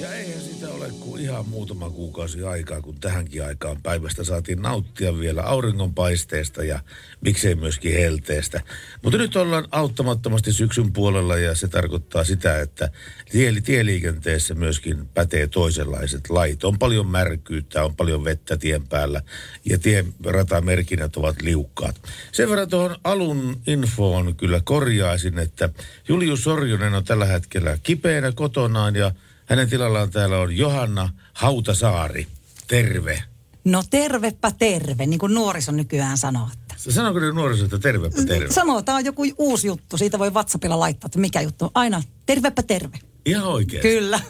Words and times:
Ja 0.00 0.14
eihän 0.14 0.40
sitä 0.40 0.68
ole 0.68 0.90
kuin 1.00 1.22
ihan 1.22 1.48
muutama 1.48 1.90
kuukausi 1.90 2.44
aikaa, 2.44 2.82
kun 2.82 3.00
tähänkin 3.00 3.44
aikaan 3.44 3.82
päivästä 3.82 4.24
saatiin 4.24 4.62
nauttia 4.62 5.18
vielä 5.18 5.42
auringonpaisteesta 5.42 6.64
ja 6.64 6.80
miksei 7.20 7.54
myöskin 7.54 7.92
helteestä. 7.92 8.60
Mutta 9.02 9.18
nyt 9.18 9.36
ollaan 9.36 9.68
auttamattomasti 9.70 10.52
syksyn 10.52 10.92
puolella 10.92 11.36
ja 11.36 11.54
se 11.54 11.68
tarkoittaa 11.68 12.24
sitä, 12.24 12.60
että 12.60 12.90
tie, 13.32 13.60
tieliikenteessä 13.60 14.54
myöskin 14.54 15.08
pätee 15.14 15.46
toisenlaiset 15.46 16.30
lait. 16.30 16.64
On 16.64 16.78
paljon 16.78 17.06
märkyyttä, 17.06 17.84
on 17.84 17.96
paljon 17.96 18.24
vettä 18.24 18.56
tien 18.56 18.88
päällä 18.88 19.22
ja 19.64 19.78
tien 19.78 20.14
ratamerkinnät 20.24 21.16
ovat 21.16 21.42
liukkaat. 21.42 22.02
Sen 22.32 22.50
verran 22.50 22.68
tuohon 22.68 22.96
alun 23.04 23.60
infoon 23.66 24.36
kyllä 24.36 24.60
korjaisin, 24.64 25.38
että 25.38 25.68
Julius 26.08 26.44
Sorjonen 26.44 26.94
on 26.94 27.04
tällä 27.04 27.24
hetkellä 27.24 27.78
kipeänä 27.82 28.32
kotonaan 28.32 28.96
ja 28.96 29.12
hänen 29.48 29.70
tilallaan 29.70 30.10
täällä 30.10 30.38
on 30.38 30.56
Johanna 30.56 31.08
Hautasaari. 31.32 32.26
Terve. 32.66 33.22
No 33.64 33.82
tervepä 33.90 34.52
terve, 34.58 35.06
niin 35.06 35.18
kuin 35.18 35.34
nuoriso 35.34 35.72
nykyään 35.72 36.18
sanoo. 36.18 36.48
Sanoiko 36.76 37.20
ne 37.20 37.32
nuoriso, 37.32 37.64
että 37.64 37.78
tervepä 37.78 38.24
terve? 38.26 38.52
Sanoo, 38.52 38.82
tämä 38.82 38.98
on 38.98 39.04
joku 39.04 39.22
uusi 39.38 39.66
juttu. 39.66 39.96
Siitä 39.98 40.18
voi 40.18 40.30
WhatsAppilla 40.30 40.80
laittaa, 40.80 41.06
että 41.06 41.18
mikä 41.18 41.40
juttu. 41.40 41.70
Aina 41.74 42.02
tervepä 42.26 42.62
terve. 42.62 42.98
Ihan 43.28 43.44
oikein. 43.44 43.82
Kyllä. 43.82 44.20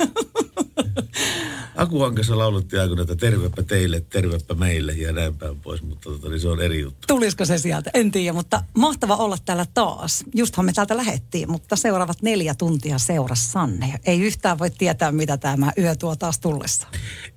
Akuankassa 1.79 2.39
laulettiin 2.39 2.83
aikoina, 2.83 3.03
että 3.03 3.17
tervepä 3.17 3.63
teille, 3.63 4.01
tervepä 4.01 4.55
meille 4.55 4.93
ja 4.93 5.13
näin 5.13 5.37
päin 5.37 5.61
pois, 5.61 5.83
mutta 5.83 6.11
tota, 6.11 6.29
niin 6.29 6.41
se 6.41 6.49
on 6.49 6.63
eri 6.63 6.81
juttu. 6.81 7.07
Tulisiko 7.07 7.45
se 7.45 7.59
sieltä? 7.59 7.91
En 7.95 8.11
tiedä, 8.11 8.33
mutta 8.33 8.63
mahtava 8.75 9.17
olla 9.17 9.37
täällä 9.45 9.67
taas. 9.75 10.25
Justhan 10.35 10.65
me 10.65 10.73
täältä 10.73 10.97
lähettiin, 10.97 11.51
mutta 11.51 11.77
seuraavat 11.77 12.23
neljä 12.23 12.55
tuntia 12.55 12.99
seurassanne. 12.99 14.01
Ei 14.05 14.21
yhtään 14.21 14.59
voi 14.59 14.71
tietää, 14.71 15.13
mitä 15.13 15.37
tämä 15.37 15.73
yö 15.79 15.97
tuo 15.97 16.17
taas 16.17 16.39
tullessa. 16.39 16.87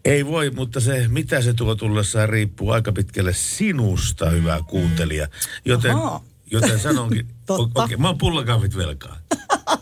Ei 0.05 0.25
voi, 0.25 0.49
mutta 0.49 0.79
se, 0.79 1.07
mitä 1.07 1.41
se 1.41 1.53
tuo 1.53 1.75
tullessaan, 1.75 2.29
riippuu 2.29 2.71
aika 2.71 2.91
pitkälle 2.91 3.33
sinusta, 3.33 4.29
hyvä 4.29 4.59
kuuntelija. 4.67 5.27
Joten, 5.65 5.91
Ahaa. 5.91 6.23
Joten 6.51 6.79
sanonkin, 6.79 7.27
okei, 7.75 7.97
mä 7.97 8.07
oon 8.07 8.17
pullakahvit 8.17 8.77
velkaa. 8.77 9.17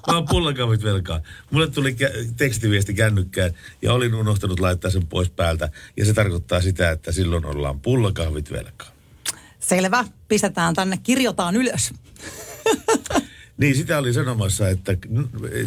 Mä 0.07 0.13
oon 0.15 0.25
pullakahvit 0.29 0.83
velkaa. 0.83 1.21
Mulle 1.51 1.67
tuli 1.67 1.91
kä- 1.91 2.33
tekstiviesti 2.37 2.93
kännykkään 2.93 3.51
ja 3.81 3.93
olin 3.93 4.15
unohtanut 4.15 4.59
laittaa 4.59 4.91
sen 4.91 5.07
pois 5.07 5.29
päältä. 5.29 5.69
Ja 5.97 6.05
se 6.05 6.13
tarkoittaa 6.13 6.61
sitä, 6.61 6.91
että 6.91 7.11
silloin 7.11 7.45
ollaan 7.45 7.79
pullakahvit 7.79 8.51
velkaa. 8.51 8.87
Selvä. 9.59 10.05
Pistetään 10.27 10.73
tänne, 10.73 10.97
kirjoitaan 11.03 11.55
ylös. 11.55 11.93
Niin, 13.59 13.75
sitä 13.75 13.97
oli 13.97 14.13
sanomassa, 14.13 14.69
että 14.69 14.97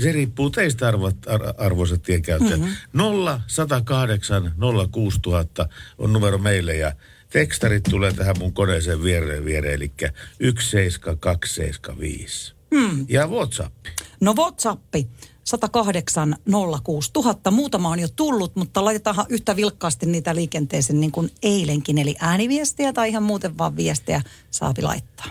se 0.03 0.12
riippuu 0.12 0.50
teistä 0.50 0.89
arvot, 0.89 1.16
ar, 1.27 1.41
arvoisat 1.59 2.03
tienkäyttäjät. 2.03 2.61
Mm-hmm. 2.61 2.75
0 2.92 3.41
108 3.47 4.55
06000 4.92 5.69
on 5.98 6.12
numero 6.12 6.38
meille 6.38 6.77
ja 6.77 6.93
tekstarit 7.32 7.84
tulee 7.91 8.12
tähän 8.12 8.37
mun 8.38 8.53
koneeseen 8.53 9.03
viereen 9.03 9.44
viereen, 9.44 9.75
eli 9.75 9.93
17275. 10.41 12.54
Hmm. 12.75 13.06
Ja 13.09 13.26
WhatsApp. 13.26 13.76
No 14.20 14.34
WhatsAppi 14.34 15.09
108 15.44 16.37
06 16.82 17.10
000. 17.15 17.50
Muutama 17.50 17.91
on 17.91 17.98
jo 17.98 18.09
tullut, 18.16 18.56
mutta 18.56 18.84
laitetaan 18.84 19.26
yhtä 19.28 19.56
vilkkaasti 19.56 20.06
niitä 20.06 20.34
liikenteeseen 20.34 21.00
niin 21.00 21.12
kuin 21.12 21.31
eilenkin. 21.42 21.98
Eli 21.98 22.16
ääniviestiä 22.21 22.92
tai 22.92 23.09
ihan 23.09 23.22
muuten 23.22 23.59
vaan 23.59 23.76
viestejä 23.76 24.22
saapi 24.50 24.82
laittaa. 24.82 25.26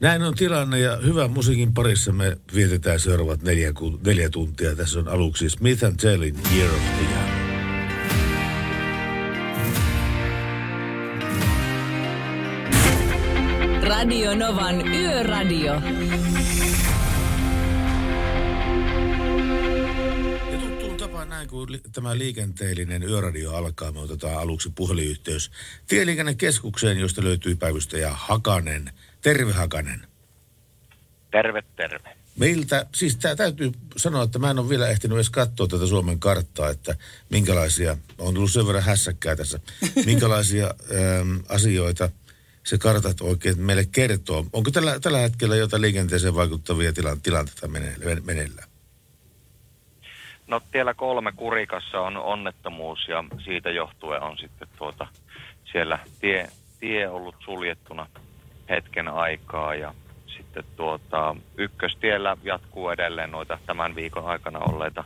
Näin 0.00 0.22
on 0.22 0.34
tilanne 0.34 0.78
ja 0.78 0.96
hyvän 0.96 1.30
musiikin 1.30 1.74
parissa 1.74 2.12
me 2.12 2.36
vietetään 2.54 3.00
seuraavat 3.00 3.42
neljä, 3.42 3.72
neljä 4.06 4.30
tuntia. 4.30 4.76
Tässä 4.76 4.98
on 4.98 5.08
aluksi 5.08 5.50
Smith 5.50 5.84
Tellin 6.00 6.36
Year 6.54 6.74
of 6.74 6.80
the 6.80 7.14
Young. 7.14 7.35
Radio 13.88 14.34
Novan 14.34 14.88
Yöradio. 14.88 15.72
Ja 20.52 20.58
tuttuun 20.60 20.96
tapaan 20.96 21.28
näin, 21.28 21.48
kun 21.48 21.72
li- 21.72 21.80
tämä 21.92 22.18
liikenteellinen 22.18 23.02
yöradio 23.02 23.54
alkaa, 23.54 23.92
me 23.92 24.00
otetaan 24.00 24.38
aluksi 24.38 24.72
puhelinyhteys 24.74 25.50
Tieliikennekeskukseen, 25.86 26.98
josta 26.98 27.24
löytyy 27.24 27.56
päivystäjä 27.56 28.10
Hakanen. 28.14 28.90
Terve 29.22 29.52
Hakanen. 29.52 30.06
Terve, 31.30 31.62
terve. 31.76 32.16
Meiltä, 32.38 32.86
siis 32.94 33.16
tää 33.16 33.36
täytyy 33.36 33.72
sanoa, 33.96 34.22
että 34.22 34.38
mä 34.38 34.50
en 34.50 34.58
ole 34.58 34.68
vielä 34.68 34.88
ehtinyt 34.88 35.16
edes 35.16 35.30
katsoa 35.30 35.66
tätä 35.66 35.86
Suomen 35.86 36.20
karttaa, 36.20 36.70
että 36.70 36.96
minkälaisia, 37.30 37.96
on 38.18 38.34
tullut 38.34 38.52
sen 38.52 38.66
verran 38.66 38.84
hässäkkää 38.84 39.36
tässä, 39.36 39.60
minkälaisia 40.06 40.66
äm, 41.20 41.42
asioita 41.48 42.10
se 42.66 42.78
kartat 42.78 43.20
oikein 43.20 43.60
meille 43.60 43.84
kertoo. 43.92 44.46
Onko 44.52 44.70
tällä, 44.70 45.00
tällä 45.00 45.18
hetkellä 45.18 45.56
jotain 45.56 45.82
liikenteeseen 45.82 46.34
vaikuttavia 46.34 46.92
tilan, 46.92 47.20
tilanteita 47.20 47.68
mene- 47.68 48.20
meneillään? 48.24 48.68
No 50.46 50.60
tiellä 50.72 50.94
kolme 50.94 51.32
Kurikassa 51.32 52.00
on 52.00 52.16
onnettomuus 52.16 53.08
ja 53.08 53.24
siitä 53.44 53.70
johtuen 53.70 54.22
on 54.22 54.38
sitten 54.38 54.68
tuota, 54.78 55.06
siellä 55.72 55.98
tie, 56.20 56.48
tie 56.80 57.08
ollut 57.08 57.34
suljettuna 57.44 58.06
hetken 58.68 59.08
aikaa 59.08 59.74
ja 59.74 59.94
sitten 60.36 60.64
tuota, 60.76 61.36
ykköstiellä 61.58 62.36
jatkuu 62.42 62.90
edelleen 62.90 63.30
noita 63.30 63.58
tämän 63.66 63.94
viikon 63.94 64.26
aikana 64.26 64.58
olleita 64.58 65.04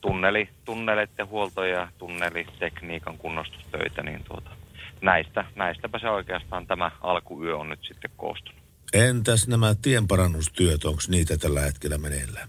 tunneli, 0.00 0.48
tunneleiden 0.64 1.28
huoltoja 1.28 1.80
ja 1.80 1.88
tunnelitekniikan 1.98 3.18
kunnostustöitä, 3.18 4.02
niin 4.02 4.24
tuota, 4.24 4.50
näistä, 5.02 5.44
näistäpä 5.54 5.98
se 5.98 6.08
oikeastaan 6.08 6.66
tämä 6.66 6.90
alkuyö 7.00 7.56
on 7.56 7.68
nyt 7.68 7.80
sitten 7.82 8.10
koostunut. 8.16 8.60
Entäs 8.92 9.48
nämä 9.48 9.74
tienparannustyöt, 9.82 10.84
onko 10.84 11.00
niitä 11.08 11.36
tällä 11.36 11.60
hetkellä 11.60 11.98
meneillään? 11.98 12.48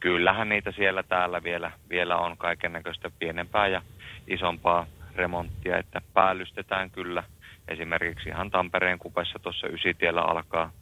Kyllähän 0.00 0.48
niitä 0.48 0.72
siellä 0.72 1.02
täällä 1.02 1.42
vielä, 1.42 1.70
vielä 1.90 2.16
on 2.16 2.36
kaiken 2.36 2.72
näköistä 2.72 3.10
pienempää 3.18 3.68
ja 3.68 3.82
isompaa 4.26 4.86
remonttia, 5.16 5.78
että 5.78 6.00
päällystetään 6.14 6.90
kyllä. 6.90 7.22
Esimerkiksi 7.68 8.28
ihan 8.28 8.50
Tampereen 8.50 8.98
kupessa 8.98 9.38
tuossa 9.38 9.66
Ysitiellä 9.66 10.22
alkaa, 10.22 10.72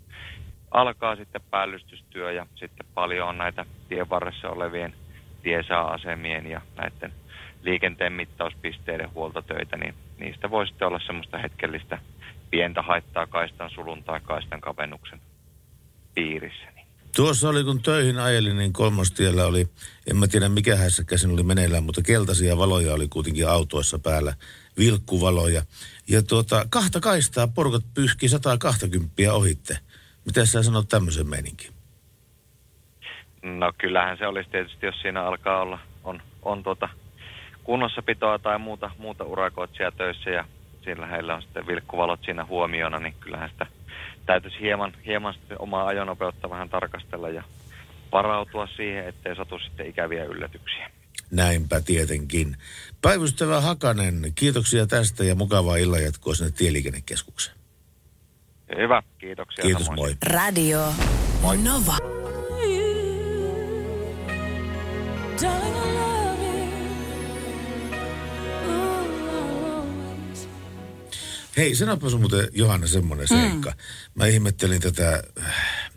alkaa 0.71 1.16
sitten 1.16 1.41
päällystystyö 1.50 2.33
ja 2.33 2.47
sitten 2.54 2.87
paljon 2.94 3.28
on 3.28 3.38
näitä 3.38 3.66
tien 3.88 4.10
varressa 4.10 4.48
olevien 4.48 4.94
tiesaa-asemien 5.43 6.47
ja 6.47 6.60
näiden 6.77 7.12
liikenteen 7.62 8.12
mittauspisteiden 8.12 9.15
huoltotöitä, 9.15 9.77
niin 9.77 9.94
niistä 10.19 10.50
voi 10.50 10.66
sitten 10.66 10.88
olla 10.88 11.00
semmoista 11.06 11.38
hetkellistä 11.38 11.99
pientä 12.50 12.82
haittaa 12.82 13.27
kaistan 13.27 13.71
sulun 13.71 14.04
tai 14.04 14.21
kaistan 14.21 14.60
kavennuksen 14.60 15.21
piirissä. 16.15 16.71
Niin 16.75 16.87
Tuossa 17.16 17.49
oli, 17.49 17.65
kun 17.65 17.82
töihin 17.82 18.18
ajelin, 18.18 18.57
niin 18.57 18.72
kolmostiellä 18.72 19.47
oli, 19.47 19.66
en 20.10 20.16
mä 20.16 20.27
tiedä 20.27 20.48
mikä 20.48 20.77
hässäkkä 20.77 21.16
siinä 21.16 21.34
oli 21.34 21.42
meneillään, 21.42 21.84
mutta 21.84 22.03
keltaisia 22.03 22.57
valoja 22.57 22.95
oli 22.95 23.09
kuitenkin 23.09 23.48
autoissa 23.48 23.98
päällä, 23.98 24.34
vilkkuvaloja. 24.78 25.63
Ja 26.09 26.22
tuota, 26.22 26.66
kahta 26.71 27.01
kaistaa 27.01 27.48
porukat 27.48 27.84
pyyhki 27.95 28.28
120 28.28 29.33
ohitte. 29.33 29.78
Mitä 30.24 30.47
sä 30.47 30.62
sanot 30.62 30.89
tämmöisen 30.89 31.27
meininkin? 31.27 31.71
No 33.42 33.72
kyllähän 33.78 34.19
se 34.19 34.27
olisi 34.27 34.51
tietysti, 34.51 34.86
jos 34.86 35.01
siinä 35.03 35.22
alkaa 35.22 35.60
olla, 35.62 35.78
on, 36.04 36.22
on 36.42 36.62
tuota 36.62 36.89
kunnossapitoa 37.66 38.39
tai 38.39 38.59
muuta, 38.59 38.91
muuta 38.98 39.24
urakoitsijaa 39.24 39.91
töissä 39.91 40.30
ja 40.30 40.45
siellä 40.84 41.07
heillä 41.07 41.34
on 41.34 41.42
sitten 41.42 41.66
vilkkuvalot 41.66 42.21
siinä 42.24 42.45
huomiona, 42.45 42.98
niin 42.98 43.15
kyllähän 43.21 43.51
sitä 43.51 43.66
täytyisi 44.27 44.60
hieman, 44.60 44.92
hieman 45.07 45.34
sitten 45.34 45.60
omaa 45.60 45.86
ajonopeutta 45.86 46.51
vähän 46.51 46.68
tarkastella 46.68 47.28
ja 47.28 47.42
varautua 48.13 48.66
siihen, 48.77 49.09
ettei 49.09 49.36
satu 49.36 49.59
sitten 49.59 49.86
ikäviä 49.86 50.24
yllätyksiä. 50.24 50.91
Näinpä 51.30 51.80
tietenkin. 51.80 52.57
Päivystävä 53.03 53.60
Hakanen, 53.60 54.33
kiitoksia 54.34 54.86
tästä 54.86 55.24
ja 55.24 55.34
mukavaa 55.34 55.77
illanjatkoa 55.77 56.34
sinne 56.34 56.51
Tieliikennekeskukseen. 56.51 57.57
Hyvä, 58.77 59.03
kiitoksia. 59.19 59.62
Kiitos, 59.62 59.91
moi. 59.91 60.16
Radio 60.27 60.92
moi. 61.42 61.57
Nova. 61.57 61.97
Darling, 65.42 65.96
Hei, 71.56 71.74
sanoppa 71.74 72.10
sun 72.10 72.20
muuten 72.20 72.48
Johanna 72.53 72.86
semmoinen 72.86 73.28
seikka. 73.28 73.74
Mä 74.14 74.26
ihmettelin 74.26 74.80
tätä 74.80 75.22
äh, 75.42 75.91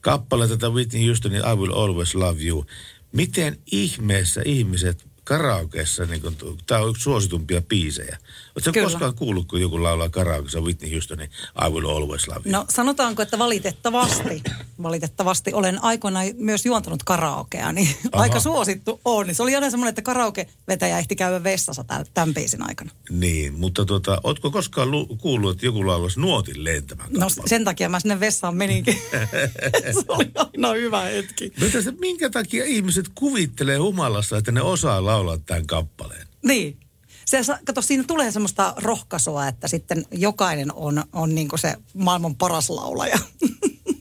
kappaletta, 0.00 0.56
tätä 0.56 0.70
Whitney 0.70 1.06
Houstonin 1.06 1.40
I 1.40 1.56
Will 1.56 1.72
Always 1.72 2.14
Love 2.14 2.42
You. 2.42 2.66
Miten 3.12 3.58
ihmeessä 3.72 4.42
ihmiset 4.44 5.06
karaokeessa, 5.26 6.04
niin 6.04 6.22
kun, 6.22 6.36
tämä 6.66 6.80
on 6.80 6.90
yksi 6.90 7.02
suositumpia 7.02 7.62
biisejä. 7.62 8.18
Oletko 8.56 8.72
Kyllä. 8.72 8.86
koskaan 8.86 9.14
kuullut, 9.14 9.46
kun 9.48 9.60
joku 9.60 9.82
laulaa 9.82 10.08
karaokeessa 10.08 10.60
Whitney 10.60 10.92
Houstonin 10.92 11.30
I 11.66 11.70
Will 11.70 11.88
Always 11.88 12.28
Love 12.28 12.40
You? 12.44 12.52
No 12.52 12.64
sanotaanko, 12.68 13.22
että 13.22 13.38
valitettavasti, 13.38 14.42
valitettavasti 14.82 15.52
olen 15.52 15.84
aikoinaan 15.84 16.26
myös 16.36 16.66
juontanut 16.66 17.02
karaokea, 17.02 17.72
niin 17.72 17.88
Aha. 18.12 18.22
aika 18.22 18.40
suosittu 18.40 19.00
on. 19.04 19.26
Niin 19.26 19.34
Se 19.34 19.42
oli 19.42 19.54
aina 19.54 19.70
semmoinen, 19.70 19.88
että 19.88 20.02
karaoke-vetäjä 20.02 20.98
ehti 20.98 21.16
käydä 21.16 21.44
vessassa 21.44 21.84
tämän, 22.14 22.34
biisin 22.34 22.62
aikana. 22.68 22.90
Niin, 23.10 23.54
mutta 23.54 23.84
tuota, 23.84 24.20
ootko 24.24 24.50
koskaan 24.50 24.90
lu- 24.90 25.06
kuullut, 25.06 25.50
että 25.50 25.66
joku 25.66 25.86
laulaisi 25.86 26.20
nuotin 26.20 26.64
lentämään 26.64 27.10
No 27.12 27.26
sen 27.46 27.64
takia 27.64 27.88
mä 27.88 28.00
sinne 28.00 28.20
vessaan 28.20 28.56
meninkin. 28.56 28.98
Se 29.94 30.04
oli 30.08 30.30
aina 30.34 30.72
hyvä 30.72 31.00
hetki. 31.02 31.52
Mutta 31.60 31.82
se, 31.82 31.92
minkä 32.00 32.30
takia 32.30 32.64
ihmiset 32.64 33.10
kuvittelee 33.14 33.76
humalassa, 33.76 34.36
että 34.36 34.52
ne 34.52 34.62
osaa 34.62 35.04
laulaa 35.04 35.15
tämän 35.46 35.66
kappaleen? 35.66 36.26
Niin. 36.44 36.78
Se, 37.26 37.40
kato, 37.64 37.82
siinä 37.82 38.04
tulee 38.06 38.30
semmoista 38.32 38.74
rohkaisua, 38.76 39.48
että 39.48 39.68
sitten 39.68 40.04
jokainen 40.10 40.72
on, 40.74 41.04
on 41.12 41.34
niin 41.34 41.48
se 41.56 41.74
maailman 41.94 42.36
paras 42.36 42.70
laulaja. 42.70 43.18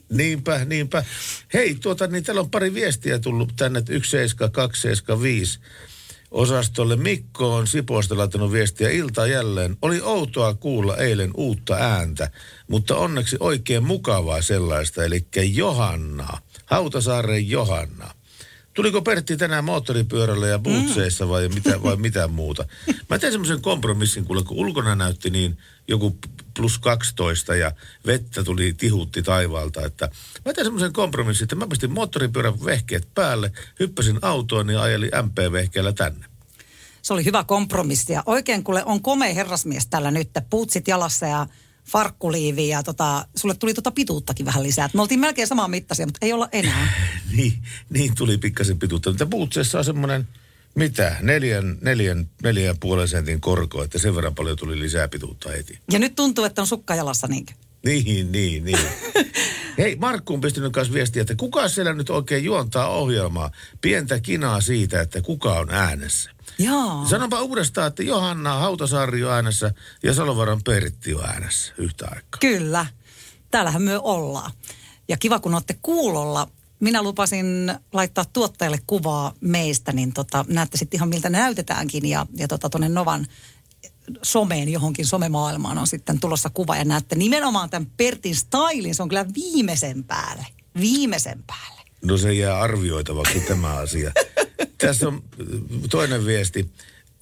Niinpä, 0.09 0.65
niinpä. 0.65 1.03
Hei, 1.53 1.75
tuota, 1.75 2.07
niin 2.07 2.23
täällä 2.23 2.41
on 2.41 2.51
pari 2.51 2.73
viestiä 2.73 3.19
tullut 3.19 3.53
tänne, 3.55 3.79
että 3.79 3.93
17275 3.93 5.59
osastolle. 6.31 6.95
Mikko 6.95 7.55
on 7.55 7.67
Sipoosta 7.67 8.17
laittanut 8.17 8.51
viestiä 8.51 8.89
ilta 8.89 9.27
jälleen. 9.27 9.77
Oli 9.81 10.01
outoa 10.01 10.53
kuulla 10.53 10.97
eilen 10.97 11.31
uutta 11.33 11.75
ääntä, 11.75 12.31
mutta 12.67 12.95
onneksi 12.95 13.37
oikein 13.39 13.83
mukavaa 13.83 14.41
sellaista, 14.41 15.05
eli 15.05 15.27
Johanna. 15.53 16.41
Hautasaaren 16.65 17.49
Johanna. 17.49 18.11
Tuliko 18.75 19.01
Pertti 19.01 19.37
tänään 19.37 19.63
moottoripyörällä 19.63 20.47
ja 20.47 20.59
bootseissa 20.59 21.29
vai 21.29 21.49
mitä, 21.49 21.83
vai 21.83 21.95
mitä 21.95 22.27
muuta? 22.27 22.65
Mä 23.09 23.19
tein 23.19 23.33
semmoisen 23.33 23.61
kompromissin, 23.61 24.25
kuule, 24.25 24.43
kun 24.43 24.57
ulkona 24.57 24.95
näytti 24.95 25.29
niin 25.29 25.57
joku 25.87 26.17
plus 26.55 26.79
12 26.79 27.55
ja 27.55 27.71
vettä 28.05 28.43
tuli 28.43 28.73
tihutti 28.73 29.23
taivaalta, 29.23 29.85
että 29.85 30.09
mä 30.45 30.53
tein 30.53 30.65
semmoisen 30.65 30.93
kompromissin, 30.93 31.45
että 31.45 31.55
mä 31.55 31.67
pistin 31.67 31.91
moottoripyörän 31.91 32.65
vehkeet 32.65 33.07
päälle, 33.13 33.51
hyppäsin 33.79 34.19
autoon 34.21 34.69
ja 34.69 34.81
ajelin 34.81 35.11
MP-vehkeellä 35.23 35.93
tänne. 35.93 36.25
Se 37.01 37.13
oli 37.13 37.25
hyvä 37.25 37.43
kompromissi 37.43 38.13
ja 38.13 38.23
oikein 38.25 38.63
kuule 38.63 38.83
on 38.85 39.01
komea 39.01 39.33
herrasmies 39.33 39.87
tällä 39.87 40.11
nyt, 40.11 40.29
puutsit 40.49 40.87
jalassa 40.87 41.25
ja 41.25 41.47
farkkuliivi 41.85 42.67
ja 42.67 42.83
tota, 42.83 43.25
sulle 43.35 43.55
tuli 43.55 43.73
tota 43.73 43.91
pituuttakin 43.91 44.45
vähän 44.45 44.63
lisää. 44.63 44.89
Me 44.93 45.01
oltiin 45.01 45.19
melkein 45.19 45.47
samaa 45.47 45.67
mittaisia, 45.67 46.05
mutta 46.05 46.25
ei 46.25 46.33
olla 46.33 46.49
enää. 46.51 46.87
niin, 47.37 47.53
niin 47.89 48.15
tuli 48.15 48.37
pikkasen 48.37 48.79
pituutta. 48.79 49.09
Mutta 49.09 49.25
bootseissa 49.25 49.77
on 49.77 49.85
semmoinen, 49.85 50.27
mitä, 50.75 51.15
neljän, 51.21 51.77
neljän, 51.81 52.29
neljän 52.43 52.77
puolen 52.79 53.07
sentin 53.07 53.41
korko, 53.41 53.83
että 53.83 53.99
sen 53.99 54.15
verran 54.15 54.35
paljon 54.35 54.57
tuli 54.57 54.79
lisää 54.79 55.07
pituutta 55.07 55.49
heti. 55.49 55.79
Ja 55.91 55.99
nyt 55.99 56.15
tuntuu, 56.15 56.45
että 56.45 56.61
on 56.61 56.67
sukka 56.67 56.95
jalassa 56.95 57.27
niinkö? 57.27 57.53
Niin, 57.85 58.31
niin, 58.31 58.65
niin. 58.65 58.79
Hei, 59.77 59.95
Markku 59.95 60.33
on 60.33 60.41
pistänyt 60.41 60.73
kanssa 60.73 60.93
viestiä, 60.93 61.21
että 61.21 61.35
kuka 61.35 61.69
siellä 61.69 61.93
nyt 61.93 62.09
oikein 62.09 62.43
juontaa 62.43 62.87
ohjelmaa? 62.87 63.51
Pientä 63.81 64.19
kinaa 64.19 64.61
siitä, 64.61 65.01
että 65.01 65.21
kuka 65.21 65.59
on 65.59 65.69
äänessä. 65.71 66.34
Jaa. 66.57 67.05
Sanonpa 67.09 67.41
uudestaan, 67.41 67.87
että 67.87 68.03
Johanna 68.03 68.53
Hautasaari 68.53 69.23
on 69.23 69.33
äänessä 69.33 69.73
ja 70.03 70.13
Salovaran 70.13 70.63
Pertti 70.63 71.13
on 71.13 71.25
äänessä 71.25 71.73
yhtä 71.77 72.05
aikaa. 72.05 72.39
Kyllä. 72.39 72.85
Täällähän 73.51 73.81
me 73.81 73.99
ollaan. 73.99 74.51
Ja 75.07 75.17
kiva, 75.17 75.39
kun 75.39 75.53
olette 75.53 75.79
kuulolla. 75.81 76.47
Minä 76.79 77.03
lupasin 77.03 77.73
laittaa 77.93 78.25
tuottajalle 78.33 78.79
kuvaa 78.87 79.33
meistä, 79.41 79.91
niin 79.91 80.13
tota, 80.13 80.45
näette 80.47 80.77
sitten 80.77 80.97
ihan 80.97 81.09
miltä 81.09 81.29
näytetäänkin. 81.29 82.09
Ja, 82.09 82.25
ja 82.35 82.47
tota, 82.47 82.69
tuonne 82.69 82.89
Novan 82.89 83.27
someen, 84.21 84.69
johonkin 84.69 85.05
somemaailmaan 85.05 85.77
on 85.77 85.87
sitten 85.87 86.19
tulossa 86.19 86.49
kuva. 86.49 86.75
Ja 86.75 86.85
näette 86.85 87.15
nimenomaan 87.15 87.69
tämän 87.69 87.91
Pertin 87.97 88.35
stylin. 88.35 88.95
Se 88.95 89.03
on 89.03 89.09
kyllä 89.09 89.25
viimeisen 89.35 90.03
päälle. 90.03 90.45
Viimeisen 90.79 91.43
päälle. 91.47 91.81
No 92.01 92.17
se 92.17 92.33
jää 92.33 92.59
arvioitavaksi 92.59 93.39
tämä 93.39 93.69
asia. 93.69 94.11
Tässä 94.77 95.07
on 95.07 95.13
äh, 95.13 95.47
toinen 95.89 96.25
viesti. 96.25 96.69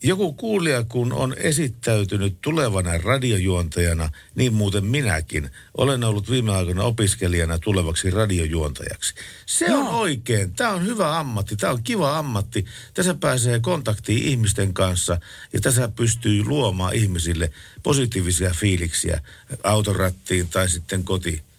Joku 0.06 0.34
kuulija, 0.34 0.84
kun 0.84 1.14
on 1.14 1.36
esittäytynyt 1.38 2.38
tulevana 2.42 2.98
radiojuontajana, 2.98 4.10
niin 4.36 4.54
muuten 4.54 4.86
minäkin, 4.86 5.50
olen 5.78 6.04
ollut 6.04 6.32
viime 6.32 6.52
aikoina 6.52 6.84
opiskelijana 6.84 7.60
tulevaksi 7.60 8.10
radiojuontajaksi. 8.10 9.16
Se 9.46 9.74
on 9.74 9.88
oikein. 9.88 10.54
Tämä 10.54 10.70
on 10.70 10.86
hyvä 10.86 11.20
ammatti. 11.20 11.56
Tämä 11.56 11.74
on 11.74 11.84
kiva 11.84 12.18
ammatti. 12.18 12.66
Tässä 12.94 13.14
pääsee 13.14 13.60
kontaktiin 13.60 14.24
ihmisten 14.24 14.74
kanssa 14.74 15.20
ja 15.54 15.62
tässä 15.62 15.88
pystyy 15.96 16.44
luomaan 16.46 16.96
ihmisille 16.96 17.52
positiivisia 17.84 18.52
fiiliksiä 18.56 19.22
autorattiin 19.64 20.48
tai 20.48 20.70
sitten 20.70 21.04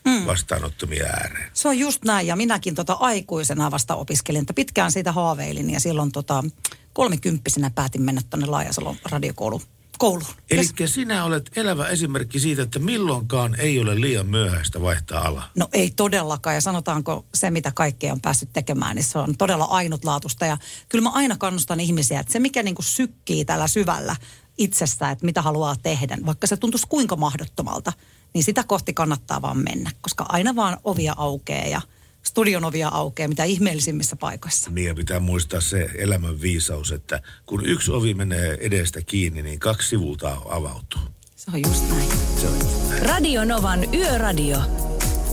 koti 0.04 0.26
vastaanottomia 0.26 1.04
ääreen. 1.04 1.50
Se 1.54 1.68
on 1.68 1.78
just 1.78 2.04
näin 2.04 2.26
ja 2.26 2.36
minäkin 2.36 2.74
tota 2.74 2.92
aikuisena 2.92 3.70
vasta 3.70 3.94
opiskelin, 3.94 4.40
että 4.40 4.54
pitkään 4.54 4.92
siitä 4.92 5.12
haaveilin 5.12 5.70
ja 5.70 5.80
silloin 5.80 6.12
tota, 6.12 6.44
kolmikymppisenä 6.92 7.70
päätin 7.70 8.02
mennä 8.02 8.20
tuonne 8.30 8.46
Laajasalon 8.46 8.96
radiokouluun. 9.10 9.62
Kouluun. 9.98 10.30
Eli 10.50 10.62
Ja- 10.80 10.88
sinä 10.88 11.24
olet 11.24 11.50
elävä 11.56 11.88
esimerkki 11.88 12.40
siitä, 12.40 12.62
että 12.62 12.78
milloinkaan 12.78 13.54
ei 13.60 13.80
ole 13.80 14.00
liian 14.00 14.26
myöhäistä 14.26 14.80
vaihtaa 14.80 15.26
alaa. 15.26 15.50
No 15.56 15.68
ei 15.72 15.90
todellakaan 15.96 16.54
ja 16.54 16.60
sanotaanko 16.60 17.24
se, 17.34 17.50
mitä 17.50 17.72
kaikkea 17.74 18.12
on 18.12 18.20
päässyt 18.20 18.52
tekemään, 18.52 18.96
niin 18.96 19.04
se 19.04 19.18
on 19.18 19.36
todella 19.36 19.64
ainutlaatuista. 19.64 20.46
Ja 20.46 20.58
kyllä 20.88 21.02
mä 21.02 21.10
aina 21.10 21.36
kannustan 21.36 21.80
ihmisiä, 21.80 22.20
että 22.20 22.32
se 22.32 22.38
mikä 22.38 22.62
niin 22.62 22.74
kuin 22.74 22.86
sykkii 22.86 23.44
tällä 23.44 23.68
syvällä 23.68 24.16
itsestä, 24.58 25.10
että 25.10 25.24
mitä 25.24 25.42
haluaa 25.42 25.76
tehdä, 25.82 26.18
vaikka 26.26 26.46
se 26.46 26.56
tuntuisi 26.56 26.86
kuinka 26.88 27.16
mahdottomalta, 27.16 27.92
niin 28.34 28.44
sitä 28.44 28.64
kohti 28.64 28.94
kannattaa 28.94 29.42
vaan 29.42 29.58
mennä, 29.58 29.90
koska 30.00 30.26
aina 30.28 30.56
vaan 30.56 30.76
ovia 30.84 31.14
aukeaa 31.16 31.66
ja 31.66 31.80
studion 32.22 32.64
ovia 32.64 32.88
aukeaa 32.88 33.28
mitä 33.28 33.44
ihmeellisimmissä 33.44 34.16
paikoissa. 34.16 34.70
Niin 34.70 34.88
ja 34.88 34.94
pitää 34.94 35.20
muistaa 35.20 35.60
se 35.60 35.90
elämän 35.94 36.40
viisaus, 36.40 36.92
että 36.92 37.22
kun 37.46 37.66
yksi 37.66 37.92
ovi 37.92 38.14
menee 38.14 38.58
edestä 38.60 39.02
kiinni, 39.02 39.42
niin 39.42 39.58
kaksi 39.58 39.88
sivulta 39.88 40.36
avautuu. 40.48 41.00
Se 41.36 41.50
on 41.54 41.60
just 41.66 41.90
näin. 41.90 42.08
Se 42.40 42.48
on 42.48 42.54
just 42.54 42.88
näin. 42.90 43.02
Radio 43.02 43.44
Novan 43.44 43.94
Yöradio. 43.94 44.58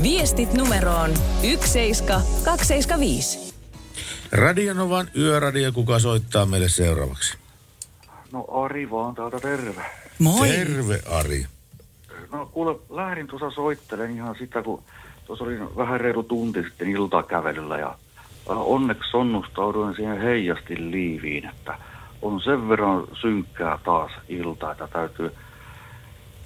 Viestit 0.04 0.54
numeroon 0.54 1.14
17275. 1.42 3.54
Radionovan 4.32 5.12
yöradio, 5.18 5.72
kuka 5.72 6.00
soittaa 6.00 6.46
meille 6.46 6.70
seuraavaksi? 6.70 7.38
No 8.32 8.46
Ari 8.52 8.92
vaan 8.92 9.16
täältä 9.16 9.40
terve. 9.40 9.86
Moi. 10.20 10.48
Terve 10.48 11.02
Ari. 11.06 11.46
No 12.32 12.46
kuule, 12.46 12.80
lähdin 12.90 13.28
tuossa 13.28 13.52
soittelen 13.52 14.16
ihan 14.16 14.36
sitä, 14.40 14.62
kun 14.62 14.84
tuossa 15.26 15.46
oli 15.46 15.60
vähän 15.78 16.02
reilu 16.02 16.24
tunti 16.24 16.64
sitten 16.64 16.90
iltakävelyllä 16.90 17.78
ja 17.78 17.88
äh, 17.88 18.62
onneksi 18.62 19.12
sonnustauduin 19.12 19.96
siihen 19.96 20.22
heijastin 20.22 20.92
liiviin, 20.92 21.50
että 21.50 21.78
on 22.22 22.42
sen 22.42 22.70
verran 22.70 23.08
synkkää 23.22 23.80
taas 23.84 24.12
ilta, 24.30 24.72
että 24.72 24.88
täytyy 24.88 25.32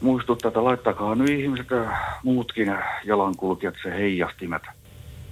muistuttaa, 0.01 0.49
että 0.49 0.63
laittakaa 0.63 1.15
nyt 1.15 1.29
ihmiset 1.29 1.69
ja 1.69 1.97
muutkin 2.23 2.75
jalankulkijat 3.05 3.75
se 3.83 3.91
heijastimet 3.91 4.63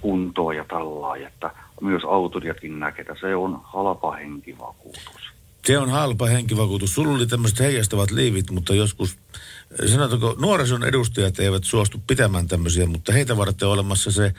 kuntoon 0.00 0.56
ja 0.56 0.64
tällainen, 0.64 1.28
että 1.28 1.50
myös 1.80 2.02
autolijatkin 2.04 2.80
näkee, 2.80 3.00
että 3.00 3.14
se 3.20 3.36
on 3.36 3.60
halpa 3.64 4.12
henkivakuutus. 4.12 5.34
Se 5.64 5.78
on 5.78 5.90
halpa 5.90 6.26
henkivakuutus. 6.26 6.94
Sulla 6.94 7.14
oli 7.14 7.26
tämmöiset 7.26 7.58
heijastavat 7.58 8.10
liivit, 8.10 8.50
mutta 8.50 8.74
joskus, 8.74 9.18
sanotaanko, 9.86 10.36
nuorison 10.38 10.84
edustajat 10.84 11.38
eivät 11.38 11.64
suostu 11.64 12.02
pitämään 12.06 12.48
tämmöisiä, 12.48 12.86
mutta 12.86 13.12
heitä 13.12 13.36
varten 13.36 13.68
on 13.68 13.74
olemassa 13.74 14.10
se, 14.10 14.34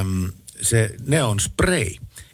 äm, 0.00 0.32
se 0.60 0.94
neon 1.06 1.40
spray. 1.40 1.86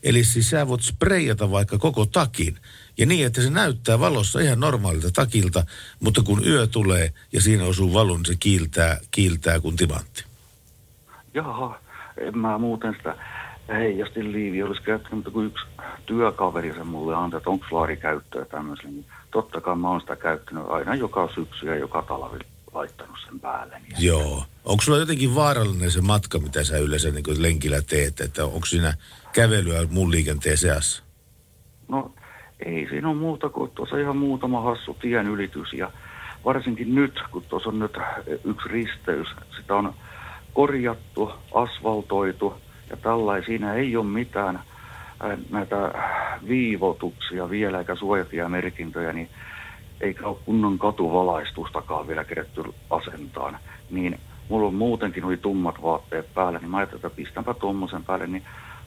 Eli 0.02 0.24
siis 0.24 0.50
sä 0.50 0.68
voit 0.68 0.82
sprayata 0.82 1.50
vaikka 1.50 1.78
koko 1.78 2.06
takin. 2.06 2.56
Ja 2.98 3.06
niin, 3.06 3.26
että 3.26 3.42
se 3.42 3.50
näyttää 3.50 4.00
valossa 4.00 4.40
ihan 4.40 4.60
normaalilta 4.60 5.10
takilta, 5.10 5.66
mutta 6.00 6.22
kun 6.22 6.46
yö 6.46 6.66
tulee 6.66 7.12
ja 7.32 7.40
siinä 7.40 7.64
osuu 7.64 7.94
valo, 7.94 8.16
niin 8.16 8.24
se 8.24 8.36
kiiltää, 8.40 8.98
kiiltää 9.10 9.60
kuin 9.60 9.76
timantti. 9.76 10.24
Jaha, 11.34 11.80
en 12.18 12.38
mä 12.38 12.58
muuten 12.58 12.94
sitä 12.96 13.16
heijastin 13.68 14.32
liivi 14.32 14.62
olisi 14.62 14.82
käyttänyt, 14.82 15.14
mutta 15.14 15.30
kun 15.30 15.46
yksi 15.46 15.64
työkaveri 16.06 16.74
sen 16.74 16.86
mulle 16.86 17.16
antoi, 17.16 17.38
että 17.38 17.50
onko 17.50 17.66
laari 17.70 17.96
käyttöä 17.96 18.44
tämmöiselle, 18.44 18.90
niin 18.90 19.06
totta 19.36 19.60
kai 19.60 19.76
mä 19.76 19.90
oon 19.90 20.00
sitä 20.00 20.16
käyttänyt 20.16 20.64
aina 20.68 20.94
joka 20.94 21.28
syksy 21.34 21.66
ja 21.66 21.76
joka 21.76 22.02
talvi 22.02 22.38
laittanut 22.72 23.16
sen 23.26 23.40
päälle. 23.40 23.78
Niin 23.78 24.06
Joo. 24.06 24.44
Onko 24.64 24.82
sulla 24.82 24.98
jotenkin 24.98 25.34
vaarallinen 25.34 25.90
se 25.90 26.00
matka, 26.00 26.38
mitä 26.38 26.64
sä 26.64 26.78
yleensä 26.78 27.10
niin 27.10 27.42
lenkillä 27.42 27.82
teet? 27.82 28.20
Että 28.20 28.44
onko 28.44 28.66
siinä 28.66 28.94
kävelyä 29.32 29.86
mun 29.90 30.10
liikenteen 30.10 30.58
seassa? 30.58 31.02
No 31.88 32.12
ei 32.66 32.86
siinä 32.90 33.08
ole 33.08 33.16
muuta 33.16 33.48
kuin 33.48 33.70
tuossa 33.70 33.98
ihan 33.98 34.16
muutama 34.16 34.60
hassu 34.60 34.94
tien 34.94 35.26
ylitys 35.26 35.72
ja 35.72 35.92
varsinkin 36.44 36.94
nyt, 36.94 37.20
kun 37.30 37.42
tuossa 37.48 37.68
on 37.68 37.78
nyt 37.78 37.96
yksi 38.44 38.68
risteys, 38.68 39.28
sitä 39.58 39.74
on 39.74 39.94
korjattu, 40.52 41.30
asfaltoitu 41.54 42.54
ja 42.90 42.96
tällainen. 42.96 43.46
Siinä 43.46 43.74
ei 43.74 43.96
ole 43.96 44.06
mitään 44.06 44.56
ää, 44.56 44.64
näitä 45.50 45.76
viivotuksia 46.48 47.50
vielä 47.50 47.78
eikä 47.78 47.94
suojatiemerkintöjä, 47.94 49.12
niin 49.12 49.28
eikä 50.00 50.26
ole 50.26 50.36
kunnon 50.44 50.78
katuvalaistustakaan 50.78 52.08
vielä 52.08 52.24
keretty 52.24 52.62
asentaan. 52.90 53.58
Niin 53.90 54.20
mulla 54.48 54.68
on 54.68 54.74
muutenkin 54.74 55.24
oli 55.24 55.36
tummat 55.36 55.82
vaatteet 55.82 56.34
päällä, 56.34 56.58
niin 56.58 56.70
mä 56.70 56.76
ajattelin, 56.76 57.06
että 57.06 57.16
pistänpä 57.16 57.54
tuommoisen 57.54 58.04
päälle, 58.04 58.26
niin 58.26 58.42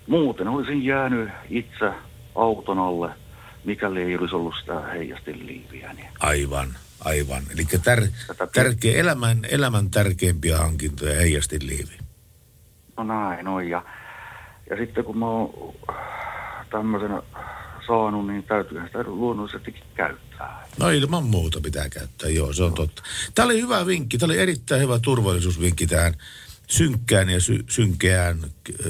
muuten 0.08 0.48
olisin 0.48 0.86
jäänyt 0.86 1.30
itse 1.50 1.92
auton 2.36 2.80
alle, 2.80 3.10
mikäli 3.64 4.02
ei 4.02 4.18
olisi 4.18 4.36
ollut 4.36 4.56
sitä 4.60 4.82
heijastinliiviä. 4.82 5.94
Niin. 5.94 6.08
Aivan, 6.20 6.68
aivan. 7.06 7.44
Eli 7.54 7.66
tär, 7.84 8.02
tärkeä, 8.54 9.00
elämän, 9.00 9.38
elämän 9.50 9.90
tärkeimpiä 9.92 10.58
hankintoja 10.58 11.16
heijastin 11.16 11.68
liivi. 11.68 11.98
No 12.98 13.04
näin 13.04 13.48
on. 13.48 13.70
Ja, 13.70 13.84
ja 14.70 14.78
sitten 14.78 15.04
kun 15.04 15.18
mä 15.18 15.26
oon 15.26 15.74
tämmöisen 16.70 17.22
saanut, 17.88 18.28
niin 18.28 18.44
täytyy 18.44 18.82
sitä 18.86 19.04
luonnollisestikin 19.04 19.84
käyttää. 19.94 20.68
No 20.80 20.90
ilman 20.90 21.24
muuta 21.24 21.62
pitää 21.62 21.90
käyttää, 21.90 22.30
joo, 22.30 22.54
se 22.54 22.64
on 22.64 22.74
totta. 22.74 23.04
Tämä 23.36 23.46
oli 23.46 23.62
hyvä 23.62 23.86
vinkki, 23.86 24.18
tämä 24.18 24.32
oli 24.32 24.40
erittäin 24.40 24.82
hyvä 24.82 25.00
turvallisuusvinkki 25.00 25.88
tähän 25.88 26.14
synkkään 26.68 27.30
ja 27.30 27.42
sy- 27.42 27.66
synkeään 27.70 28.38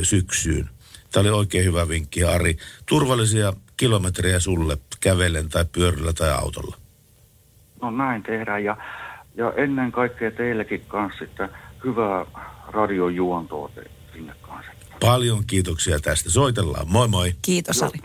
syksyyn. 0.04 0.70
Tämä 1.12 1.22
oli 1.22 1.30
oikein 1.30 1.66
hyvä 1.66 1.88
vinkki, 1.88 2.24
Ari. 2.24 2.58
Turvallisia 2.86 3.54
kilometrejä 3.78 4.40
sulle 4.40 4.78
kävellen 5.00 5.50
tai 5.50 5.66
pyörällä 5.72 6.14
tai 6.14 6.32
autolla. 6.32 6.78
No 7.82 7.92
näin 7.92 8.24
tehdään 8.24 8.64
ja, 8.64 8.78
ja 9.36 9.54
ennen 9.58 9.92
kaikkea 9.92 10.32
teillekin 10.32 10.86
kanssa 10.88 11.26
sitten 11.26 11.50
hyvää 11.84 12.26
radiojuontoa 12.68 13.70
te, 13.76 13.84
sinne 14.14 14.34
kanssa. 14.42 14.72
Paljon 15.00 15.46
kiitoksia 15.48 16.00
tästä. 16.00 16.30
Soitellaan. 16.30 16.88
Moi 16.92 17.08
moi. 17.08 17.34
Kiitos 17.42 17.84
Ari. 17.84 18.00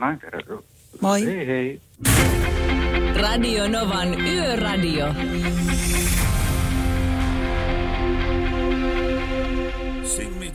Moi. 1.01 1.25
Hei 1.27 1.47
hei. 1.47 1.81
Radio 3.21 3.69
Novan 3.69 4.21
Yöradio. 4.21 5.07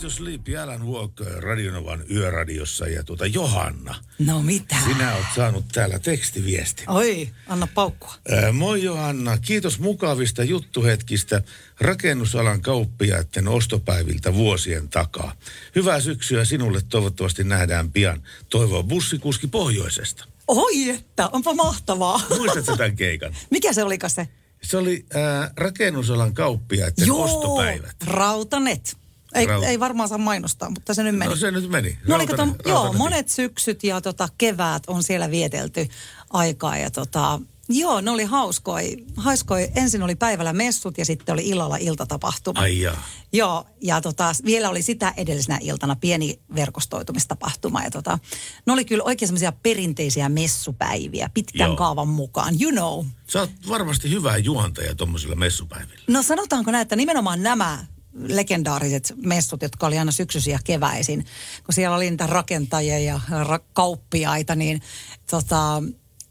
To 0.09 0.15
Sleep, 0.15 0.41
Alan 0.63 0.85
Walker, 0.87 1.43
Radionovan 1.43 2.03
yöradiossa. 2.11 2.87
Ja 2.87 3.03
tuota 3.03 3.25
Johanna, 3.25 3.95
No 4.19 4.41
mitä? 4.41 4.75
sinä 4.83 5.15
oot 5.15 5.25
saanut 5.35 5.65
täällä 5.71 5.99
tekstiviesti. 5.99 6.83
Oi, 6.87 7.29
anna 7.47 7.67
paukkua. 7.67 8.13
Ää, 8.31 8.51
Moi 8.51 8.83
Johanna, 8.83 9.37
kiitos 9.37 9.79
mukavista 9.79 10.43
juttuhetkistä 10.43 11.41
rakennusalan 11.81 12.61
kauppiaiden 12.61 13.47
ostopäiviltä 13.47 14.33
vuosien 14.33 14.89
takaa. 14.89 15.35
Hyvää 15.75 15.99
syksyä 15.99 16.45
sinulle, 16.45 16.81
toivottavasti 16.89 17.43
nähdään 17.43 17.91
pian. 17.91 18.23
Toivoo 18.49 18.83
bussikuski 18.83 19.47
pohjoisesta. 19.47 20.25
Oi 20.47 20.89
että, 20.89 21.27
onpa 21.27 21.53
mahtavaa. 21.53 22.21
Muistatko 22.37 22.77
tämän 22.77 22.95
keikan? 22.95 23.35
Mikä 23.51 23.73
se 23.73 23.83
olikaan 23.83 24.11
se? 24.11 24.27
Se 24.63 24.77
oli 24.77 25.05
ää, 25.13 25.51
rakennusalan 25.57 26.33
kauppiaiden 26.33 27.11
ostopäivät. 27.11 27.95
Rautanet. 28.05 28.98
Ei, 29.33 29.47
ei 29.67 29.79
varmaan 29.79 30.09
saa 30.09 30.17
mainostaa, 30.17 30.69
mutta 30.69 30.93
se 30.93 31.03
nyt 31.03 31.15
meni. 31.15 31.29
No 31.29 31.35
se 31.35 31.51
nyt 31.51 31.69
meni. 31.69 31.97
No 32.07 32.15
oli 32.15 32.27
kato, 32.27 32.43
Rautanen- 32.45 32.69
joo, 32.69 32.93
monet 32.93 33.29
syksyt 33.29 33.83
ja 33.83 34.01
tota, 34.01 34.29
keväät 34.37 34.83
on 34.87 35.03
siellä 35.03 35.31
vietelty 35.31 35.87
aikaa 36.29 36.77
ja 36.77 36.91
tota, 36.91 37.39
joo, 37.69 38.01
ne 38.01 38.11
oli 38.11 38.23
hauskoi. 38.23 38.97
hauskoi. 39.17 39.69
Ensin 39.75 40.03
oli 40.03 40.15
päivällä 40.15 40.53
messut 40.53 40.97
ja 40.97 41.05
sitten 41.05 41.33
oli 41.33 41.47
illalla 41.49 41.77
iltatapahtuma. 41.77 42.59
Ai 42.59 42.79
jaa. 42.81 43.03
Joo, 43.33 43.65
ja 43.81 44.01
tota, 44.01 44.31
vielä 44.45 44.69
oli 44.69 44.81
sitä 44.81 45.13
edellisenä 45.17 45.57
iltana 45.61 45.95
pieni 45.95 46.39
verkostoitumistapahtuma. 46.55 47.83
Ja 47.83 47.91
tota, 47.91 48.19
ne 48.65 48.73
oli 48.73 48.85
kyllä 48.85 49.03
oikein 49.03 49.27
semmoisia 49.27 49.51
perinteisiä 49.51 50.29
messupäiviä 50.29 51.29
pitkän 51.33 51.67
Joo. 51.67 51.75
kaavan 51.75 52.07
mukaan. 52.07 52.55
You 52.61 52.71
know. 52.71 53.05
Sä 53.27 53.39
oot 53.39 53.51
varmasti 53.69 54.09
hyvä 54.09 54.37
juontaja 54.37 54.95
tuommoisilla 54.95 55.35
messupäivillä. 55.35 56.03
No 56.07 56.23
sanotaanko 56.23 56.71
näin, 56.71 56.81
että 56.81 56.95
nimenomaan 56.95 57.43
nämä 57.43 57.85
legendaariset 58.27 59.13
messut, 59.25 59.61
jotka 59.61 59.87
oli 59.87 59.97
aina 59.97 60.11
syksyisiä 60.11 60.59
keväisin, 60.63 61.25
kun 61.65 61.73
siellä 61.73 61.95
oli 61.95 62.09
niitä 62.09 62.27
rakentajia 62.27 62.99
ja 62.99 63.19
ra- 63.29 63.63
kauppiaita, 63.73 64.55
niin 64.55 64.81
tota, 65.29 65.83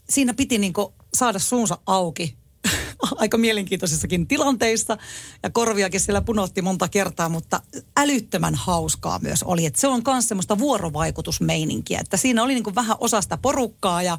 siinä 0.09 0.33
piti 0.33 0.57
niinku 0.57 0.93
saada 1.13 1.39
suunsa 1.39 1.77
auki 1.85 2.39
aika 3.15 3.37
mielenkiintoisissakin 3.37 4.27
tilanteissa 4.27 4.97
ja 5.43 5.49
korviakin 5.49 5.99
siellä 5.99 6.21
punotti 6.21 6.61
monta 6.61 6.87
kertaa, 6.87 7.29
mutta 7.29 7.61
älyttömän 7.97 8.55
hauskaa 8.55 9.19
myös 9.19 9.43
oli. 9.43 9.65
Että 9.65 9.81
se 9.81 9.87
on 9.87 10.01
myös 10.07 10.27
semmoista 10.27 10.59
vuorovaikutusmeininkiä, 10.59 11.99
että 11.99 12.17
siinä 12.17 12.43
oli 12.43 12.53
niinku 12.53 12.75
vähän 12.75 12.97
osasta 12.99 13.37
porukkaa 13.37 14.03
ja, 14.03 14.17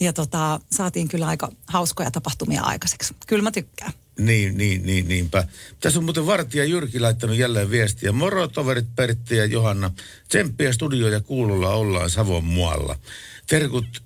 ja 0.00 0.12
tota, 0.12 0.60
saatiin 0.72 1.08
kyllä 1.08 1.26
aika 1.26 1.52
hauskoja 1.66 2.10
tapahtumia 2.10 2.62
aikaiseksi. 2.62 3.14
Kyllä 3.26 3.42
mä 3.42 3.50
tykkään. 3.50 3.92
Niin, 4.18 4.58
niin, 4.58 4.86
niin, 4.86 5.08
niinpä. 5.08 5.44
Tässä 5.80 5.98
on 5.98 6.04
muuten 6.04 6.26
Vartija 6.26 6.64
Jyrki 6.64 7.00
laittanut 7.00 7.36
jälleen 7.36 7.70
viestiä. 7.70 8.12
Moro 8.12 8.48
toverit 8.48 8.86
Pertti 8.96 9.36
ja 9.36 9.44
Johanna. 9.44 9.90
Tsemppiä 10.28 10.72
studio 10.72 11.08
ja 11.08 11.20
kuulolla 11.20 11.74
ollaan 11.74 12.10
Savon 12.10 12.44
muualla. 12.44 12.98
Terkut 13.46 14.02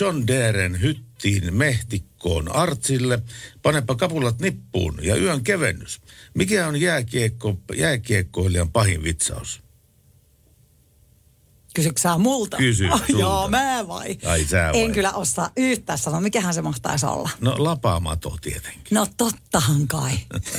John 0.00 0.26
Deeren 0.26 0.80
hyttiin 0.80 1.54
mehtikkoon 1.54 2.56
Artsille. 2.56 3.22
Panepa 3.62 3.94
kapulat 3.94 4.40
nippuun 4.40 4.98
ja 5.02 5.16
yön 5.16 5.44
kevennys. 5.44 6.00
Mikä 6.34 6.66
on 6.66 6.80
jääkiekko, 6.80 7.60
jääkiekkoilijan 7.74 8.72
pahin 8.72 9.02
vitsaus? 9.04 9.63
Kysyksä 11.74 12.08
sä 12.08 12.18
multa? 12.18 12.56
Kysyn 12.56 12.92
Oh, 12.92 12.98
sulta. 13.06 13.22
Joo, 13.22 13.48
mä 13.48 13.88
vai? 13.88 14.18
Ai 14.26 14.44
sä 14.44 14.70
vai? 14.72 14.82
En 14.82 14.92
kyllä 14.92 15.12
osaa 15.12 15.50
yhtään 15.56 15.98
sanoa. 15.98 16.20
Mikähän 16.20 16.54
se 16.54 16.62
mahtaisi 16.62 17.06
olla? 17.06 17.30
No 17.40 17.54
lapaamato 17.58 18.36
tietenkin. 18.40 18.82
No 18.90 19.06
tottahan 19.16 19.88
kai. 19.88 20.12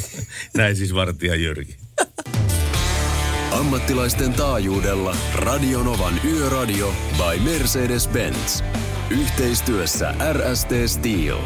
Näin 0.57 0.75
siis 0.75 0.93
Vartija 0.93 1.35
Jyrki. 1.35 1.75
Ammattilaisten 3.59 4.33
taajuudella 4.33 5.15
Radionovan 5.35 6.21
Yöradio 6.23 6.93
by 7.17 7.39
Mercedes-Benz. 7.43 8.63
Yhteistyössä 9.09 10.15
RST 10.33 10.69
Steel. 10.87 11.37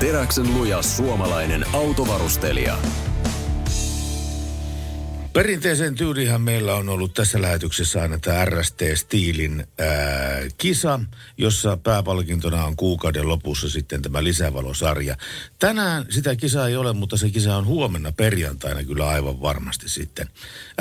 Teräksen 0.00 0.54
luja 0.54 0.82
suomalainen 0.82 1.64
autovarustelija. 1.72 2.78
Perinteisen 5.36 5.94
tyylihän 5.94 6.40
meillä 6.40 6.74
on 6.74 6.88
ollut 6.88 7.14
tässä 7.14 7.42
lähetyksessä 7.42 8.02
aina 8.02 8.18
tämä 8.18 8.44
RST 8.44 8.80
Steelin 8.94 9.66
ää, 9.78 9.88
kisa, 10.58 11.00
jossa 11.38 11.76
pääpalkintona 11.76 12.64
on 12.64 12.76
kuukauden 12.76 13.28
lopussa 13.28 13.70
sitten 13.70 14.02
tämä 14.02 14.24
lisävalosarja. 14.24 15.16
Tänään 15.58 16.06
sitä 16.10 16.36
kisaa 16.36 16.68
ei 16.68 16.76
ole, 16.76 16.92
mutta 16.92 17.16
se 17.16 17.30
kisa 17.30 17.56
on 17.56 17.66
huomenna 17.66 18.12
perjantaina 18.12 18.84
kyllä 18.84 19.08
aivan 19.08 19.40
varmasti 19.40 19.88
sitten. 19.88 20.28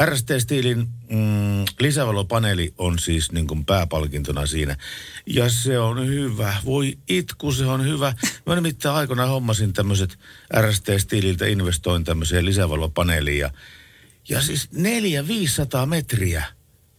RST 0.06 0.30
Steelin 0.38 0.88
mm, 1.10 1.66
lisävalopaneeli 1.80 2.74
on 2.78 3.00
siis 3.00 3.32
niin 3.32 3.48
kuin 3.48 3.66
pääpalkintona 3.66 4.46
siinä. 4.46 4.78
Ja 5.26 5.50
se 5.50 5.80
on 5.80 6.08
hyvä. 6.08 6.56
Voi 6.66 6.98
itku, 7.10 7.52
se 7.52 7.66
on 7.66 7.86
hyvä. 7.86 8.14
Mä 8.46 8.56
nimittäin 8.56 8.96
aikoinaan 8.96 9.30
hommasin 9.30 9.74
tämmöiset 9.74 10.20
RST 10.62 10.90
Steeliltä 10.98 11.46
investoin 11.46 12.04
tämmöiseen 12.04 12.46
lisävalopaneeliin 12.46 13.40
ja 13.40 13.52
ja 14.30 14.42
siis 14.42 14.70
400-500 14.74 15.86
metriä 15.86 16.46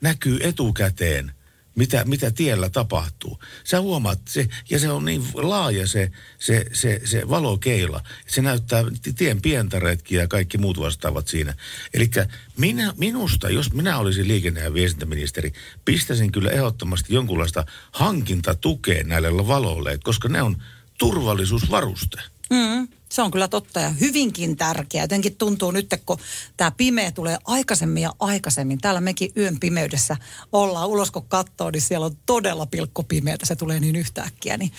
näkyy 0.00 0.38
etukäteen, 0.42 1.32
mitä, 1.76 2.04
mitä 2.04 2.30
tiellä 2.30 2.70
tapahtuu. 2.70 3.40
Sä 3.64 3.80
huomaat, 3.80 4.20
se, 4.28 4.48
ja 4.70 4.78
se 4.78 4.90
on 4.90 5.04
niin 5.04 5.22
laaja 5.34 5.86
se, 5.86 6.10
se, 6.38 6.66
se, 6.72 7.00
se 7.04 7.28
valokeila. 7.28 8.02
Se 8.26 8.42
näyttää 8.42 8.84
tien 9.18 9.42
pientareetkin 9.42 10.18
ja 10.18 10.28
kaikki 10.28 10.58
muut 10.58 10.80
vastaavat 10.80 11.28
siinä. 11.28 11.54
Eli 11.94 12.10
minusta, 12.96 13.50
jos 13.50 13.72
minä 13.72 13.98
olisin 13.98 14.28
liikenne- 14.28 14.62
ja 14.62 14.74
viestintäministeri, 14.74 15.52
pistäisin 15.84 16.32
kyllä 16.32 16.50
ehdottomasti 16.50 17.14
jonkunlaista 17.14 17.66
hankintatukea 17.92 19.04
näille 19.04 19.46
valoille, 19.46 19.98
koska 20.02 20.28
ne 20.28 20.42
on 20.42 20.62
turvallisuusvaruste. 20.98 22.20
Mm, 22.50 22.88
se 23.08 23.22
on 23.22 23.30
kyllä 23.30 23.48
totta 23.48 23.80
ja 23.80 23.90
hyvinkin 23.90 24.56
tärkeä. 24.56 25.02
Jotenkin 25.02 25.36
tuntuu 25.36 25.70
nyt, 25.70 25.94
kun 26.06 26.18
tämä 26.56 26.70
pimeä 26.70 27.10
tulee 27.10 27.38
aikaisemmin 27.44 28.02
ja 28.02 28.12
aikaisemmin. 28.18 28.78
Täällä 28.78 29.00
mekin 29.00 29.32
yön 29.36 29.60
pimeydessä 29.60 30.16
ollaan. 30.52 30.88
Ulos 30.88 31.10
kun 31.10 31.28
katsoo, 31.28 31.70
niin 31.70 31.80
siellä 31.80 32.06
on 32.06 32.16
todella 32.26 32.66
pilkkopimeätä. 32.66 33.46
Se 33.46 33.56
tulee 33.56 33.80
niin 33.80 33.96
yhtäkkiä. 33.96 34.56
Niin 34.56 34.72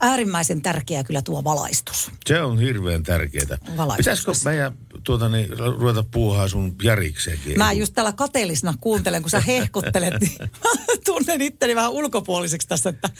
äärimmäisen 0.00 0.62
tärkeää 0.62 1.04
kyllä 1.04 1.22
tuo 1.22 1.44
valaistus. 1.44 2.10
Se 2.26 2.42
on 2.42 2.58
hirveän 2.58 3.02
tärkeää. 3.02 3.58
Valaistus. 3.76 3.96
Pitäisikö 3.96 4.32
meidän 4.44 4.78
tuota, 5.04 5.28
niin, 5.28 5.58
ruveta 5.58 6.04
puuhaa 6.10 6.48
sun 6.48 6.76
jarikseenkin? 6.82 7.58
Mä 7.58 7.72
just 7.72 7.94
täällä 7.94 8.12
kateellisena 8.12 8.74
kuuntelen, 8.80 9.22
kun 9.22 9.30
sä 9.30 9.40
hehkuttelet, 9.40 10.20
niin 10.20 10.38
tunnen 11.06 11.42
itteni 11.42 11.74
vähän 11.74 11.90
ulkopuoliseksi 11.90 12.68
tässä, 12.68 12.90
että 12.90 13.10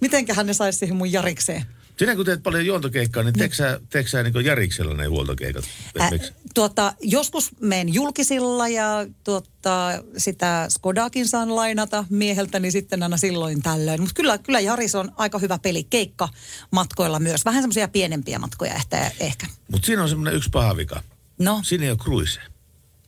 mitenköhän 0.00 0.46
ne 0.46 0.54
saisi 0.54 0.78
siihen 0.78 0.96
mun 0.96 1.12
jarikseen. 1.12 1.66
Sinä 1.98 2.16
kun 2.16 2.24
teet 2.24 2.42
paljon 2.42 2.66
juontokeikkaa, 2.66 3.22
niin 3.22 3.34
teetkö 3.34 3.56
sä, 3.56 3.80
teetkö 3.90 4.10
sä 4.10 4.22
niin 4.22 4.44
jariksella 4.44 4.94
ne 4.94 5.06
huoltokeikat? 5.06 5.64
Ä, 6.00 6.10
tuota, 6.54 6.94
joskus 7.00 7.50
menen 7.60 7.94
julkisilla 7.94 8.68
ja 8.68 9.06
tuota, 9.24 10.02
sitä 10.16 10.66
Skodaakin 10.68 11.28
saan 11.28 11.56
lainata 11.56 12.04
mieheltä, 12.10 12.60
niin 12.60 12.72
sitten 12.72 13.02
aina 13.02 13.16
silloin 13.16 13.62
tällöin. 13.62 14.00
Mutta 14.00 14.14
kyllä, 14.14 14.38
kyllä 14.38 14.60
Jaris 14.60 14.94
on 14.94 15.12
aika 15.16 15.38
hyvä 15.38 15.58
peli 15.58 15.84
keikka 15.84 16.28
matkoilla 16.70 17.20
myös. 17.20 17.44
Vähän 17.44 17.62
semmoisia 17.62 17.88
pienempiä 17.88 18.38
matkoja 18.38 18.74
ehkä. 18.74 19.10
ehkä. 19.20 19.46
Mutta 19.72 19.86
siinä 19.86 20.02
on 20.02 20.08
semmoinen 20.08 20.34
yksi 20.34 20.50
paha 20.50 20.76
vika. 20.76 21.02
No, 21.38 21.60
Siinä 21.64 21.84
ei 21.84 21.90
ole 21.90 21.98
kruise. 21.98 22.40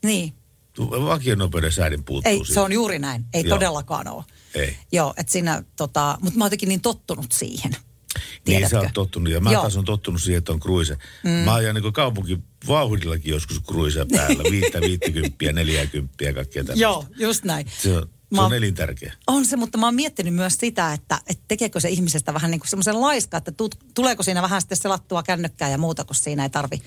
niin. 0.04 0.32
Vakionopeuden 0.78 1.73
säädin 1.73 2.04
puuttuu 2.04 2.32
Ei, 2.32 2.37
siitä. 2.38 2.54
se 2.54 2.61
on 2.61 2.73
juuri 2.73 2.99
näin. 2.99 3.25
Ei 3.35 3.42
Joo. 3.47 3.59
todellakaan 3.59 4.09
ole. 4.09 4.25
Ei. 4.54 4.76
Joo, 4.92 5.14
että 5.16 5.32
siinä, 5.32 5.62
tota, 5.76 6.18
mutta 6.20 6.38
mä 6.38 6.44
oon 6.44 6.47
jotenkin 6.47 6.68
niin 6.68 6.80
tottunut 6.80 7.32
siihen. 7.32 7.76
Niin 8.20 8.40
Tiedätkö? 8.44 8.68
sä 8.76 8.80
oot 8.80 8.92
tottunut, 8.94 9.32
ja 9.32 9.40
mä 9.40 9.52
Joo. 9.52 9.62
taas 9.62 9.76
on 9.76 9.84
tottunut 9.84 10.22
siihen, 10.22 10.38
että 10.38 10.52
on 10.52 10.60
kruise. 10.60 10.96
Mm. 11.24 11.30
Mä 11.30 11.54
ajan 11.54 11.74
niin 11.74 11.92
kaupunkivauhdillakin 11.92 13.30
joskus 13.30 13.60
kruise 13.60 14.06
päällä, 14.12 14.42
viittä, 14.50 14.80
viittikymppiä, 14.80 15.52
neljäkymppiä, 15.52 16.32
kaikkea 16.32 16.64
tämmöistä. 16.64 16.82
Joo, 16.82 17.04
just 17.18 17.44
näin. 17.44 17.66
Se 17.82 17.96
on, 17.96 18.02
se 18.02 18.08
Mä- 18.30 18.44
on 18.46 18.54
elintärkeä. 18.54 19.12
On 19.26 19.44
se, 19.46 19.56
mutta 19.56 19.78
mä 19.78 19.86
oon 19.86 19.94
miettinyt 19.94 20.34
myös 20.34 20.56
sitä, 20.60 20.92
että, 20.92 21.18
että 21.26 21.44
tekeekö 21.48 21.80
se 21.80 21.88
ihmisestä 21.88 22.34
vähän 22.34 22.50
niin 22.50 22.60
kuin 22.60 22.68
semmoisen 22.68 23.00
laiska, 23.00 23.36
että 23.36 23.52
tut, 23.52 23.74
tuleeko 23.94 24.22
siinä 24.22 24.42
vähän 24.42 24.60
sitten 24.60 24.78
selattua 24.78 25.22
kännykkää 25.22 25.68
ja 25.68 25.78
muuta, 25.78 26.04
kun 26.04 26.14
siinä 26.16 26.42
ei 26.42 26.50
tarvi, 26.50 26.82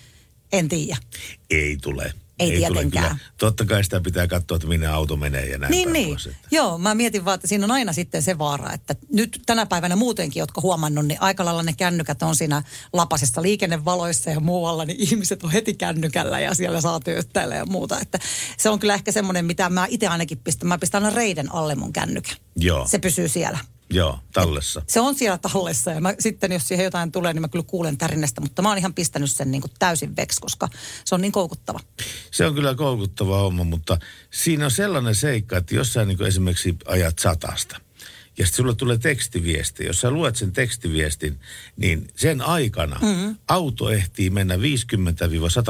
en 0.51 0.69
tiedä. 0.69 0.97
Ei 1.49 1.77
tule. 1.81 2.13
Ei 2.39 2.49
tule 2.49 2.59
tietenkään. 2.59 3.05
kyllä. 3.07 3.17
Totta 3.37 3.65
kai 3.65 3.83
sitä 3.83 4.01
pitää 4.01 4.27
katsoa, 4.27 4.55
että 4.55 4.67
minne 4.67 4.87
auto 4.87 5.15
menee 5.15 5.45
ja 5.45 5.57
näin 5.57 5.71
Niin, 5.71 5.83
päin 5.85 5.93
niin. 5.93 6.09
pois, 6.09 6.25
että- 6.27 6.47
Joo, 6.51 6.77
mä 6.77 6.95
mietin 6.95 7.25
vaan, 7.25 7.35
että 7.35 7.47
siinä 7.47 7.65
on 7.65 7.71
aina 7.71 7.93
sitten 7.93 8.21
se 8.21 8.37
vaara, 8.37 8.73
että 8.73 8.95
nyt 9.13 9.39
tänä 9.45 9.65
päivänä 9.65 9.95
muutenkin, 9.95 10.39
jotka 10.39 10.61
huomannut, 10.61 11.05
niin 11.05 11.21
aika 11.21 11.45
lailla 11.45 11.63
ne 11.63 11.73
kännykät 11.73 12.23
on 12.23 12.35
siinä 12.35 12.63
lapasessa 12.93 13.41
liikennevaloissa 13.41 14.29
ja 14.29 14.39
muualla, 14.39 14.85
niin 14.85 14.99
ihmiset 14.99 15.43
on 15.43 15.51
heti 15.51 15.73
kännykällä 15.73 16.39
ja 16.39 16.53
siellä 16.55 16.81
saa 16.81 16.99
työttäillä 16.99 17.55
ja 17.55 17.65
muuta. 17.65 17.99
Että 17.99 18.19
se 18.57 18.69
on 18.69 18.79
kyllä 18.79 18.93
ehkä 18.93 19.11
semmoinen, 19.11 19.45
mitä 19.45 19.69
mä 19.69 19.85
itse 19.89 20.07
ainakin 20.07 20.37
pistän. 20.37 20.67
Mä 20.67 20.77
pistän 20.77 21.03
aina 21.03 21.15
reiden 21.15 21.55
alle 21.55 21.75
mun 21.75 21.93
kännykän. 21.93 22.35
Joo, 22.55 22.87
Se 22.87 22.99
pysyy 22.99 23.27
siellä. 23.27 23.59
Joo, 23.89 24.19
tallessa. 24.33 24.81
Se 24.87 24.99
on 24.99 25.15
siellä 25.15 25.37
tallessa 25.37 25.91
ja 25.91 26.01
mä, 26.01 26.13
sitten 26.19 26.51
jos 26.51 26.67
siihen 26.67 26.83
jotain 26.83 27.11
tulee, 27.11 27.33
niin 27.33 27.41
mä 27.41 27.47
kyllä 27.47 27.65
kuulen 27.67 27.97
tärinästä, 27.97 28.41
mutta 28.41 28.61
mä 28.61 28.69
oon 28.69 28.77
ihan 28.77 28.93
pistänyt 28.93 29.31
sen 29.31 29.51
niin 29.51 29.61
kuin 29.61 29.71
täysin 29.79 30.15
veksi, 30.15 30.41
koska 30.41 30.69
se 31.05 31.15
on 31.15 31.21
niin 31.21 31.31
koukuttava. 31.31 31.79
Se 32.31 32.45
on 32.45 32.55
kyllä 32.55 32.75
koukuttava 32.75 33.37
homma, 33.37 33.63
mutta 33.63 33.97
siinä 34.31 34.65
on 34.65 34.71
sellainen 34.71 35.15
seikka, 35.15 35.57
että 35.57 35.75
jos 35.75 35.93
sä 35.93 36.05
niin 36.05 36.23
esimerkiksi 36.23 36.77
ajat 36.85 37.19
satasta, 37.19 37.79
ja 38.37 38.45
sitten 38.45 38.57
sulle 38.63 38.75
tulee 38.75 38.97
tekstiviesti. 38.97 39.85
Jos 39.85 40.01
sä 40.01 40.11
luet 40.11 40.35
sen 40.35 40.51
tekstiviestin, 40.51 41.39
niin 41.77 42.07
sen 42.15 42.41
aikana 42.41 42.99
mm-hmm. 43.01 43.35
auto 43.47 43.89
ehtii 43.89 44.29
mennä 44.29 44.55
50-100 44.55 44.59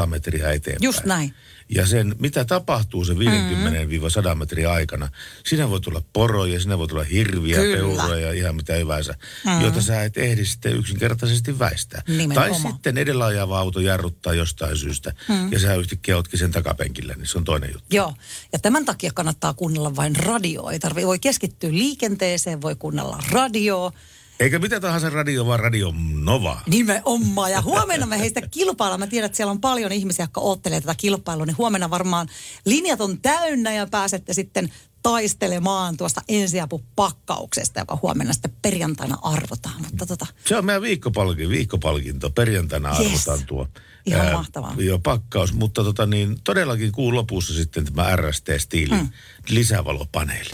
metriä 0.05 0.51
eteenpäin. 0.51 0.84
Just 0.84 1.05
näin. 1.05 1.34
Ja 1.75 1.88
sen, 1.88 2.15
mitä 2.20 2.46
tapahtuu 2.46 3.06
se 3.06 3.13
50-100 3.13 4.36
metriä 4.36 4.72
aikana, 4.72 5.10
siinä 5.46 5.70
voi 5.70 5.82
tulla 5.82 6.01
poroja, 6.13 6.60
siinä 6.60 6.77
voi 6.77 6.88
tulla 6.88 7.03
hirviä, 7.03 7.56
Kyllä. 7.56 7.77
peuroja 7.77 8.27
ja 8.27 8.34
ihan 8.34 8.56
mitä 8.56 8.74
hyvänsä, 8.74 9.15
mm. 9.46 9.62
joita 9.62 9.82
sä 9.82 10.03
et 10.03 10.18
ehdi 10.18 10.46
sitten 10.46 10.75
yksinkertaisesti 10.75 11.60
väistää. 11.60 12.01
Nimenomaan. 12.08 12.51
Tai 12.51 12.72
sitten 12.72 12.98
edellä 12.98 13.25
ajava 13.25 13.60
auto 13.60 13.80
jarruttaa 13.80 14.34
jostain 14.34 14.77
syystä 14.77 15.13
mm. 15.30 15.51
ja 15.51 15.60
sä 15.60 15.75
yhtäkkiä 15.75 16.15
ootkin 16.15 16.39
sen 16.39 16.51
takapenkillä, 16.51 17.13
niin 17.13 17.27
se 17.27 17.38
on 17.38 17.44
toinen 17.44 17.70
juttu. 17.74 17.96
Joo, 17.96 18.13
ja 18.53 18.60
tämän 18.60 18.86
takia 18.86 19.12
kannattaa 19.13 19.53
kuunnella 19.53 19.96
vain 19.96 20.15
radioa. 20.15 20.72
Ei 20.72 20.80
tarvi, 20.80 21.06
voi 21.06 21.20
keskittyä 21.20 21.72
liikenteeseen, 21.72 22.62
voi 22.62 22.75
kuunnella 22.75 23.24
radioa. 23.32 23.92
Eikä 24.40 24.60
mitä 24.60 24.79
tahansa 24.79 25.10
radio, 25.10 25.46
vaan 25.46 25.60
radio 25.60 25.94
Nova. 26.14 26.62
Nimenomaan. 26.68 27.51
Ja 27.51 27.62
huomenna 27.72 28.05
me 28.05 28.20
heistä 28.20 28.42
kilpaillaan. 28.51 29.00
Mä 29.00 29.07
tiedän, 29.07 29.25
että 29.25 29.36
siellä 29.36 29.51
on 29.51 29.62
paljon 29.62 29.92
ihmisiä, 29.92 30.24
jotka 30.24 30.42
oottelee 30.42 30.81
tätä 30.81 30.96
kilpailua. 30.98 31.46
Niin 31.46 31.57
huomenna 31.57 31.90
varmaan 31.90 32.27
linjat 32.66 33.01
on 33.01 33.22
täynnä 33.22 33.74
ja 33.74 33.88
pääsette 33.88 34.34
sitten 34.34 34.74
taistelemaan 35.03 35.98
tuosta 35.98 36.22
ensiapupakkauksesta, 36.29 37.79
joka 37.79 38.00
huomenna 38.01 38.34
sitten 38.34 38.55
perjantaina 38.62 39.18
arvotaan. 39.22 39.81
Mutta 39.81 40.05
tota, 40.05 40.25
Se 40.46 40.57
on 40.57 40.66
meidän 40.66 40.81
viikkopalkinto, 40.81 41.50
viikkopalkinto. 41.50 42.29
Perjantaina 42.29 42.90
Yes. 43.00 43.00
arvotaan 43.29 43.48
tuo. 43.48 43.68
Ihan 44.05 44.34
mahtavaa. 44.34 44.75
Joo, 44.77 45.00
pakkaus. 45.00 45.53
Mutta 45.53 45.84
tota 45.84 46.05
niin, 46.05 46.38
todellakin 46.44 46.92
kuun 46.92 47.16
lopussa 47.16 47.53
sitten 47.53 47.86
tämä 47.86 48.16
RST-stiilin 48.16 48.98
Hmm. 49.00 49.10
lisävalopaneeli. 49.50 50.50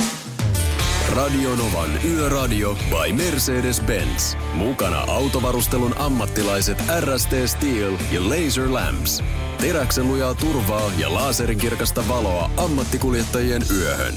Radio 1.08 1.56
Novan 1.56 2.00
Yöradio 2.04 2.76
by 2.90 3.14
Mercedes-Benz. 3.14 4.36
Mukana 4.54 5.00
autovarustelun 5.08 5.96
ammattilaiset 5.98 6.84
RST 7.00 7.32
Steel 7.46 7.98
ja 8.12 8.30
Laser 8.30 8.74
Lamps. 8.74 9.24
Teräksen 9.62 10.08
lujaa 10.08 10.34
turvaa 10.34 10.92
ja 10.98 11.14
laaserinkirkasta 11.14 12.08
valoa 12.08 12.52
ammattikuljettajien 12.58 13.62
yöhön. 13.78 14.14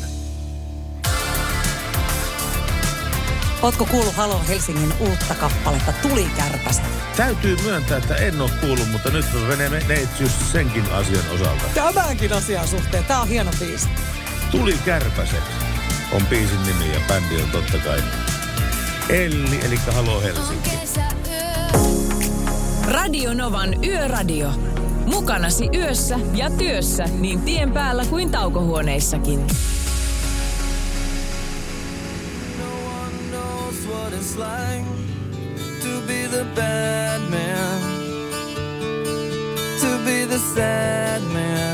ootko 3.63 3.87
kuullut 3.87 4.15
Halo 4.15 4.41
Helsingin 4.49 4.93
uutta 5.01 5.35
kappaletta 5.35 5.93
Tulikärpäset? 5.93 6.85
Täytyy 7.17 7.57
myöntää, 7.65 7.99
että 7.99 8.17
en 8.17 8.41
ole 8.41 8.51
kuullut, 8.61 8.91
mutta 8.93 9.11
nyt 9.11 9.27
me 9.35 9.41
menemme 9.49 9.83
neitsyys 9.89 10.53
senkin 10.53 10.93
asian 10.93 11.25
osalta. 11.35 11.65
Tämänkin 11.75 12.33
asian 12.33 12.69
suhteen. 12.69 13.05
Tää 13.05 13.21
on 13.21 13.29
hieno 13.29 13.51
biisi. 13.61 13.89
Tuli 14.51 14.79
kärpäset 14.85 15.72
on 16.13 16.27
biisin 16.27 16.63
nimi 16.63 16.93
ja 16.93 17.01
bändi 17.09 17.43
on 17.43 17.51
totta 17.51 17.79
kai 17.79 18.03
Elli, 19.09 19.61
eli 19.65 19.77
Halo 19.95 20.21
Helsinki. 20.21 20.71
Radio 22.89 23.35
Novan 23.35 23.85
Yöradio. 23.85 24.51
Mukanasi 25.07 25.69
yössä 25.75 26.19
ja 26.35 26.51
työssä 26.51 27.05
niin 27.05 27.41
tien 27.43 27.73
päällä 27.73 28.05
kuin 28.05 28.31
taukohuoneissakin. 28.31 29.47
knows 40.53 41.72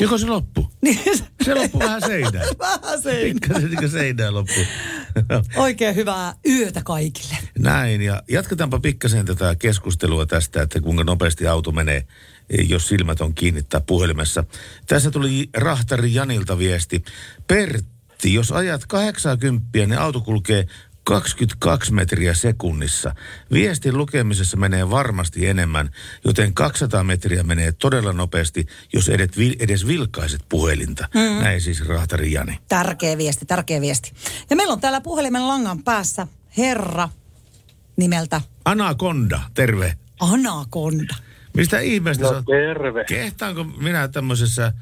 Joko 0.00 0.18
se 0.18 0.26
loppu? 0.26 0.70
Niin, 0.82 1.00
Se 1.44 1.54
loppu 1.54 1.78
vähän 1.78 2.00
seinään. 2.00 2.46
vähän 2.58 3.02
se. 3.02 3.20
Pikkasen 3.22 3.70
niin 3.70 3.90
seinään 3.90 4.34
loppu. 4.34 4.60
Oikein 5.56 5.94
hyvää 5.94 6.34
yötä 6.48 6.82
kaikille. 6.84 7.36
Näin, 7.58 8.02
ja 8.02 8.22
jatketaanpa 8.28 8.80
pikkasen 8.80 9.26
tätä 9.26 9.54
keskustelua 9.54 10.26
tästä, 10.26 10.62
että 10.62 10.80
kuinka 10.80 11.04
nopeasti 11.04 11.46
auto 11.46 11.72
menee, 11.72 12.06
jos 12.68 12.88
silmät 12.88 13.20
on 13.20 13.34
kiinnittää 13.34 13.80
puhelimessa. 13.80 14.44
Tässä 14.86 15.10
tuli 15.10 15.48
Rahtari 15.56 16.14
Janilta 16.14 16.58
viesti. 16.58 17.04
Pertti, 17.46 18.34
jos 18.34 18.52
ajat 18.52 18.86
80, 18.86 19.68
niin 19.72 19.98
auto 19.98 20.20
kulkee 20.20 20.66
22 21.10 21.92
metriä 21.92 22.34
sekunnissa. 22.34 23.14
Viestin 23.52 23.98
lukemisessa 23.98 24.56
menee 24.56 24.90
varmasti 24.90 25.46
enemmän, 25.46 25.90
joten 26.24 26.54
200 26.54 27.04
metriä 27.04 27.42
menee 27.42 27.72
todella 27.72 28.12
nopeasti, 28.12 28.66
jos 28.92 29.08
edet, 29.08 29.36
vil- 29.36 29.56
edes 29.60 29.86
vilkaiset 29.86 30.40
puhelinta. 30.48 31.08
Mm. 31.14 31.42
Näin 31.42 31.60
siis 31.60 31.88
Rahtari 31.88 32.32
Jani. 32.32 32.58
Tärkeä 32.68 33.18
viesti, 33.18 33.46
tärkeä 33.46 33.80
viesti. 33.80 34.12
Ja 34.50 34.56
meillä 34.56 34.72
on 34.72 34.80
täällä 34.80 35.00
puhelimen 35.00 35.48
langan 35.48 35.82
päässä 35.82 36.26
herra 36.58 37.08
nimeltä 37.96 38.40
Anaconda, 38.64 39.40
terve. 39.54 39.94
Anaconda. 40.20 41.14
Mistä 41.54 41.80
ihmeestä 41.80 42.24
No 42.24 42.42
terve. 42.42 43.04
Kehtaanko 43.04 43.64
minä 43.64 44.08
tämmöisessä 44.08 44.72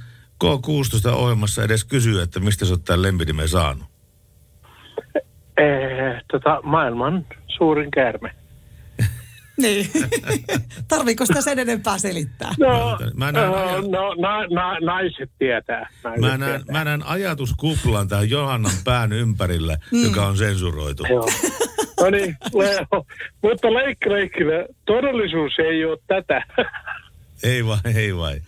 K16-ohjelmassa 0.45 1.63
edes 1.65 1.85
kysyä, 1.85 2.23
että 2.23 2.41
mistä 2.41 2.65
sä 2.65 2.73
oot 2.73 2.85
tämän 2.85 3.03
lempinimen 3.03 3.49
saanut? 3.49 3.87
Eh, 5.59 6.23
tota, 6.33 6.61
maailman 6.63 7.27
suurin 7.47 7.91
käärme. 7.91 8.31
Niin. 9.63 9.87
Tarviiko 10.89 11.27
sitä 11.27 11.41
sen 11.41 11.59
enempää 11.59 11.99
selittää? 11.99 12.51
No, 12.59 12.99
Mä 13.15 13.33
näen 13.33 13.51
no, 13.51 13.55
aja- 13.57 13.81
no 13.91 14.15
na, 14.15 14.47
na, 14.51 14.79
naiset 14.81 15.31
tietää. 15.39 15.89
Naiset 16.05 16.21
Mä 16.21 16.39
näen, 16.39 16.61
tietää. 16.61 16.73
mä 16.79 16.85
näen 16.85 17.03
ajatuskuplan 17.07 18.09
tämän 18.09 18.31
Johannan 18.31 18.73
pään 18.85 19.13
ympärillä, 19.13 19.77
mm. 19.93 20.05
joka 20.05 20.27
on 20.27 20.37
sensuroitu. 20.37 21.05
Joo. 21.11 21.29
No 22.01 22.11
niin, 22.11 22.37
Leo. 22.55 23.05
mutta 23.43 23.75
leikki 23.75 24.11
leikkilä, 24.11 24.67
todellisuus 24.87 25.53
ei 25.59 25.85
ole 25.85 25.99
tätä. 26.07 26.43
Ei 27.45 27.67
vai, 27.67 27.79
ei 27.95 28.17
vai. 28.17 28.41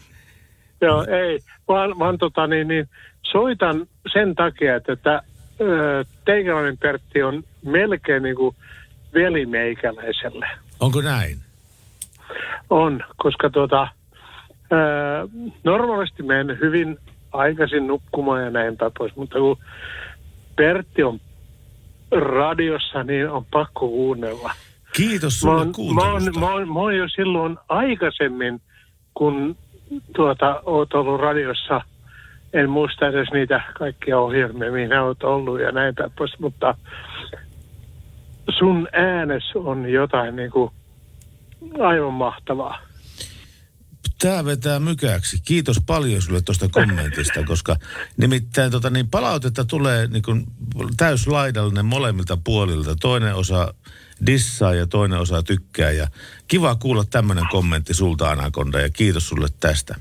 Joo, 0.81 1.07
ei, 1.09 1.39
vaan, 1.69 1.99
vaan 1.99 2.19
tota, 2.19 2.47
niin, 2.47 2.69
niin, 2.69 2.89
soitan 3.23 3.87
sen 4.13 4.35
takia, 4.35 4.77
että, 4.77 5.23
teikäläinen 6.25 6.79
Pertti 6.79 7.23
on 7.23 7.43
melkein 7.65 8.23
niin 8.23 8.37
kuin 8.37 8.57
veli 9.15 9.47
meikäläiselle. 9.47 10.49
Onko 10.81 11.01
näin? 11.01 11.39
On, 12.71 13.01
koska 13.17 13.51
tuota, 13.51 13.89
ö, 14.73 14.77
normaalisti 15.65 16.23
menen 16.23 16.59
hyvin 16.61 16.99
aikaisin 17.33 17.87
nukkumaan 17.87 18.45
ja 18.45 18.51
näin 18.51 18.77
päin 18.77 18.93
pois, 18.99 19.17
mutta 19.17 19.39
kun 19.39 19.59
Pertti 20.57 21.03
on 21.03 21.21
radiossa, 22.11 23.03
niin 23.05 23.29
on 23.31 23.45
pakko 23.45 23.89
kuunnella. 23.89 24.53
Kiitos 24.97 25.33
Mä 25.35 25.39
sulle 25.39 25.55
oon, 25.55 25.61
mä, 25.61 25.65
oon, 25.65 25.73
kuuntelusta. 25.75 26.41
mä, 26.41 26.53
oon, 26.53 26.69
mä 26.73 26.81
oon 26.81 26.97
jo 26.97 27.09
silloin 27.09 27.59
aikaisemmin, 27.69 28.61
kun 29.15 29.57
tuota, 30.17 30.63
oot 30.67 30.95
ollut 30.95 31.21
radiossa, 31.21 31.81
en 32.53 32.71
muista 32.71 33.09
edes 33.09 33.29
niitä 33.33 33.63
kaikkia 33.79 34.19
ohjelmia, 34.19 34.73
mihin 34.73 34.93
oot 34.93 35.23
ollut 35.23 35.61
ja 35.61 35.73
näin 35.73 35.95
pois, 36.19 36.39
mutta 36.39 36.75
sun 38.59 38.89
äänes 38.93 39.45
on 39.55 39.91
jotain 39.91 40.37
niin 40.37 40.51
kuin 40.51 40.71
aivan 41.81 42.13
mahtavaa. 42.13 42.79
Tämä 44.19 44.45
vetää 44.45 44.81
mykäksi. 44.81 45.41
Kiitos 45.45 45.81
paljon 45.87 46.23
sulle 46.23 46.41
tuosta 46.41 46.69
kommentista, 46.69 47.45
koska 47.45 47.77
nimittäin 48.17 48.71
tota, 48.71 48.91
niin 48.91 49.11
palautetta 49.11 49.65
tulee 49.65 50.07
niin 50.07 50.23
kuin 50.23 50.47
täyslaidallinen 50.97 51.87
molemmilta 51.87 52.39
puolilta. 52.45 52.97
Toinen 53.01 53.35
osa 53.35 53.75
dissaa 54.27 54.75
ja 54.75 54.87
toinen 54.87 55.19
osa 55.19 55.43
tykkää. 55.43 55.91
Ja 55.91 56.09
kiva 56.49 56.75
kuulla 56.75 57.05
tämmöinen 57.05 57.45
kommentti 57.51 57.95
sulta 57.95 58.31
Anakonda 58.31 58.81
ja 58.81 58.91
kiitos 58.91 59.29
sulle 59.29 59.49
tästä. 59.61 59.95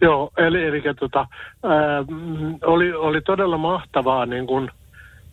Joo, 0.00 0.30
eli, 0.36 0.64
eli 0.64 0.82
tota, 1.00 1.26
ää, 1.64 2.04
oli, 2.64 2.92
oli 2.92 3.20
todella 3.20 3.58
mahtavaa, 3.58 4.26
niin 4.26 4.46
kun, 4.46 4.70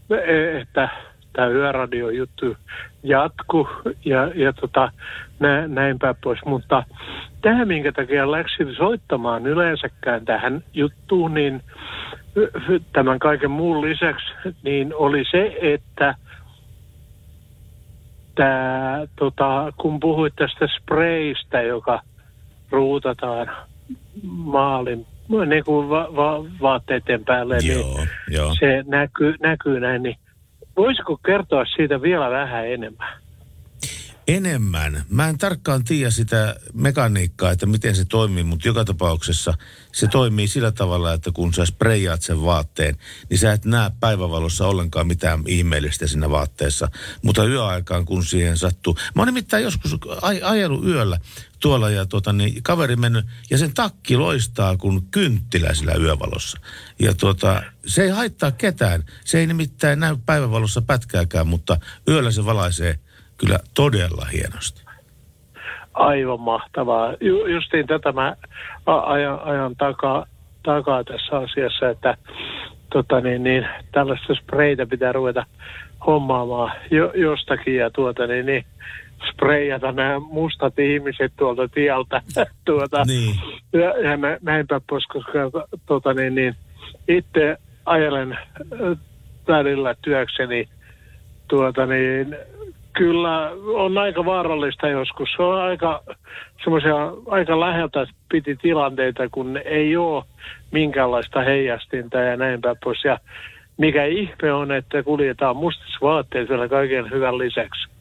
e- 0.09 0.59
että 0.61 0.89
tämä 1.33 1.47
yöradio-juttu 1.47 2.57
jatku 3.03 3.69
ja, 4.05 4.31
ja 4.35 4.53
tota, 4.53 4.91
nä, 5.39 5.67
näin 5.67 5.99
päin 5.99 6.15
pois. 6.23 6.39
Mutta 6.45 6.83
tähän, 7.41 7.67
minkä 7.67 7.91
takia 7.91 8.31
läksin 8.31 8.75
soittamaan 8.75 9.47
yleensäkään 9.47 10.25
tähän 10.25 10.63
juttuun, 10.73 11.33
niin 11.33 11.61
tämän 12.93 13.19
kaiken 13.19 13.51
muun 13.51 13.81
lisäksi, 13.81 14.25
niin 14.63 14.93
oli 14.95 15.23
se, 15.31 15.57
että 15.61 16.15
tää, 18.35 19.07
tota, 19.15 19.73
kun 19.77 19.99
puhuit 19.99 20.33
tästä 20.35 20.67
sprayista, 20.67 21.61
joka 21.61 22.01
ruutataan 22.71 23.47
maalin 24.23 25.05
niin 25.45 25.63
kuin 25.65 25.89
va- 25.89 26.15
va- 26.15 26.45
vaatteiden 26.61 27.25
päälle, 27.25 27.57
niin 27.57 27.73
Joo, 27.73 27.99
joo. 28.29 28.55
se 28.59 28.83
näkyy, 28.87 29.35
näkyy 29.41 29.79
näin, 29.79 30.03
niin 30.03 30.15
voisiko 30.77 31.17
kertoa 31.25 31.65
siitä 31.75 32.01
vielä 32.01 32.29
vähän 32.29 32.67
enemmän? 32.67 33.22
Enemmän. 34.27 35.05
Mä 35.09 35.29
en 35.29 35.37
tarkkaan 35.37 35.83
tiedä 35.83 36.11
sitä 36.11 36.55
mekaniikkaa, 36.73 37.51
että 37.51 37.65
miten 37.65 37.95
se 37.95 38.05
toimii, 38.05 38.43
mutta 38.43 38.67
joka 38.67 38.85
tapauksessa 38.85 39.53
se 39.91 40.07
toimii 40.07 40.47
sillä 40.47 40.71
tavalla, 40.71 41.13
että 41.13 41.31
kun 41.31 41.53
sä 41.53 41.65
sprejaat 41.65 42.21
sen 42.21 42.41
vaatteen, 42.41 42.97
niin 43.29 43.37
sä 43.37 43.53
et 43.53 43.65
näe 43.65 43.91
päivävalossa 43.99 44.67
ollenkaan 44.67 45.07
mitään 45.07 45.43
ihmeellistä 45.47 46.07
siinä 46.07 46.29
vaatteessa. 46.29 46.91
Mutta 47.21 47.45
yöaikaan, 47.45 48.05
kun 48.05 48.25
siihen 48.25 48.57
sattuu. 48.57 48.97
Mä 49.15 49.21
oon 49.21 49.27
nimittäin 49.27 49.63
joskus 49.63 49.93
aj- 49.93 50.43
ajellut 50.43 50.85
yöllä 50.85 51.19
tuolla 51.59 51.89
ja 51.89 52.05
tuota, 52.05 52.33
niin 52.33 52.63
kaveri 52.63 52.95
mennyt 52.95 53.25
ja 53.49 53.57
sen 53.57 53.73
takki 53.73 54.17
loistaa 54.17 54.77
kuin 54.77 55.07
kynttilä 55.11 55.73
sillä 55.73 55.93
yövalossa. 55.93 56.59
Ja 56.99 57.13
tuota, 57.13 57.63
se 57.85 58.03
ei 58.03 58.09
haittaa 58.09 58.51
ketään. 58.51 59.03
Se 59.25 59.39
ei 59.39 59.47
nimittäin 59.47 59.99
näy 59.99 60.15
päivävalossa 60.25 60.81
pätkääkään, 60.81 61.47
mutta 61.47 61.77
yöllä 62.07 62.31
se 62.31 62.45
valaisee 62.45 62.99
kyllä 63.45 63.59
todella 63.73 64.25
hienosti. 64.33 64.83
Aivan 65.93 66.39
mahtavaa. 66.39 67.13
Ju, 67.21 67.45
justiin 67.45 67.87
tätä 67.87 68.11
mä 68.11 68.35
a- 68.85 68.99
ajan, 69.13 69.39
ajan 69.43 69.75
takaa, 69.75 70.25
takaa 70.63 71.03
tässä 71.03 71.37
asiassa, 71.37 71.89
että 71.89 72.17
tota 72.91 73.21
niin, 73.21 73.43
niin, 73.43 73.67
tällaista 73.91 74.35
spreitä 74.35 74.85
pitää 74.85 75.11
ruveta 75.11 75.45
hommaamaan 76.07 76.71
jo, 76.91 77.11
jostakin 77.15 77.75
ja 77.75 77.89
tuota 77.89 78.27
niin, 78.27 78.45
niin 78.45 78.65
sprayata 79.31 79.91
nämä 79.91 80.19
mustat 80.19 80.79
ihmiset 80.79 81.33
tuolta 81.37 81.67
tieltä. 81.67 82.21
tuota, 82.65 83.03
Niin. 83.07 83.35
ja, 83.73 84.09
ja 84.09 84.17
nä, 84.17 84.37
näinpä 84.41 84.81
pois, 84.89 85.07
koska 85.07 85.39
tota 85.85 86.13
niin, 86.13 86.35
niin, 86.35 86.55
itse 87.07 87.57
ajelen 87.85 88.31
äh, 88.31 88.97
välillä 89.47 89.95
työkseni 90.01 90.69
tuota 91.47 91.85
niin, 91.85 92.35
kyllä 92.93 93.51
on 93.73 93.97
aika 93.97 94.25
vaarallista 94.25 94.87
joskus. 94.87 95.29
Se 95.35 95.43
on 95.43 95.61
aika 95.61 96.03
semmoisia 96.63 96.95
aika 97.27 97.59
läheltä 97.59 98.05
piti 98.31 98.55
tilanteita, 98.55 99.29
kun 99.29 99.57
ei 99.65 99.97
ole 99.97 100.23
minkäänlaista 100.71 101.41
heijastinta 101.41 102.17
ja 102.17 102.37
näin 102.37 102.61
päin 102.61 102.77
pois. 102.83 103.03
Ja 103.03 103.19
mikä 103.77 104.05
ihme 104.05 104.53
on, 104.53 104.71
että 104.71 105.03
kuljetaan 105.03 105.55
mustissa 105.55 105.97
vaatteissa 106.01 106.53
vielä 106.53 106.69
kaiken 106.69 107.11
hyvän 107.11 107.37
lisäksi. 107.37 107.93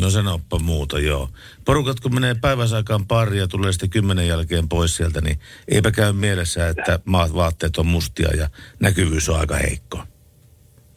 No 0.00 0.10
sanoppa 0.10 0.58
muuta, 0.58 0.98
joo. 0.98 1.28
Porukat 1.64 2.00
kun 2.00 2.14
menee 2.14 2.34
päiväsaikaan 2.40 3.06
pariin 3.06 3.40
ja 3.40 3.48
tulee 3.48 3.72
sitten 3.72 3.90
kymmenen 3.90 4.28
jälkeen 4.28 4.68
pois 4.68 4.96
sieltä, 4.96 5.20
niin 5.20 5.38
eipä 5.68 5.90
käy 5.90 6.12
mielessä, 6.12 6.68
että 6.68 6.98
maat 7.04 7.34
vaatteet 7.34 7.76
on 7.76 7.86
mustia 7.86 8.28
ja 8.36 8.48
näkyvyys 8.80 9.28
on 9.28 9.40
aika 9.40 9.54
heikko. 9.54 9.98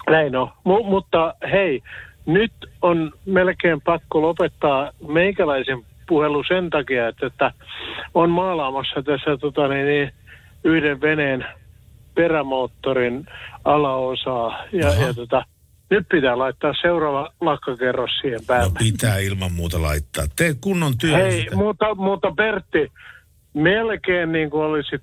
Näin 0.09 0.35
on. 0.35 0.47
M- 0.47 0.89
mutta 0.89 1.35
hei, 1.51 1.81
nyt 2.25 2.53
on 2.81 3.11
melkein 3.25 3.81
pakko 3.81 4.21
lopettaa 4.21 4.91
meikäläisen 5.07 5.85
puhelu 6.07 6.43
sen 6.47 6.69
takia, 6.69 7.07
että, 7.07 7.27
että 7.27 7.51
on 8.13 8.29
maalaamassa 8.29 9.03
tässä 9.03 9.37
tota, 9.37 9.67
niin, 9.67 9.85
niin, 9.85 10.11
yhden 10.63 11.01
veneen 11.01 11.45
perämoottorin 12.15 13.25
alaosaa. 13.65 14.63
Ja, 14.71 14.87
ja 14.87 15.13
tota, 15.13 15.45
nyt 15.89 16.05
pitää 16.11 16.37
laittaa 16.37 16.73
seuraava 16.81 17.33
lakkakerros 17.41 18.11
siihen 18.21 18.39
päälle. 18.47 18.69
No 18.69 18.75
pitää 18.79 19.17
ilman 19.17 19.51
muuta 19.51 19.81
laittaa. 19.81 20.25
Tee 20.35 20.53
kunnon 20.61 20.97
työ. 20.97 21.17
Hei, 21.17 21.47
mutta, 21.55 21.95
mutta 21.95 22.31
Pertti, 22.37 22.91
melkein 23.53 24.31
niin 24.31 24.49
kuin 24.49 24.63
olisit 24.63 25.01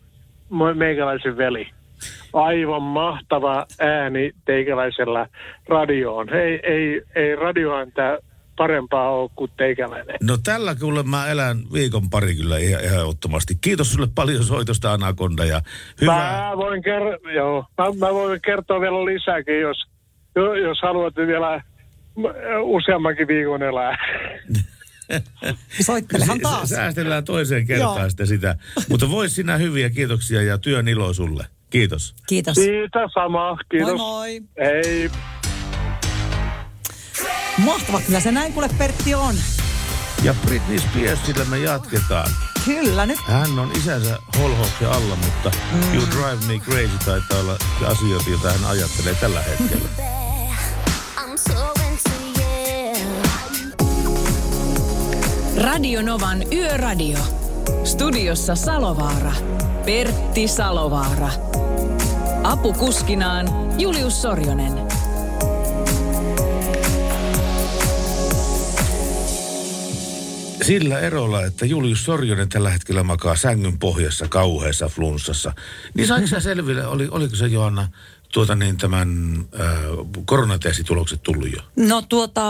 meikäläisen 0.75 1.37
veli. 1.37 1.69
Aivan 2.33 2.83
mahtava 2.83 3.67
ääni 3.81 4.33
teikäläisellä 4.45 5.27
radioon. 5.69 6.35
Ei, 6.35 6.61
ei, 6.63 7.03
ei 7.15 7.37
radioääntä 7.37 8.19
parempaa 8.57 9.11
ole 9.11 9.31
kuin 9.37 9.51
teikäläinen. 9.57 10.17
No 10.23 10.37
tällä 10.45 10.75
kyllä 10.75 11.03
mä 11.03 11.27
elän 11.27 11.59
viikon 11.73 12.11
pari 12.11 12.35
kyllä 12.35 12.59
ihan 12.59 12.85
ehdottomasti. 12.85 13.55
Kiitos 13.61 13.93
sulle 13.93 14.09
paljon 14.15 14.45
soitosta 14.45 14.93
Anakonda 14.93 15.45
ja 15.45 15.61
hyvää. 16.01 16.51
Mä 16.51 16.57
voin, 16.57 16.83
ker- 16.85 17.33
joo, 17.35 17.67
mä, 17.79 17.85
mä 18.07 18.15
voin 18.15 18.41
kertoa 18.41 18.81
vielä 18.81 19.05
lisääkin, 19.05 19.61
jos, 19.61 19.77
jo- 20.37 20.55
jos 20.55 20.79
haluat 20.83 21.17
vielä 21.17 21.63
useammankin 22.63 23.29
viikon 23.29 23.63
elää. 23.63 23.99
Soittelehan 25.87 26.41
taas. 26.41 26.69
Säästellään 26.69 27.25
toiseen 27.25 27.67
kertaan 27.67 28.01
Joo. 28.01 28.09
sitten 28.09 28.27
sitä. 28.27 28.57
Mutta 28.89 29.11
vois 29.11 29.35
sinä 29.35 29.57
hyviä 29.57 29.91
kiitoksia 29.91 30.43
ja 30.43 30.59
työn 30.59 30.89
ilo 30.89 31.13
sulle. 31.13 31.45
Kiitos. 31.71 32.15
Kiitos. 32.27 32.55
Siitä 32.55 32.99
sama, 33.15 33.59
kiitos. 33.71 33.97
Moi 33.97 34.41
moi. 34.41 34.43
Hei. 34.61 35.11
Mahtava, 37.65 38.01
kyllä 38.01 38.21
se 38.21 38.33
näin 38.33 38.53
kuule 38.53 38.69
Pertti 38.79 39.15
on. 39.15 39.35
Ja 40.23 40.35
Britney 40.47 40.79
Spearsillä 40.79 41.45
me 41.45 41.59
jatketaan. 41.59 42.31
Kyllä, 42.65 43.07
nyt 43.07 43.19
Hän 43.19 43.59
on 43.59 43.73
isänsä 43.77 44.19
holhouksen 44.39 44.91
alla, 44.91 45.17
mutta 45.17 45.51
mm. 45.73 45.95
You 45.95 46.05
Drive 46.11 46.47
Me 46.47 46.59
Crazy 46.59 46.99
taitaa 47.05 47.41
olla 47.41 47.57
asioita, 47.87 48.31
joita 48.31 48.53
hän 48.53 48.71
ajattelee 48.71 49.15
tällä 49.15 49.43
hetkellä. 49.43 49.89
Radio 55.57 56.03
Novan 56.03 56.53
Yöradio. 56.53 57.19
Studiossa 57.85 58.55
Salovaara. 58.55 59.33
Pertti 59.89 60.49
Salovaara. 60.49 61.29
Apukuskinaan 62.43 63.47
Julius 63.81 64.23
Sorjonen. 64.23 64.73
Sillä 70.63 71.01
erolla, 71.01 71.45
että 71.45 71.67
Julius 71.67 72.05
Sorjonen 72.05 72.49
tällä 72.49 72.71
hetkellä 72.71 73.03
makaa 73.03 73.37
sängyn 73.37 73.79
pohjassa 73.79 74.29
kauheassa 74.29 74.89
flunssassa. 74.89 75.53
Niin 75.95 76.07
saiko 76.07 76.27
sä 76.27 76.41
selville, 76.41 76.87
oli, 76.87 77.09
oliko 77.11 77.37
se 77.37 77.47
Johanna 77.47 77.89
tuota 78.33 78.55
niin 78.55 78.77
tämän 78.77 79.39
äh, 79.61 79.69
koronatestitulokset 80.25 81.23
tullut 81.23 81.53
jo? 81.53 81.61
No 81.77 82.03
tuota, 82.03 82.43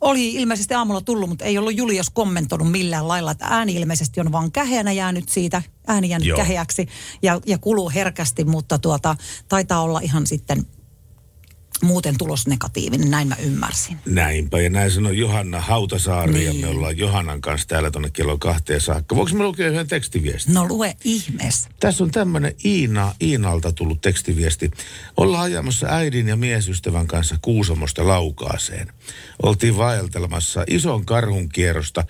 oli 0.00 0.34
ilmeisesti 0.34 0.74
aamulla 0.74 1.00
tullut, 1.00 1.28
mutta 1.28 1.44
ei 1.44 1.58
ollut 1.58 1.76
Julius 1.76 2.10
kommentoinut 2.10 2.70
millään 2.70 3.08
lailla, 3.08 3.30
että 3.30 3.46
ääni 3.50 3.74
ilmeisesti 3.74 4.20
on 4.20 4.32
vaan 4.32 4.52
käheänä 4.52 4.92
jäänyt 4.92 5.28
siitä 5.28 5.62
ääni 5.86 6.08
jäänyt 6.08 6.28
Joo. 6.28 6.36
käheäksi 6.36 6.88
ja, 7.22 7.40
ja 7.46 7.58
kuluu 7.58 7.90
herkästi, 7.90 8.44
mutta 8.44 8.78
tuota, 8.78 9.16
taitaa 9.48 9.82
olla 9.82 10.00
ihan 10.00 10.26
sitten 10.26 10.66
muuten 11.82 12.18
tulos 12.18 12.46
negatiivinen, 12.46 13.10
näin 13.10 13.28
mä 13.28 13.36
ymmärsin. 13.36 13.98
Näinpä, 14.06 14.60
ja 14.60 14.70
näin 14.70 14.90
sanoi 14.90 15.18
Johanna 15.18 15.60
Hautasaari, 15.60 16.32
niin. 16.32 16.46
ja 16.46 16.52
Niin. 16.52 16.64
me 16.64 16.68
ollaan 16.70 16.98
Johannan 16.98 17.40
kanssa 17.40 17.68
täällä 17.68 17.90
tuonne 17.90 18.10
kello 18.10 18.38
kahteen 18.38 18.80
saakka. 18.80 19.16
Voinko 19.16 19.36
me 19.36 19.44
lukea 19.44 19.68
yhden 19.68 19.86
tekstiviestin? 19.88 20.54
No 20.54 20.68
lue 20.68 20.96
ihmeessä. 21.04 21.70
Tässä 21.80 22.04
on 22.04 22.10
tämmöinen 22.10 22.54
Iina, 22.64 23.14
Iinalta 23.20 23.72
tullut 23.72 24.00
tekstiviesti. 24.00 24.70
Ollaan 25.16 25.42
ajamassa 25.42 25.86
äidin 25.86 26.28
ja 26.28 26.36
miesystävän 26.36 27.06
kanssa 27.06 27.36
Kuusamosta 27.42 28.06
Laukaaseen. 28.06 28.92
Oltiin 29.42 29.76
vaeltelemassa 29.76 30.64
ison 30.66 31.06
karhun 31.06 31.48
kierrosta 31.48 32.04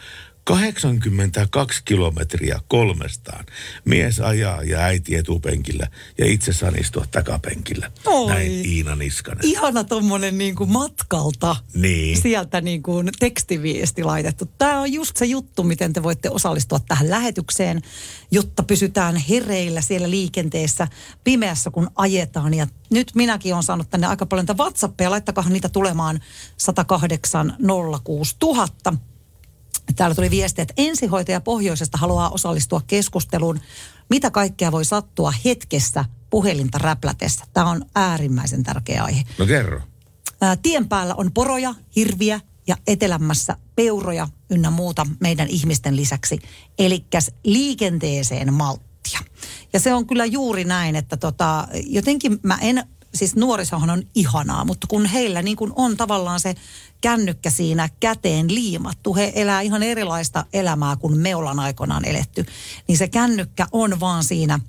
82 0.49 1.83
kilometriä 1.85 2.61
kolmestaan. 2.69 3.47
Mies 3.85 4.21
ajaa 4.21 4.63
ja 4.63 4.79
äiti 4.79 5.17
etupenkillä 5.17 5.87
ja 6.19 6.27
itse 6.27 6.53
saan 6.53 6.81
istua 6.81 7.05
takapenkillä. 7.11 7.91
Oi. 8.07 8.29
Näin 8.29 8.67
Iina 8.67 8.97
Niskanen. 8.97 9.47
Ihana 9.47 9.85
tommonen 9.85 10.39
niin 10.39 10.57
kuin 10.57 10.71
matkalta 10.71 11.57
Niin. 11.75 12.23
sieltä 12.23 12.61
niin 12.61 12.83
kuin 12.83 13.11
tekstiviesti 13.19 14.05
laitettu. 14.05 14.51
Tämä 14.59 14.81
on 14.81 14.93
just 14.93 15.17
se 15.17 15.25
juttu, 15.25 15.63
miten 15.63 15.93
te 15.93 16.03
voitte 16.03 16.31
osallistua 16.31 16.79
tähän 16.89 17.11
lähetykseen, 17.11 17.83
jotta 18.31 18.63
pysytään 18.63 19.17
hereillä 19.17 19.81
siellä 19.81 20.11
liikenteessä 20.11 20.89
pimeässä, 21.25 21.71
kun 21.71 21.91
ajetaan. 21.97 22.55
Ja 22.55 22.67
nyt 22.91 23.11
minäkin 23.15 23.55
olen 23.55 23.63
saanut 23.63 23.91
tänne 23.91 24.07
aika 24.07 24.27
paljon 24.27 24.47
WhatsAppia. 24.59 25.11
Laittakaa 25.11 25.49
niitä 25.49 25.69
tulemaan 25.69 26.21
108 26.57 27.57
06 28.05 28.37
000. 28.43 28.69
Täällä 29.97 30.15
tuli 30.15 30.31
viesti, 30.31 30.63
että 30.63 30.75
ensihoitaja 30.77 31.41
Pohjoisesta 31.41 31.99
haluaa 31.99 32.31
osallistua 32.31 32.83
keskusteluun. 32.87 33.61
Mitä 34.11 34.31
kaikkea 34.31 34.73
voi 34.73 34.85
sattua 34.85 35.33
hetkessä 35.45 36.05
puhelinta 36.31 36.79
räplätessä? 36.79 37.45
Tämä 37.53 37.71
on 37.71 37.85
äärimmäisen 37.95 38.63
tärkeä 38.63 39.05
aihe. 39.05 39.23
No 39.39 39.47
kerro. 39.47 39.81
Ää, 40.41 40.57
tien 40.57 40.89
päällä 40.89 41.15
on 41.15 41.33
poroja, 41.33 41.75
hirviä 41.97 42.41
ja 42.67 42.77
etelämässä 42.87 43.57
peuroja 43.77 44.29
ynnä 44.51 44.71
muuta 44.71 45.07
meidän 45.21 45.49
ihmisten 45.49 45.97
lisäksi. 45.97 46.39
Elikkäs 46.79 47.31
liikenteeseen 47.45 48.55
malttia. 48.55 49.21
Ja 49.73 49.81
se 49.81 49.95
on 49.95 50.07
kyllä 50.07 50.25
juuri 50.25 50.65
näin, 50.65 50.97
että 50.97 51.17
tota, 51.17 51.69
jotenkin 51.87 52.39
mä 52.43 52.59
en, 52.61 52.85
siis 53.15 53.37
nuorisohan 53.37 53.91
on 53.91 54.03
ihanaa, 54.15 54.65
mutta 54.65 54.87
kun 54.87 55.07
heillä 55.07 55.43
niin 55.43 55.57
kuin 55.57 55.73
on 55.77 55.97
tavallaan 55.97 56.41
se 56.41 56.55
kännykkä 57.01 57.51
siinä 57.51 57.89
käteen 58.01 58.55
liimattu, 58.55 59.15
he 59.15 59.33
elää 59.35 59.61
ihan 59.61 59.83
erilaista 59.83 60.45
elämää 60.53 60.97
kuin 60.97 61.19
me 61.19 61.35
ollaan 61.35 61.61
aikoinaan 61.61 62.05
eletty, 62.05 62.47
niin 62.89 62.99
se 62.99 63.09
kännykkä 63.09 63.67
on 63.73 64.01
vaan 64.01 64.25
siinä 64.25 64.61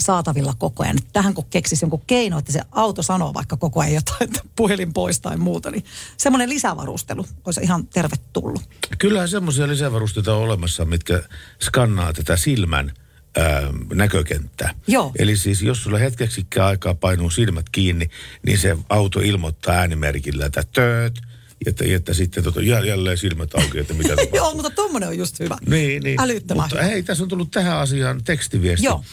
saatavilla 0.00 0.54
koko 0.58 0.82
ajan. 0.82 0.98
Tähän 1.12 1.34
kun 1.34 1.44
keksisi 1.50 1.84
jonkun 1.84 2.02
keino, 2.06 2.38
että 2.38 2.52
se 2.52 2.60
auto 2.70 3.02
sanoo 3.02 3.34
vaikka 3.34 3.56
koko 3.56 3.80
ajan 3.80 3.94
jotain, 3.94 4.22
että 4.22 4.40
puhelin 4.56 4.92
pois 4.92 5.20
tai 5.20 5.36
muuta, 5.36 5.70
niin 5.70 5.84
semmoinen 6.16 6.48
lisävarustelu 6.48 7.26
olisi 7.44 7.60
ihan 7.60 7.86
tervetullut. 7.86 8.62
Kyllähän 8.98 9.28
semmoisia 9.28 9.68
lisävarusteita 9.68 10.34
on 10.34 10.42
olemassa, 10.42 10.84
mitkä 10.84 11.22
skannaa 11.62 12.12
tätä 12.12 12.36
silmän 12.36 12.92
ää, 13.36 13.62
näkökenttää. 13.94 14.74
Joo. 14.86 15.12
Eli 15.18 15.36
siis 15.36 15.62
jos 15.62 15.82
sulla 15.82 15.98
hetkeksikään 15.98 16.66
aikaa 16.66 16.94
painuu 16.94 17.30
silmät 17.30 17.68
kiinni, 17.72 18.10
niin 18.46 18.58
se 18.58 18.76
auto 18.88 19.20
ilmoittaa 19.20 19.74
äänimerkillä, 19.74 20.46
että 20.46 20.62
tööt, 20.72 21.20
että, 21.66 21.84
että 21.88 22.14
sitten 22.14 22.44
tota, 22.44 22.62
jä- 22.62 22.84
jälleen 22.84 23.18
silmät 23.18 23.54
auki, 23.54 23.78
että 23.78 23.94
mitä 23.94 24.08
tapahtuu. 24.16 24.36
Joo, 24.36 24.54
mutta 24.54 24.70
tommonen 24.70 25.08
on 25.08 25.18
just 25.18 25.40
hyvä. 25.40 25.56
Niin, 25.66 26.02
niin. 26.02 26.20
Älyttömän 26.20 26.68
Mutta 26.70 26.82
hei, 26.82 27.02
tässä 27.02 27.24
on 27.24 27.28
tullut 27.28 27.50
tähän 27.50 27.76
asiaan 27.76 28.24
tekstiviesti. 28.24 28.86
Joo. 28.86 29.04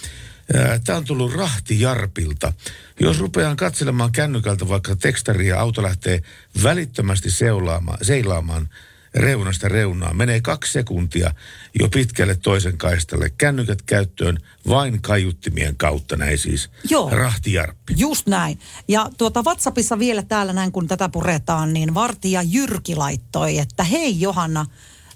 Tämä 0.83 0.97
on 0.97 1.05
tullut 1.05 1.33
Rahti 1.33 1.81
Jarpilta. 1.81 2.53
Jos 2.99 3.19
rupean 3.19 3.55
katselemaan 3.57 4.11
kännykältä 4.11 4.69
vaikka 4.69 4.95
tekstaria 4.95 5.59
auto 5.59 5.83
lähtee 5.83 6.21
välittömästi 6.63 7.31
seulaamaan, 7.31 7.97
seilaamaan 8.01 8.69
reunasta 9.15 9.69
reunaan, 9.69 10.17
menee 10.17 10.41
kaksi 10.41 10.71
sekuntia 10.71 11.33
jo 11.79 11.89
pitkälle 11.89 12.35
toisen 12.35 12.77
kaistalle. 12.77 13.29
Kännykät 13.29 13.81
käyttöön 13.81 14.37
vain 14.69 15.01
kaiuttimien 15.01 15.75
kautta, 15.75 16.15
näin 16.15 16.37
siis. 16.37 16.69
Joo. 16.89 17.09
Rahti 17.09 17.53
Jarppi. 17.53 17.93
Just 17.97 18.27
näin. 18.27 18.59
Ja 18.87 19.09
tuota 19.17 19.43
WhatsAppissa 19.43 19.99
vielä 19.99 20.23
täällä 20.23 20.53
näin, 20.53 20.71
kun 20.71 20.87
tätä 20.87 21.09
puretaan, 21.09 21.73
niin 21.73 21.93
Vartija 21.93 22.41
Jyrki 22.41 22.95
laittoi, 22.95 23.57
että 23.57 23.83
hei 23.83 24.21
Johanna, 24.21 24.65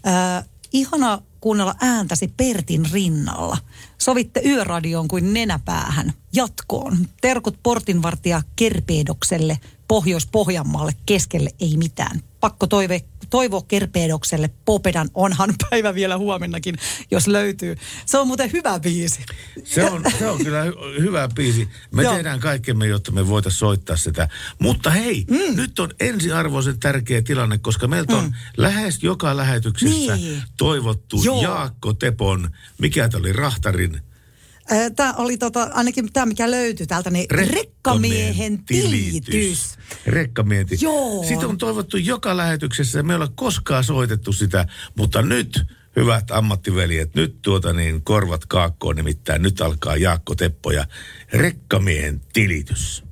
äh, 0.07 0.45
ihana 0.73 1.21
kuunnella 1.41 1.75
ääntäsi 1.81 2.33
Pertin 2.37 2.85
rinnalla. 2.91 3.57
Sovitte 3.97 4.41
yöradioon 4.45 5.07
kuin 5.07 5.33
nenäpäähän. 5.33 6.13
Jatkoon. 6.33 6.97
Terkut 7.21 7.59
portinvartija 7.63 8.41
Kerpeedokselle, 8.55 9.59
Pohjois-Pohjanmaalle, 9.87 10.91
keskelle 11.05 11.49
ei 11.59 11.77
mitään. 11.77 12.19
Pakko 12.39 12.67
toive, 12.67 13.01
toivoa 13.29 13.61
Kerpeedokselle, 13.67 14.49
Popedan 14.65 15.09
onhan 15.13 15.53
päivä 15.69 15.95
vielä 15.95 16.17
huomennakin, 16.17 16.75
jos 17.11 17.27
löytyy. 17.27 17.75
Se 18.05 18.17
on 18.17 18.27
muuten 18.27 18.51
hyvä 18.53 18.79
biisi. 18.79 19.21
Se 19.63 19.85
on, 19.85 20.03
se 20.19 20.27
on 20.29 20.37
kyllä 20.37 20.65
hy- 20.65 20.99
hyvä 21.01 21.29
biisi. 21.35 21.69
Me 21.91 22.03
Joo. 22.03 22.13
tehdään 22.13 22.39
kaikkemme, 22.39 22.87
jotta 22.87 23.11
me 23.11 23.27
voitaisiin 23.27 23.59
soittaa 23.59 23.97
sitä. 23.97 24.29
Mutta 24.59 24.89
hei, 24.89 25.25
mm. 25.29 25.55
nyt 25.55 25.79
on 25.79 25.89
ensiarvoisen 25.99 26.79
tärkeä 26.79 27.21
tilanne, 27.21 27.57
koska 27.57 27.87
meiltä 27.87 28.15
on 28.17 28.35
lähes 28.57 29.03
joka 29.03 29.37
lähetyksessä 29.37 30.15
Niin. 30.15 30.43
toivottu 30.57 31.23
Joo. 31.23 31.41
Jaakko 31.41 31.93
Tepon, 31.93 32.49
mikä 32.77 33.09
tämä 33.09 33.19
oli, 33.19 33.33
Rahtarin 33.33 34.01
Tämä 34.95 35.13
oli 35.13 35.37
tota, 35.37 35.69
ainakin 35.73 36.13
tämä, 36.13 36.25
mikä 36.25 36.51
löytyi 36.51 36.87
täältä, 36.87 37.09
niin 37.09 37.25
rekkamiehen 37.31 38.65
tilitys. 38.65 39.77
Rekkamiehen 40.05 40.65
tilitys. 40.65 40.83
Joo. 40.83 41.23
Sitä 41.23 41.47
on 41.47 41.57
toivottu 41.57 41.97
joka 41.97 42.37
lähetyksessä 42.37 42.99
ja 42.99 43.03
me 43.03 43.13
ei 43.13 43.17
ole 43.17 43.29
koskaan 43.35 43.83
soitettu 43.83 44.33
sitä, 44.33 44.65
mutta 44.97 45.21
nyt 45.21 45.65
hyvät 45.95 46.31
ammattiveljet, 46.31 47.15
nyt 47.15 47.41
tuota 47.41 47.73
niin 47.73 48.01
korvat 48.01 48.45
kaakkoon 48.45 48.95
nimittäin, 48.95 49.41
nyt 49.41 49.61
alkaa 49.61 49.95
Jaakko 49.97 50.35
Teppo 50.35 50.71
ja 50.71 50.85
rekkamiehen 51.33 52.21
tilitys. 52.33 53.03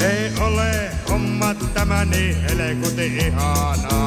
Ei 0.00 0.32
ole 0.40 0.90
homma 1.08 1.54
tämä 1.54 2.04
niin 2.04 2.36
helkuti 2.36 3.06
ihanaa. 3.06 4.05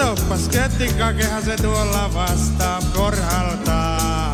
Katoppas 0.00 0.48
kettikkakehän 0.48 1.44
se 1.44 1.56
tuolla 1.56 2.10
vastaan 2.14 2.82
porhaltaa. 2.96 4.32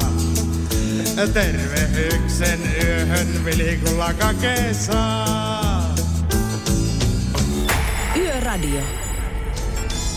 Tervehyksen 1.33 2.61
yöhön 2.85 3.44
vilikulla 3.44 4.14
kakesaa. 4.14 5.94
Yöradio. 8.16 8.83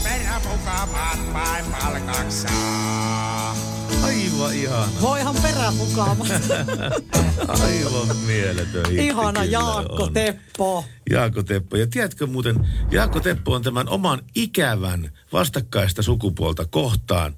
Peräpukamat 0.04 1.34
vain 1.34 1.66
palkaksaa. 1.66 3.56
Aivan 4.04 4.54
ihana. 4.56 4.88
Voihan 5.02 5.36
peräpukaamat. 5.42 6.28
Aivan 7.48 8.18
mieletön 8.18 8.86
hitti 8.90 9.08
Ihana 9.08 9.44
Jaakko 9.44 10.04
on. 10.04 10.14
Teppo. 10.14 10.86
Jaakko 11.10 11.44
Teppo. 11.44 11.78
Ja 11.78 11.88
tiedätkö 11.88 12.28
muuten, 12.28 12.68
Jaakko 12.92 13.20
Teppo 13.20 13.54
on 13.54 13.62
tämän 13.62 13.90
oman 13.90 14.22
ikävän 14.36 15.12
vastakkaista 15.34 16.02
sukupuolta 16.04 16.66
kohtaan 16.66 17.36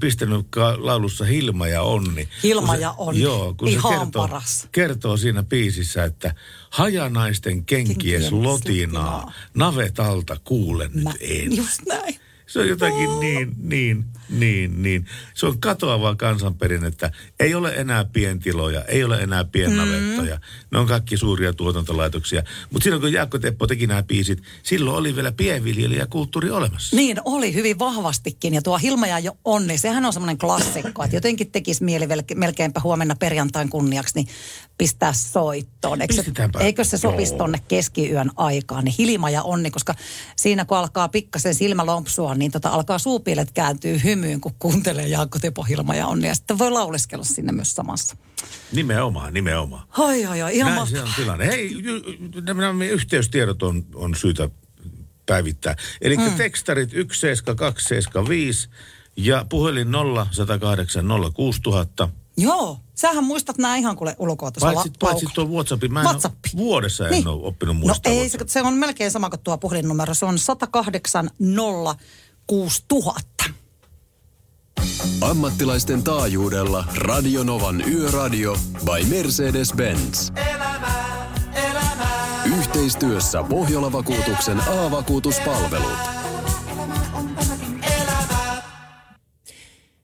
pistänyt 0.00 0.46
laulussa 0.76 1.24
Hilma 1.24 1.68
ja 1.68 1.82
Onni. 1.82 2.28
Hilma 2.42 2.74
se- 2.74 2.80
ja 2.80 2.94
Onni. 2.98 3.20
Joo, 3.20 3.54
kun 3.54 3.68
Ihan 3.68 3.92
se 3.92 3.98
kertoo, 3.98 4.28
paras. 4.28 4.68
kertoo 4.72 5.16
siinä 5.16 5.42
biisissä, 5.42 6.04
että 6.04 6.34
hajanaisten 6.70 7.64
kenkies 7.64 7.96
Kenkien 7.96 8.22
lotinaa, 8.22 8.48
slotinaa. 9.20 9.32
navetalta 9.54 10.36
kuulen 10.44 10.90
Mä, 10.94 11.10
nyt 11.10 11.16
en. 11.20 11.56
just 11.56 11.80
näin. 11.88 12.20
Se 12.46 12.58
on 12.60 12.68
jotakin 12.68 13.20
niin, 13.20 13.54
niin, 13.58 14.04
niin, 14.30 14.82
niin. 14.82 15.06
Se 15.34 15.46
on 15.46 15.60
katoavaa 15.60 16.14
kansanperinnettä. 16.16 17.10
Ei 17.40 17.54
ole 17.54 17.74
enää 17.74 18.04
pientiloja, 18.04 18.84
ei 18.84 19.04
ole 19.04 19.22
enää 19.22 19.44
piennavettoja. 19.44 20.34
Mm. 20.34 20.40
Ne 20.72 20.78
on 20.78 20.86
kaikki 20.86 21.16
suuria 21.16 21.52
tuotantolaitoksia. 21.52 22.42
Mutta 22.70 22.84
silloin 22.84 23.00
kun 23.02 23.12
Jaakko 23.12 23.38
Teppo 23.38 23.66
teki 23.66 23.86
nämä 23.86 24.02
biisit, 24.02 24.42
silloin 24.62 24.96
oli 24.96 25.16
vielä 25.16 25.32
pienviljelijäkulttuuri 25.32 26.50
olemassa. 26.50 26.96
Niin 26.96 27.16
oli 27.24 27.54
hyvin 27.54 27.78
vahvastikin. 27.78 28.54
Ja 28.54 28.62
tuo 28.62 28.78
Hilma 28.78 29.06
ja 29.06 29.18
jo 29.18 29.36
Onni, 29.44 29.78
sehän 29.78 30.04
on 30.04 30.12
semmoinen 30.12 30.38
klassikko, 30.38 31.04
että 31.04 31.16
jotenkin 31.16 31.50
tekisi 31.50 31.84
mieli 31.84 32.06
melkeinpä 32.34 32.80
huomenna 32.84 33.16
perjantain 33.16 33.68
kunniaksi, 33.68 34.14
niin 34.14 34.28
pistää 34.78 35.12
soittoon. 35.12 36.00
Eikö 36.00 36.14
Pistetäänpä. 36.14 36.58
eikö 36.58 36.84
se 36.84 36.96
sopisi 36.98 37.32
Joo. 37.32 37.38
tonne 37.38 37.58
keskiyön 37.68 38.30
aikaan, 38.36 38.84
niin 38.84 38.94
Hilma 38.98 39.30
ja 39.30 39.42
Onni, 39.42 39.70
koska 39.70 39.94
siinä 40.36 40.64
kun 40.64 40.76
alkaa 40.76 41.08
pikkasen 41.08 41.54
silmä 41.54 41.86
lompsua, 41.86 42.34
niin 42.34 42.50
tota 42.50 42.68
alkaa 42.68 42.98
suupielet 42.98 43.50
kääntyy 43.50 44.00
hymyä 44.04 44.19
hymyyn, 44.22 44.40
kun 44.40 44.54
kuuntelee 44.58 45.08
Jaakko 45.08 45.38
Tepo 45.38 45.62
Hilma 45.62 45.94
ja 45.94 46.06
Onni. 46.06 46.28
Ja 46.28 46.34
sitten 46.34 46.58
voi 46.58 46.70
lauleskella 46.70 47.24
sinne 47.24 47.52
myös 47.52 47.72
samassa. 47.74 48.16
Nimenomaan, 48.72 49.34
nimenomaan. 49.34 49.86
Ai, 49.90 50.24
ai, 50.26 50.42
ai, 50.42 50.56
ihan 50.56 50.74
Näin 50.74 50.86
se 50.86 51.02
on 51.02 51.08
tilanne. 51.16 51.46
Hei, 51.46 51.72
y- 51.84 52.02
y- 52.36 52.40
nämä 52.40 52.84
yhteystiedot 52.84 53.62
on, 53.62 53.86
on 53.94 54.14
syytä 54.14 54.48
päivittää. 55.26 55.76
Eli 56.00 56.16
mm. 56.16 56.32
tekstarit 56.36 56.90
17275 56.90 58.68
ja 59.16 59.46
puhelin 59.48 59.90
0 59.90 60.26
108 60.30 61.04
06000. 61.34 62.08
Joo, 62.36 62.80
sähän 62.94 63.24
muistat 63.24 63.58
nämä 63.58 63.76
ihan 63.76 63.96
kuule 63.96 64.16
ulkoa 64.18 64.50
tuossa 64.50 64.66
Paitsi, 64.74 64.88
la- 64.88 64.94
paitsi 65.08 65.26
tuo 65.34 65.44
WhatsAppin. 65.44 65.92
Mä 65.92 66.00
en 66.00 66.06
WhatsApp. 66.06 66.34
ole, 66.46 66.56
vuodessa 66.56 67.04
en 67.08 67.10
Niin. 67.10 67.28
ole 67.28 67.46
oppinut 67.46 67.76
No 67.76 67.80
muistaa. 67.80 68.12
ei, 68.12 68.28
se, 68.28 68.38
se 68.46 68.62
on 68.62 68.74
melkein 68.74 69.10
sama 69.10 69.30
kuin 69.30 69.40
tuo 69.40 69.58
puhelinnumero. 69.58 70.14
Se 70.14 70.26
on 70.26 70.38
108 70.38 71.30
06000. 72.46 73.44
Ammattilaisten 75.20 76.02
taajuudella 76.02 76.84
Radionovan 76.96 77.84
Yöradio 77.92 78.56
by 78.84 79.16
Mercedes-Benz. 79.16 80.32
Yhteistyössä 82.58 83.42
Pohjola-vakuutuksen 83.42 84.60
A-vakuutuspalvelut. 84.60 85.98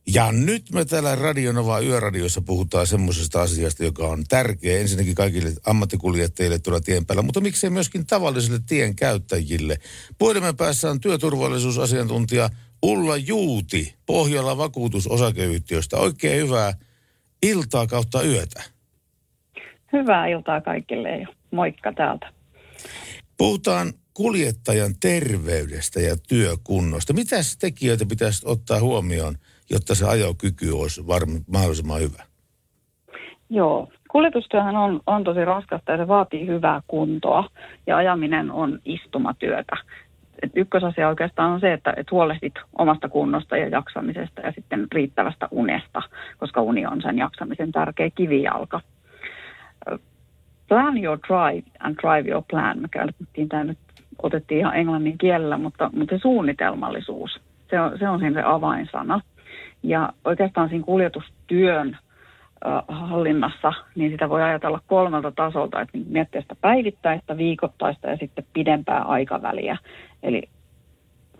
Ja 0.08 0.32
nyt 0.32 0.70
me 0.72 0.84
täällä 0.84 1.14
Radionova 1.14 1.80
Yöradiossa 1.80 2.40
puhutaan 2.40 2.86
semmoisesta 2.86 3.42
asiasta, 3.42 3.84
joka 3.84 4.06
on 4.06 4.24
tärkeä 4.28 4.80
ensinnäkin 4.80 5.14
kaikille 5.14 5.52
ammattikuljettajille 5.66 6.58
tuolla 6.58 6.80
tien 6.80 7.06
päällä, 7.06 7.22
mutta 7.22 7.40
miksei 7.40 7.70
myöskin 7.70 8.06
tavallisille 8.06 8.60
tien 8.66 8.96
käyttäjille. 8.96 9.78
Puhelimen 10.18 10.56
päässä 10.56 10.90
on 10.90 11.00
työturvallisuusasiantuntija 11.00 12.50
Ulla 12.82 13.16
Juuti 13.16 13.94
Pohjola 14.06 14.58
vakuutusosakeyhtiöstä. 14.58 15.96
Oikein 15.96 16.42
hyvää 16.46 16.72
iltaa 17.42 17.86
kautta 17.86 18.22
yötä. 18.22 18.62
Hyvää 19.92 20.26
iltaa 20.26 20.60
kaikille 20.60 21.08
ja 21.08 21.28
moikka 21.50 21.92
täältä. 21.92 22.32
Puhutaan 23.38 23.92
kuljettajan 24.14 24.94
terveydestä 25.00 26.00
ja 26.00 26.16
työkunnosta. 26.28 27.12
Mitä 27.12 27.36
tekijöitä 27.60 28.06
pitäisi 28.06 28.48
ottaa 28.48 28.80
huomioon, 28.80 29.34
jotta 29.70 29.94
se 29.94 30.06
ajokyky 30.06 30.70
olisi 30.70 31.00
varm- 31.00 31.44
mahdollisimman 31.52 32.00
hyvä? 32.00 32.22
Joo, 33.50 33.88
kuljetustyöhän 34.10 34.76
on, 34.76 35.00
on 35.06 35.24
tosi 35.24 35.44
raskasta 35.44 35.92
ja 35.92 35.98
se 35.98 36.08
vaatii 36.08 36.46
hyvää 36.46 36.82
kuntoa 36.86 37.48
ja 37.86 37.96
ajaminen 37.96 38.50
on 38.50 38.78
istumatyötä. 38.84 39.76
Et 40.42 40.50
ykkösasia 40.54 41.08
oikeastaan 41.08 41.52
on 41.52 41.60
se, 41.60 41.72
että 41.72 41.94
et 41.96 42.10
huolehdit 42.10 42.54
omasta 42.78 43.08
kunnosta 43.08 43.56
ja 43.56 43.68
jaksamisesta 43.68 44.40
ja 44.40 44.52
sitten 44.52 44.86
riittävästä 44.92 45.48
unesta, 45.50 46.02
koska 46.38 46.60
uni 46.62 46.86
on 46.86 47.02
sen 47.02 47.18
jaksamisen 47.18 47.72
tärkeä 47.72 48.10
kivijalka. 48.14 48.80
Plan 50.68 51.04
your 51.04 51.18
drive 51.28 51.68
and 51.80 51.96
drive 51.96 52.30
your 52.30 52.42
plan. 52.50 52.78
Me 52.78 52.88
käytettiin 52.90 53.48
tämä 53.48 53.64
nyt, 53.64 53.78
otettiin 54.22 54.60
ihan 54.60 54.76
englannin 54.76 55.18
kielellä, 55.18 55.58
mutta, 55.58 55.90
mutta 55.96 56.16
se 56.16 56.20
suunnitelmallisuus, 56.22 57.40
se 57.70 57.80
on, 57.80 57.98
se 57.98 58.08
on 58.08 58.18
siinä 58.18 58.40
se 58.40 58.46
avainsana. 58.46 59.20
Ja 59.82 60.12
oikeastaan 60.24 60.68
siinä 60.68 60.84
kuljetustyön 60.84 61.98
hallinnassa, 62.88 63.72
niin 63.94 64.10
sitä 64.10 64.28
voi 64.28 64.42
ajatella 64.42 64.80
kolmelta 64.86 65.32
tasolta, 65.32 65.80
että 65.80 65.98
miettiä 66.08 66.40
sitä 66.40 66.56
päivittäistä, 66.60 67.36
viikoittaista 67.36 68.08
ja 68.08 68.16
sitten 68.16 68.44
pidempää 68.52 69.02
aikaväliä. 69.02 69.76
Eli 70.22 70.42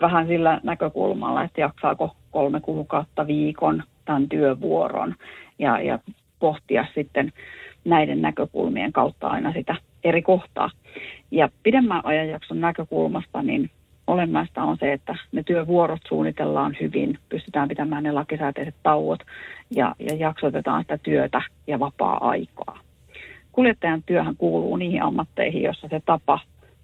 vähän 0.00 0.26
sillä 0.26 0.60
näkökulmalla, 0.62 1.44
että 1.44 1.60
jaksaako 1.60 2.16
kolme 2.30 2.60
kuukautta 2.60 3.26
viikon 3.26 3.82
tämän 4.04 4.28
työvuoron 4.28 5.14
ja, 5.58 5.80
ja 5.80 5.98
pohtia 6.38 6.86
sitten 6.94 7.32
näiden 7.84 8.22
näkökulmien 8.22 8.92
kautta 8.92 9.28
aina 9.28 9.52
sitä 9.52 9.76
eri 10.04 10.22
kohtaa. 10.22 10.70
Ja 11.30 11.48
pidemmän 11.62 12.00
ajanjakson 12.04 12.60
näkökulmasta 12.60 13.42
niin 13.42 13.70
olennaista 14.06 14.62
on 14.62 14.76
se, 14.80 14.92
että 14.92 15.16
ne 15.32 15.42
työvuorot 15.42 16.00
suunnitellaan 16.08 16.76
hyvin, 16.80 17.18
pystytään 17.28 17.68
pitämään 17.68 18.02
ne 18.02 18.12
lakisääteiset 18.12 18.74
tauot 18.82 19.20
ja, 19.70 19.94
ja 19.98 20.16
jaksotetaan 20.16 20.82
sitä 20.82 20.98
työtä 20.98 21.42
ja 21.66 21.80
vapaa-aikaa. 21.80 22.78
Kuljettajan 23.52 24.02
työhän 24.06 24.36
kuuluu 24.36 24.76
niihin 24.76 25.02
ammatteihin, 25.02 25.62
jossa 25.62 25.88
se 25.88 26.00
tapa, 26.06 26.38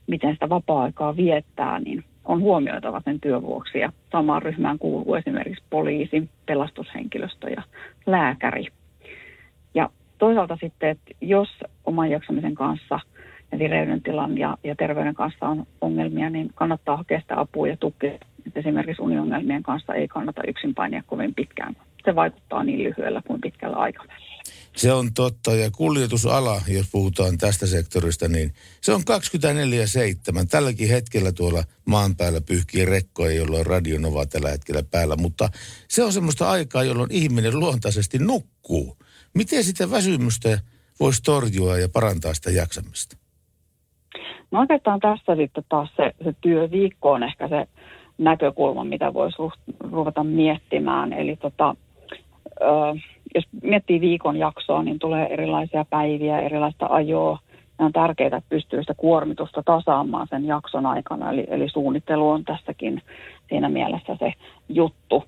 miten 0.07 0.33
sitä 0.33 0.49
vapaa-aikaa 0.49 1.17
viettää, 1.17 1.79
niin 1.79 2.05
on 2.25 2.41
huomioitava 2.41 3.03
sen 3.05 3.21
työn 3.21 3.43
vuoksi. 3.43 3.79
Ja 3.79 3.93
samaan 4.13 4.43
ryhmään 4.43 4.79
kuuluu 4.79 5.15
esimerkiksi 5.15 5.65
poliisi, 5.71 6.31
pelastushenkilöstö 6.47 7.51
ja 7.51 7.63
lääkäri. 8.07 8.67
Ja 9.75 9.91
toisaalta 10.19 10.59
sitten, 10.61 10.91
että 10.91 11.11
jos 11.21 11.49
oman 11.85 12.11
jaksamisen 12.11 12.55
kanssa 12.55 13.01
ja 13.53 13.59
tilan 14.05 14.39
ja, 14.39 14.57
ja 14.65 14.75
terveyden 14.77 15.15
kanssa 15.15 15.49
on 15.49 15.67
ongelmia, 15.81 16.31
niin 16.31 16.51
kannattaa 16.55 16.97
hakea 16.97 17.21
sitä 17.21 17.41
apua 17.41 17.69
ja 17.69 17.77
tukea. 17.77 18.19
Et 18.47 18.57
esimerkiksi 18.57 19.03
uniongelmien 19.03 19.63
kanssa 19.63 19.95
ei 19.95 20.09
kannata 20.09 20.43
yksin 20.49 20.75
painia 20.75 21.03
kovin 21.07 21.35
pitkään. 21.35 21.77
Se 22.05 22.15
vaikuttaa 22.15 22.65
niin 22.65 22.83
lyhyellä 22.85 23.23
kuin 23.27 23.41
pitkällä 23.41 23.77
aikavälillä. 23.77 24.43
Se 24.77 24.93
on 24.93 25.15
totta 25.15 25.55
ja 25.55 25.71
kuljetusala, 25.71 26.61
jos 26.69 26.89
puhutaan 26.93 27.39
tästä 27.39 27.67
sektorista, 27.67 28.29
niin 28.29 28.55
se 28.81 28.93
on 28.93 29.01
24-7. 29.01 29.05
Tälläkin 30.51 30.89
hetkellä 30.89 31.33
tuolla 31.33 31.63
maan 31.87 32.17
päällä 32.17 32.41
pyyhkii 32.41 32.85
rekkoja, 32.85 33.33
jolla 33.33 33.59
on 33.59 33.67
radionova 33.67 34.27
tällä 34.27 34.51
hetkellä 34.51 34.83
päällä, 34.91 35.17
mutta 35.17 35.49
se 35.89 36.05
on 36.05 36.13
semmoista 36.13 36.51
aikaa, 36.51 36.85
jolloin 36.85 37.13
ihminen 37.13 37.59
luontaisesti 37.59 38.19
nukkuu. 38.19 38.97
Miten 39.35 39.65
sitä 39.65 39.91
väsymystä 39.91 40.59
voisi 41.01 41.23
torjua 41.23 41.79
ja 41.79 41.89
parantaa 41.89 42.35
sitä 42.35 42.51
jaksamista? 42.51 43.17
No 44.51 44.61
oikeastaan 44.61 45.01
tässä 45.01 45.37
sitten 45.37 45.65
taas 45.69 45.89
se, 45.97 46.13
se 46.25 46.35
työviikko 46.41 47.13
on 47.13 47.23
ehkä 47.23 47.49
se 47.49 47.67
näkökulma, 48.19 48.85
mitä 48.85 49.15
voisi 49.15 49.37
ru- 49.39 49.91
ruveta 49.91 50.25
miettimään. 50.25 51.13
Eli 51.13 51.37
tota, 51.37 51.77
ö, 52.61 52.65
jos 53.35 53.45
miettii 53.63 54.01
viikon 54.01 54.37
jaksoa, 54.37 54.83
niin 54.83 54.99
tulee 54.99 55.27
erilaisia 55.33 55.85
päiviä, 55.91 56.41
erilaista 56.41 56.87
ajoa. 56.91 57.39
Ja 57.79 57.85
on 57.85 57.93
tärkeää, 57.93 58.27
että 58.27 58.43
pystyy 58.49 58.81
sitä 58.81 58.95
kuormitusta 58.95 59.63
tasaamaan 59.63 60.27
sen 60.31 60.47
jakson 60.47 60.87
aikana. 60.87 61.33
Eli, 61.33 61.47
eli 61.49 61.69
suunnittelu 61.69 62.31
on 62.31 62.45
tässäkin 62.45 63.03
siinä 63.49 63.69
mielessä 63.69 64.17
se 64.19 64.33
juttu. 64.69 65.25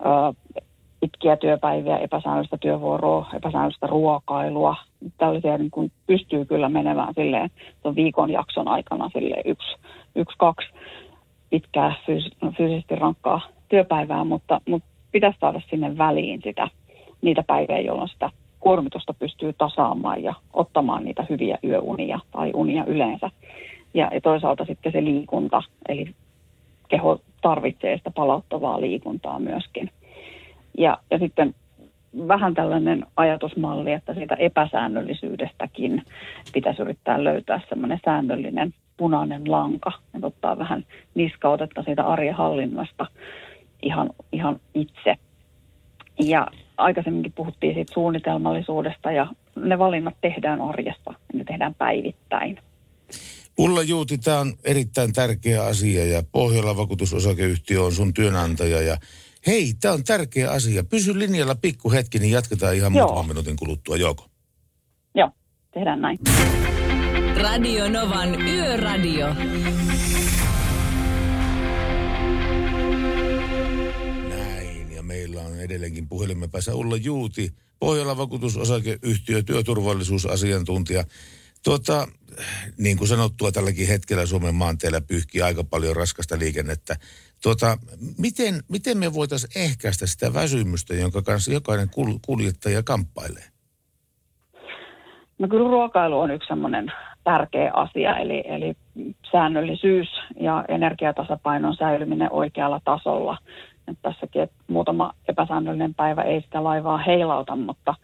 Ö, 0.00 0.52
pitkiä 1.00 1.36
työpäiviä, 1.36 1.98
epäsäännöllistä 1.98 2.58
työvuoroa, 2.60 3.26
epäsäännöllistä 3.34 3.86
ruokailua. 3.86 4.76
Tällaisia 5.18 5.58
niin 5.58 5.70
kuin 5.70 5.92
pystyy 6.06 6.44
kyllä 6.44 6.68
menemään 6.68 7.14
silleen 7.14 7.50
tuon 7.82 7.94
viikon 7.94 8.30
jakson 8.30 8.68
aikana 8.68 9.10
silleen 9.12 9.42
yksi, 9.44 9.76
yksi 10.14 10.36
kaksi 10.38 10.68
pitkää 11.50 11.94
fyys- 12.06 12.54
fyysisesti 12.56 12.94
rankkaa 12.94 13.40
työpäivää, 13.68 14.24
mutta, 14.24 14.60
mutta 14.68 14.88
pitäisi 15.12 15.38
saada 15.40 15.60
sinne 15.70 15.98
väliin 15.98 16.40
sitä, 16.44 16.68
niitä 17.22 17.42
päiviä, 17.46 17.80
jolloin 17.80 18.08
sitä 18.08 18.30
kuormitusta 18.60 19.14
pystyy 19.14 19.52
tasaamaan 19.52 20.22
ja 20.22 20.34
ottamaan 20.52 21.04
niitä 21.04 21.26
hyviä 21.30 21.58
yöunia 21.64 22.18
tai 22.30 22.50
unia 22.54 22.84
yleensä. 22.84 23.30
Ja, 23.94 24.10
ja 24.14 24.20
toisaalta 24.20 24.64
sitten 24.64 24.92
se 24.92 25.04
liikunta, 25.04 25.62
eli 25.88 26.14
keho 26.88 27.20
tarvitsee 27.42 27.96
sitä 27.96 28.10
palauttavaa 28.10 28.80
liikuntaa 28.80 29.38
myöskin. 29.38 29.90
Ja, 30.78 30.98
ja 31.10 31.18
sitten 31.18 31.54
vähän 32.28 32.54
tällainen 32.54 33.06
ajatusmalli, 33.16 33.92
että 33.92 34.14
siitä 34.14 34.34
epäsäännöllisyydestäkin 34.34 36.02
pitäisi 36.52 36.82
yrittää 36.82 37.24
löytää 37.24 37.60
semmoinen 37.68 38.00
säännöllinen 38.04 38.74
punainen 38.96 39.50
lanka. 39.50 39.92
Että 40.14 40.26
ottaa 40.26 40.58
vähän 40.58 40.84
niskautetta 41.14 41.82
siitä 41.82 42.06
arjen 42.06 42.34
hallinnasta 42.34 43.06
ihan, 43.82 44.10
ihan 44.32 44.60
itse. 44.74 45.14
Ja 46.20 46.46
aikaisemminkin 46.76 47.32
puhuttiin 47.32 47.74
siitä 47.74 47.94
suunnitelmallisuudesta 47.94 49.12
ja 49.12 49.26
ne 49.56 49.78
valinnat 49.78 50.14
tehdään 50.20 50.60
arjessa, 50.60 51.14
ne 51.32 51.44
tehdään 51.44 51.74
päivittäin. 51.74 52.58
Ulla 53.58 53.82
Juuti, 53.82 54.18
tämä 54.18 54.38
on 54.38 54.54
erittäin 54.64 55.12
tärkeä 55.12 55.64
asia 55.64 56.04
ja 56.04 56.22
Pohjola 56.32 56.76
vakuutusosakeyhtiö 56.76 57.82
on 57.82 57.92
sun 57.92 58.14
työnantaja 58.14 58.82
ja 58.82 58.96
hei, 59.46 59.74
tämä 59.80 59.94
on 59.94 60.04
tärkeä 60.04 60.50
asia. 60.50 60.84
Pysy 60.84 61.18
linjalla 61.18 61.54
pikku 61.54 61.92
hetki, 61.92 62.18
niin 62.18 62.32
jatketaan 62.32 62.74
ihan 62.74 62.94
Joo. 62.94 63.06
muutaman 63.06 63.28
minuutin 63.28 63.56
kuluttua, 63.56 63.96
joko? 63.96 64.26
Joo, 65.14 65.30
tehdään 65.74 66.00
näin. 66.00 66.18
Radio 67.42 67.88
Novan 67.88 68.40
Yöradio. 68.42 69.26
Edelleenkin 75.66 76.08
puhelimen 76.08 76.50
päässä 76.50 76.74
Ulla 76.74 76.96
Juuti, 76.96 77.50
Pohjola 77.78 78.16
vakuutusosakeyhtiö, 78.16 79.42
työturvallisuusasiantuntija. 79.42 81.04
Tuota, 81.64 82.08
niin 82.78 82.96
kuin 82.96 83.08
sanottua, 83.08 83.52
tälläkin 83.52 83.88
hetkellä 83.88 84.26
Suomen 84.26 84.54
maanteillä 84.54 85.00
pyyhkii 85.00 85.42
aika 85.42 85.64
paljon 85.64 85.96
raskasta 85.96 86.38
liikennettä. 86.38 86.96
Tuota, 87.42 87.78
miten, 88.18 88.54
miten 88.68 88.98
me 88.98 89.14
voitaisiin 89.14 89.62
ehkäistä 89.62 90.06
sitä 90.06 90.34
väsymystä, 90.34 90.94
jonka 90.94 91.22
kanssa 91.22 91.52
jokainen 91.52 91.88
kul- 91.88 92.18
kuljettaja 92.26 92.82
kamppailee? 92.82 93.44
No 95.38 95.48
kyllä 95.48 95.70
ruokailu 95.70 96.20
on 96.20 96.30
yksi 96.30 96.48
semmoinen 96.48 96.92
tärkeä 97.24 97.70
asia, 97.74 98.16
eli, 98.16 98.44
eli 98.46 98.74
säännöllisyys 99.32 100.08
ja 100.40 100.64
energiatasapainon 100.68 101.76
säilyminen 101.76 102.32
oikealla 102.32 102.80
tasolla. 102.84 103.38
Et 103.88 103.98
tässäkin 104.02 104.42
että 104.42 104.56
muutama 104.66 105.12
epäsäännöllinen 105.28 105.94
päivä 105.94 106.22
ei 106.22 106.40
sitä 106.40 106.64
laivaa 106.64 106.98
heilauta, 106.98 107.56
mutta, 107.56 107.94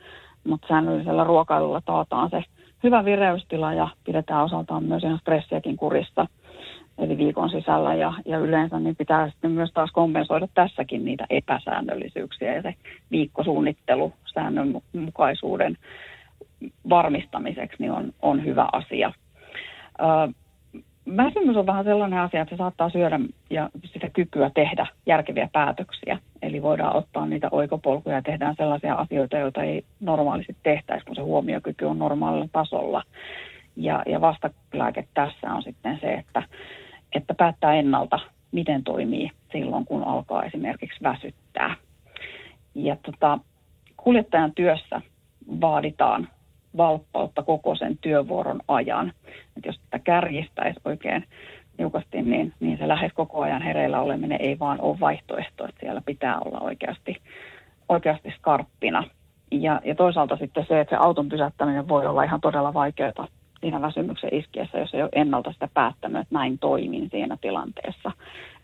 mutta 0.45 0.69
säännöllisellä 0.69 1.25
ruokailulla 1.25 1.81
taataan 1.81 2.31
se 2.31 2.45
hyvä 2.83 3.05
vireystila 3.05 3.75
ja 3.75 3.89
pidetään 4.05 4.45
osaltaan 4.45 4.85
myös 4.85 5.03
ihan 5.03 5.19
stressiäkin 5.19 5.77
kurissa 5.77 6.27
eli 6.99 7.19
viikon 7.19 7.51
sisällä 7.51 7.95
ja, 7.95 8.13
ja 8.27 8.39
yleensä 8.39 8.79
niin 8.79 8.97
pitää 8.97 9.31
sitten 9.31 9.51
myös 9.51 9.71
taas 9.75 9.91
kompensoida 9.93 10.49
tässäkin 10.55 11.05
niitä 11.05 11.27
epäsäännöllisyyksiä 11.31 12.55
ja 12.55 12.63
se 12.63 12.75
viikkosuunnittelu 13.11 14.13
säännönmukaisuuden 14.35 15.79
varmistamiseksi 16.89 17.77
niin 17.79 17.93
on, 17.93 18.13
on 18.23 18.45
hyvä 18.45 18.69
asia. 18.73 19.13
Väsymys 21.17 21.57
on 21.57 21.67
vähän 21.67 21.85
sellainen 21.85 22.19
asia, 22.19 22.43
että 22.43 22.55
se 22.55 22.59
saattaa 22.59 22.91
syödä 22.91 23.21
ja 23.51 23.71
sitä 23.85 24.11
kykyä 24.11 24.51
tehdä 24.55 24.87
järkeviä 25.07 25.49
päätöksiä. 25.53 26.19
Eli 26.43 26.63
voidaan 26.63 26.97
ottaa 26.97 27.27
niitä 27.27 27.49
oikopolkuja 27.51 28.17
ja 28.17 28.23
tehdään 28.23 28.55
sellaisia 28.57 28.95
asioita, 28.95 29.39
joita 29.39 29.63
ei 29.63 29.85
normaalisti 30.01 30.57
tehtäisi, 30.63 31.07
kun 31.07 31.15
se 31.17 31.23
huomiokyky 31.23 31.85
on 31.85 31.99
normaalilla 31.99 32.49
tasolla. 32.53 33.03
Ja, 33.77 34.03
ja 34.07 34.21
vastalääke 34.21 35.09
tässä 35.15 35.53
on 35.55 35.63
sitten 35.63 35.99
se, 36.01 36.13
että, 36.13 36.43
että 37.13 37.35
päättää 37.35 37.75
ennalta, 37.75 38.19
miten 38.53 38.85
toimii 38.85 39.31
silloin, 39.53 39.85
kun 39.85 40.05
alkaa 40.05 40.45
esimerkiksi 40.45 41.03
väsyttää. 41.03 41.75
Ja 42.75 42.97
tota, 42.97 43.39
kuljettajan 43.97 44.53
työssä 44.55 45.01
vaaditaan 45.61 46.29
valppautta 46.77 47.43
koko 47.43 47.75
sen 47.75 47.99
työvuoron 48.01 48.61
ajan. 48.69 49.13
Et 49.57 49.65
jos 49.67 49.81
tätä 49.81 49.99
kärjistäisi 50.05 50.81
oikein 50.85 51.25
niukasti, 51.79 52.23
niin, 52.23 52.53
niin 52.61 52.79
se 52.79 52.89
lähes 52.89 53.13
koko 53.15 53.41
ajan 53.41 53.63
hereillä 53.63 54.01
oleminen 54.01 54.41
ei 54.41 54.59
vaan 54.59 54.81
ole 54.81 55.01
vaihtoehto, 55.01 55.69
että 55.69 55.81
siellä 55.81 56.03
pitää 56.07 56.39
olla 56.39 56.61
oikeasti, 56.61 57.17
oikeasti 57.89 58.35
skarppina. 58.39 59.05
Ja, 59.51 59.81
ja 59.85 59.95
toisaalta 59.95 60.37
sitten 60.37 60.67
se, 60.69 60.81
että 60.81 60.97
se 60.97 61.01
auton 61.01 61.29
pysäyttäminen 61.29 61.89
voi 61.89 62.07
olla 62.07 62.23
ihan 62.23 62.41
todella 62.41 62.75
vaikeaa 62.75 63.27
siinä 63.63 63.81
väsymyksen 63.81 64.35
iskiessä, 64.35 64.79
jos 64.79 64.95
ei 64.95 65.03
ole 65.03 65.11
ennalta 65.13 65.53
sitä 65.53 65.69
päättänyt, 65.75 66.23
että 66.23 66.35
näin 66.35 66.59
toimin 66.59 67.09
siinä 67.11 67.37
tilanteessa. 67.41 68.13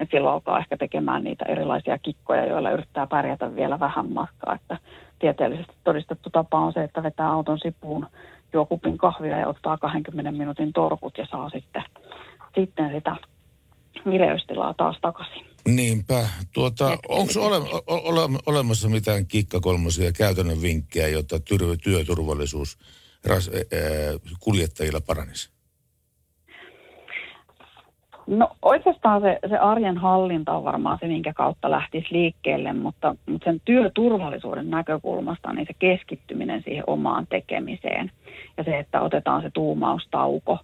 Et 0.00 0.08
silloin 0.10 0.34
alkaa 0.34 0.58
ehkä 0.58 0.76
tekemään 0.76 1.24
niitä 1.24 1.44
erilaisia 1.48 1.98
kikkoja, 1.98 2.46
joilla 2.46 2.70
yrittää 2.70 3.06
pärjätä 3.06 3.56
vielä 3.56 3.80
vähän 3.80 4.12
matkaa. 4.12 4.54
Että 4.54 4.78
tieteellisesti 5.18 5.74
todistettu 5.84 6.30
tapa 6.30 6.58
on 6.58 6.72
se, 6.72 6.84
että 6.84 7.02
vetää 7.02 7.32
auton 7.32 7.58
sipuun, 7.58 8.06
juo 8.52 8.66
kupin 8.66 8.98
kahvia 8.98 9.38
ja 9.38 9.48
ottaa 9.48 9.78
20 9.78 10.32
minuutin 10.32 10.72
torkut 10.72 11.18
ja 11.18 11.26
saa 11.30 11.50
sitten, 11.50 11.82
sitten 12.54 12.90
sitä 12.94 13.16
vireystilaa 14.10 14.74
taas 14.74 14.98
takaisin. 15.00 15.46
Niinpä. 15.68 16.28
Tuota, 16.54 16.98
onko 17.08 17.32
ole, 17.36 17.56
ole, 17.86 18.38
olemassa 18.46 18.88
mitään 18.88 19.26
kikkakolmosia 19.26 20.12
käytännön 20.12 20.62
vinkkejä, 20.62 21.08
jotta 21.08 21.36
työturvallisuus 21.82 22.78
ras, 23.24 23.50
ää, 23.54 24.34
kuljettajilla 24.40 25.00
paranisi? 25.06 25.58
No 28.28 28.50
oikeastaan 28.62 29.22
se, 29.22 29.38
se 29.48 29.58
arjen 29.58 29.98
hallinta 29.98 30.52
on 30.52 30.64
varmaan 30.64 30.98
se, 31.00 31.06
minkä 31.06 31.32
kautta 31.32 31.70
lähtisi 31.70 32.06
liikkeelle, 32.10 32.72
mutta, 32.72 33.16
mutta 33.26 33.44
sen 33.44 33.60
työturvallisuuden 33.64 34.70
näkökulmasta 34.70 35.52
niin 35.52 35.66
se 35.66 35.74
keskittyminen 35.78 36.62
siihen 36.62 36.84
omaan 36.86 37.26
tekemiseen 37.26 38.10
ja 38.56 38.64
se, 38.64 38.78
että 38.78 39.00
otetaan 39.00 39.42
se 39.42 39.50
tuumaustauko, 39.50 40.58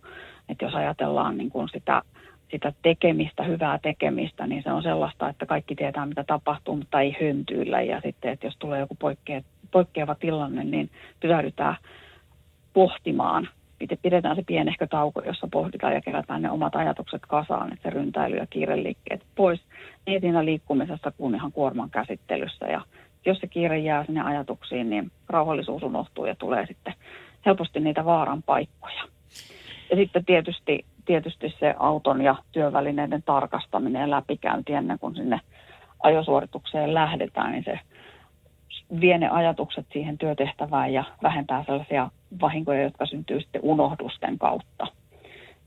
että 0.49 0.65
jos 0.65 0.75
ajatellaan 0.75 1.39
niin 1.39 1.51
kuin 1.51 1.69
sitä, 1.69 2.03
sitä 2.51 2.73
tekemistä, 2.83 3.43
hyvää 3.43 3.79
tekemistä, 3.83 4.47
niin 4.47 4.63
se 4.63 4.73
on 4.73 4.83
sellaista, 4.83 5.29
että 5.29 5.47
kaikki 5.47 5.75
tietää, 5.75 6.07
mitä 6.07 6.25
tapahtuu, 6.27 6.77
mutta 6.77 7.01
ei 7.01 7.17
höntyillä 7.21 7.83
ja 7.83 8.01
sitten, 8.05 8.33
että 8.33 8.47
jos 8.47 8.57
tulee 8.59 8.81
joku 8.81 8.97
poikkeava 9.71 10.15
tilanne, 10.15 10.65
niin 10.65 10.91
pysähdytään 11.21 11.77
pohtimaan 12.75 13.49
pidetään 14.03 14.37
se 14.37 14.43
pienehkö 14.47 14.87
tauko, 14.87 15.23
jossa 15.23 15.49
pohditaan 15.53 15.95
ja 15.95 16.01
kerätään 16.01 16.43
ne 16.43 16.51
omat 16.51 16.77
ajatukset 16.77 17.23
kasaan, 17.29 17.73
että 17.73 17.83
se 17.83 17.91
ryntäily 17.91 18.37
ja 18.37 18.47
kiireliikkeet 18.47 19.23
pois 19.35 19.61
niin 20.07 20.21
siinä 20.21 20.45
liikkumisesta 20.45 21.13
kuin 21.17 21.35
ihan 21.35 21.53
kuorman 21.53 21.91
käsittelyssä. 21.91 22.67
Ja 22.67 22.81
jos 23.27 23.39
se 23.39 23.47
kiire 23.47 23.79
jää 23.79 24.05
sinne 24.05 24.23
ajatuksiin, 24.23 24.91
niin 24.91 25.11
rauhallisuus 25.29 25.83
unohtuu 25.83 26.27
ja 26.27 26.35
tulee 26.35 26.67
sitten 26.67 26.95
helposti 27.47 27.81
niitä 27.81 28.05
vaaran 28.05 28.43
paikkoja. 28.43 29.03
Ja 29.91 29.97
sitten 29.97 30.25
tietysti, 30.25 30.85
tietysti 31.05 31.55
se 31.61 31.75
auton 31.79 32.23
ja 32.23 32.37
työvälineiden 32.53 33.23
tarkastaminen 33.23 34.01
ja 34.01 34.11
läpikäynti 34.11 34.73
ennen 34.73 34.99
kuin 34.99 35.15
sinne 35.15 35.41
ajosuoritukseen 36.03 36.95
lähdetään, 36.95 37.53
niin 37.53 37.65
se 37.65 37.81
vie 39.01 39.19
ne 39.19 39.29
ajatukset 39.29 39.87
siihen 39.93 40.19
työtehtävään 40.19 40.93
ja 40.93 41.05
vähentää 41.23 41.65
sellaisia 41.67 42.11
vahinkoja, 42.41 42.83
jotka 42.83 43.07
syntyy 43.07 43.41
sitten 43.41 43.63
unohdusten 43.65 44.39
kautta. 44.39 44.87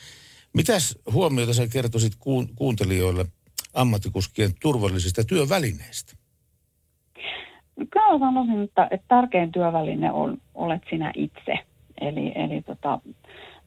Mitäs 0.53 0.99
huomiota 1.12 1.55
sä 1.55 1.68
kertoisit 1.68 2.12
kuuntelijoille 2.55 3.27
ammattikuskien 3.74 4.51
turvallisista 4.62 5.24
työvälineistä? 5.24 6.26
Kyllä 7.91 8.18
sanoisin, 8.18 8.62
että, 8.62 8.89
että 8.91 9.05
tärkein 9.09 9.53
työväline 9.53 10.12
on, 10.12 10.37
olet 10.55 10.83
sinä 10.91 11.12
itse. 11.14 11.59
Eli, 12.01 12.33
eli 12.35 12.62
tota, 12.62 12.99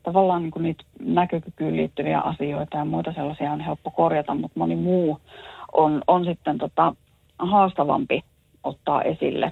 tavallaan 0.03 0.41
niin 0.41 0.51
kuin 0.51 0.64
niitä 0.64 0.84
näkökykyyn 0.99 1.78
liittyviä 1.78 2.20
asioita 2.20 2.78
ja 2.78 2.86
muita 2.86 3.14
sellaisia 3.14 3.51
on 3.51 3.62
helppo 3.62 3.91
korjata, 3.91 4.36
mutta 4.36 4.60
moni 4.60 4.76
muu 4.76 5.20
on, 5.72 6.01
on 6.07 6.26
sitten 6.26 6.57
tota, 6.57 6.95
haastavampi 7.39 8.24
ottaa 8.64 9.01
esille 9.01 9.51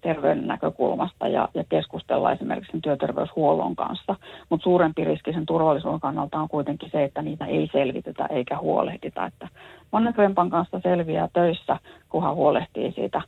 terveyden 0.00 0.46
näkökulmasta 0.46 1.28
ja, 1.28 1.48
ja 1.54 1.64
keskustella 1.68 2.32
esimerkiksi 2.32 2.72
sen 2.72 2.82
työterveyshuollon 2.82 3.76
kanssa. 3.76 4.16
Mutta 4.48 4.64
suurempi 4.64 5.04
riski 5.04 5.32
sen 5.32 5.46
turvallisuuden 5.46 6.00
kannalta 6.00 6.38
on 6.38 6.48
kuitenkin 6.48 6.90
se, 6.92 7.04
että 7.04 7.22
niitä 7.22 7.46
ei 7.46 7.68
selvitetä 7.72 8.26
eikä 8.26 8.58
huolehdita. 8.58 9.26
Että 9.26 9.48
monen 9.92 10.14
kanssa 10.50 10.80
selviää 10.82 11.28
töissä, 11.32 11.78
kunhan 12.08 12.34
huolehtii 12.34 12.92
siitä 12.92 13.22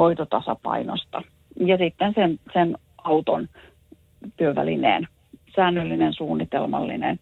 hoitotasapainosta. 0.00 1.22
Ja 1.56 1.78
sitten 1.78 2.14
sen, 2.14 2.38
sen 2.52 2.76
auton 3.04 3.48
työvälineen 4.36 5.08
säännöllinen 5.56 6.12
suunnitelmallinen 6.12 7.18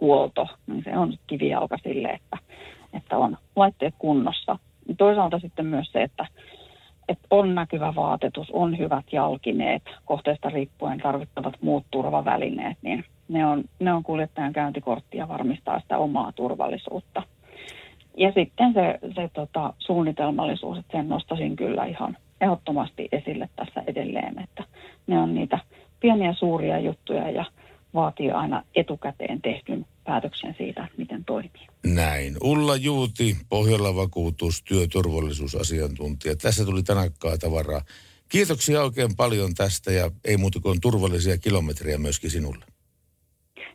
huolto, 0.00 0.46
niin 0.66 0.84
se 0.84 0.98
on 0.98 1.14
kivijalka 1.26 1.76
sille, 1.82 2.08
että, 2.08 2.38
että 2.92 3.18
on 3.18 3.36
laitteet 3.56 3.94
kunnossa. 3.98 4.58
Toisaalta 4.98 5.38
sitten 5.38 5.66
myös 5.66 5.92
se, 5.92 6.02
että, 6.02 6.26
että 7.08 7.26
on 7.30 7.54
näkyvä 7.54 7.94
vaatetus, 7.94 8.50
on 8.50 8.78
hyvät 8.78 9.04
jalkineet, 9.12 9.82
kohteesta 10.04 10.48
riippuen 10.48 11.00
tarvittavat 11.00 11.54
muut 11.60 11.84
turvavälineet, 11.90 12.78
niin 12.82 13.04
ne 13.28 13.46
on, 13.46 13.64
ne 13.78 13.92
on 13.92 14.02
kuljettajan 14.02 14.52
käyntikortti 14.52 15.18
ja 15.18 15.28
varmistaa 15.28 15.80
sitä 15.80 15.98
omaa 15.98 16.32
turvallisuutta. 16.32 17.22
Ja 18.18 18.32
sitten 18.32 18.74
se, 18.74 18.98
se 19.14 19.30
tota, 19.34 19.72
suunnitelmallisuus, 19.78 20.78
että 20.78 20.98
sen 20.98 21.08
nostasin 21.08 21.56
kyllä 21.56 21.84
ihan 21.84 22.16
ehdottomasti 22.40 23.08
esille 23.12 23.48
tässä 23.56 23.82
edelleen, 23.86 24.38
että 24.38 24.64
ne 25.06 25.18
on 25.18 25.34
niitä 25.34 25.58
pieniä 26.00 26.32
suuria 26.32 26.78
juttuja 26.78 27.30
ja 27.30 27.44
vaatii 27.94 28.30
aina 28.30 28.62
etukäteen 28.74 29.42
tehdyn 29.42 29.86
päätöksen 30.04 30.54
siitä, 30.58 30.88
miten 30.96 31.24
toimii. 31.24 31.66
Näin. 31.86 32.36
Ulla 32.42 32.76
Juuti, 32.76 33.36
Pohjola 33.48 33.96
vakuutus, 33.96 34.62
työturvallisuusasiantuntija. 34.62 36.36
Tässä 36.36 36.64
tuli 36.64 36.82
tänakkaa 36.82 37.38
tavaraa. 37.38 37.82
Kiitoksia 38.28 38.82
oikein 38.82 39.16
paljon 39.16 39.54
tästä 39.54 39.92
ja 39.92 40.10
ei 40.24 40.36
muuta 40.36 40.60
kuin 40.60 40.80
turvallisia 40.80 41.38
kilometrejä 41.38 41.98
myöskin 41.98 42.30
sinulle. 42.30 42.64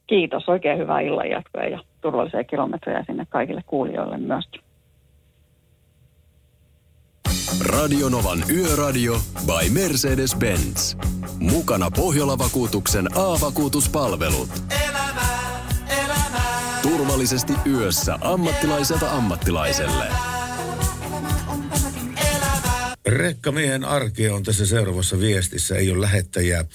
Kiitos, 0.07 0.49
oikein 0.49 0.77
hyvää 0.77 0.99
illan 0.99 1.29
jatkoa 1.29 1.63
ja 1.63 1.83
turvallisia 2.03 2.43
kilometrejä 2.43 3.03
sinne 3.07 3.25
kaikille 3.29 3.61
kuulijoille 3.67 4.17
myöskin. 4.17 4.61
Radionovan 7.65 8.43
Yöradio 8.49 9.13
by 9.45 9.69
Mercedes-Benz. 9.79 10.95
Mukana 11.39 11.91
Pohjola-vakuutuksen 11.91 13.07
A-vakuutuspalvelut. 13.17 14.49
Turvallisesti 16.81 17.53
yössä 17.65 18.17
ammattilaiselta 18.21 19.11
ammattilaiselle. 19.11 20.05
Rekkamiehen 23.05 23.85
arkea 23.85 24.35
on 24.35 24.43
tässä 24.43 24.65
seuraavassa 24.65 25.19
viestissä, 25.19 25.75
ei 25.75 25.91
ole 25.91 26.01
lähettäjää. 26.01 26.65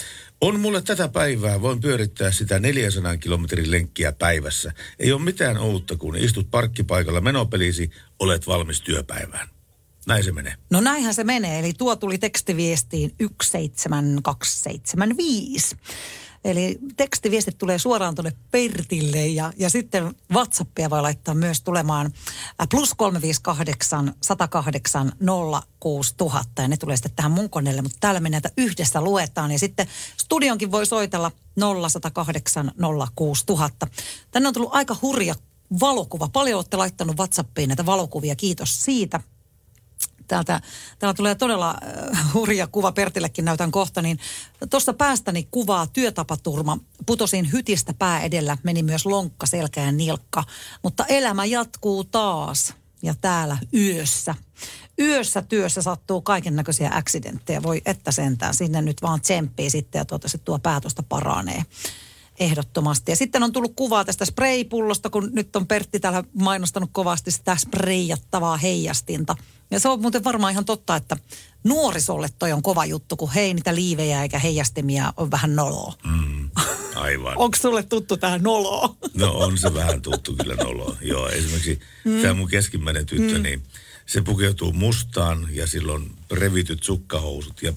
On 0.41 0.61
mulle 0.61 0.83
tätä 0.83 1.09
päivää, 1.09 1.63
voin 1.63 1.81
pyörittää 1.81 2.33
sitä 2.33 2.59
400 2.59 3.17
kilometrin 3.17 3.71
lenkkiä 3.71 4.13
päivässä. 4.13 4.73
Ei 4.99 5.13
ole 5.13 5.23
mitään 5.23 5.59
uutta, 5.59 5.97
kun 5.97 6.17
istut 6.17 6.51
parkkipaikalla 6.51 7.21
menopelisi, 7.21 7.91
olet 8.19 8.47
valmis 8.47 8.81
työpäivään. 8.81 9.49
Näin 10.07 10.25
se 10.25 10.33
menee. 10.33 10.55
No 10.71 10.81
näinhän 10.81 11.15
se 11.15 11.25
menee, 11.25 11.59
eli 11.59 11.73
tuo 11.73 11.97
tuli 11.97 12.19
tekstiviestiin 12.19 13.15
17275. 13.43 15.77
Eli 16.45 16.79
tekstiviestit 16.97 17.59
tulee 17.59 17.79
suoraan 17.79 18.15
tuonne 18.15 18.33
Pertille 18.51 19.27
ja, 19.27 19.53
ja 19.57 19.71
sitten 19.71 20.15
WhatsAppia 20.33 20.91
voi 20.91 21.03
laittaa 21.03 21.35
myös 21.35 21.61
tulemaan 21.61 22.07
äh, 22.61 22.69
plus 22.71 22.95
358 22.95 24.15
108 24.23 25.13
06000 25.81 26.63
ja 26.63 26.69
ne 26.69 26.77
tulee 26.77 26.97
sitten 26.97 27.13
tähän 27.17 27.33
mun 27.33 27.51
koneelle, 27.51 27.83
mutta 27.83 27.99
täällä 28.01 28.21
me 28.21 28.31
näitä 28.31 28.51
yhdessä 28.57 29.01
luetaan 29.01 29.51
ja 29.51 29.59
sitten 29.59 29.87
studionkin 30.17 30.73
voi 30.73 30.87
soitella 30.87 31.33
0108 31.91 32.73
06000. 33.15 33.87
Tänne 34.31 34.49
on 34.49 34.55
tullut 34.55 34.75
aika 34.75 34.97
hurja 35.03 35.35
valokuva. 35.81 36.29
Paljon 36.29 36.59
olette 36.59 36.77
laittanut 36.77 37.17
WhatsAppiin 37.17 37.69
näitä 37.69 37.87
valokuvia, 37.87 38.37
kiitos 38.37 38.85
siitä 38.85 39.21
täältä, 40.29 40.61
täällä 40.99 41.15
tulee 41.15 41.35
todella 41.35 41.75
äh, 42.15 42.35
hurja 42.35 42.67
kuva, 42.67 42.93
Pertillekin 42.93 43.45
näytän 43.45 43.71
kohta, 43.71 44.03
niin 44.03 44.19
tuossa 44.71 44.93
päästäni 44.93 45.49
kuvaa 45.51 45.87
työtapaturma. 45.87 46.79
Putosin 47.07 47.53
hytistä 47.53 47.95
pää 47.95 48.21
edellä, 48.21 48.59
meni 48.63 48.83
myös 48.83 49.07
lonkka, 49.07 49.47
selkä 49.47 49.81
ja 49.81 49.93
nilkka, 49.93 50.45
mutta 50.83 51.05
elämä 51.07 51.45
jatkuu 51.45 52.05
taas 52.05 52.75
ja 53.03 53.15
täällä 53.21 53.59
yössä. 53.75 54.35
Yössä 54.99 55.43
työssä 55.43 55.83
sattuu 55.83 56.21
kaiken 56.23 56.57
näköisiä 56.57 56.91
accidenttejä, 56.95 57.63
voi 57.63 57.83
että 57.87 58.13
sentään. 58.13 58.55
Sinne 58.55 58.83
nyt 58.83 59.03
vaan 59.03 59.21
tsemppii 59.21 59.71
sitten 59.71 59.99
ja 59.99 60.05
toivottavasti 60.05 60.41
tuo 60.45 60.59
päätöstä 60.59 61.03
paranee 61.03 61.65
ehdottomasti. 62.39 63.13
Ja 63.13 63.17
sitten 63.17 63.43
on 63.43 63.53
tullut 63.53 63.73
kuvaa 63.77 64.05
tästä 64.05 64.25
spraypullosta, 64.25 65.11
kun 65.11 65.31
nyt 65.33 65.57
on 65.57 65.67
Pertti 65.67 66.01
täällä 66.01 66.25
mainostanut 66.33 66.91
kovasti 66.93 67.31
sitä 67.31 67.57
sprayattavaa 67.57 68.57
heijastinta. 68.57 69.37
Ja 69.71 69.81
se 69.81 69.89
on 69.89 70.01
muuten 70.01 70.25
varmaan 70.25 70.53
ihan 70.53 70.65
totta, 70.65 70.97
että 70.97 71.17
nuorisolle 71.65 72.29
toi 72.39 72.53
on 72.53 72.63
kova 72.63 72.85
juttu, 72.85 73.17
kun 73.17 73.33
hei 73.33 73.55
niitä 73.55 73.75
liivejä 73.75 74.23
eikä 74.23 74.39
heijastimia 74.39 75.13
on 75.17 75.31
vähän 75.31 75.57
noloa. 75.57 75.95
Mm, 76.05 76.51
aivan. 76.95 77.39
Onko 77.45 77.57
sulle 77.57 77.83
tuttu 77.83 78.17
tähän 78.17 78.43
noloa? 78.43 78.97
No 79.15 79.33
on 79.33 79.59
se 79.59 79.75
vähän 79.75 80.03
tuttu 80.03 80.35
kyllä 80.35 80.55
noloa. 80.55 80.97
Joo, 81.01 81.29
esimerkiksi 81.29 81.81
mm. 82.05 82.23
tämä 82.23 82.35
mun 82.35 82.49
keskimmäinen 82.49 83.07
tyttö, 83.07 83.37
mm. 83.37 83.43
niin 83.43 83.63
se 84.07 84.23
pukeutuu 84.23 84.73
mustaan 84.73 85.49
ja 85.51 85.67
silloin 85.67 86.18
revityt 86.33 86.83
sukkahousut 86.83 87.63
ja 87.63 87.73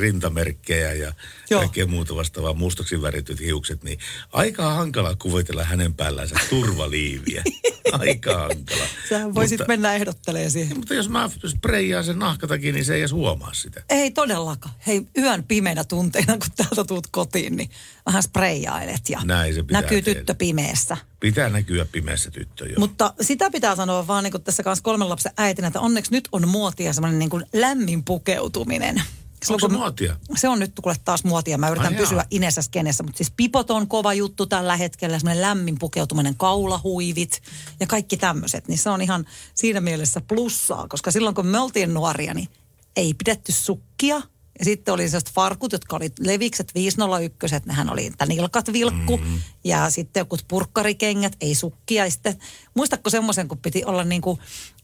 rintamerkkejä 0.00 0.92
ja 0.92 1.12
Joo. 1.50 1.60
kaikkea 1.60 1.86
muuta 1.86 2.16
vastaavaa 2.16 2.54
mustaksi 2.54 3.02
värityt 3.02 3.40
hiukset, 3.40 3.84
niin 3.84 3.98
aika 4.32 4.74
hankala 4.74 5.14
kuvitella 5.14 5.64
hänen 5.64 5.94
päällänsä 5.94 6.34
turvaliiviä. 6.50 7.42
aika 7.92 8.38
hankala. 8.38 8.84
Sähän 9.08 9.34
voisit 9.34 9.58
mutta, 9.58 9.72
mennä 9.72 9.94
ehdottelemaan 9.94 10.50
siihen. 10.50 10.76
Mutta 10.76 10.94
jos 10.94 11.08
mä 11.08 11.30
spreijaan 11.46 12.04
sen 12.04 12.18
nahkatakin, 12.18 12.74
niin 12.74 12.84
se 12.84 12.94
ei 12.94 13.00
edes 13.00 13.12
huomaa 13.12 13.54
sitä. 13.54 13.82
Ei 13.88 14.10
todellakaan. 14.10 14.74
Hei, 14.86 15.06
yön 15.18 15.44
pimeinä 15.44 15.84
tunteina, 15.84 16.38
kun 16.38 16.46
täältä 16.56 16.84
tuut 16.84 17.06
kotiin, 17.06 17.56
niin 17.56 17.70
vähän 18.06 18.22
spreijailet 18.22 19.08
ja 19.08 19.20
Näin 19.24 19.54
se 19.54 19.62
pitää 19.62 19.80
näkyy 19.80 20.02
tehdä. 20.02 20.18
tyttö 20.18 20.34
pimeässä. 20.34 20.96
Pitää 21.20 21.48
näkyä 21.48 21.84
pimeässä 21.84 22.30
tyttö, 22.30 22.66
joo. 22.66 22.78
Mutta 22.78 23.14
sitä 23.20 23.50
pitää 23.50 23.76
sanoa 23.76 24.06
vaan 24.06 24.24
niin 24.24 24.42
tässä 24.44 24.62
kanssa 24.62 24.82
kolmen 24.82 25.08
lapsen 25.08 25.32
äitinä, 25.36 25.66
että 25.66 25.80
onneksi 25.80 26.12
nyt 26.12 26.28
on 26.32 26.48
muotia 26.48 26.92
semmoinen 26.92 27.18
niin 27.18 27.30
kuin 27.30 27.46
lämmin 27.84 28.04
pukeutuminen. 28.04 29.02
Onko 29.48 29.68
se 29.68 29.74
muotia? 29.74 30.16
Se 30.36 30.48
on 30.48 30.58
nyt 30.58 30.72
kuule 30.82 30.96
taas 31.04 31.24
muotia. 31.24 31.58
Mä 31.58 31.68
yritän 31.68 31.92
Ai 31.92 31.98
pysyä 31.98 32.18
jaa. 32.18 32.26
Inesä 32.30 32.62
skenessä, 32.62 33.02
mutta 33.02 33.16
siis 33.16 33.32
pipot 33.36 33.70
on 33.70 33.88
kova 33.88 34.14
juttu 34.14 34.46
tällä 34.46 34.76
hetkellä. 34.76 35.18
Semmoinen 35.18 35.42
lämmin 35.42 35.78
pukeutuminen, 35.78 36.34
kaulahuivit 36.36 37.42
ja 37.80 37.86
kaikki 37.86 38.16
tämmöiset. 38.16 38.68
Niin 38.68 38.78
se 38.78 38.90
on 38.90 39.02
ihan 39.02 39.26
siinä 39.54 39.80
mielessä 39.80 40.20
plussaa, 40.20 40.88
koska 40.88 41.10
silloin 41.10 41.34
kun 41.34 41.46
me 41.46 41.58
oltiin 41.58 41.94
nuoria, 41.94 42.34
niin 42.34 42.48
ei 42.96 43.14
pidetty 43.14 43.52
sukkia. 43.52 44.22
Ja 44.58 44.64
sitten 44.64 44.94
oli 44.94 45.08
sellaiset 45.08 45.34
farkut, 45.34 45.72
jotka 45.72 45.96
oli 45.96 46.12
levikset 46.20 46.74
501, 46.74 47.56
nehän 47.66 47.92
oli 47.92 48.12
nilkat 48.26 48.72
vilkku. 48.72 49.16
Mm-hmm. 49.16 49.40
Ja 49.64 49.90
sitten 49.90 50.20
jokut 50.20 50.44
purkkarikengät, 50.48 51.36
ei 51.40 51.54
sukkia. 51.54 52.04
Ja 52.04 52.10
sitten, 52.10 52.38
muistatko 52.74 53.10
semmoisen, 53.10 53.48
kun 53.48 53.58
piti 53.58 53.84
olla 53.84 54.04
niin 54.04 54.20
kuin, 54.20 54.38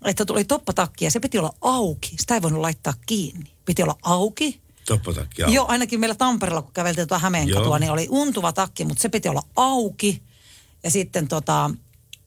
että 0.04 0.24
tuli 0.24 0.44
toppatakki 0.44 1.04
ja 1.04 1.10
se 1.10 1.20
piti 1.20 1.38
olla 1.38 1.54
auki. 1.60 2.10
Sitä 2.20 2.34
ei 2.34 2.42
voinut 2.42 2.60
laittaa 2.60 2.94
kiinni. 3.06 3.52
Piti 3.64 3.82
olla 3.82 3.98
auki. 4.02 4.60
Toppatakki 4.86 5.42
Joo, 5.48 5.66
ainakin 5.68 6.00
meillä 6.00 6.14
Tampereella, 6.14 6.62
kun 6.62 6.72
käveltiin 6.72 7.08
tuota 7.08 7.18
Hämeen 7.18 7.48
Joo. 7.48 7.60
katua, 7.60 7.78
niin 7.78 7.92
oli 7.92 8.06
untuva 8.10 8.52
takki, 8.52 8.84
mutta 8.84 9.02
se 9.02 9.08
piti 9.08 9.28
olla 9.28 9.42
auki. 9.56 10.22
Ja 10.82 10.90
sitten 10.90 11.28
tota, 11.28 11.70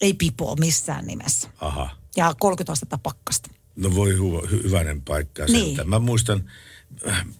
ei 0.01 0.13
pipoa 0.13 0.55
missään 0.55 1.07
nimessä. 1.07 1.49
Aha. 1.61 1.89
Ja 2.17 2.35
30 2.39 2.71
astetta 2.71 2.97
pakkasta. 2.97 3.49
No 3.75 3.95
voi 3.95 4.11
hy- 4.11 4.47
hy- 4.47 4.63
hyvänen 4.63 5.01
paikka. 5.01 5.45
Niin. 5.45 5.89
Mä 5.89 5.99
muistan, 5.99 6.51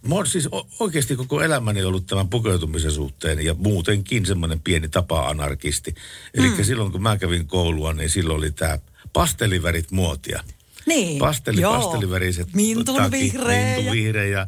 mä 0.08 0.16
oon 0.16 0.28
siis 0.28 0.50
oikeasti 0.80 1.16
koko 1.16 1.42
elämäni 1.42 1.84
ollut 1.84 2.08
tämän 2.08 2.30
pukeutumisen 2.30 2.92
suhteen 2.92 3.46
ja 3.46 3.54
muutenkin 3.54 4.26
semmoinen 4.26 4.60
pieni 4.60 4.90
tapa-anarkisti. 4.90 5.96
Eli 6.34 6.50
mm. 6.50 6.64
silloin 6.64 6.92
kun 6.92 7.04
mä 7.04 7.18
kävin 7.18 7.48
koulua, 7.48 7.94
niin 7.94 8.10
silloin 8.10 8.38
oli 8.38 8.52
tämä 8.52 8.80
pastelivärit 9.14 9.92
muotia. 9.92 10.44
Niin, 10.86 11.20
Pasteli, 11.20 11.62
joo. 11.62 11.82
pasteliväriset 11.82 12.54
Mintun 12.54 12.96
takit, 12.96 13.12
vihreä 13.12 13.70
ja 13.70 13.76
mintun 13.76 13.94
vihreä 13.94 14.26
ja, 14.26 14.46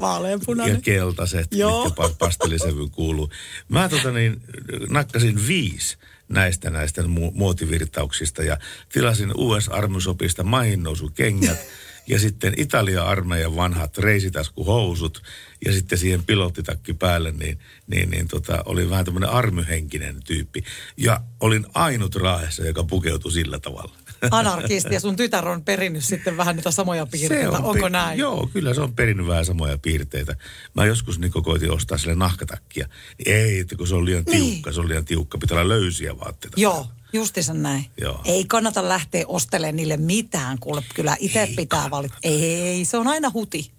ja 0.68 0.82
keltaiset, 0.82 1.47
Joo. 1.51 1.86
mitkä 1.86 2.03
pa- 2.03 2.16
pastelisävyyn 2.20 2.91
kuuluu. 2.91 3.30
Mä 3.70 3.89
tota 3.89 4.12
niin, 4.12 4.41
nakkasin 4.89 5.47
viisi 5.47 5.97
näistä 6.30 6.70
näistä 6.70 7.01
mu- 7.01 7.32
muotivirtauksista 7.34 8.43
ja 8.43 8.58
tilasin 8.93 9.32
US-armysopista 9.36 10.43
maihinnousukengät 10.43 11.58
ja 12.08 12.20
sitten 12.20 12.53
Italia-armeijan 12.58 13.56
vanhat 13.56 13.97
reisitaskuhousut 13.97 15.24
ja 15.66 15.74
sitten 15.74 15.97
siihen 15.97 16.24
pilottitakki 16.24 16.93
päälle, 16.93 17.32
niin, 17.32 17.60
niin, 17.88 18.10
niin 18.10 18.28
tota, 18.28 18.64
oli 18.66 18.89
vähän 18.89 19.06
tämmöinen 19.06 19.30
armyhenkinen 19.30 20.16
tyyppi. 20.26 20.64
Ja 20.97 21.22
olin 21.39 21.66
ainut 21.74 22.16
raahessa, 22.16 22.64
joka 22.64 22.84
pukeutui 22.84 23.32
sillä 23.32 23.60
tavalla. 23.60 23.95
Anarkisti 24.32 24.93
ja 24.93 24.99
sun 24.99 25.16
tytär 25.16 25.47
on 25.47 25.64
perinnyt 25.64 26.03
sitten 26.03 26.38
vähän 26.38 26.56
niitä 26.56 26.72
samoja 26.72 27.06
piirteitä. 27.06 27.49
Onko 27.51 27.74
pe- 27.74 27.89
näin? 27.89 28.20
Joo, 28.20 28.49
kyllä 28.53 28.74
se 28.74 28.82
on 28.82 28.95
perinnyt 28.95 29.28
vähän 29.28 29.45
samoja 29.45 29.78
piirteitä. 29.78 30.36
Mä 30.74 30.86
joskus 30.86 31.20
niin 31.20 31.32
koitin 31.32 31.72
ostaa 31.72 31.97
sille 31.97 32.16
nahkatakkia. 32.16 32.88
Niin 33.18 33.36
ei, 33.36 33.60
että 33.60 33.76
kun 33.76 33.88
se 33.88 33.95
on 33.95 34.06
liian 34.06 34.24
Niin. 34.24 34.51
tiukka, 34.51 34.72
se 34.72 34.80
on 34.80 34.88
liian 34.89 35.06
tiukka. 35.06 35.38
Pitää 35.38 35.58
olla 35.60 35.70
löysiä 35.70 36.20
vaatteita. 36.20 36.60
Joo, 36.60 36.88
justiinsa 37.16 37.53
näin. 37.53 37.86
Joo. 38.01 38.22
Ei 38.26 38.45
kannata 38.45 38.89
lähteä 38.89 39.24
ostelemaan 39.28 39.76
niille 39.76 39.97
mitään, 39.97 40.59
kuule 40.59 40.84
kyllä 40.95 41.18
itse 41.20 41.49
pitää 41.55 41.89
valita. 41.91 42.16
Ei, 42.24 42.86
se 42.86 42.97
on 42.97 43.07
aina 43.07 43.32
huti. 43.34 43.72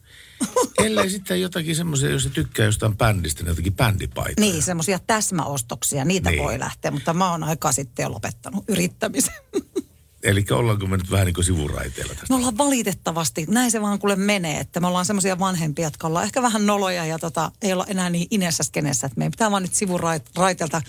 Ellei 0.84 1.10
sitten 1.10 1.40
jotakin 1.40 1.76
semmoisia, 1.76 2.10
jos 2.10 2.22
se 2.22 2.30
tykkää 2.30 2.66
jostain 2.66 2.96
bändistä, 2.96 3.42
niin 3.42 3.48
jotakin 3.48 3.74
bändipaitoja. 3.74 4.50
Niin, 4.50 4.62
semmoisia 4.62 4.98
täsmäostoksia, 5.06 6.04
niitä 6.04 6.30
Niin. 6.30 6.42
voi 6.42 6.58
lähteä, 6.58 6.90
mutta 6.90 7.14
mä 7.14 7.30
oon 7.30 7.44
aikaa 7.44 7.72
sitten 7.72 8.02
jo 8.02 8.10
lopettanut 8.12 8.64
yrittämisen. 8.68 9.34
Eli 10.22 10.44
ollaanko 10.50 10.86
me 10.86 10.96
nyt 10.96 11.10
vähän 11.10 11.26
niin 11.26 11.34
kuin 11.34 11.44
sivuraiteilla 11.44 12.14
tästä? 12.14 12.26
Me 12.28 12.34
ollaan 12.34 12.58
valitettavasti, 12.58 13.46
näin 13.48 13.70
se 13.70 13.80
vaan 13.80 13.98
kuule 13.98 14.16
menee, 14.16 14.60
että 14.60 14.80
me 14.80 14.86
ollaan 14.86 15.04
semmoisia 15.06 15.38
vanhempia, 15.38 15.86
jotka 15.86 16.06
ollaan 16.06 16.24
ehkä 16.24 16.42
vähän 16.42 16.66
noloja 16.66 17.06
ja 17.06 17.18
tota, 17.18 17.52
ei 17.62 17.72
olla 17.72 17.86
enää 17.88 18.10
niin 18.10 18.26
inessä 18.30 18.62
skenessä, 18.64 19.06
että 19.06 19.18
meidän 19.18 19.30
pitää 19.30 19.50
vaan 19.50 19.62
nyt 19.62 19.74
sivuraiteelta 19.74 20.82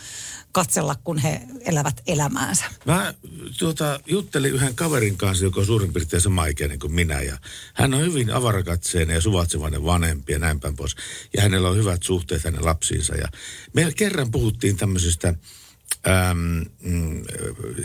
katsella, 0.58 0.96
kun 1.04 1.18
he 1.18 1.42
elävät 1.66 2.02
elämäänsä. 2.08 2.66
Mä 2.86 3.14
tuota, 3.60 4.00
juttelin 4.06 4.54
yhden 4.54 4.76
kaverin 4.76 5.18
kanssa, 5.18 5.46
joka 5.46 5.60
on 5.60 5.66
suurin 5.66 5.94
piirtein 5.94 6.22
sama 6.22 6.46
ikäinen 6.46 6.80
kuin 6.80 6.94
minä. 6.94 7.22
Ja 7.22 7.38
hän 7.74 7.94
on 7.94 8.02
hyvin 8.02 8.34
avarakatseinen 8.34 9.14
ja 9.14 9.22
suvaitsevainen 9.22 9.86
vanhempi 9.86 10.34
ja 10.34 10.40
näin 10.40 10.60
päin 10.60 10.76
pois. 10.76 10.96
Ja 11.34 11.42
hänellä 11.42 11.70
on 11.70 11.78
hyvät 11.78 12.04
suhteet 12.04 12.44
hänen 12.44 12.66
lapsiinsa. 12.66 13.16
Ja 13.16 13.28
me 13.74 13.92
kerran 13.96 14.32
puhuttiin 14.32 14.78
tämmöisestä 14.78 15.28
äm, 15.28 16.66
mm, 16.82 17.24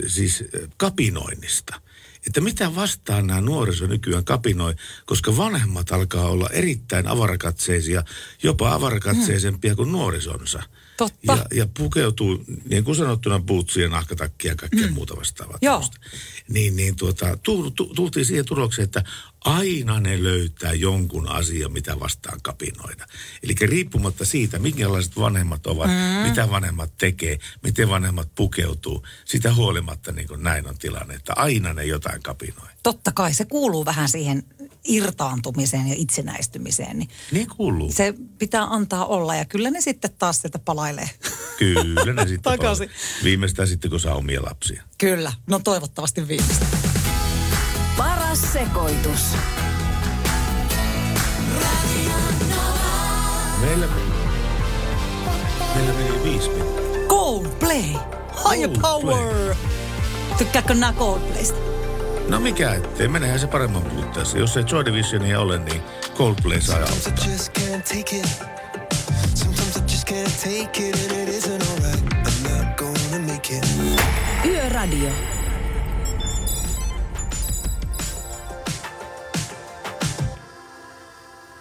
siis 0.07 0.43
kapinoinnista. 0.77 1.81
Että 2.27 2.41
mitä 2.41 2.75
vastaan 2.75 3.27
nämä 3.27 3.41
nuoriso 3.41 3.87
nykyään 3.87 4.25
kapinoi, 4.25 4.75
koska 5.05 5.37
vanhemmat 5.37 5.91
alkaa 5.91 6.29
olla 6.29 6.49
erittäin 6.49 7.07
avarakatseisia, 7.07 8.03
jopa 8.43 8.73
avarakatseisempia 8.73 9.75
kuin 9.75 9.91
nuorisonsa. 9.91 10.63
Totta. 10.97 11.33
Ja, 11.33 11.45
ja 11.53 11.67
pukeutuu, 11.77 12.43
niin 12.69 12.83
kuin 12.83 12.95
sanottuna, 12.95 13.39
bootsia, 13.39 13.89
nahkatakkia 13.89 14.51
ja 14.51 14.55
kaikkea 14.55 14.87
mm. 14.87 14.93
muuta 14.93 15.15
vastaavaa. 15.15 15.57
Joo. 15.61 15.83
Niin, 16.49 16.75
niin 16.75 16.95
tuota, 16.95 17.37
tu, 17.43 17.71
tu, 17.71 17.85
tultiin 17.85 18.25
siihen 18.25 18.45
tulokseen, 18.45 18.83
että 18.83 19.03
aina 19.45 19.99
ne 19.99 20.23
löytää 20.23 20.73
jonkun 20.73 21.29
asian, 21.29 21.71
mitä 21.71 21.99
vastaan 21.99 22.39
kapinoida. 22.41 23.05
Eli 23.43 23.55
riippumatta 23.61 24.25
siitä, 24.25 24.59
minkälaiset 24.59 25.17
vanhemmat 25.17 25.67
ovat, 25.67 25.89
mm. 25.89 26.29
mitä 26.29 26.49
vanhemmat 26.49 26.97
tekee, 26.97 27.39
miten 27.63 27.89
vanhemmat 27.89 28.29
pukeutuu, 28.35 29.05
sitä 29.25 29.53
huolimatta 29.53 30.11
niin 30.11 30.27
kuin 30.27 30.43
näin 30.43 30.67
on 30.67 30.77
tilanne, 30.77 31.15
että 31.15 31.33
aina 31.35 31.73
ne 31.73 31.85
jotain 31.85 32.23
kapinoi. 32.23 32.67
Totta 32.83 33.11
kai 33.11 33.33
se 33.33 33.45
kuuluu 33.45 33.85
vähän 33.85 34.09
siihen 34.09 34.43
irtaantumiseen 34.87 35.87
ja 35.87 35.95
itsenäistymiseen. 35.97 36.99
Niin 36.99 37.09
Niin 37.31 37.47
kuuluu. 37.57 37.91
se 37.91 38.13
pitää 38.37 38.63
antaa 38.63 39.05
olla 39.05 39.35
ja 39.35 39.45
kyllä 39.45 39.69
ne 39.71 39.81
sitten 39.81 40.11
taas 40.19 40.41
sieltä 40.41 40.59
palailee. 40.59 41.09
Kyllä 41.59 42.13
ne 42.13 42.21
sitten 42.27 42.41
Takaisin. 42.41 42.87
palaa. 42.89 43.23
Viimeistään 43.23 43.67
sitten, 43.67 43.91
kun 43.91 43.99
saa 43.99 44.15
omia 44.15 44.41
lapsia. 44.43 44.83
Kyllä, 44.97 45.33
no 45.47 45.59
toivottavasti 45.59 46.27
viimeistä. 46.27 46.65
Paras 47.97 48.41
sekoitus. 48.53 49.19
Meillä, 53.61 53.87
meillä 55.75 55.93
meni 55.93 56.23
viisi 56.23 56.49
minuuttia. 56.49 57.07
Coldplay, 57.07 57.83
higher 58.49 58.69
Coldplay. 58.79 59.15
power. 59.15 59.55
Tykkääkö 60.37 60.73
nää 60.73 60.93
Coldplaysta? 60.93 61.57
No 62.27 62.39
mikä 62.39 62.73
ettei, 62.73 63.07
menehän 63.07 63.39
se 63.39 63.47
paremman 63.47 63.81
puutteessa. 63.81 64.37
Jos 64.37 64.57
ei 64.57 64.63
Joy 64.71 64.85
Divisionia 64.85 65.39
ole, 65.39 65.59
niin 65.59 65.81
Coldplay 66.15 66.61
saa 66.61 66.79
auttaa. 66.79 67.25
Yöradio. 74.45 75.09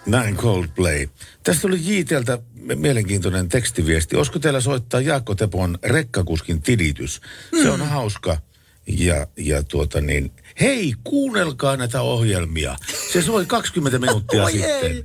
Näin 0.06 0.36
Coldplay. 0.36 1.08
Tästä 1.42 1.62
tuli 1.62 1.78
Jiiteltä 1.82 2.38
mielenkiintoinen 2.76 3.48
tekstiviesti. 3.48 4.16
Olisiko 4.16 4.38
teillä 4.38 4.60
soittaa 4.60 5.00
Jaakko 5.00 5.34
Tepon 5.34 5.78
rekkakuskin 5.82 6.62
tilitys? 6.62 7.20
Se 7.62 7.70
on 7.70 7.80
hauska. 7.80 8.38
Ja, 8.86 9.26
ja 9.36 9.62
tuota 9.62 10.00
niin, 10.00 10.32
hei, 10.60 10.94
kuunnelkaa 11.04 11.76
näitä 11.76 12.00
ohjelmia. 12.02 12.76
Se 13.12 13.22
soi 13.22 13.46
20 13.46 13.98
minuuttia 13.98 14.46
sitten. 14.50 14.92
ei. 14.92 15.04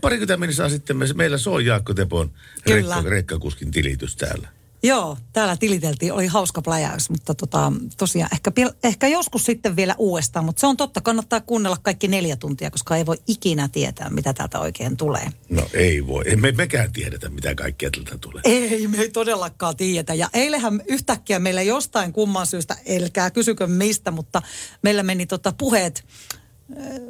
Parikymmentä 0.00 0.36
minuuttia 0.36 0.68
sitten 0.68 0.96
me, 0.96 1.06
meillä 1.14 1.38
soi 1.38 1.66
Jaakko 1.66 1.94
Tepon 1.94 2.30
rekka, 2.66 3.02
rekkakuskin 3.10 3.70
tilitys 3.70 4.16
täällä. 4.16 4.48
Joo, 4.84 5.16
täällä 5.32 5.56
tiliteltiin, 5.56 6.12
oli 6.12 6.26
hauska 6.26 6.62
pläjäys, 6.62 7.10
mutta 7.10 7.34
tota, 7.34 7.72
tosiaan 7.96 8.30
ehkä, 8.32 8.52
ehkä 8.84 9.08
joskus 9.08 9.44
sitten 9.44 9.76
vielä 9.76 9.94
uudestaan, 9.98 10.44
mutta 10.44 10.60
se 10.60 10.66
on 10.66 10.76
totta, 10.76 11.00
kannattaa 11.00 11.40
kuunnella 11.40 11.76
kaikki 11.82 12.08
neljä 12.08 12.36
tuntia, 12.36 12.70
koska 12.70 12.96
ei 12.96 13.06
voi 13.06 13.16
ikinä 13.26 13.68
tietää, 13.68 14.10
mitä 14.10 14.32
täältä 14.32 14.58
oikein 14.58 14.96
tulee. 14.96 15.26
No 15.48 15.62
ei 15.74 16.06
voi. 16.06 16.24
Emme 16.26 16.52
mekään 16.52 16.92
tiedetä, 16.92 17.28
mitä 17.28 17.54
kaikkea 17.54 17.90
tältä 17.90 18.18
tulee. 18.18 18.42
Ei, 18.44 18.88
me 18.88 18.98
ei 18.98 19.10
todellakaan 19.10 19.76
tiedetä. 19.76 20.14
Ja 20.14 20.28
eilähän 20.32 20.82
yhtäkkiä 20.88 21.38
meillä 21.38 21.62
jostain 21.62 22.12
kumman 22.12 22.46
syystä, 22.46 22.76
elkää 22.86 23.30
kysykö 23.30 23.66
mistä, 23.66 24.10
mutta 24.10 24.42
meillä 24.82 25.02
meni 25.02 25.26
tota 25.26 25.52
puheet 25.58 26.04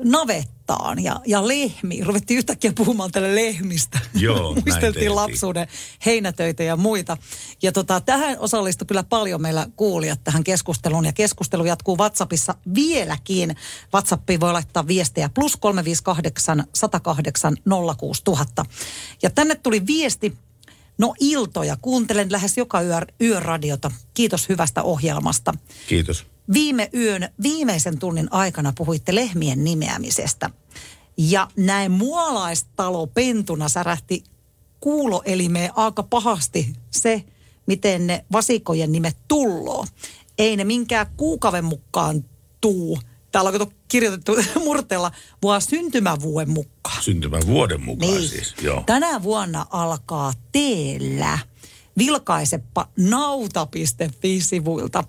navettaan 0.05 1.02
ja, 1.02 1.20
ja 1.26 1.48
lehmiin. 1.48 2.07
Ruvettiin 2.07 2.38
yhtäkkiä 2.38 2.72
puhumaan 2.76 3.11
tälle 3.11 3.34
lehmistä. 3.34 3.98
Joo, 4.14 4.55
Muisteltiin 4.66 5.14
lapsuuden 5.14 5.68
heinätöitä 6.07 6.62
ja 6.62 6.76
muita. 6.76 7.16
Ja 7.62 7.72
tota, 7.72 8.00
tähän 8.00 8.38
osallistui 8.38 8.86
kyllä 8.86 9.02
paljon 9.02 9.42
meillä 9.42 9.66
kuulijat 9.76 10.20
tähän 10.24 10.44
keskusteluun. 10.44 11.05
Ja 11.05 11.12
keskustelu 11.12 11.64
jatkuu 11.64 11.98
WhatsAppissa 11.98 12.55
vieläkin. 12.74 13.57
WhatsAppiin 13.94 14.40
voi 14.40 14.52
laittaa 14.52 14.86
viestejä 14.86 15.28
plus 15.28 15.57
358 15.57 16.64
108 16.74 17.57
06000. 17.96 18.64
Ja 19.22 19.30
tänne 19.30 19.55
tuli 19.55 19.86
viesti 19.86 20.36
No 20.98 21.14
iltoja. 21.20 21.76
Kuuntelen 21.82 22.32
lähes 22.32 22.59
joka 22.59 22.82
yö, 22.82 23.00
yöradiota. 23.20 23.90
Kiitos 24.14 24.48
hyvästä 24.48 24.82
ohjelmasta. 24.82 25.55
Kiitos. 25.86 26.26
Viime 26.53 26.90
yön 26.95 27.28
viimeisen 27.42 27.99
tunnin 27.99 28.28
aikana 28.32 28.72
puhuitte 28.76 29.14
lehmien 29.14 29.64
nimeämisestä. 29.64 30.51
Ja 31.16 31.49
näin 31.57 31.92
mualaistalo 31.92 33.07
pentuna 33.07 33.68
särähti 33.68 34.24
kuuloelimeen 34.80 35.70
aika 35.76 36.03
pahasti 36.03 36.72
se, 36.90 37.24
miten 37.66 38.07
ne 38.07 38.24
vasikojen 38.32 38.92
nimet 38.92 39.16
tulloo. 39.28 39.86
Ei 40.38 40.57
ne 40.57 40.64
minkään 40.64 41.07
kuukaven 41.16 41.64
mukaan 41.64 42.24
tuu. 42.61 42.99
Täällä 43.32 43.51
on 43.61 43.72
kirjoitettu 43.88 44.32
murteella, 44.64 45.12
vaan 45.42 45.62
syntymävuoden 45.62 46.51
mukaan. 46.51 47.03
Syntymän 47.03 47.42
vuoden 47.47 47.82
mukaan 47.84 48.11
Niin. 48.12 48.28
siis. 48.28 48.55
Joo. 48.62 48.82
Tänä 48.86 49.22
vuonna 49.22 49.66
alkaa 49.70 50.32
teellä. 50.53 51.38
Vilkaisepa 51.99 52.88
nauta.fi-sivuilta. 52.99 55.05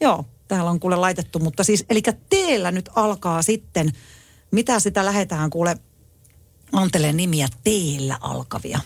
Joo, 0.00 0.24
täällä 0.48 0.70
on 0.70 0.80
kuule 0.80 0.96
laitettu, 0.96 1.38
mutta 1.38 1.64
siis, 1.64 1.84
eli 1.90 2.02
teellä 2.30 2.70
nyt 2.70 2.90
alkaa 2.94 3.42
sitten, 3.42 3.92
mitä 4.50 4.80
sitä 4.80 5.04
lähetään 5.04 5.50
kuule, 5.50 5.76
antelee 6.72 7.12
nimiä 7.12 7.48
teellä 7.64 8.18
alkavia. 8.20 8.80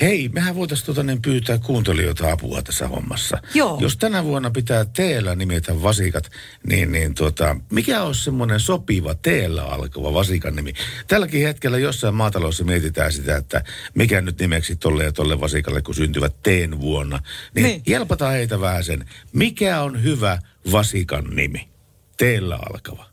Hei, 0.00 0.28
mehän 0.28 0.54
voitaisiin 0.54 0.86
tota, 0.86 1.02
niin 1.02 1.22
pyytää 1.22 1.58
kuuntelijoita 1.58 2.32
apua 2.32 2.62
tässä 2.62 2.88
hommassa. 2.88 3.38
Joo. 3.54 3.78
Jos 3.80 3.96
tänä 3.96 4.24
vuonna 4.24 4.50
pitää 4.50 4.84
teellä 4.84 5.34
nimetä 5.34 5.82
vasikat, 5.82 6.30
niin, 6.66 6.92
niin 6.92 7.14
tota, 7.14 7.56
mikä 7.70 8.02
olisi 8.02 8.24
semmoinen 8.24 8.60
sopiva 8.60 9.14
teellä 9.14 9.62
alkava 9.64 10.14
vasikan 10.14 10.56
nimi? 10.56 10.72
Tälläkin 11.08 11.46
hetkellä 11.46 11.78
jossain 11.78 12.14
maatalossa 12.14 12.64
mietitään 12.64 13.12
sitä, 13.12 13.36
että 13.36 13.64
mikä 13.94 14.20
nyt 14.20 14.40
nimeksi 14.40 14.76
tolle 14.76 15.04
ja 15.04 15.12
tolle 15.12 15.40
vasikalle, 15.40 15.82
kun 15.82 15.94
syntyvät 15.94 16.34
teen 16.42 16.80
vuonna. 16.80 17.20
Niin, 17.54 17.64
Niin. 17.64 17.82
helpota 17.88 18.28
heitä 18.28 18.60
vähän 18.60 18.84
sen. 18.84 19.04
Mikä 19.32 19.80
on 19.80 20.02
hyvä 20.02 20.38
vasikan 20.72 21.24
nimi? 21.30 21.68
Teellä 22.16 22.58
alkava. 22.70 23.06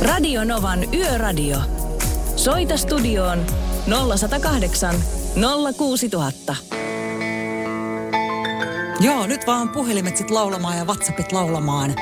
Radio 0.00 0.44
Novan 0.44 0.94
Yöradio. 0.94 1.58
Soita 2.36 2.76
studioon 2.76 3.46
0108 3.86 4.94
06000. 5.76 6.56
Joo, 9.00 9.26
nyt 9.26 9.46
vaan 9.46 9.68
puhelimet 9.68 10.16
sit 10.16 10.30
laulamaan 10.30 10.76
ja 10.76 10.84
WhatsAppit 10.84 11.32
laulamaan. 11.32 11.94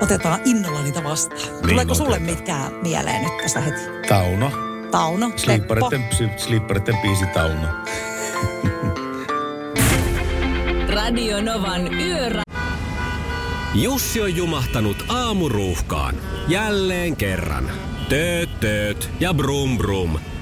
Otetaan 0.00 0.40
innolla 0.44 0.82
niitä 0.82 1.04
vastaan. 1.04 1.62
Tuleeko 1.68 1.94
sulle 1.94 2.10
otetaan. 2.10 2.30
mitkään 2.30 2.72
mieleen 2.82 3.22
nyt 3.22 3.36
tässä 3.42 3.60
heti? 3.60 3.80
Tauno. 4.08 4.50
Tauno, 4.90 5.26
Teppo. 5.26 5.38
Slipperitten, 5.38 6.04
slipperitten 6.36 6.96
biisi 7.02 7.26
Tauno. 7.26 7.68
Radio 10.94 11.42
Novan 11.42 11.94
Yöradio. 11.94 12.42
Jussi 13.74 14.20
on 14.20 14.36
jumahtanut 14.36 15.04
aamuruuhkaan. 15.08 16.14
Jälleen 16.48 17.16
kerran. 17.16 17.70
Tööt, 18.08 18.60
tööt 18.60 19.10
ja 19.20 19.34
brum 19.34 19.78
brum. 19.78 20.18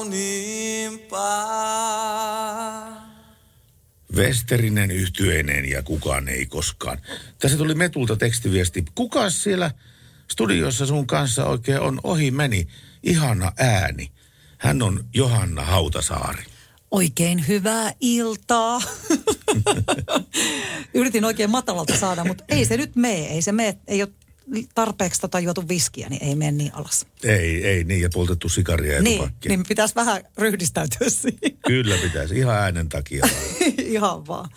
Kauniimpaa. 0.00 1.40
Westerinen 4.16 4.90
yhtyeinen 4.90 5.70
ja 5.70 5.82
kukaan 5.82 6.28
ei 6.28 6.46
koskaan. 6.46 6.98
Tässä 7.38 7.58
tuli 7.58 7.74
Metulta 7.74 8.16
tekstiviesti. 8.16 8.84
Kuka 8.94 9.30
siellä 9.30 9.70
studiossa 10.30 10.86
sun 10.86 11.06
kanssa 11.06 11.46
oikein 11.46 11.80
on 11.80 12.00
ohi 12.02 12.30
meni? 12.30 12.68
Ihana 13.02 13.52
ääni. 13.58 14.12
Hän 14.58 14.82
on 14.82 15.04
Johanna 15.14 15.64
Hautasaari. 15.64 16.44
Oikein 16.90 17.48
hyvää 17.48 17.92
iltaa. 18.00 18.82
Yritin 20.94 21.24
oikein 21.24 21.50
matalalta 21.50 21.96
saada, 21.96 22.24
mutta 22.24 22.44
ei 22.48 22.64
se 22.64 22.76
nyt 22.76 22.96
mene. 22.96 23.26
Ei 23.26 23.42
se 23.42 23.52
mene. 23.52 23.76
Ei 23.86 24.02
ole 24.02 24.10
tarpeeksi 24.74 25.20
tota 25.20 25.40
juotu 25.40 25.68
viskiä, 25.68 26.08
niin 26.08 26.24
ei 26.24 26.34
mene 26.34 26.52
niin 26.52 26.74
alas. 26.74 27.06
Ei, 27.24 27.66
ei 27.66 27.84
niin, 27.84 28.00
ja 28.02 28.08
poltettu 28.14 28.48
sikaria 28.48 28.94
ja 28.94 29.02
Niin, 29.02 29.18
tupakkia. 29.18 29.48
niin 29.48 29.64
pitäisi 29.68 29.94
vähän 29.94 30.22
ryhdistäytyä 30.38 31.08
siihen. 31.10 31.58
Kyllä 31.66 31.96
pitäisi, 31.96 32.38
ihan 32.38 32.56
äänen 32.56 32.88
takia. 32.88 33.28
Ihan 33.78 34.26
vaan. 34.26 34.50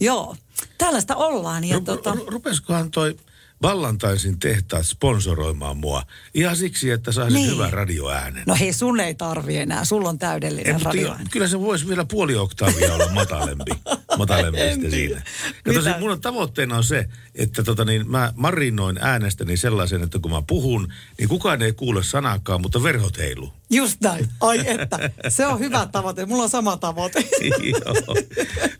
Joo, 0.00 0.36
tällaista 0.78 1.16
ollaan. 1.16 1.64
Ja 1.64 1.76
Ru- 1.78 1.82
tota, 1.84 2.12
ru- 2.12 2.24
rupeskohan 2.28 2.90
toi 2.90 3.16
Vallantaisin 3.62 4.38
tehtaat 4.38 4.86
sponsoroimaan 4.86 5.76
mua 5.76 6.02
ihan 6.34 6.56
siksi, 6.56 6.90
että 6.90 7.12
saisin 7.12 7.34
Niin. 7.34 7.50
hyvän 7.50 7.72
radioäänen. 7.72 8.42
no 8.46 8.54
hei, 8.60 8.72
sun 8.72 9.00
ei 9.00 9.14
tarvi 9.14 9.56
enää. 9.56 9.84
Sulla 9.84 10.08
on 10.08 10.14
Ei, 10.14 10.18
täydellinen 10.18 10.72
mutta 10.74 10.88
radio. 10.88 11.08
jo- 11.08 11.14
kyllä 11.30 11.48
se 11.48 11.60
voisi 11.60 11.88
vielä 11.88 12.04
puoli 12.04 12.36
oktaavia 12.36 12.94
olla 12.94 13.08
matalempi, 13.12 13.72
matalempi 14.18 14.60
En 14.60 14.72
sitten 14.74 14.90
siinä. 14.90 15.22
Kato, 15.64 15.82
se, 15.82 15.94
mun 15.98 16.20
tavoitteena 16.20 16.76
on 16.76 16.84
se, 16.84 17.08
että 17.34 17.62
tota 17.62 17.84
niin, 17.84 18.10
mä 18.10 18.32
marinoin 18.36 18.98
äänestäni 19.00 19.56
sellaisen, 19.56 20.02
että 20.02 20.18
kun 20.18 20.30
mä 20.30 20.42
puhun, 20.46 20.92
niin 21.18 21.28
kukaan 21.28 21.62
ei 21.62 21.72
kuule 21.72 22.02
sanakaan, 22.02 22.60
mutta 22.60 22.82
verhot 22.82 23.18
heiluu. 23.18 23.52
Just 23.70 24.00
näin. 24.00 24.28
Ai 24.40 24.60
että. 24.80 25.10
Se 25.28 25.46
on 25.46 25.58
hyvä 25.58 25.88
tavoite. 25.92 26.26
Mulla 26.26 26.42
on 26.42 26.50
sama 26.50 26.76
tavoite. 26.76 27.20
Joo. 27.70 28.16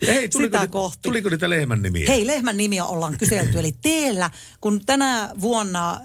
Hei, 0.06 0.28
tuliko, 0.28 0.46
Sitä 0.56 0.60
ni- 0.60 0.68
kohti. 0.68 0.98
tuliko 1.02 1.28
niitä 1.28 1.50
lehmän 1.50 1.82
nimiä? 1.82 2.04
Hei, 2.08 2.26
lehmän 2.26 2.56
nimiä 2.56 2.84
ollaan 2.84 3.18
kyselty. 3.18 3.58
Eli 3.58 3.72
teillä, 3.82 4.30
kun 4.60 4.69
tänä 4.86 5.30
vuonna 5.40 5.92
äh, 5.92 6.00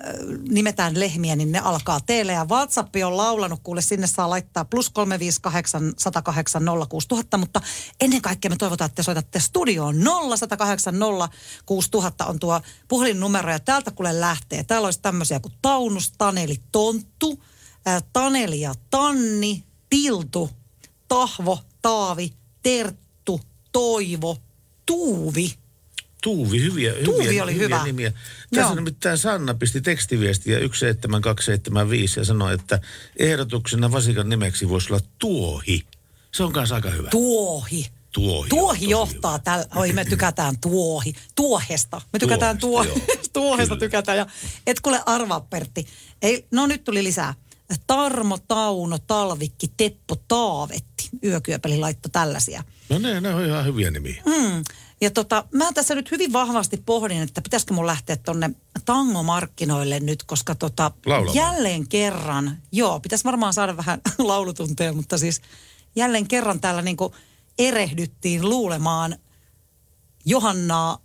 nimetään 0.50 1.00
lehmiä, 1.00 1.36
niin 1.36 1.52
ne 1.52 1.60
alkaa 1.60 2.00
teille. 2.00 2.32
Ja 2.32 2.46
WhatsApp 2.46 2.96
on 3.06 3.18
laulanut, 3.18 3.60
kuule 3.64 3.82
sinne 3.82 4.08
saa 4.08 4.30
laittaa 4.30 4.66
plus 4.66 4.90
358 4.90 5.94
108 5.98 6.64
06000. 6.90 7.38
Mutta 7.38 7.62
ennen 8.02 8.22
kaikkea 8.22 8.50
me 8.50 8.56
toivotaan, 8.58 8.86
että 8.86 8.96
te 8.96 9.04
soitatte 9.04 9.40
studioon 9.40 10.00
0 10.00 10.38
108 10.38 10.96
06000 11.66 12.26
on 12.26 12.40
tuo 12.40 12.62
puhelinnumero. 12.88 13.52
Ja 13.52 13.60
täältä 13.60 13.92
kuule 13.92 14.20
lähtee. 14.20 14.64
Täällä 14.64 14.86
olisi 14.86 15.02
tämmöisiä 15.02 15.40
kuin 15.40 15.54
Taunus, 15.62 16.12
Taneli, 16.18 16.56
Tonttu, 16.72 17.44
äh, 17.88 18.04
Taneli 18.14 18.62
ja 18.62 18.74
Tanni, 18.90 19.64
Tiltu, 19.90 20.50
Tahvo, 21.08 21.60
Taavi, 21.82 22.34
Terttu, 22.64 23.42
Toivo, 23.72 24.38
Tuuvi. 24.86 25.65
Tuuvi, 26.26 26.62
hyviä, 26.62 26.94
Tuuvi 27.04 27.24
hyviä, 27.24 27.44
oli 27.44 27.54
hyviä 27.54 27.66
hyvä. 27.66 27.84
nimiä. 27.84 28.12
Tässä 28.12 28.70
Joo. 28.70 28.76
nimittäin 28.76 29.18
Sanna 29.18 29.54
pisti 29.54 29.82
tekstiviestiä 29.82 30.58
17275 30.60 32.20
ja 32.20 32.26
sanoi, 32.26 32.54
että 32.54 32.80
ehdotuksena 33.18 33.92
vasikan 33.92 34.30
nimeksi 34.30 34.70
voisi 34.70 34.94
olla 34.94 35.02
Tuohi. 35.20 35.86
Se 36.34 36.44
on 36.44 36.54
kanssa 36.54 36.76
aika 36.76 36.90
hyvä. 36.90 37.10
Tuohi. 37.10 37.88
Tuohi. 38.14 38.50
Tuohi 38.50 38.90
johtaa 38.90 39.40
tällä. 39.40 39.66
Oi, 39.76 39.94
me 39.94 40.06
tykätään 40.06 40.58
tuohi. 40.62 41.14
Tuohesta. 41.36 42.02
Me 42.14 42.20
tykätään 42.20 42.58
Tuohesta, 42.58 43.00
joo. 43.00 43.18
Tuohesta 43.34 43.76
Kyllä. 43.76 43.80
tykätään. 43.80 44.18
Ja 44.18 44.26
et 44.68 44.80
kuule 44.80 45.02
arvaa, 45.06 45.42
Pertti. 45.42 45.88
Ei, 46.22 46.48
no 46.52 46.68
nyt 46.68 46.84
tuli 46.84 47.04
lisää. 47.04 47.34
Tarmo, 47.88 48.38
Tauno, 48.48 48.98
Talvikki, 49.00 49.68
Teppo, 49.78 50.16
Taavetti. 50.28 51.10
Yökyöpeli 51.24 51.78
laitto 51.78 52.10
tällaisia. 52.10 52.64
No 52.90 52.98
ne, 52.98 53.22
ne 53.22 53.36
on 53.36 53.46
ihan 53.46 53.66
hyviä 53.66 53.92
nimiä. 53.92 54.24
Mm. 54.26 54.64
Ja 55.06 55.12
tota, 55.12 55.44
mä 55.52 55.74
tässä 55.74 55.96
nyt 55.96 56.12
hyvin 56.12 56.34
vahvasti 56.34 56.78
pohdin, 56.86 57.22
että 57.22 57.42
pitäisikö 57.42 57.74
mun 57.74 57.88
lähteä 57.88 58.16
tonne 58.16 58.50
tangomarkkinoille 58.86 60.00
nyt, 60.00 60.24
koska 60.24 60.56
tota, 60.56 60.92
Laulamaan. 61.06 61.36
jälleen 61.36 61.88
kerran, 61.88 62.58
joo, 62.72 63.00
pitäisi 63.00 63.24
varmaan 63.24 63.54
saada 63.54 63.78
vähän 63.78 64.02
laulutunteja, 64.18 64.94
mutta 64.94 65.18
siis 65.18 65.42
jälleen 65.96 66.28
kerran 66.28 66.60
täällä 66.60 66.82
niinku 66.82 67.16
erehdyttiin 67.60 68.50
luulemaan 68.50 69.16
Johannaa, 70.26 71.05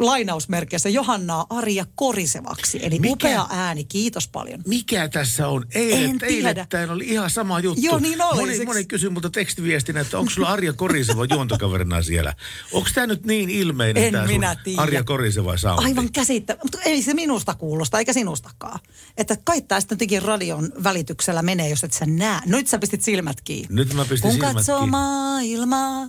lainausmerkeissä 0.00 0.88
Johannaa 0.88 1.46
Arja 1.50 1.86
Korisevaksi. 1.94 2.78
Eli 2.82 2.98
Mikä? 2.98 3.12
upea 3.12 3.46
ääni, 3.50 3.84
kiitos 3.84 4.28
paljon. 4.28 4.62
Mikä 4.66 5.08
tässä 5.08 5.48
on? 5.48 5.66
Eilen, 5.74 6.10
En 6.10 6.18
tiedä. 6.18 6.48
eilettäin 6.48 6.90
oli 6.90 7.04
ihan 7.06 7.30
sama 7.30 7.60
juttu. 7.60 7.80
Joo, 7.84 7.98
niin 7.98 8.22
oli. 8.22 8.40
Moni, 8.40 8.64
moni 8.64 8.84
kysyi 8.84 9.10
multa 9.10 9.30
tekstiviestinä, 9.30 10.00
että 10.00 10.18
onko 10.18 10.30
sulla 10.30 10.48
Arja 10.48 10.72
Koriseva 10.72 11.24
juontokaverina 11.34 12.02
siellä. 12.02 12.34
Onko 12.72 12.88
tämä 12.94 13.06
nyt 13.06 13.24
niin 13.26 13.50
ilmeinen 13.50 14.04
En 14.04 14.14
sun 14.14 14.26
minä 14.26 14.56
tiedä. 14.64 14.82
Arja 14.82 15.04
Koriseva 15.04 15.56
soundi? 15.56 15.84
Aivan 15.84 16.12
käsittä, 16.12 16.56
mutta 16.62 16.78
ei 16.82 17.02
se 17.02 17.14
minusta 17.14 17.54
kuulosta, 17.54 17.98
eikä 17.98 18.12
sinustakaan. 18.12 18.80
Että 19.16 19.36
kai 19.44 19.60
tää 19.62 19.80
sitten 19.80 19.96
jotenkin 19.96 20.22
radion 20.22 20.72
välityksellä 20.82 21.42
menee, 21.42 21.68
jos 21.68 21.84
et 21.84 21.92
sä 21.92 22.06
näe. 22.06 22.40
Nyt 22.46 22.66
sä 22.68 22.78
pistit 22.78 23.02
silmät 23.02 23.40
kiinni. 23.40 23.68
Nyt 23.70 23.94
mä 23.94 24.02
pistin 24.04 24.20
Kun 24.22 24.32
silmät 24.32 24.54
katsoo 24.54 24.78
kiinni. 24.78 24.90
maailmaa, 24.90 26.08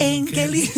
enkeli. 0.00 0.72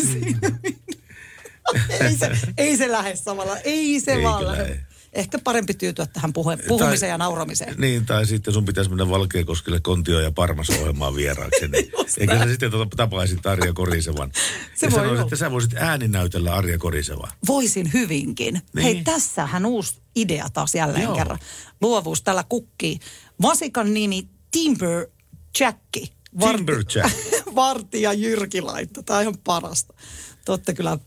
Ei, 2.00 2.16
se, 2.16 2.30
ei 2.58 2.76
se 2.76 2.92
lähde 2.92 3.16
samalla, 3.16 3.56
ei 3.58 4.00
se 4.00 4.12
Eikö 4.12 4.22
vaan 4.22 4.46
lähde. 4.46 4.62
lähde? 4.62 4.80
Ehkä 5.12 5.38
parempi 5.44 5.74
tyytyä 5.74 6.06
tähän 6.06 6.32
puhe, 6.32 6.56
puhumiseen 6.68 7.10
ja 7.10 7.18
nauramiseen. 7.18 7.74
Niin, 7.78 8.06
tai 8.06 8.26
sitten 8.26 8.54
sun 8.54 8.64
pitäisi 8.64 8.90
mennä 8.90 9.08
Valkeakoskelle 9.08 9.80
Kontio 9.80 10.20
ja 10.20 10.30
Parmas 10.30 10.70
ohjelmaan 10.70 11.16
vieraaksi. 11.16 11.68
Niin. 11.68 11.92
Eikä 12.18 12.38
sä 12.38 12.48
sitten 12.48 12.70
tota 12.70 12.96
tapaisit 12.96 13.46
Arja 13.46 13.72
Korisevan. 13.72 14.32
Se 14.74 14.86
ja 14.86 14.90
voi 14.92 15.00
sanoisit, 15.00 15.22
että 15.22 15.36
sä 15.36 15.50
voisit 15.50 15.74
ääninäytellä 15.74 16.54
Arja 16.54 16.78
Korisevaa. 16.78 17.30
Voisin 17.46 17.92
hyvinkin. 17.92 18.54
Niin. 18.74 18.82
Hei, 18.82 19.02
tässähän 19.04 19.66
uusi 19.66 19.94
idea 20.16 20.48
taas 20.52 20.74
jälleen 20.74 21.02
Joo. 21.04 21.14
kerran. 21.14 21.38
Luovuus 21.80 22.22
tällä 22.22 22.44
kukkii. 22.48 22.98
Vasikan 23.42 23.94
nimi 23.94 24.28
Timber 24.50 25.06
Jacki. 25.60 26.12
Timberjack. 26.40 27.16
Vartija 27.54 28.12
Jyrki 28.12 28.60
laittoi. 28.60 29.04
Tämä 29.04 29.16
on 29.16 29.22
ihan 29.22 29.38
parasta. 29.44 29.94
Te 30.44 30.52
olette 30.52 30.74
kyllä 30.74 30.98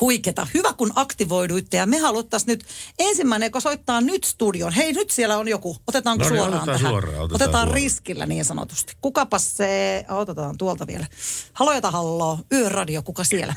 huiketa. 0.00 0.46
Hyvä 0.54 0.72
kun 0.72 0.92
aktivoiduitte 0.96 1.76
ja 1.76 1.86
me 1.86 1.98
haluttaisiin 1.98 2.48
nyt 2.48 2.64
ensimmäinen, 2.98 3.46
joka 3.46 3.60
soittaa 3.60 4.00
nyt 4.00 4.24
studion. 4.24 4.72
Hei 4.72 4.92
nyt 4.92 5.10
siellä 5.10 5.38
on 5.38 5.48
joku. 5.48 5.76
Otetaanko 5.88 6.24
No 6.24 6.30
niin, 6.30 6.38
suoraan 6.38 6.56
otetaan 6.62 6.78
tähän? 6.78 6.90
suoraan, 6.92 7.14
otetaan 7.20 7.34
otetaan 7.34 7.52
suoraan. 7.52 7.74
riskillä 7.74 8.26
niin 8.26 8.44
sanotusti. 8.44 8.96
Kukapas 9.00 9.56
se, 9.56 10.04
otetaan 10.08 10.58
tuolta 10.58 10.86
vielä. 10.86 11.06
Halo 11.52 11.72
jota 11.72 11.90
halloo, 11.90 12.38
Yöradio, 12.52 13.02
kuka 13.02 13.24
siellä? 13.24 13.54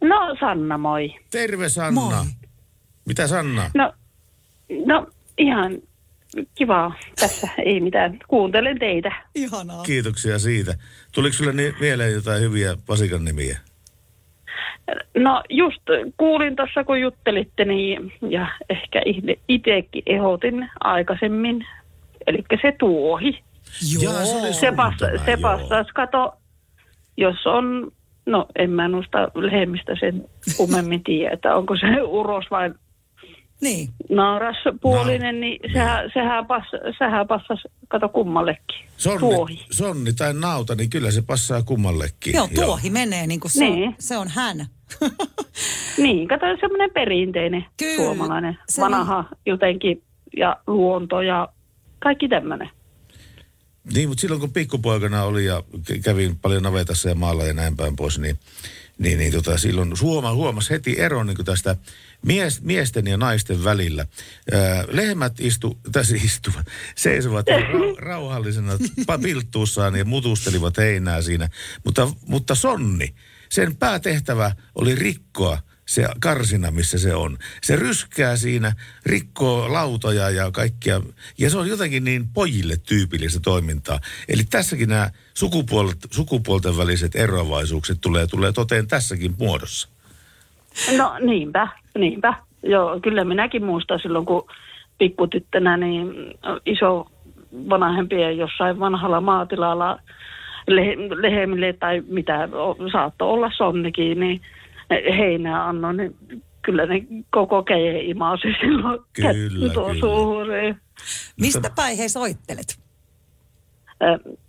No 0.00 0.36
Sanna, 0.40 0.78
moi. 0.78 1.14
Terve 1.30 1.68
Sanna. 1.68 2.00
Moi. 2.00 2.24
Mitä 3.04 3.28
Sanna? 3.28 3.70
No, 3.74 3.92
no 4.86 5.06
ihan 5.38 5.78
kiva 6.54 6.92
tässä, 7.20 7.48
ei 7.64 7.80
mitään. 7.80 8.18
Kuuntelen 8.28 8.78
teitä. 8.78 9.10
Ihanaa. 9.34 9.82
Kiitoksia 9.82 10.38
siitä. 10.38 10.74
Tuliko 11.12 11.36
sulle 11.36 11.52
ni- 11.52 11.74
mieleen 11.80 12.12
jotain 12.12 12.40
hyviä 12.42 12.76
vasikan 12.88 13.24
nimiä? 13.24 13.58
No 15.16 15.42
just 15.50 15.82
kuulin 16.16 16.56
tuossa, 16.56 16.84
kun 16.84 17.00
juttelitte, 17.00 17.64
niin, 17.64 18.12
ja 18.28 18.46
ehkä 18.70 19.02
itsekin 19.48 20.02
ehdotin 20.06 20.70
aikaisemmin, 20.80 21.66
eli 22.26 22.44
se 22.62 22.72
tuohi. 22.78 23.42
Jaa, 24.02 24.24
se 24.24 24.52
Se, 24.52 24.72
tämä, 24.72 25.18
se 25.24 25.30
joo. 25.30 25.40
passaisi, 25.42 25.90
kato, 25.94 26.34
jos 27.16 27.46
on, 27.46 27.92
no 28.26 28.46
en 28.56 28.70
mä 28.70 28.88
noista 28.88 29.28
lehmistä 29.34 29.96
sen 30.00 30.24
kummemmin 30.56 31.04
tiedä, 31.04 31.34
että 31.34 31.54
onko 31.54 31.76
se 31.76 32.02
uros 32.02 32.44
vai 32.50 32.70
Niin. 33.64 33.88
naaraspuolinen, 34.10 35.40
niin 35.40 35.58
sehän, 35.72 36.10
sehän, 36.14 36.46
pass, 36.46 36.66
sehän 36.98 37.26
passasi, 37.28 37.68
kato 37.88 38.08
kummallekin. 38.08 38.86
Sonni, 38.96 39.18
Tuohi. 39.20 39.66
sonni 39.70 40.12
tai 40.12 40.34
nauta, 40.34 40.74
niin 40.74 40.90
kyllä 40.90 41.10
se 41.10 41.22
passaa 41.22 41.62
kummallekin. 41.62 42.34
Joo, 42.34 42.48
tuohi 42.54 42.90
menee 42.90 43.26
niin 43.26 43.40
kuin 43.40 43.50
se, 43.52 43.64
Niin. 43.64 43.88
on, 43.88 43.94
se 43.98 44.16
on 44.18 44.28
hän. 44.28 44.66
Niin, 45.98 46.28
kato 46.28 46.46
semmoinen 46.60 46.90
perinteinen 46.94 47.64
Kyllä, 47.76 47.96
suomalainen, 47.96 48.58
se 48.68 48.82
vanha 48.82 49.24
jotenkin 49.46 50.02
ja 50.36 50.56
luonto 50.66 51.20
ja 51.22 51.48
kaikki 51.98 52.28
tämmöinen. 52.28 52.70
Niin, 53.94 54.08
mutta 54.08 54.20
silloin 54.20 54.40
kun 54.40 54.52
pikkupoikana 54.52 55.24
oli 55.24 55.44
ja 55.44 55.62
kä- 55.76 56.00
kävin 56.04 56.38
paljon 56.38 56.62
navetassa 56.62 57.08
ja 57.08 57.14
maalla 57.14 57.44
ja 57.44 57.52
näin 57.52 57.76
päin 57.76 57.96
pois, 57.96 58.18
niin, 58.18 58.38
niin, 58.98 59.18
niin 59.18 59.32
tota, 59.32 59.58
silloin 59.58 59.92
huoma, 60.00 60.34
huomasi 60.34 60.70
heti 60.70 61.00
eron 61.00 61.26
niin 61.26 61.44
tästä 61.44 61.76
mies, 62.26 62.62
miesten 62.62 63.06
ja 63.06 63.16
naisten 63.16 63.64
välillä. 63.64 64.06
Ää, 64.52 64.84
lehmät 64.88 65.32
istu, 65.40 65.78
tässä 65.92 66.16
istuvat, 66.24 66.66
seisovat 66.96 67.46
ra, 67.48 67.58
rauhallisena 67.98 68.72
pilttuussaan 69.22 69.96
ja 69.96 70.04
mutustelivat 70.04 70.76
heinää 70.76 71.22
siinä. 71.22 71.48
Mutta, 71.84 72.08
mutta 72.26 72.54
sonni, 72.54 73.14
sen 73.48 73.76
päätehtävä 73.76 74.52
oli 74.74 74.94
rikkoa 74.94 75.58
se 75.86 76.08
karsina, 76.20 76.70
missä 76.70 76.98
se 76.98 77.14
on. 77.14 77.38
Se 77.62 77.76
ryskää 77.76 78.36
siinä, 78.36 78.72
rikkoo 79.06 79.72
lautoja 79.72 80.30
ja 80.30 80.50
kaikkia. 80.50 81.00
Ja 81.38 81.50
se 81.50 81.58
on 81.58 81.68
jotenkin 81.68 82.04
niin 82.04 82.24
pojille 82.34 82.74
tyypillistä 82.88 83.40
toimintaa. 83.44 83.98
Eli 84.28 84.42
tässäkin 84.50 84.88
nämä 84.88 85.10
sukupuolet, 85.34 85.98
sukupuolten 86.10 86.76
väliset 86.76 87.16
eroavaisuukset 87.16 87.98
tulee, 88.00 88.26
tulee 88.26 88.52
toteen 88.52 88.88
tässäkin 88.88 89.34
muodossa. 89.38 89.88
No 90.96 91.16
niinpä, 91.20 91.68
niinpä. 91.98 92.34
Joo, 92.62 93.00
kyllä 93.00 93.24
minäkin 93.24 93.64
muistan 93.64 94.00
silloin, 94.02 94.26
kun 94.26 94.46
pikkutyttönä 94.98 95.76
niin 95.76 96.14
iso 96.66 97.10
vanhempien 97.68 98.38
jossain 98.38 98.80
vanhalla 98.80 99.20
maatilalla 99.20 99.98
le- 100.66 101.22
lehmille 101.22 101.72
tai 101.72 102.02
mitä 102.08 102.48
saattoi 102.92 103.28
olla 103.28 103.50
sonnikin, 103.56 104.20
niin 104.20 104.40
heinää 104.90 105.68
annoin, 105.68 105.96
niin 105.96 106.16
kyllä 106.62 106.86
ne 106.86 107.06
koko 107.30 107.62
keje 107.62 108.00
imasi 108.00 108.48
silloin 108.60 109.00
Kyllä, 109.12 109.72
kyllä. 109.74 110.00
suuri. 110.00 110.74
Mistä 111.40 111.70
päin 111.76 111.98
he 111.98 112.08
soittelet? 112.08 112.78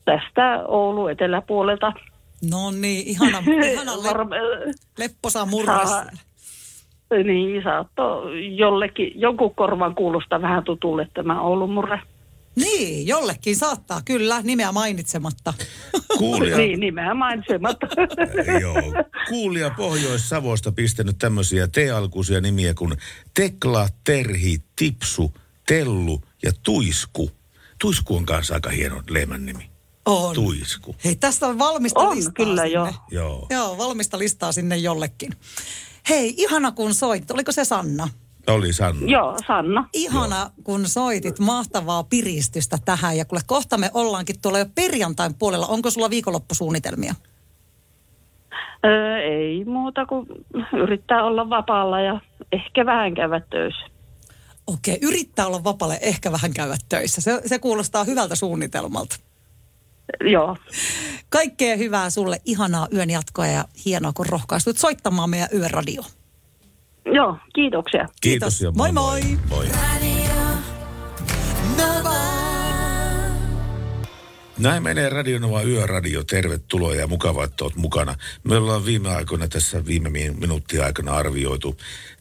Tästä 0.06 0.64
Oulu 0.68 1.08
eteläpuolelta. 1.08 1.94
No 2.52 2.72
niin, 2.72 3.08
ihana, 3.08 3.38
ihana 3.72 3.92
le, 3.92 4.76
lepposa 4.98 5.46
siellä. 5.46 6.12
Niin, 7.24 7.64
saattoi 7.64 8.58
jollekin, 8.58 9.12
jonkun 9.16 9.56
korvan 9.56 9.96
kuulostaa 9.96 10.42
vähän 10.42 10.64
tutulle 10.64 11.08
tämä 11.14 11.42
Oulun 11.42 11.72
murre. 11.72 12.00
Niin, 12.56 13.08
jollekin 13.08 13.56
saattaa, 13.56 14.02
kyllä, 14.06 14.42
nimeä 14.42 14.72
mainitsematta. 14.72 15.54
Kuulija, 16.18 16.58
Niin, 16.58 16.80
nimeä 16.80 17.14
mainitsematta. 17.14 17.88
joo, 18.62 19.04
kuulija 19.30 19.70
Pohjois-Savosta 19.78 20.72
pistänyt 20.72 21.18
tämmöisiä 21.18 21.68
T-alkuisia 21.68 22.42
nimiä 22.42 22.74
kuin 22.74 22.98
Tekla, 23.34 23.88
Terhi, 24.04 24.64
Tipsu, 24.76 25.34
Tellu 25.68 26.22
ja 26.44 26.52
Tuisku. 26.64 27.32
Tuisku 27.82 28.16
on 28.16 28.26
kanssa 28.26 28.54
aika 28.54 28.70
hieno 28.70 29.02
lehmän 29.10 29.46
nimi. 29.46 29.70
On. 30.06 30.36
Tuisku. 30.36 30.96
Hei, 31.06 31.16
tästä 31.16 31.48
on 31.48 31.60
valmista 31.60 32.00
On, 32.00 32.16
listaa 32.18 32.34
kyllä 32.34 32.62
sinne. 32.64 32.74
jo. 32.80 32.94
Joo. 33.12 33.48
Joo, 33.50 33.78
valmista 33.78 34.20
listaa 34.20 34.52
sinne 34.52 34.78
jollekin. 34.78 35.32
Hei, 36.10 36.34
ihana 36.38 36.72
kun 36.72 36.94
soit. 36.94 37.32
Oliko 37.32 37.52
se 37.52 37.66
Sanna? 37.66 38.10
Oli 38.48 38.74
Sanna. 38.74 39.08
Joo, 39.08 39.38
Sanna. 39.48 39.90
Ihana 39.94 40.50
kun 40.64 40.88
soitit. 40.88 41.40
Mahtavaa 41.40 42.04
piristystä 42.04 42.78
tähän. 42.86 43.18
Ja 43.18 43.26
kuule, 43.26 43.42
kohta 43.46 43.78
me 43.78 43.92
ollaankin 43.94 44.36
tuolla 44.42 44.60
jo 44.60 44.66
perjantain 44.76 45.34
puolella. 45.34 45.68
Onko 45.68 45.92
sulla 45.92 46.10
viikonloppusuunnitelmia? 46.10 47.16
Öö, 48.86 49.18
ei 49.18 49.66
muuta 49.66 50.06
kuin 50.06 50.28
yrittää 50.84 51.24
olla 51.24 51.50
vapaalla 51.50 52.02
ja 52.02 52.20
ehkä 52.52 52.86
vähän 52.86 53.14
käydä 53.14 53.42
töissä. 53.50 53.86
Okei, 54.68 55.00
yrittää 55.02 55.48
olla 55.48 55.64
vapaalle, 55.64 56.00
ehkä 56.02 56.32
vähän 56.32 56.54
käydä 56.54 56.78
töissä. 56.90 57.22
Se, 57.22 57.42
se 57.46 57.60
kuulostaa 57.60 58.04
hyvältä 58.04 58.36
suunnitelmalta. 58.36 59.16
Joo. 60.32 60.58
Kaikkea 61.30 61.78
hyvää 61.78 62.10
sulle, 62.10 62.42
ihanaa 62.46 62.88
yön 62.94 63.10
jatkoa 63.10 63.48
ja 63.48 63.66
hienoa, 63.86 64.14
kun 64.14 64.26
rohkaistut 64.26 64.78
soittamaan 64.78 65.30
meidän 65.30 65.50
yöradio. 65.54 66.02
Joo, 67.06 67.38
kiitoksia. 67.56 68.08
Kiitos 68.22 68.62
ja 68.62 68.72
Moi 68.72 68.92
moi. 68.92 69.22
moi. 69.50 69.66
Näin 74.58 74.84
menee 74.84 75.10
Radionova 75.10 75.62
Yöradio. 75.62 76.24
Tervetuloa 76.24 76.96
ja 76.96 77.08
mukava, 77.08 77.44
että 77.44 77.64
olet 77.64 77.76
mukana. 77.76 78.16
Me 78.44 78.58
ollaan 78.58 78.86
viime 78.86 79.10
aikoina 79.16 79.48
tässä 79.48 79.86
viime 79.86 80.10
min- 80.10 80.40
minuuttien 80.40 80.84
aikana 80.86 81.14
arvioitu 81.14 81.78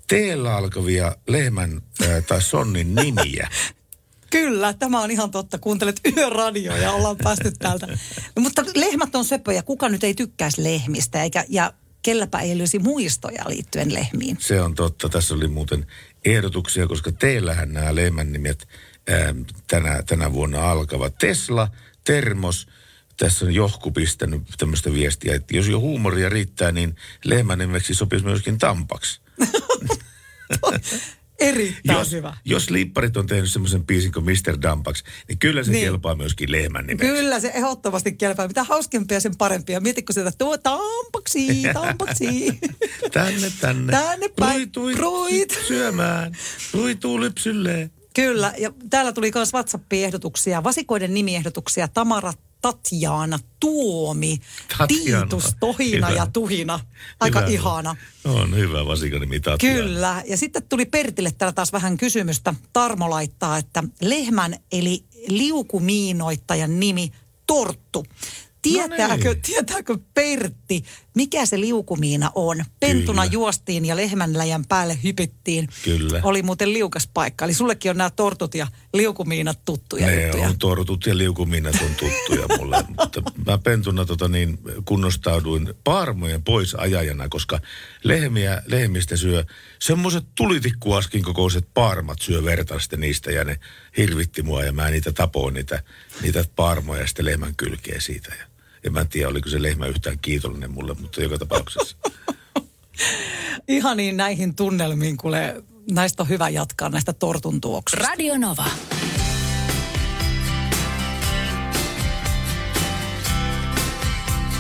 teellä 0.09 0.57
alkavia 0.57 1.17
lehmän 1.29 1.83
äh, 2.03 2.25
tai 2.29 2.43
sonnin 2.43 2.95
nimiä. 2.95 3.49
Kyllä, 4.31 4.73
tämä 4.73 5.01
on 5.01 5.11
ihan 5.11 5.31
totta. 5.31 5.59
Kuuntelet 5.59 6.01
yöradioa 6.17 6.77
ja 6.77 6.93
ollaan 6.93 7.17
päästy 7.23 7.53
täältä. 7.59 7.87
No, 8.37 8.43
mutta 8.43 8.65
lehmät 8.75 9.15
on 9.15 9.25
söpöjä. 9.25 9.63
Kuka 9.63 9.89
nyt 9.89 10.05
ei 10.05 10.15
tykkäisi 10.15 10.65
lehmistä 10.65 11.23
eikä, 11.23 11.45
ja 11.49 11.73
kelläpä 12.05 12.41
ei 12.41 12.53
olisi 12.53 12.79
muistoja 12.79 13.45
liittyen 13.49 13.95
lehmiin. 13.95 14.37
Se 14.41 14.61
on 14.61 14.75
totta. 14.75 15.09
Tässä 15.09 15.35
oli 15.35 15.49
muuten 15.49 15.87
ehdotuksia, 16.25 16.87
koska 16.87 17.13
teillähän 17.13 17.73
nämä 17.73 17.95
lehmän 17.95 18.33
nimet 18.33 18.69
ää, 19.09 19.35
tänä, 19.67 20.03
tänä 20.03 20.33
vuonna 20.33 20.71
alkavat. 20.71 21.19
Tesla, 21.19 21.69
Termos, 22.05 22.67
tässä 23.17 23.45
on 23.45 23.55
Johku 23.55 23.91
pistänyt 23.91 24.43
tämmöistä 24.59 24.93
viestiä, 24.93 25.35
että 25.35 25.57
jos 25.57 25.69
jo 25.69 25.81
huumoria 25.81 26.29
riittää, 26.29 26.73
niin 26.73 26.97
lehmän 27.25 27.59
nimeksi 27.59 27.95
sopisi 27.95 28.25
myöskin 28.25 28.59
Tampaksi. 28.59 29.21
Erittäin 31.41 31.99
Jos, 31.99 32.13
hyvä. 32.13 32.37
jos 32.45 32.71
liipparit 32.71 33.17
on 33.17 33.27
tehnyt 33.27 33.53
semmoisen 33.53 33.87
biisin 33.87 34.13
kuin 34.13 34.25
Mr. 34.25 34.63
Dampaks, 34.63 35.05
niin 35.29 35.39
kyllä 35.39 35.63
se 35.65 35.71
Niin. 35.71 35.85
kelpaa 35.85 36.15
myöskin 36.15 36.53
lehmän 36.53 36.87
nimeksi. 36.87 37.13
Kyllä 37.13 37.41
se 37.41 37.53
ehdottomasti 37.55 38.13
kelpaa. 38.13 38.49
Mitä 38.49 38.65
hauskempia 38.65 39.21
sen 39.21 39.37
parempia. 39.37 39.81
Mietitkö 39.81 40.13
sieltä, 40.13 40.33
tuo 40.39 40.59
tampaksi, 40.59 41.63
tampaksi. 41.73 42.59
Tänne, 43.13 43.53
tänne. 43.61 43.91
Tänne 43.93 44.29
päin. 44.41 44.71
Tui, 44.71 44.93
tui, 44.93 44.95
Pruit. 44.95 45.59
syömään. 45.69 46.37
Tui, 46.73 46.95
tuu 46.95 47.21
lypsylleen. 47.21 47.91
Kyllä, 48.15 48.55
ja 48.59 48.73
täällä 48.91 49.13
tuli 49.13 49.31
myös 49.35 49.53
WhatsApp-ehdotuksia, 49.53 50.65
vasikoiden 50.65 51.15
nimiehdotuksia. 51.15 51.89
Tamara, 51.89 52.33
Tatjaana, 52.65 53.39
Tuomi, 53.61 54.39
Tatjana. 54.79 55.21
Tiitus, 55.21 55.55
Tohina 55.61 56.07
Hyvä. 56.07 56.19
ja 56.19 56.27
Tuhina. 56.27 56.81
Aika 57.21 57.41
Hyvä. 57.41 57.51
ihana. 57.51 57.97
On 58.25 58.57
hyvä 58.57 58.87
vasikanimi 58.87 59.41
Tatjana. 59.41 59.79
Kyllä. 59.79 60.23
Ja 60.27 60.37
sitten 60.37 60.63
tuli 60.69 60.87
Pertille 60.87 61.33
täällä 61.39 61.53
taas 61.53 61.73
vähän 61.73 61.97
kysymystä. 61.97 62.55
Tarmo 62.73 63.11
laittaa, 63.11 63.59
että 63.59 63.85
lehmän 64.03 64.57
eli 64.73 65.05
liukumiinoittajan 65.29 66.81
nimi 66.81 67.13
Torttu. 67.47 68.05
Tietääkö, 68.63 69.33
niin. 69.33 69.43
tietääkö 69.43 69.99
Pertti, 70.15 70.85
mikä 71.15 71.47
se 71.47 71.61
liukumiina 71.61 72.31
on? 72.35 72.65
Pentuna 72.81 73.23
Kyllä. 73.23 73.33
juostiin 73.33 73.85
ja 73.85 73.97
lehmänläjän 73.97 74.65
päälle 74.69 74.99
hypittiin. 75.05 75.69
Kyllä. 75.85 76.21
Oli 76.23 76.43
muuten 76.43 76.73
liukas 76.73 77.09
paikka. 77.15 77.45
Eli 77.45 77.55
sullekin 77.55 77.91
on 77.91 77.97
nämä 77.97 78.11
tortut 78.11 78.55
ja 78.55 78.67
liukumiinat 78.95 79.59
tuttuja 79.65 80.07
Ne 80.07 80.23
juttuja. 80.23 80.49
on 80.49 80.59
tortut 80.59 81.07
ja 81.07 81.19
liukumiinat 81.19 81.75
on 81.75 81.91
tuttuja 81.95 82.59
mulle, 82.59 82.85
mutta 83.01 83.23
mä 83.47 83.59
pentuna 83.59 84.05
tota 84.05 84.29
niin, 84.29 84.59
kunnostauduin 84.85 85.75
paarmojen 85.85 86.43
pois 86.43 86.75
ajajana, 86.75 87.29
koska 87.29 87.61
lehmiä, 88.05 88.63
lehmistä 88.67 89.17
syö 89.17 89.45
semmoiset 89.79 90.25
tulitikkuaskin 90.35 91.23
kokoiset 91.23 91.69
paarmat 91.75 92.19
syö 92.23 92.45
verta 92.45 92.79
sitten 92.79 93.01
niistä 93.01 93.31
ja 93.31 93.45
ne 93.45 93.59
hirvitti 93.97 94.43
mua 94.43 94.65
ja 94.65 94.73
mä 94.73 94.91
niitä 94.91 95.13
tapoin 95.13 95.55
niitä, 95.55 95.83
niitä 96.23 96.45
paarmoja 96.57 97.01
ja 97.01 97.07
sitten 97.07 97.25
lehmän 97.25 97.55
kylkeä 97.57 98.01
siitä. 98.01 98.35
Ja, 98.39 98.47
ja 98.85 98.91
mä 98.91 99.01
en 99.01 99.09
tiedä, 99.09 99.29
oliko 99.29 99.49
se 99.49 99.63
lehmä 99.63 99.87
yhtään 99.87 100.19
kiitollinen 100.19 100.71
mulle, 100.71 100.95
mutta 101.01 101.23
joka 101.23 101.39
tapauksessa. 101.39 101.97
Ihaniin 103.69 104.17
näihin 104.17 104.55
tunnelmiin, 104.55 105.17
kuule, 105.17 105.65
näistä 105.91 106.23
on 106.23 106.29
hyvä 106.29 106.49
jatkaa, 106.49 106.89
näistä 106.89 107.13
tortun 107.13 107.61
tuoksusta. 107.61 108.07
Radio 108.09 108.39
Nova. 108.39 108.67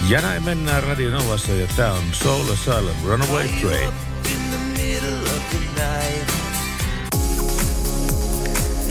Ja 0.08 0.20
näin 0.20 0.42
mennään 0.42 0.82
Radio 0.82 1.10
Novassa 1.10 1.52
ja 1.52 1.66
tää 1.76 1.92
on 1.92 2.04
Soul 2.12 2.52
Asylum 2.52 2.96
Runaway 3.04 3.48
Train. 3.48 3.90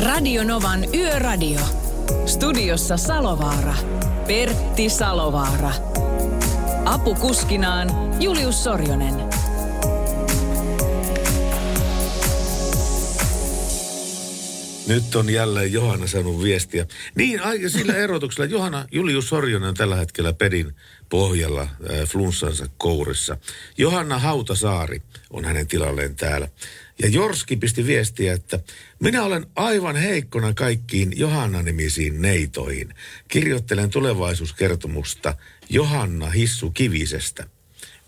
Radio 0.05 0.43
Novan 0.43 0.85
Yöradio. 0.93 1.59
Studiossa 2.25 2.97
Salovaara. 2.97 3.75
Pertti 4.27 4.89
Salovaara. 4.89 5.71
Apukuskinaan 6.85 7.89
Julius 8.21 8.63
Sorjonen. 8.63 9.15
Nyt 14.87 15.15
on 15.15 15.29
jälleen 15.29 15.73
Johanna 15.73 16.07
saanut 16.07 16.43
viestiä. 16.43 16.85
Niin, 17.15 17.41
sillä 17.67 17.93
erotuksella. 17.93 18.51
Johanna 18.51 18.85
Julius 18.91 19.29
Sorjonen 19.29 19.69
on 19.69 19.75
tällä 19.75 19.95
hetkellä 19.95 20.33
pedin 20.33 20.75
pohjalla 21.09 21.61
äh, 21.61 21.69
flunssansa 22.07 22.65
kourissa. 22.77 23.37
Johanna 23.77 24.19
Hautasaari 24.19 25.01
on 25.29 25.45
hänen 25.45 25.67
tilalleen 25.67 26.15
täällä. 26.15 26.47
Ja 27.01 27.09
Jorski 27.09 27.55
pisti 27.55 27.85
viestiä, 27.85 28.33
että 28.33 28.59
minä 28.99 29.23
olen 29.23 29.45
aivan 29.55 29.95
heikkona 29.95 30.53
kaikkiin 30.53 31.13
Johanna-nimisiin 31.15 32.21
neitoihin. 32.21 32.93
Kirjoittelen 33.27 33.89
tulevaisuuskertomusta 33.89 35.35
Johanna 35.69 36.29
Hissu 36.29 36.71
Kivisestä. 36.71 37.47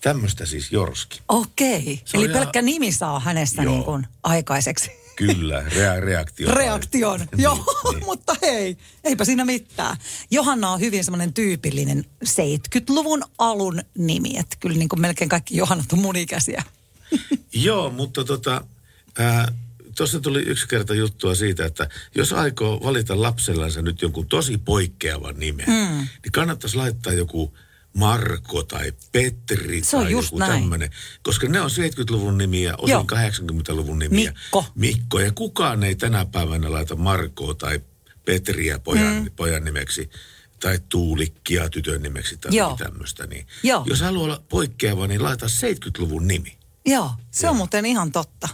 Tämmöistä 0.02 0.46
siis 0.46 0.72
Jorski. 0.72 1.22
Okei, 1.30 2.02
Se 2.06 2.18
eli 2.18 2.26
ihan- 2.26 2.38
pelkkä 2.40 2.62
nimi 2.62 2.92
saa 2.92 3.20
hänestä 3.20 3.64
Joo. 3.64 3.74
niin 3.74 3.84
kuin 3.84 4.08
aikaiseksi. 4.24 4.92
Kyllä, 5.16 5.64
rea- 5.70 6.00
reaktio. 6.06 6.52
Reaktion. 6.52 7.20
Niin, 7.20 7.28
Joo, 7.44 7.66
niin. 7.94 8.06
mutta 8.10 8.36
hei, 8.42 8.78
eipä 9.04 9.26
siinä 9.26 9.46
mitään. 9.46 9.98
Johanna 10.32 10.72
on 10.72 10.80
hyvin 10.80 11.04
semmoinen 11.04 11.34
tyypillinen 11.34 12.06
70-luvun 12.26 13.24
alun 13.38 13.82
nimi. 13.98 14.38
Että 14.38 14.58
kyllä 14.60 14.78
niin 14.78 14.90
kuin 14.90 15.02
melkein 15.02 15.30
kaikki 15.30 15.58
Johannat 15.58 15.94
on 15.94 16.00
mun 16.00 16.16
ikäisiä. 16.16 16.64
Joo, 17.54 17.90
mutta 17.90 18.24
tota, 18.24 18.62
tuossa 19.98 20.20
tuli 20.20 20.42
yksi 20.42 20.68
kerta 20.68 20.94
juttua 20.94 21.36
siitä, 21.36 21.66
että 21.66 21.90
jos 22.16 22.34
aikoo 22.34 22.84
valita 22.84 23.22
lapsellansa 23.22 23.82
nyt 23.82 24.02
jonkun 24.02 24.28
tosi 24.28 24.58
poikkeavan 24.58 25.36
nimen, 25.40 25.66
Mm. 25.68 25.98
niin 26.24 26.32
kannattaisi 26.32 26.76
laittaa 26.78 27.14
joku 27.14 27.58
Marko 27.94 28.64
tai 28.64 28.94
Petri 29.12 29.84
Se 29.84 29.98
tai 29.98 30.12
joku 30.12 30.40
tämmöinen. 30.40 30.90
Koska 31.24 31.48
ne 31.48 31.62
on 31.62 31.70
70-luvun 31.70 32.38
nimiä, 32.38 32.76
osin 32.78 32.92
Joo. 32.92 33.04
80-luvun 33.04 34.00
nimiä. 34.00 34.32
Mikko. 34.32 34.66
Mikko. 34.76 35.20
Ja 35.20 35.32
kukaan 35.32 35.84
ei 35.84 35.96
tänä 35.96 36.26
päivänä 36.26 36.72
laita 36.72 36.96
Markoa 36.96 37.54
tai 37.54 37.82
Petriä 38.26 38.80
pojan, 38.80 39.16
Mm. 39.16 39.32
pojan 39.36 39.64
nimeksi 39.64 40.10
tai 40.60 40.80
Tuulikkia 40.90 41.70
tytön 41.70 42.02
nimeksi 42.04 42.38
tai 42.38 42.56
Joo. 42.56 42.76
tämmöistä. 42.80 43.28
Niin 43.28 43.48
Joo. 43.64 43.84
Jos 43.86 44.02
haluaa 44.02 44.26
olla 44.26 44.44
poikkeava, 44.50 45.08
niin 45.08 45.24
laita 45.24 45.46
70-luvun 45.50 46.28
nimi. 46.28 46.58
Joo, 46.86 47.12
se 47.32 47.50
on 47.50 47.56
muuten 47.56 47.86
ihan 47.86 48.12
totta. 48.12 48.50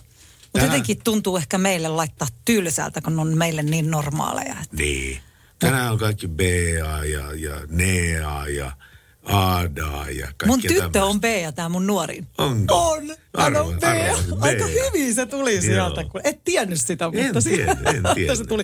Mutta 0.53 0.59
Tähän- 0.59 0.67
jotenkin 0.69 1.03
tuntuu 1.03 1.37
ehkä 1.37 1.57
meille 1.57 1.87
laittaa 1.87 2.27
tylsältä, 2.45 3.01
kun 3.01 3.19
on 3.19 3.37
meille 3.37 3.63
niin 3.63 3.91
normaaleja. 3.91 4.55
Niin. 4.71 5.19
Tänään 5.59 5.91
on 5.91 5.97
kaikki 5.97 6.27
BA 6.27 7.05
ja, 7.05 7.33
ja 7.35 7.55
NEA 7.69 8.47
ja 8.47 8.71
ADA 9.23 10.05
ja 10.09 10.25
kaikki 10.25 10.45
Mun 10.45 10.61
tyttö 10.61 11.03
on 11.05 11.21
B 11.21 11.23
ja 11.41 11.51
tämä 11.51 11.69
mun 11.69 11.87
nuorin. 11.87 12.27
Onko? 12.37 12.89
On. 12.91 13.15
Hän 13.37 13.55
on 13.55 13.77
B. 13.79 13.83
Aika 14.39 14.65
hyvin 14.65 15.15
se 15.15 15.25
tuli 15.25 15.53
Joo. 15.53 15.61
sieltä, 15.61 16.03
kun 16.03 16.21
et 16.23 16.43
tiennyt 16.43 16.81
sitä, 16.81 17.05
En 17.13 17.25
mutta 17.25 17.41
tiennyt, 17.41 17.87
en 17.87 18.03
tiennyt. 18.15 18.37
se 18.37 18.43
tuli. 18.45 18.63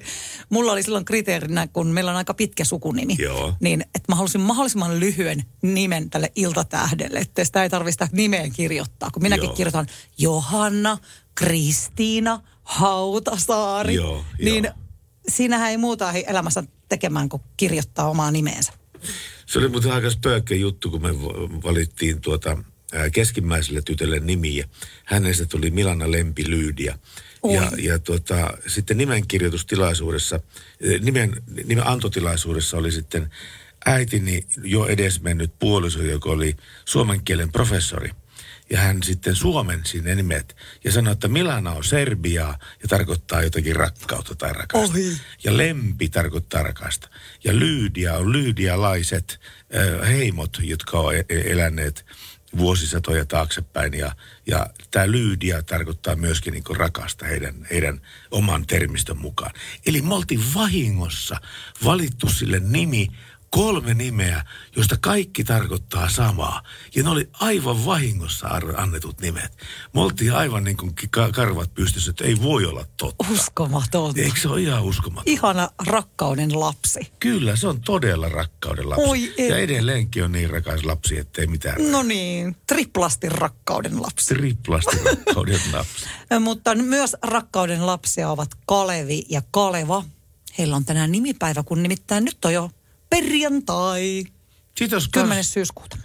Mulla 0.49 0.71
oli 0.71 0.83
silloin 0.83 1.05
kriteerinä, 1.05 1.67
kun 1.67 1.87
meillä 1.87 2.11
on 2.11 2.17
aika 2.17 2.33
pitkä 2.33 2.63
sukunimi, 2.63 3.15
Joo. 3.19 3.53
niin 3.59 3.81
että 3.81 4.05
mä 4.09 4.15
halusin 4.15 4.41
mahdollisimman 4.41 4.99
lyhyen 4.99 5.43
nimen 5.61 6.09
tälle 6.09 6.31
iltatähdelle, 6.35 7.19
että 7.19 7.43
sitä 7.43 7.63
ei 7.63 7.69
tarvitse 7.69 8.05
sitä 8.05 8.15
nimeen 8.17 8.51
kirjoittaa. 8.51 9.09
Kun 9.13 9.23
minäkin 9.23 9.45
Joo. 9.45 9.55
kirjoitan 9.55 9.87
Johanna, 10.17 10.97
Kristiina, 11.35 12.41
Hautasaari, 12.63 13.93
Joo, 13.95 14.25
niin 14.41 14.63
joo. 14.63 14.73
siinähän 15.29 15.69
ei 15.71 15.77
muuta 15.77 16.11
elämässä 16.11 16.63
tekemään 16.89 17.29
kuin 17.29 17.41
kirjoittaa 17.57 18.09
omaa 18.09 18.31
nimeensä. 18.31 18.73
Se 19.47 19.59
oli 19.59 19.67
muuten 19.67 19.91
aika 19.91 20.09
spöökkä 20.09 20.55
juttu, 20.55 20.89
kun 20.89 21.01
me 21.01 21.21
va- 21.21 21.63
valittiin 21.63 22.21
tuota 22.21 22.57
keskimmäiselle 23.11 23.81
tytölle 23.81 24.19
nimiä. 24.19 24.67
Hänestä 25.05 25.45
tuli 25.45 25.71
Milana 25.71 26.11
Lempi 26.11 26.49
Lyydia. 26.49 26.97
Oi. 27.43 27.55
Ja, 27.55 27.71
ja 27.77 27.99
tuota, 27.99 28.57
sitten 28.67 28.97
nimenkirjoitustilaisuudessa, 28.97 30.39
nimen, 31.01 31.43
nimen 31.65 31.87
antotilaisuudessa 31.87 32.77
oli 32.77 32.91
sitten 32.91 33.29
äitini 33.85 34.47
jo 34.63 34.85
edesmennyt 34.85 35.51
puoliso, 35.59 36.01
joka 36.03 36.29
oli 36.29 36.55
suomen 36.85 37.23
kielen 37.23 37.51
professori. 37.51 38.09
Ja 38.69 38.79
hän 38.79 39.03
sitten 39.03 39.35
suomensi 39.35 40.01
ne 40.01 40.15
nimet 40.15 40.55
ja 40.83 40.91
sanoi, 40.91 41.13
että 41.13 41.27
Milana 41.27 41.71
on 41.71 41.83
Serbiaa 41.83 42.59
ja 42.81 42.87
tarkoittaa 42.87 43.43
jotakin 43.43 43.75
rakkautta 43.75 44.35
tai 44.35 44.53
rakasta. 44.53 44.97
Ohi. 44.97 45.17
Ja 45.43 45.57
lempi 45.57 46.09
tarkoittaa 46.09 46.63
rakasta. 46.63 47.09
Ja 47.43 47.59
lyydia 47.59 48.13
on 48.13 48.31
lyydialaiset 48.31 49.39
äh, 49.75 50.09
heimot, 50.09 50.57
jotka 50.61 50.99
on 50.99 51.15
e- 51.15 51.25
e- 51.29 51.51
eläneet 51.51 52.05
vuosisatoja 52.57 53.25
taaksepäin. 53.25 53.93
Ja, 53.93 54.15
ja 54.47 54.67
tämä 54.91 55.11
lyydia 55.11 55.63
tarkoittaa 55.63 56.15
myöskin 56.15 56.53
niin 56.53 56.77
rakasta 56.77 57.25
heidän, 57.25 57.67
heidän 57.71 58.01
oman 58.31 58.67
termistön 58.67 59.17
mukaan. 59.17 59.51
Eli 59.85 60.01
me 60.01 60.15
oltiin 60.15 60.53
vahingossa 60.53 61.41
valittu 61.85 62.29
sille 62.29 62.59
nimi, 62.59 63.07
kolme 63.49 63.93
nimeä, 63.93 64.43
josta 64.75 64.97
kaikki 65.01 65.43
tarkoittaa 65.43 66.09
samaa. 66.09 66.63
Ja 66.95 67.03
ne 67.03 67.09
oli 67.09 67.29
aivan 67.33 67.85
vahingossa 67.85 68.47
annetut 68.77 69.21
nimet. 69.21 69.57
Me 69.93 70.01
oltiin 70.01 70.33
aivan 70.33 70.63
niin 70.63 70.77
kuin 70.77 70.93
ka- 71.11 71.31
karvat 71.31 71.73
pystyssä, 71.73 72.09
että 72.11 72.23
ei 72.23 72.41
voi 72.41 72.65
olla 72.65 72.85
totta. 72.97 73.25
Uskomatonta. 73.33 74.21
Eikö 74.21 74.39
se 74.39 74.49
ole 74.49 74.61
ihan 74.61 74.83
uskomaton? 74.83 75.23
Ihana 75.25 75.69
rakkauden 75.87 76.59
lapsi. 76.59 76.99
Kyllä, 77.19 77.55
se 77.55 77.67
on 77.67 77.81
todella 77.81 78.29
rakkauden 78.29 78.89
lapsi. 78.89 79.05
Oi 79.09 79.33
ei. 79.37 79.49
ja 79.49 79.57
edelleenkin 79.57 80.23
on 80.23 80.31
niin 80.31 80.49
rakas 80.49 80.85
lapsi, 80.85 81.17
ettei 81.17 81.47
mitään. 81.47 81.91
No 81.91 82.03
niin, 82.03 82.55
triplasti 82.67 83.29
rakkauden 83.29 84.01
lapsi. 84.01 84.27
Triplasti 84.35 84.97
rakkauden 85.05 85.59
lapsi. 85.73 86.05
Mutta 86.39 86.75
myös 86.75 87.15
rakkauden 87.21 87.85
lapsia 87.85 88.29
ovat 88.29 88.49
Kalevi 88.65 89.23
ja 89.29 89.41
Kaleva. 89.51 90.03
Heillä 90.57 90.75
on 90.75 90.85
tänään 90.85 91.11
nimipäivä, 91.11 91.63
kun 91.63 91.83
nimittäin 91.83 92.25
nyt 92.25 92.45
on 92.45 92.53
jo 92.53 92.69
perjantai. 93.09 94.23
Kiitos. 94.75 95.07
10. 95.11 95.43
syyskuuta. 95.43 95.97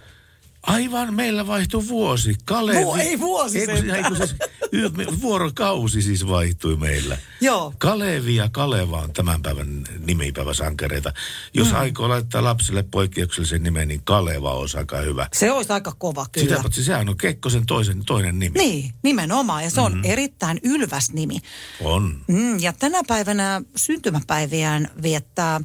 Aivan, 0.63 1.13
meillä 1.13 1.47
vaihtui 1.47 1.87
vuosi. 1.87 2.35
Kalevi. 2.45 2.85
Vu- 2.85 2.95
ei 2.95 3.19
vuosi 3.19 3.59
Ei, 3.59 3.67
kun, 3.67 3.75
sentään. 3.77 3.97
ei, 3.97 4.03
kun 4.03 4.17
siis, 4.17 4.35
y- 4.71 4.89
me- 4.89 5.21
vuorokausi 5.21 6.01
siis 6.01 6.27
vaihtui 6.27 6.75
meillä. 6.75 7.17
Joo. 7.41 7.73
Kalevi 7.77 8.35
ja 8.35 8.49
Kaleva 8.49 9.01
on 9.01 9.13
tämän 9.13 9.41
päivän 9.41 9.83
nimipäiväsankareita. 10.05 11.13
Jos 11.53 11.67
mm. 11.71 11.75
aikoo 11.75 12.09
laittaa 12.09 12.43
lapselle 12.43 12.83
poikkeuksellisen 12.91 13.63
nimen, 13.63 13.87
niin 13.87 14.01
Kaleva 14.03 14.53
on 14.53 14.67
aika 14.77 14.97
hyvä. 14.97 15.27
Se 15.33 15.51
olisi 15.51 15.73
aika 15.73 15.91
kova 15.97 16.25
kyllä. 16.31 16.47
Sitä 16.47 16.61
paitsi 16.61 16.83
sehän 16.83 17.09
on 17.09 17.17
Kekkosen 17.17 17.65
toisen, 17.65 18.05
toinen 18.05 18.39
nimi. 18.39 18.59
Niin, 18.59 18.93
nimenomaan. 19.03 19.63
Ja 19.63 19.69
se 19.69 19.81
on 19.81 19.91
Mhm. 19.97 20.01
erittäin 20.05 20.59
ylväs 20.63 21.11
nimi. 21.11 21.39
On. 21.81 22.21
Mm, 22.27 22.59
ja 22.59 22.73
tänä 22.73 23.01
päivänä 23.07 23.61
syntymäpäiviään 23.75 24.87
viettää 25.01 25.61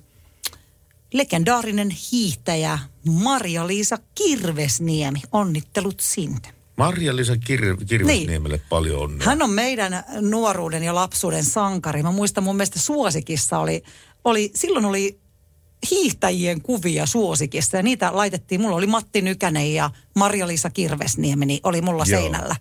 legendaarinen 1.15 1.91
hiihtäjä 2.13 2.79
Maria-Liisa 3.09 3.99
Kirvesniemi. 4.15 5.23
Onnittelut 5.33 6.01
sinne. 6.01 6.59
Marja-Liisa 6.77 7.35
Kir- 7.35 7.85
Kirvesniemelle 7.87 8.57
niin. 8.57 8.67
paljon 8.69 9.03
onnea. 9.03 9.27
Hän 9.27 9.43
on 9.43 9.51
meidän 9.51 10.05
nuoruuden 10.21 10.83
ja 10.83 10.95
lapsuuden 10.95 11.45
sankari. 11.45 12.03
Mä 12.03 12.13
muistan 12.13 12.45
mun 12.45 12.57
mielestä 12.57 12.79
Suosikissa 12.79 13.59
oli, 13.59 13.83
oli 14.25 14.51
silloin 14.55 14.85
oli 14.85 15.21
hiihtäjien 15.91 16.63
kuvia 16.63 17.07
Suosikissa 17.07 17.77
ja 17.77 17.83
niitä 17.83 18.11
laitettiin. 18.17 18.61
Mulla 18.61 18.77
oli 18.77 18.87
Matti 18.87 19.23
Nykänen 19.23 19.75
ja 19.75 19.91
Marja-Liisa 20.15 20.71
Kirvesniemi, 20.71 21.47
niin 21.47 21.61
oli 21.63 21.81
mulla 21.81 22.05
Joo. 22.09 22.21
seinällä. 22.21 22.57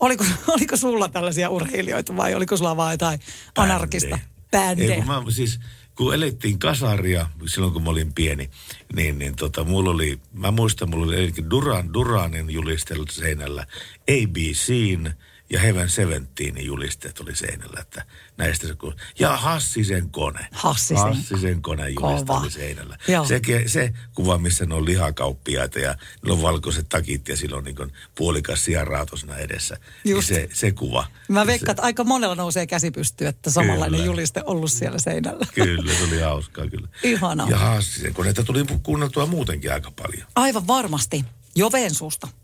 Oliko, 0.00 0.24
oliko 0.54 0.76
sulla 0.76 1.08
tällaisia 1.08 1.50
urheilijoita 1.50 2.16
vai 2.16 2.34
oliko 2.34 2.56
sulla 2.56 2.76
vaan 2.76 2.92
jotain 2.94 3.20
anarkista 3.58 4.16
Ei, 4.16 4.22
bändejä? 4.50 4.96
kun, 4.96 5.06
mä, 5.06 5.22
siis, 5.28 5.60
kun 5.96 6.14
elettiin 6.14 6.58
kasaria 6.58 7.28
silloin, 7.46 7.72
kun 7.72 7.82
mä 7.82 7.90
olin 7.90 8.12
pieni, 8.14 8.50
niin, 8.94 9.18
niin 9.18 9.36
tota, 9.36 9.64
mulla 9.64 9.90
oli, 9.90 10.20
mä 10.32 10.50
muistan, 10.50 10.90
mulla 10.90 11.06
oli 11.06 11.32
Duran 11.50 11.92
Duranin 11.92 12.50
julistelu 12.50 13.04
seinällä, 13.10 13.66
ABCn 14.00 15.12
ja 15.50 15.60
Heaven 15.60 15.90
Seventeenin 15.90 16.66
julisteet 16.66 17.20
oli 17.20 17.36
seinällä, 17.36 17.80
että 17.80 18.04
näistä 18.36 18.66
se, 18.66 18.74
kun- 18.74 18.94
ja 19.18 19.36
Hassisen 19.36 20.10
kone. 20.10 20.46
Hassisen. 20.52 20.96
Hassisen 21.16 21.62
kone 21.62 21.88
juliste 21.88 22.26
Kova. 22.26 22.40
oli 22.40 22.50
seinällä. 22.50 22.98
Joo. 23.08 23.24
Se, 23.24 23.40
se 23.66 23.92
kuva, 24.14 24.38
missä 24.38 24.66
ne 24.66 24.74
on 24.74 24.84
lihakauppiaita 24.84 25.78
ja 25.78 25.94
ne 26.26 26.32
on 26.32 26.42
valkoiset 26.42 26.86
takit 26.88 27.28
ja 27.28 27.36
silloin 27.36 27.64
niin 27.64 27.76
puolikas 28.14 28.64
sianraatosena 28.64 29.36
edessä. 29.36 29.76
Niin 30.04 30.22
se, 30.22 30.48
se 30.52 30.72
kuva. 30.72 31.06
Mä 31.28 31.46
veikkaan, 31.46 31.70
että 31.70 31.82
aika 31.82 32.04
monella 32.04 32.34
nousee 32.34 32.66
käsi 32.66 32.90
pystyyn, 32.90 33.28
että 33.30 33.50
samanlainen 33.50 33.90
Kyllä. 34.00 34.04
juliste 34.04 34.42
ollut 34.46 34.72
siellä 34.72 34.98
seinällä. 34.98 35.46
Kyllä, 35.54 35.94
se 35.94 36.04
oli 36.04 36.20
hauskaa 36.20 36.66
kyllä. 36.66 36.88
Ihanaa. 37.02 37.48
Ja 37.50 37.58
Hassisen 37.58 38.14
koneita 38.14 38.42
tuli 38.44 38.64
kuunneltua 38.82 39.26
muutenkin 39.26 39.72
aika 39.72 39.90
paljon. 39.90 40.26
Aivan 40.34 40.66
varmasti. 40.66 41.24
Jovensuusta. 41.56 42.28
Ja 42.28 42.43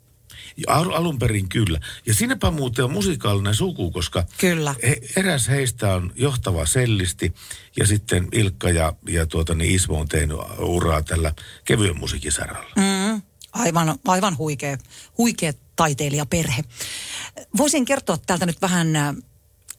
al- 0.66 0.92
alun 0.92 1.18
perin 1.18 1.48
kyllä. 1.48 1.80
Ja 2.06 2.14
sinäpä 2.14 2.50
muuten 2.50 2.84
on 2.84 2.92
musikaalinen 2.92 3.54
suku, 3.54 3.90
koska 3.90 4.24
Kyllä. 4.38 4.74
he, 4.82 5.00
eräs 5.16 5.48
heistä 5.48 5.94
on 5.94 6.12
johtava 6.14 6.66
sellisti 6.66 7.34
ja 7.76 7.86
sitten 7.86 8.28
Ilkka 8.32 8.70
ja, 8.70 8.92
ja 9.08 9.26
tuota, 9.26 9.54
niin 9.54 9.74
Ismo 9.74 10.00
on 10.00 10.08
tehnyt 10.08 10.36
uraa 10.58 11.02
tällä 11.02 11.32
kevyen 11.64 11.98
musiikisaralla. 11.98 12.70
Mm, 12.76 13.22
aivan, 13.52 13.98
aivan 14.08 14.38
huikea, 14.38 14.78
huikea 15.18 15.52
taiteilijaperhe. 15.76 16.64
Voisin 17.56 17.84
kertoa 17.84 18.18
täältä 18.26 18.46
nyt 18.46 18.62
vähän 18.62 18.88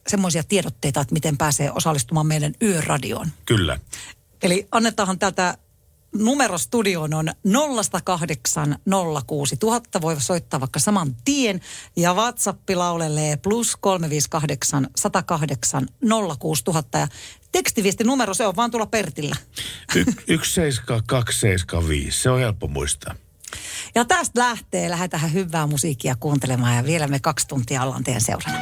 semmoisia 0.08 0.42
tiedotteita, 0.44 1.00
että 1.00 1.14
miten 1.14 1.38
pääsee 1.38 1.72
osallistumaan 1.72 2.26
meidän 2.26 2.54
yöradioon. 2.62 3.32
Kyllä. 3.46 3.78
Eli 4.42 4.68
annetaanhan 4.70 5.18
täältä 5.18 5.58
numero 6.14 6.58
studioon 6.58 7.14
on 7.14 7.28
0806000. 7.28 7.32
Voi 10.02 10.20
soittaa 10.20 10.60
vaikka 10.60 10.78
saman 10.78 11.16
tien. 11.24 11.60
Ja 11.96 12.14
WhatsApp 12.14 12.70
laulelee 12.74 13.36
plus 13.36 13.76
358 13.76 14.88
108 14.96 15.88
06000. 16.38 16.98
Ja 16.98 17.08
tekstiviesti 17.52 18.04
numero, 18.04 18.34
se 18.34 18.46
on 18.46 18.56
vaan 18.56 18.70
tulla 18.70 18.86
Pertillä. 18.86 19.36
Y- 19.94 20.04
17275, 20.42 22.22
se 22.22 22.30
on 22.30 22.40
helppo 22.40 22.68
muistaa. 22.68 23.14
Ja 23.94 24.04
tästä 24.04 24.40
lähtee, 24.40 24.90
lähdetään 24.90 25.32
hyvää 25.32 25.66
musiikkia 25.66 26.16
kuuntelemaan 26.20 26.76
ja 26.76 26.84
vielä 26.84 27.06
me 27.06 27.20
kaksi 27.20 27.48
tuntia 27.48 27.82
ollaan 27.82 28.04
teidän 28.04 28.20
seurana. 28.20 28.58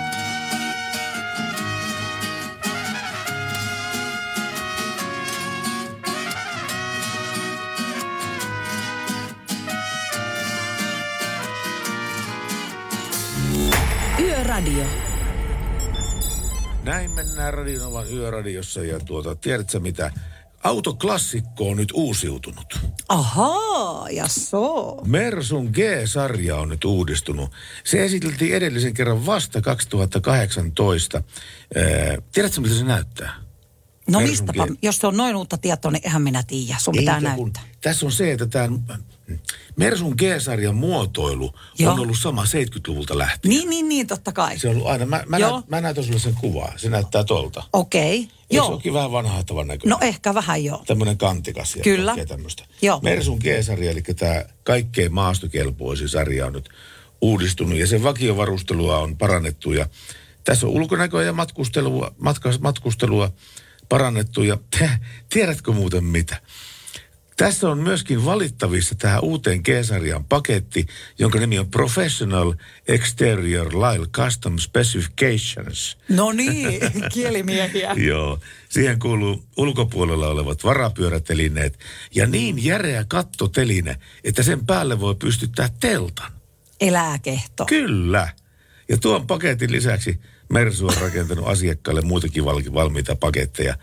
Yöradio. 14.60 14.84
Näin 16.82 17.10
mennään 17.10 17.54
Radionovan 17.54 18.10
yöradiossa 18.12 18.82
ja 18.84 19.00
tuota, 19.00 19.34
tiedätkö 19.36 19.80
mitä? 19.80 20.10
Autoklassikko 20.64 21.68
on 21.68 21.76
nyt 21.76 21.88
uusiutunut. 21.94 22.78
Ahaa, 23.08 24.10
ja 24.10 24.28
so. 24.28 24.96
Mersun 25.06 25.66
G-sarja 25.72 26.56
on 26.56 26.68
nyt 26.68 26.84
uudistunut. 26.84 27.50
Se 27.84 28.04
esiteltiin 28.04 28.54
edellisen 28.54 28.94
kerran 28.94 29.26
vasta 29.26 29.60
2018. 29.60 31.22
Ee, 31.74 32.18
tiedätkö, 32.32 32.60
miltä 32.60 32.74
se 32.78 32.84
näyttää? 32.84 33.34
No 34.10 34.18
Mersun 34.18 34.30
mistäpä, 34.30 34.66
G. 34.66 34.70
jos 34.82 34.96
se 34.96 35.06
on 35.06 35.16
noin 35.16 35.36
uutta 35.36 35.58
tietoa, 35.58 35.90
niin 35.90 36.02
eihän 36.04 36.22
minä 36.22 36.42
tiedä. 36.46 36.76
Sun 36.78 36.94
pitää 36.96 37.16
Eikä 37.16 37.28
näyttää. 37.28 37.62
kun- 37.62 37.78
Tässä 37.80 38.06
on 38.06 38.12
se, 38.12 38.32
että 38.32 38.46
tämä 38.46 38.68
Mersun 39.76 40.14
G-sarjan 40.18 40.74
muotoilu 40.74 41.54
Joo. 41.78 41.92
on 41.92 42.00
ollut 42.00 42.18
sama 42.18 42.44
70-luvulta 42.44 43.18
lähtien. 43.18 43.50
Niin, 43.50 43.70
niin, 43.70 43.88
niin, 43.88 44.06
totta 44.06 44.32
kai. 44.32 44.58
Se 44.58 44.68
on 44.68 44.74
ollut 44.74 44.88
aina. 44.88 45.06
Mä, 45.06 45.22
mä, 45.26 45.38
Joo. 45.38 45.52
näyt, 45.52 45.68
mä 45.68 45.80
näytän 45.80 46.04
sulle 46.04 46.18
sen 46.18 46.34
kuvaa. 46.34 46.72
Se 46.76 46.88
näyttää 46.88 47.24
tolta. 47.24 47.62
Okei, 47.72 48.22
se 48.22 48.30
joo. 48.50 48.66
olekin 48.66 48.94
vähän 48.94 49.12
vanhahtavan 49.12 49.68
näköinen? 49.68 49.98
No 49.98 50.06
ehkä 50.06 50.34
vähän 50.34 50.64
joo. 50.64 50.82
Tämmöinen 50.86 51.18
kantikas 51.18 51.76
ja 51.76 51.82
Kyllä. 51.82 52.16
tämmöistä. 52.28 52.64
Joo. 52.82 53.00
Mersun 53.02 53.38
G-sarja, 53.38 53.90
eli 53.90 54.02
tämä 54.02 54.44
kaikkein 54.62 55.14
maastokelpoisin 55.14 56.08
sarja 56.08 56.46
on 56.46 56.52
nyt 56.52 56.68
uudistunut 57.20 57.78
ja 57.78 57.86
sen 57.86 58.02
vakiovarustelua 58.02 58.98
on 58.98 59.16
parannettu 59.16 59.72
ja 59.72 59.86
tässä 60.44 60.66
on 60.66 60.72
ulkonäköä 60.72 61.22
ja 61.22 61.32
matkustelua, 61.32 62.14
matkas, 62.18 62.60
matkustelua 62.60 63.32
parannettu 63.88 64.42
ja 64.42 64.58
tiedätkö 65.32 65.72
muuten 65.72 66.04
mitä? 66.04 66.36
Tässä 67.40 67.70
on 67.70 67.78
myöskin 67.78 68.24
valittavissa 68.24 68.94
tähän 68.94 69.20
uuteen 69.24 69.60
G-sarjan 69.60 70.24
paketti, 70.24 70.86
jonka 71.18 71.38
nimi 71.38 71.58
on 71.58 71.70
Professional 71.70 72.54
Exterior 72.88 73.68
Lyle 73.68 74.06
Custom 74.06 74.58
Specifications. 74.58 75.98
No 76.08 76.32
niin, 76.32 76.80
kielimiehiä. 77.14 77.92
Joo. 77.92 78.38
Siihen 78.68 78.98
kuuluu 78.98 79.44
ulkopuolella 79.56 80.28
olevat 80.28 80.64
varapyörätelineet 80.64 81.78
ja 82.14 82.26
niin 82.26 82.64
järeä 82.64 83.04
kattoteline, 83.08 83.96
että 84.24 84.42
sen 84.42 84.66
päälle 84.66 85.00
voi 85.00 85.14
pystyttää 85.14 85.68
teltan. 85.80 86.32
Eläkehto. 86.80 87.66
Kyllä. 87.66 88.28
Ja 88.88 88.96
tuon 88.96 89.26
paketin 89.26 89.72
lisäksi 89.72 90.20
Mersu 90.50 90.86
on 90.86 90.94
rakentanut 91.00 91.48
asiakkaille 91.48 92.00
muitakin 92.00 92.44
val- 92.44 92.74
valmiita 92.74 93.16
paketteja 93.16 93.76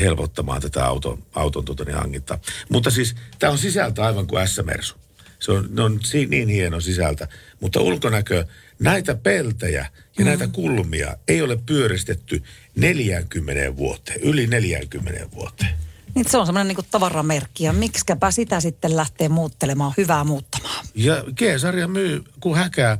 helpottamaan 0.00 0.62
tätä 0.62 0.86
auton, 0.86 1.22
auton 1.34 1.64
tota, 1.64 1.84
niin, 1.84 1.96
hankintaa. 1.96 2.38
Mutta 2.68 2.90
siis 2.90 3.14
tämä 3.38 3.50
on 3.50 3.58
sisältä 3.58 4.04
aivan 4.04 4.26
kuin 4.26 4.48
S-Mersu. 4.48 4.94
Se 5.38 5.52
on, 5.52 5.68
ne 5.70 5.82
on 5.82 6.00
si- 6.02 6.26
niin 6.26 6.48
hieno 6.48 6.80
sisältä. 6.80 7.28
Mutta 7.60 7.80
ulkonäkö, 7.80 8.44
näitä 8.78 9.14
peltejä 9.14 9.86
ja 10.18 10.24
mm. 10.24 10.24
näitä 10.24 10.48
kulmia 10.48 11.16
ei 11.28 11.42
ole 11.42 11.58
pyöristetty 11.66 12.42
40 12.76 13.76
vuoteen, 13.76 14.20
yli 14.20 14.46
40 14.46 15.30
vuoteen. 15.34 15.74
Niin 16.14 16.30
se 16.30 16.38
on 16.38 16.46
semmoinen 16.46 16.76
niin 16.76 16.86
tavaramerkki 16.90 17.64
ja 17.64 17.72
miksikäpä 17.72 18.30
sitä 18.30 18.60
sitten 18.60 18.96
lähtee 18.96 19.28
muuttelemaan, 19.28 19.94
hyvää 19.96 20.24
muuttamaan. 20.24 20.86
Ja 20.94 21.24
G-sarja 21.36 21.88
myy 21.88 22.24
kuin 22.40 22.58
häkää, 22.58 22.98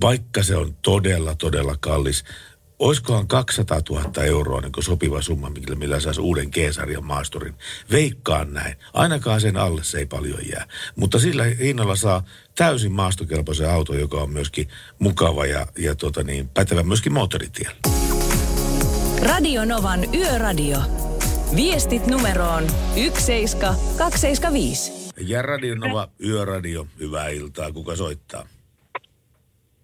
vaikka 0.00 0.42
se 0.42 0.56
on 0.56 0.76
todella, 0.82 1.34
todella 1.34 1.76
kallis. 1.80 2.24
Oiskohan 2.78 3.26
200 3.28 3.80
000 3.90 4.24
euroa 4.24 4.60
niin 4.60 4.72
sopiva 4.80 5.22
summa, 5.22 5.50
millä, 5.50 5.76
millä 5.76 6.00
saisi 6.00 6.20
uuden 6.20 6.48
G-sarjan 6.48 7.04
maasturin. 7.04 7.54
Veikkaan 7.90 8.54
näin. 8.54 8.76
Ainakaan 8.94 9.40
sen 9.40 9.56
alle 9.56 9.84
se 9.84 9.98
ei 9.98 10.06
paljon 10.06 10.38
jää. 10.52 10.66
Mutta 10.96 11.18
sillä 11.18 11.44
hinnalla 11.44 11.96
saa 11.96 12.22
täysin 12.54 12.92
maastokelpoisen 12.92 13.70
auto, 13.70 13.94
joka 13.94 14.16
on 14.16 14.30
myöskin 14.30 14.68
mukava 14.98 15.46
ja, 15.46 15.66
ja 15.78 15.94
tota 15.94 16.22
niin, 16.22 16.48
pätevä 16.48 16.82
myöskin 16.82 17.12
moottoritiellä. 17.12 17.76
Radio 19.22 19.64
Novan 19.64 20.14
Yöradio. 20.14 20.78
Viestit 21.56 22.06
numeroon 22.06 22.66
17275. 22.94 24.92
Ja 25.20 25.42
Radionova 25.42 26.08
Yöradio, 26.24 26.86
hyvää 26.98 27.28
iltaa. 27.28 27.72
Kuka 27.72 27.96
soittaa? 27.96 28.46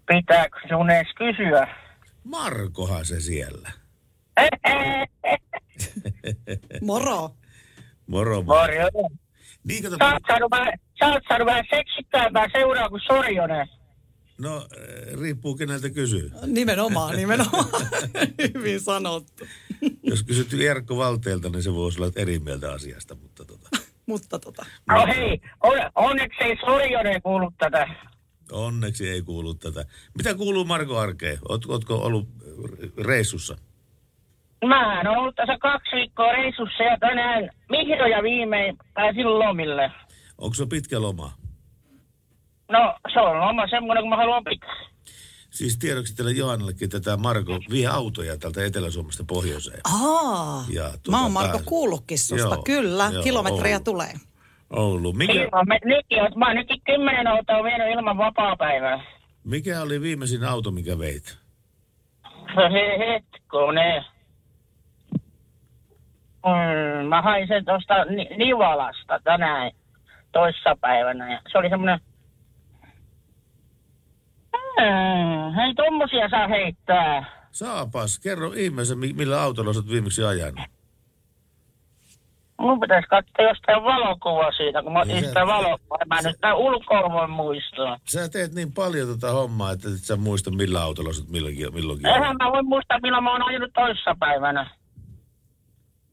Pitääkö 0.06 0.58
sun 0.68 0.90
edes 0.90 1.08
kysyä? 1.16 1.81
Markohan 2.24 3.04
se 3.04 3.20
siellä. 3.20 3.72
Moro. 6.80 7.30
Moro. 8.06 8.42
Moro. 8.42 9.10
Niin, 9.64 9.82
kato, 9.82 9.96
Sä 9.98 10.12
oot 11.06 11.22
saanut 11.28 11.46
vähän, 11.46 11.64
seksikkäämpää 11.70 12.46
seuraa 12.52 12.88
kuin 12.88 13.00
Sorjonen. 13.06 13.68
No, 14.38 14.56
äh, 14.56 15.20
riippuu 15.20 15.56
keneltä 15.56 15.90
kysyy. 15.90 16.32
Nimenomaan, 16.46 17.16
nimenomaan. 17.16 17.66
Hyvin 18.54 18.80
sanottu. 18.80 19.44
Jos 20.02 20.22
kysyt 20.22 20.52
Jarkko 20.52 20.96
Valteelta, 20.96 21.48
niin 21.48 21.62
se 21.62 21.72
voisi 21.72 22.02
olla 22.02 22.12
eri 22.16 22.38
mieltä 22.38 22.72
asiasta, 22.72 23.14
mutta 23.14 23.44
tota, 23.44 23.68
Mutta 24.06 24.38
tota. 24.38 24.66
No 24.88 25.06
hei, 25.06 25.40
on, 25.62 25.78
onneksi 25.94 26.44
ei 26.44 26.56
Sorjonen 26.66 27.22
kuullut 27.22 27.54
tätä. 27.58 27.88
Onneksi 28.52 29.08
ei 29.10 29.22
kuulu 29.22 29.54
tätä. 29.54 29.84
Mitä 30.16 30.34
kuuluu 30.34 30.64
Marko 30.64 30.98
Arkeen? 30.98 31.38
Oot, 31.48 31.66
ootko 31.68 31.94
ollut 31.96 32.28
reissussa? 32.98 33.56
Mä 34.66 34.96
oon 34.98 35.06
ollut 35.18 35.34
tässä 35.34 35.58
kaksi 35.58 35.96
viikkoa 35.96 36.32
reissussa 36.32 36.82
ja 36.82 36.96
tänään 37.00 37.50
vihdoin 37.70 38.22
viimein 38.22 38.78
pääsin 38.94 39.38
lomille. 39.38 39.90
Onko 40.38 40.54
se 40.54 40.66
pitkä 40.66 41.00
loma? 41.00 41.32
No, 42.70 42.94
se 43.12 43.20
on 43.20 43.40
loma 43.40 43.66
semmoinen, 43.70 44.02
kun 44.02 44.10
mä 44.10 44.16
haluan 44.16 44.44
pitää. 44.44 44.92
Siis 45.50 45.78
tiedoksi 45.78 46.16
tälle 46.16 46.32
Johannellekin 46.32 46.90
tätä 46.90 47.16
Marko 47.16 47.58
vie 47.70 47.86
autoja 47.86 48.36
täältä 48.38 48.64
Etelä-Suomesta 48.64 49.24
pohjoiseen. 49.28 49.80
Aa, 49.84 50.64
Ja 50.70 50.82
tuota, 50.90 51.10
mä 51.10 51.22
oon 51.22 51.32
Marko 51.32 51.56
tää- 51.58 51.66
kuullutkin 51.66 52.18
susta. 52.18 52.36
Joo, 52.54 52.62
Kyllä, 52.62 53.10
joo, 53.12 53.22
kilometrejä 53.22 53.76
Oulu. 53.76 53.84
tulee. 53.84 54.12
Oulu. 54.72 55.12
Mikä, 55.12 55.32
Ilman, 55.32 55.68
me, 55.68 55.78
nytkin, 55.84 56.18
oot- 56.22 56.36
mä 56.38 56.46
oon 56.46 56.56
nytkin 56.56 56.80
kymmenen 56.86 57.26
autoa 57.26 57.64
vienyt 57.64 57.88
ilman 57.92 58.18
vapaa-päivää. 58.18 59.00
mikä 59.44 59.80
oli 59.82 60.00
viimeisin 60.00 60.44
auto, 60.44 60.70
mikä 60.70 60.98
veit? 60.98 61.38
He, 62.56 62.98
hetkone. 62.98 64.04
Mm, 66.46 67.06
mä 67.08 67.22
hain 67.22 67.48
sen 67.48 67.64
tuosta 67.64 68.04
Ni- 68.04 68.36
Nivalasta 68.36 69.20
tänään 69.24 69.70
toissapäivänä. 70.32 71.32
Ja 71.32 71.40
se 71.52 71.58
oli 71.58 71.68
semmoinen... 71.68 72.00
Mm, 74.80 75.54
hei, 75.56 75.74
tommosia 75.74 76.28
saa 76.28 76.48
heittää. 76.48 77.24
Saapas, 77.50 78.18
kerro 78.18 78.52
ihmeessä, 78.56 78.94
mi- 78.94 79.12
millä 79.12 79.42
autolla 79.42 79.70
oot 79.76 79.88
viimeksi 79.90 80.24
ajanut. 80.24 80.60
Mun 82.62 82.80
pitäisi 82.80 83.08
katsoa 83.08 83.44
jostain 83.48 83.82
valokuva 83.84 84.52
siitä, 84.52 84.82
kun 84.82 84.92
mä 84.92 85.04
Niin 85.04 85.10
otin 85.12 85.24
se- 85.24 85.28
sitä 85.28 85.46
valokuvaa. 85.46 85.98
Mä 86.06 86.20
nyt 86.22 86.36
tää 86.40 86.54
ulkoa 86.54 87.12
voi 87.12 87.28
muistaa. 87.28 87.98
Sä 88.04 88.28
teet 88.28 88.54
niin 88.54 88.72
paljon 88.72 89.08
tätä 89.08 89.32
hommaa, 89.32 89.72
että 89.72 89.88
et 89.88 89.94
sä 90.04 90.16
muista 90.16 90.50
millä 90.50 90.82
autolla 90.82 91.12
sä 91.12 91.20
oot 91.20 91.30
milloinkin, 91.30 91.74
milloinkin 91.74 92.06
Eihän 92.06 92.22
ajanut. 92.22 92.38
mä 92.42 92.52
voi 92.52 92.62
muistaa, 92.62 92.98
milloin 93.02 93.24
mä 93.24 93.32
oon 93.32 93.42
ajanut 93.48 93.70
toissapäivänä. 93.74 94.70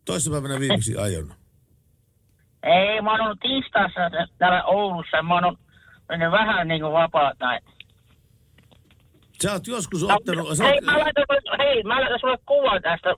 Toissapäivänä 0.05 0.59
viimeksi 0.59 0.97
ajon. 0.97 1.33
Ei, 2.63 3.01
mä 3.01 3.11
oon 3.11 3.21
ollut 3.21 3.39
tiistaissa 3.39 3.99
täällä 4.37 4.63
Oulussa. 4.63 5.23
Mä 5.23 5.33
oon 5.33 5.45
ollut 5.45 5.59
mennyt 6.09 6.31
vähän 6.31 6.67
niin 6.67 6.81
kuin 6.81 6.93
vapaata. 6.93 7.45
Sä 9.43 9.51
oot 9.51 9.67
joskus 9.67 10.01
No, 10.07 10.15
ottanut... 10.15 10.57
Sä 10.57 10.63
hei, 10.63 10.81
mä 10.81 10.99
laitan, 10.99 11.25
hei, 11.59 11.83
mä 11.83 12.01
laitan 12.01 12.19
sulle 12.19 12.37
kuva 12.45 12.79
tästä 12.81 13.09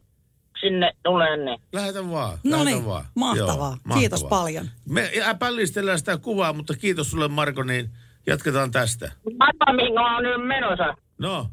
sinne 0.62 0.92
tulee, 1.04 1.38
niin. 1.38 1.60
Lähetä 1.74 2.10
vaan. 2.12 2.38
No 2.44 2.64
niin, 2.64 2.86
vaan. 2.86 3.06
mahtavaa. 3.16 3.78
Joo, 3.90 3.98
Kiitos 3.98 4.24
paljon. 4.24 4.70
Me 4.90 5.12
pällistellään 5.40 6.00
sitä 6.00 6.18
kuvaa, 6.18 6.54
mutta 6.54 6.74
kiitos 6.76 7.12
sulle 7.12 7.28
Marko, 7.28 7.64
niin 7.64 7.90
jatketaan 8.28 8.72
tästä. 8.72 9.12
Mä 9.38 9.74
mihin 9.74 10.00
oon 10.00 10.24
nyt 10.24 10.48
menossa. 10.48 10.96
No, 11.18 11.50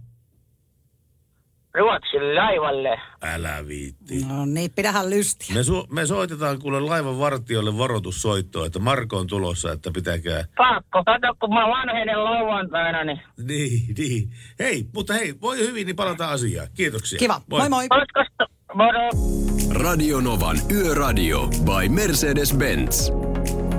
Ruotsin 1.78 2.34
laivalle. 2.34 3.00
älä 3.22 3.66
viitti. 3.66 4.24
No 4.24 4.46
niin, 4.46 4.70
pidähän 4.76 5.10
lystiä. 5.10 5.54
Me, 5.54 5.60
su- 5.62 5.86
me 5.94 6.06
soitetaan 6.06 6.58
kuule 6.58 6.80
laivan 6.80 7.18
vartijoille 7.18 7.78
varoitussoittoa, 7.78 8.66
että 8.66 8.78
Marko 8.78 9.16
on 9.16 9.26
tulossa, 9.26 9.72
että 9.72 9.90
pitäkää... 9.94 10.44
Pakko, 10.56 11.04
kato 11.04 11.34
kun 11.40 11.54
mä 11.54 11.68
vanhenen 11.68 12.24
lauantaina, 12.24 13.04
niin. 13.04 13.20
Niin, 13.38 13.94
niin. 13.98 14.30
Hei, 14.58 14.86
mutta 14.94 15.14
hei, 15.14 15.34
voi 15.40 15.58
hyvin, 15.58 15.86
niin 15.86 15.96
palataan 15.96 16.30
asiaan. 16.32 16.68
Kiitoksia. 16.74 17.18
Kiva. 17.18 17.40
Moi 17.50 17.68
moi. 17.68 17.86
Olisiko 17.90 18.46
Moro. 18.74 19.10
Radio 19.70 20.20
Novan 20.20 20.60
Yöradio 20.70 21.46
by 21.46 21.88
Mercedes-Benz. 21.88 23.12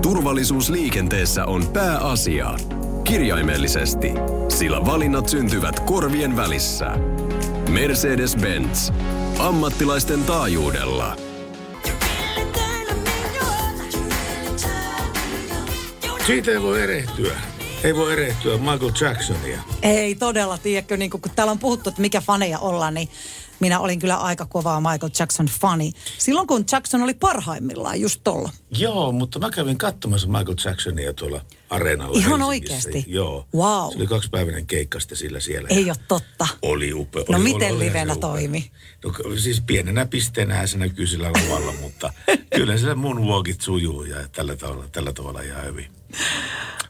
Turvallisuus 0.02 0.70
liikenteessä 0.70 1.46
on 1.46 1.68
pääasia. 1.68 2.58
Kirjaimellisesti, 3.04 4.12
sillä 4.48 4.86
valinnat 4.86 5.30
syntyvät 5.30 5.80
korvien 5.80 6.36
välissä. 6.36 6.86
Mercedes-Benz. 7.70 8.94
Ammattilaisten 9.40 10.24
taajuudella. 10.24 11.16
Siitä 16.26 16.52
ei 16.52 16.62
voi 16.62 16.82
erehtyä. 16.82 17.34
Ei 17.84 17.96
voi 17.96 18.14
erehtyä 18.14 18.58
Michael 18.58 18.92
Jacksonia. 19.02 19.62
Ei 19.82 20.16
todella, 20.16 20.58
tiedätkö, 20.58 20.98
niin 20.98 21.12
kun 21.12 21.22
täällä 21.36 21.52
on 21.52 21.60
puhuttu, 21.60 21.90
että 21.90 22.02
mikä 22.02 22.22
faneja 22.22 22.60
ollaan, 22.60 22.94
niin 22.94 23.10
minä 23.60 23.80
olin 23.80 24.00
kyllä 24.00 24.16
aika 24.16 24.46
kovaa 24.46 24.82
Michael 24.82 25.12
Jackson 25.20 25.46
fani. 25.46 25.92
Silloin 26.18 26.48
kun 26.48 26.66
Jackson 26.72 27.02
oli 27.04 27.14
parhaimmillaan, 27.14 28.02
just 28.02 28.22
tolla. 28.24 28.50
Joo, 28.72 29.12
mutta 29.12 29.40
mä 29.40 29.50
kävin 29.52 29.78
katsomassa 29.78 30.28
Michael 30.28 30.56
Jacksonia 30.66 31.14
tuolla 31.14 31.42
areenalla 31.70 32.18
Ihan 32.20 32.42
oikeasti? 32.42 33.04
Joo. 33.08 33.48
Wow. 33.56 33.92
Se 33.92 33.98
oli 33.98 34.08
kaksipäiväinen 34.08 34.66
keikka 34.66 35.00
sitten 35.00 35.18
sillä 35.18 35.40
siellä. 35.40 35.68
Ei 35.72 35.84
ole 35.90 35.98
totta. 36.08 36.48
Oli 36.62 36.94
upea. 36.94 37.24
No 37.30 37.36
oli, 37.38 37.44
miten 37.44 37.76
oli, 37.76 37.86
livenä 37.86 38.14
se 38.14 38.20
toimi? 38.20 38.72
No 39.04 39.14
siis 39.38 39.62
pienenä 39.62 40.06
pisteenä 40.06 40.68
se 40.68 40.78
näkyy 40.78 41.08
sillä 41.08 41.32
lavalla, 41.32 41.74
mutta 41.82 42.14
kyllä 42.56 42.78
sillä 42.78 42.96
mun 42.96 43.28
walkit 43.28 43.62
sujuu 43.62 44.04
ja 44.04 44.28
tällä 44.32 44.56
tavalla, 44.56 44.86
tällä 44.92 45.14
tavalla 45.14 45.42
ihan 45.42 45.66
hyvin. 45.66 45.92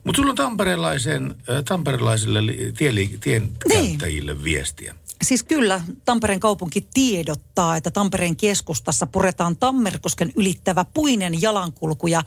Mutta 0.04 0.18
sulla 0.20 0.30
on 0.30 0.36
tamperelaisen, 0.36 1.36
äh, 1.50 1.64
tamperelaisille 1.68 2.46
li- 2.46 2.74
tieli, 2.78 3.18
tien 3.22 3.50
Niin. 3.68 4.44
viestiä. 4.44 4.96
Siis 5.24 5.44
kyllä, 5.44 5.82
Tampereen 6.06 6.40
kaupunki 6.40 6.88
tiedottaa, 6.94 7.76
että 7.78 7.92
Tampereen 7.92 8.36
keskustassa 8.36 9.08
puretaan 9.08 9.58
Tammerkosken 9.58 10.32
ylittävä 10.36 10.86
puinen 10.94 11.42
jalankulku 11.42 12.08
ja 12.08 12.24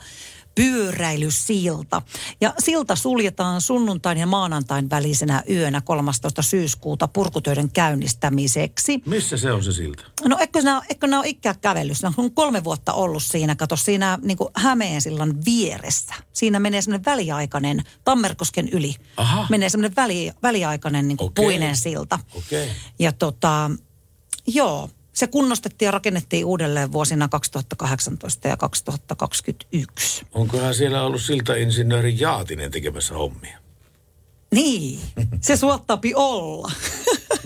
pyöräilysilta. 0.55 2.01
Ja 2.41 2.53
silta 2.59 2.95
suljetaan 2.95 3.61
sunnuntain 3.61 4.17
ja 4.17 4.27
maanantain 4.27 4.89
välisenä 4.89 5.43
yönä 5.49 5.81
13. 5.81 6.41
syyskuuta 6.41 7.07
purkutöiden 7.07 7.71
käynnistämiseksi. 7.71 9.01
Missä 9.05 9.37
se 9.37 9.51
on 9.51 9.63
se 9.63 9.71
silta? 9.71 10.03
No 10.27 10.37
eikö 10.39 10.61
nämä, 10.61 10.81
eikö 10.89 11.07
nämä 11.07 11.19
ole 11.19 11.27
ikään 11.27 11.55
kävellyt? 11.61 11.97
Ne 12.03 12.11
on 12.17 12.31
kolme 12.31 12.63
vuotta 12.63 12.93
ollut 12.93 13.23
siinä. 13.23 13.55
Kato 13.55 13.75
siinä 13.75 14.19
niin 14.21 14.37
Hämeensillan 14.55 15.45
vieressä. 15.45 16.13
Siinä 16.33 16.59
menee 16.59 16.81
semmoinen 16.81 17.05
väliaikainen, 17.05 17.83
Tammerkosken 18.03 18.69
yli. 18.69 18.95
Aha. 19.17 19.47
Menee 19.49 19.69
semmoinen 19.69 19.95
väli, 19.95 20.31
väliaikainen 20.43 21.07
niin 21.07 21.17
Okei. 21.21 21.45
puinen 21.45 21.75
silta. 21.75 22.19
Okay. 22.35 22.67
Ja 22.99 23.11
tota, 23.11 23.71
joo, 24.47 24.89
se 25.13 25.27
kunnostettiin 25.27 25.87
ja 25.87 25.91
rakennettiin 25.91 26.45
uudelleen 26.45 26.91
vuosina 26.91 27.27
2018 27.27 28.47
ja 28.47 28.57
2021. 28.57 30.25
Onkohan 30.33 30.75
siellä 30.75 31.03
ollut 31.03 31.21
siltainsinööri 31.21 32.19
Jaatinen 32.19 32.71
tekemässä 32.71 33.13
hommia? 33.13 33.59
Niin, 34.53 34.99
se 35.41 35.57
suottapi 35.57 36.13
olla. 36.15 36.71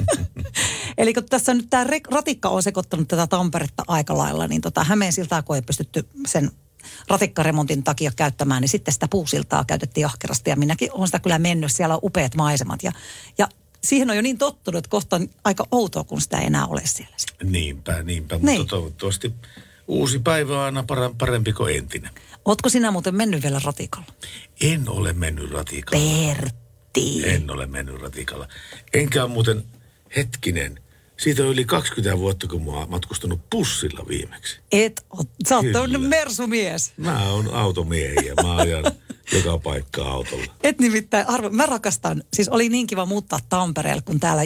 Eli 0.98 1.14
kun 1.14 1.26
tässä 1.26 1.53
nyt 1.53 1.68
tämä 1.69 1.85
ratikka 2.11 2.49
on 2.49 2.64
sekoittanut 2.64 3.07
tätä 3.07 3.27
Tamperetta 3.27 3.84
aika 3.88 4.18
lailla, 4.18 4.48
niin 4.48 4.61
tota 4.61 4.84
Hämeen 4.84 5.14
siltaa, 5.14 5.41
kun 5.41 5.56
ei 5.56 5.61
pystytty 5.61 6.07
sen 6.27 6.52
ratikkaremontin 7.07 7.84
takia 7.84 8.11
käyttämään, 8.15 8.61
niin 8.61 8.69
sitten 8.69 8.94
sitä 8.94 9.07
puusiltaa 9.07 9.65
käytettiin 9.65 10.06
ahkerasti. 10.06 10.49
Ja 10.49 10.56
minäkin 10.56 10.91
olen 10.91 11.07
sitä 11.07 11.19
kyllä 11.19 11.39
mennyt, 11.39 11.72
siellä 11.72 11.95
on 11.95 12.02
upeat 12.03 12.35
maisemat. 12.35 12.84
Ja, 12.84 12.91
ja 13.38 13.48
siihen 13.84 14.10
on 14.10 14.16
jo 14.16 14.22
niin 14.22 14.38
tottunut, 14.38 14.78
että 14.78 14.90
kohta 14.90 15.16
on 15.16 15.30
aika 15.44 15.68
outoa, 15.72 16.04
kun 16.04 16.22
sitä 16.22 16.38
ei 16.38 16.45
enää 16.45 16.66
ole 16.66 16.82
siellä. 16.86 17.16
Niinpä, 17.44 18.04
niinpä. 18.04 18.40
Niin. 18.41 18.60
Mutta 18.60 18.76
toivottavasti 18.76 19.34
uusi 19.88 20.20
päivä 20.20 20.60
on 20.60 20.66
aina 20.66 20.86
parempi 21.18 21.54
kuin 21.54 21.76
entinen. 21.76 22.12
Ootko 22.45 22.70
sinä 22.70 22.91
muuten 22.91 23.16
mennyt 23.16 23.44
vielä 23.44 23.62
ratikalla? 23.64 24.08
En 24.62 24.90
ole 24.90 25.14
mennyt 25.14 25.52
ratikalla. 25.52 26.06
Pertti. 26.36 27.30
En 27.30 27.52
ole 27.52 27.66
mennyt 27.66 28.02
ratikalla. 28.02 28.48
Enkä 28.94 29.24
ole 29.24 29.32
muuten, 29.32 29.64
hetkinen, 30.16 30.80
siitä 31.18 31.44
on 31.44 31.49
yli 31.49 31.66
20 31.66 32.18
vuotta, 32.20 32.48
kun 32.48 32.66
mä 32.66 32.72
oon 32.72 32.90
matkustanut 32.90 33.49
bussilla 33.49 34.08
viimeksi. 34.08 34.60
Et 34.72 35.06
sä 35.49 35.56
oot 35.56 35.66
mersumies. 35.98 36.94
Mä 36.98 37.30
oon 37.30 37.54
automiehiä, 37.54 38.34
mä 38.44 38.56
ajan 38.56 38.84
joka 39.34 39.58
paikkaa 39.58 40.12
autolla. 40.12 40.45
Et 40.64 40.80
nimittäin, 40.80 41.30
arvo, 41.30 41.49
mä 41.49 41.66
rakastan, 41.66 42.24
siis 42.34 42.49
oli 42.49 42.70
niin 42.70 42.88
kiva 42.88 43.06
muuttaa 43.06 43.40
Tampereelle, 43.49 44.02
kun 44.02 44.20
täällä 44.20 44.44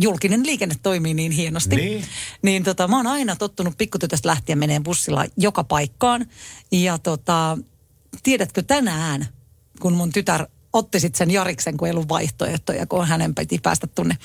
julkinen 0.00 0.46
liikenne 0.46 0.74
toimii 0.82 1.14
niin 1.14 1.32
hienosti. 1.32 1.76
Niin. 1.76 2.04
Niin 2.42 2.64
tota, 2.64 2.88
mä 2.88 2.96
oon 2.96 3.06
aina 3.06 3.36
tottunut 3.36 3.78
pikkutytöstä 3.78 4.28
lähtien 4.28 4.58
meneen 4.58 4.82
bussilla 4.82 5.24
joka 5.36 5.64
paikkaan. 5.64 6.26
Ja 6.72 6.98
tota, 6.98 7.58
tiedätkö 8.22 8.62
tänään, 8.62 9.26
kun 9.80 9.92
mun 9.92 10.12
tytär 10.12 10.46
otti 10.72 11.00
sitten 11.00 11.18
sen 11.18 11.30
Jariksen, 11.30 11.76
kun 11.76 11.88
ei 11.88 11.92
ollut 11.92 12.08
vaihtoehtoja, 12.08 12.86
kun 12.86 13.06
hänen 13.06 13.34
piti 13.34 13.58
päästä 13.62 13.86
tuonne, 13.86 14.16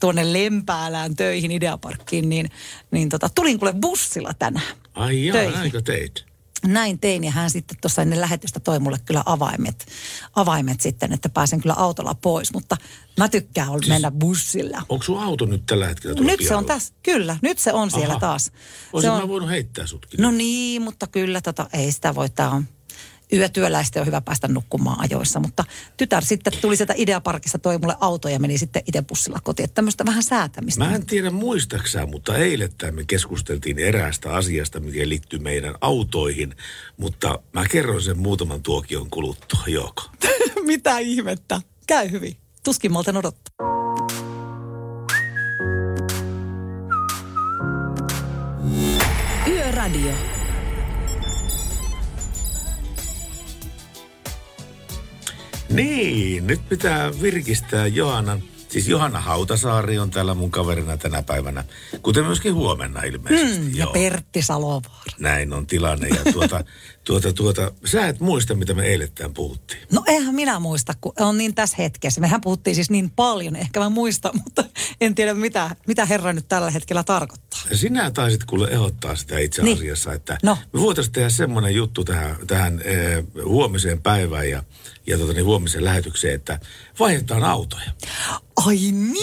tuonne 0.00 0.32
Lempäälään 0.32 1.16
töihin 1.16 1.50
Ideaparkkiin, 1.50 2.28
niin, 2.28 2.50
niin 2.90 3.08
tota, 3.08 3.28
tulin 3.34 3.58
kuule 3.58 3.74
bussilla 3.80 4.32
tänään. 4.38 4.76
Ai 4.94 5.26
jaa, 5.26 5.36
Töihin. 5.36 5.54
näinkö 5.54 5.82
teit? 5.82 6.24
Näin 6.66 6.98
tein 6.98 7.24
ja 7.24 7.30
hän 7.30 7.50
sitten 7.50 7.78
tuossa 7.80 8.02
ennen 8.02 8.20
lähetystä 8.20 8.60
toi 8.60 8.78
mulle 8.78 8.98
kyllä 9.04 9.22
avaimet, 9.26 9.86
avaimet 10.34 10.80
sitten, 10.80 11.12
että 11.12 11.28
pääsen 11.28 11.60
kyllä 11.60 11.74
autolla 11.74 12.14
pois, 12.14 12.52
mutta 12.52 12.76
mä 13.18 13.28
tykkään 13.28 13.68
siis, 13.68 13.88
mennä 13.88 14.10
bussilla. 14.10 14.82
Onko 14.88 15.04
sun 15.04 15.22
auto 15.22 15.46
nyt 15.46 15.66
tällä 15.66 15.86
hetkellä 15.86 16.14
tuolla 16.14 16.32
Nyt 16.32 16.48
se 16.48 16.54
on 16.54 16.64
tässä, 16.64 16.94
kyllä, 17.02 17.36
nyt 17.42 17.58
se 17.58 17.72
on 17.72 17.90
siellä 17.90 18.12
Aha. 18.12 18.20
taas. 18.20 18.44
Se 18.44 18.52
Olisin 18.92 19.10
on, 19.10 19.20
mä 19.20 19.28
voinut 19.28 19.50
heittää 19.50 19.86
sutkin. 19.86 20.22
no 20.22 20.30
niin, 20.30 20.82
mutta 20.82 21.06
kyllä 21.06 21.40
tota, 21.40 21.66
ei 21.72 21.92
sitä 21.92 22.14
voi, 22.14 22.30
tää 22.30 22.50
on 22.50 22.64
yötyöläisten 23.32 24.00
on 24.00 24.06
hyvä 24.06 24.20
päästä 24.20 24.48
nukkumaan 24.48 25.00
ajoissa, 25.00 25.40
mutta 25.40 25.64
tytär 25.96 26.24
sitten 26.24 26.52
tuli 26.60 26.76
sieltä 26.76 26.94
Ideaparkista, 26.96 27.58
toi 27.58 27.78
mulle 27.78 27.96
auto 28.00 28.28
ja 28.28 28.38
meni 28.38 28.58
sitten 28.58 28.82
itse 28.86 29.02
bussilla 29.02 29.38
kotiin, 29.42 29.64
että 29.64 29.74
tämmöistä 29.74 30.06
vähän 30.06 30.22
säätämistä. 30.22 30.84
Mä 30.84 30.94
en 30.94 31.06
tiedä 31.06 31.30
muistaksää, 31.30 32.06
mutta 32.06 32.36
eilettäin 32.36 32.94
me 32.94 33.04
keskusteltiin 33.04 33.78
eräästä 33.78 34.34
asiasta, 34.34 34.80
mikä 34.80 35.08
liittyy 35.08 35.38
meidän 35.38 35.74
autoihin, 35.80 36.54
mutta 36.96 37.38
mä 37.52 37.64
kerron 37.70 38.02
sen 38.02 38.18
muutaman 38.18 38.62
tuokion 38.62 39.10
kuluttua, 39.10 39.62
Joko. 39.66 40.02
Mitä 40.66 40.98
ihmettä? 40.98 41.60
Käy 41.86 42.10
hyvin. 42.10 42.36
Tuskin 42.64 42.92
malten 42.92 43.16
odottaa. 43.16 43.52
Yöradio. 49.46 50.37
Niin, 55.78 56.46
nyt 56.46 56.68
pitää 56.68 57.10
virkistää 57.22 57.86
Johannan. 57.86 58.42
Siis 58.68 58.88
Johanna 58.88 59.20
Hautasaari 59.20 59.98
on 59.98 60.10
täällä 60.10 60.34
mun 60.34 60.50
kaverina 60.50 60.96
tänä 60.96 61.22
päivänä, 61.22 61.64
kuten 62.02 62.24
myöskin 62.24 62.54
huomenna 62.54 63.02
ilmeisesti. 63.02 63.64
Mm, 63.64 63.74
ja 63.74 63.86
Pertti 63.86 64.42
Salovaara. 64.42 65.12
Näin 65.18 65.52
on 65.52 65.66
tilanne 65.66 66.08
ja 66.08 66.32
tuota, 66.32 66.64
tuota, 67.08 67.32
tuota, 67.32 67.72
sä 67.84 68.06
et 68.08 68.20
muista, 68.20 68.54
mitä 68.54 68.74
me 68.74 68.86
eilettäin 68.86 69.34
puhuttiin. 69.34 69.80
No 69.92 70.02
eihän 70.06 70.34
minä 70.34 70.58
muista, 70.58 70.94
kun 71.00 71.12
on 71.20 71.38
niin 71.38 71.54
tässä 71.54 71.76
hetkessä. 71.78 72.20
Mehän 72.20 72.40
puhuttiin 72.40 72.74
siis 72.74 72.90
niin 72.90 73.10
paljon, 73.10 73.56
ehkä 73.56 73.80
mä 73.80 73.88
muistan, 73.88 74.30
mutta 74.44 74.64
en 75.00 75.14
tiedä 75.14 75.34
mitä, 75.34 75.76
mitä 75.86 76.04
herra 76.06 76.32
nyt 76.32 76.48
tällä 76.48 76.70
hetkellä 76.70 77.02
tarkoittaa. 77.04 77.60
Sinä 77.74 78.10
taisit 78.10 78.44
kuule 78.44 78.68
ehdottaa 78.68 79.16
sitä 79.16 79.38
itse 79.38 79.62
Niin. 79.62 79.76
asiassa, 79.78 80.12
että 80.12 80.38
No. 80.42 80.58
me 80.72 80.80
voitaisiin 80.80 81.12
tehdä 81.12 81.28
semmoinen 81.28 81.74
juttu 81.74 82.04
tähän, 82.04 82.36
tähän 82.46 82.80
eh, 82.84 83.24
huomiseen 83.44 84.02
päivään 84.02 84.50
ja, 84.50 84.62
ja 85.06 85.18
tota, 85.18 85.32
niin 85.32 85.44
huomiseen 85.44 85.84
lähetykseen, 85.84 86.34
että 86.34 86.60
vaihdetaan 87.00 87.44
autoja. 87.44 87.90
Ai 88.66 88.76
niin! 88.92 89.18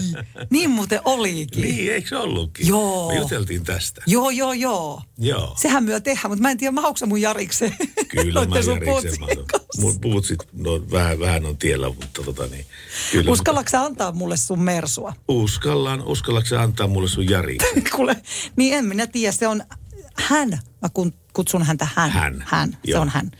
niin 0.50 0.70
muuten 0.70 1.00
olikin. 1.04 1.62
Niin, 1.62 1.92
eikö 1.92 2.08
se 2.08 2.16
ollutkin? 2.16 2.66
Joo. 2.68 3.08
Me 3.08 3.14
juteltiin 3.18 3.64
tästä. 3.64 4.02
Joo, 4.06 4.30
joo, 4.30 4.52
joo. 4.52 5.02
Joo. 5.18 5.54
Sehän 5.60 5.84
myö 5.84 6.00
tehdään, 6.00 6.30
mutta 6.30 6.42
mä 6.42 6.50
en 6.50 6.58
tiedä, 6.58 6.72
mahuuko 6.72 6.85
se 6.96 7.06
mun 7.06 7.20
Jarikseen. 7.20 7.76
Kyllä 8.08 8.40
mä 8.46 8.60
kanssa. 9.52 9.80
Mun 9.80 10.00
puutsit, 10.00 10.38
no 10.52 10.90
vähän, 10.90 11.20
vähän 11.20 11.46
on 11.46 11.56
tiellä, 11.56 11.88
mutta 11.88 12.22
tota 12.22 12.46
niin. 12.46 12.66
Kyllä, 13.12 13.30
Uskallatko 13.30 13.70
sä 13.70 13.82
antaa 13.82 14.12
mulle 14.12 14.36
sun 14.36 14.62
mersua? 14.62 15.12
mutta 15.16 15.24
uskallaan, 15.28 16.02
uskallatko 16.02 16.56
antaa 16.56 16.86
mulle 16.86 17.08
sun 17.08 17.30
Jari? 17.30 17.58
Kuule, 17.96 18.16
niin 18.56 18.74
en 18.74 18.84
minä 18.84 19.06
tiedä, 19.06 19.32
se 19.32 19.48
on 19.48 19.62
hän. 20.14 20.50
Mä 20.82 20.88
kun 20.94 21.12
kutsun 21.32 21.62
häntä 21.62 21.88
hän. 21.94 22.10
Hän, 22.10 22.44
Hän, 22.46 22.70
se 22.70 22.90
joo. 22.90 23.00
on 23.00 23.08
hän. 23.08 23.30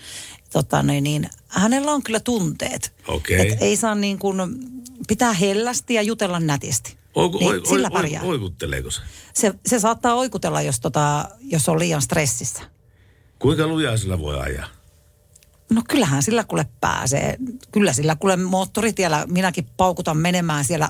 Tota, 0.52 0.82
niin, 0.82 1.04
niin, 1.04 1.30
hänellä 1.48 1.92
on 1.92 2.02
kyllä 2.02 2.20
tunteet. 2.20 2.92
Okei. 3.08 3.52
Et 3.52 3.62
ei 3.62 3.76
saa 3.76 3.94
niin 3.94 4.18
kuin, 4.18 4.38
pitää 5.08 5.32
hellästi 5.32 5.94
ja 5.94 6.02
jutella 6.02 6.40
nätisti. 6.40 6.96
Oiku, 7.14 7.38
niin, 7.38 7.50
oi, 7.50 7.66
sillä 7.66 7.88
oi, 7.88 7.92
pärjää. 7.92 8.22
oikutteleeko 8.22 8.90
se? 8.90 9.00
Se, 9.34 9.54
se 9.66 9.78
saattaa 9.78 10.14
oikutella, 10.14 10.62
jos, 10.62 10.80
tota, 10.80 11.28
jos 11.40 11.68
on 11.68 11.78
liian 11.78 12.02
stressissä. 12.02 12.62
Kuinka 13.38 13.66
lujaa 13.66 13.96
sillä 13.96 14.18
voi 14.18 14.40
ajaa? 14.40 14.66
No 15.70 15.82
kyllähän 15.88 16.22
sillä 16.22 16.44
kuule 16.44 16.66
pääsee. 16.80 17.36
Kyllä 17.72 17.92
sillä 17.92 18.16
kuule 18.16 18.36
moottoritiellä 18.36 19.26
minäkin 19.30 19.66
paukutan 19.76 20.16
menemään 20.16 20.64
siellä. 20.64 20.88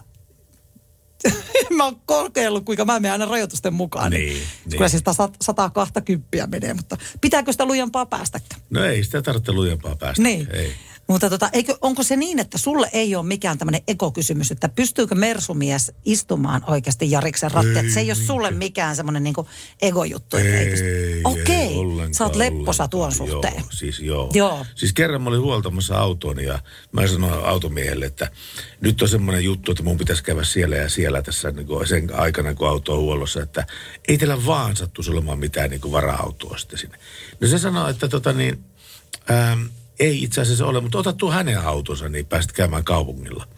mä 1.77 1.85
oon 1.85 2.01
kokeillut, 2.07 2.65
kuinka 2.65 2.85
mä 2.85 3.01
menen 3.01 3.13
aina 3.13 3.25
rajoitusten 3.27 3.75
mukaan. 3.75 4.11
Niin, 4.11 4.43
Kyllä 4.71 4.79
niin. 4.85 4.91
se 4.91 4.99
sitä 4.99 5.11
sat- 5.11 5.37
120 5.43 6.47
menee, 6.47 6.75
mutta 6.75 6.97
pitääkö 7.21 7.53
sitä 7.53 7.67
lujempaa 7.67 8.07
päästäkään? 8.07 8.61
No 8.71 8.85
ei 8.85 9.05
sitä 9.05 9.23
tarvitse 9.23 9.53
lujempaa 9.53 9.97
päästä. 9.97 10.23
Niin. 10.23 10.49
Ei. 10.51 10.73
Mutta 11.09 11.31
tota, 11.31 11.51
eikö, 11.53 11.77
onko 11.81 12.03
se 12.03 12.17
niin, 12.17 12.39
että 12.39 12.59
sulle 12.59 12.91
ei 12.93 13.17
ole 13.17 13.27
mikään 13.27 13.59
tämmöinen 13.59 13.83
ekokysymys, 13.89 14.51
että 14.51 14.69
pystyykö 14.69 15.15
mersumies 15.15 15.93
istumaan 16.05 16.65
oikeasti 16.67 17.11
Jariksen 17.11 17.51
rattia? 17.51 17.81
Että 17.81 17.93
se 17.93 18.01
ei 18.01 18.11
ole 18.11 18.15
sulle 18.15 18.51
mikään 18.51 18.97
semmoinen 18.97 19.23
niin 19.23 19.35
egojuttu. 19.83 20.37
ei 20.37 20.47
Ei, 20.47 21.21
Okei, 21.25 21.57
ei 21.57 21.77
ollenkaan, 21.77 22.15
sä 22.15 22.25
oot 22.25 22.37
lepposa 22.37 22.89
tuon 22.89 23.13
suhteen. 23.13 23.55
Joo, 23.59 23.67
siis 23.71 24.01
joo. 24.01 24.31
Joo. 24.35 24.67
Siis 24.75 24.93
kerran 24.93 25.23
mä 25.23 25.29
olin 25.29 25.41
huoltamassa 25.41 25.99
auton 25.99 26.41
ja 26.41 26.59
mä 26.93 27.07
sanoin 27.07 27.45
automiehelle, 27.45 28.07
että 28.07 28.31
nyt 28.81 29.03
on 29.03 29.09
semmoinen 29.09 29.45
juttu, 29.45 29.71
että 29.71 29.83
mun 29.83 29.99
pitäisi 29.99 30.25
käydä 30.25 30.45
siellä 30.45 30.77
ja 30.77 30.89
siellä 30.89 31.23
tässä 31.23 31.51
niin 31.51 31.67
kuin 31.67 31.89
sen 31.89 32.15
aikana, 32.15 32.55
kun 32.55 32.69
auto 32.69 32.95
on 32.95 33.01
huollossa, 33.01 33.43
että 33.43 33.67
ei 34.09 34.19
teillä 34.19 34.47
vaan 34.47 34.77
sattuisi 34.77 35.11
olemaan 35.11 35.39
mitään 35.39 35.71
niin 35.71 35.93
vara-autoa 35.93 36.59
sitten 36.59 36.79
sinne. 36.79 36.99
No 37.41 37.49
se 37.49 37.59
sanoi, 37.59 37.91
että 37.91 38.09
tota 38.09 38.33
niin, 38.33 38.65
ähm, 39.31 39.63
ei 39.99 40.23
itse 40.23 40.41
asiassa 40.41 40.67
ole, 40.67 40.81
mutta 40.81 40.99
ota 40.99 41.13
tuo 41.13 41.31
hänen 41.31 41.61
autonsa, 41.61 42.09
niin 42.09 42.27
pääset 42.27 42.53
käymään 42.53 42.85
kaupungilla. 42.85 43.49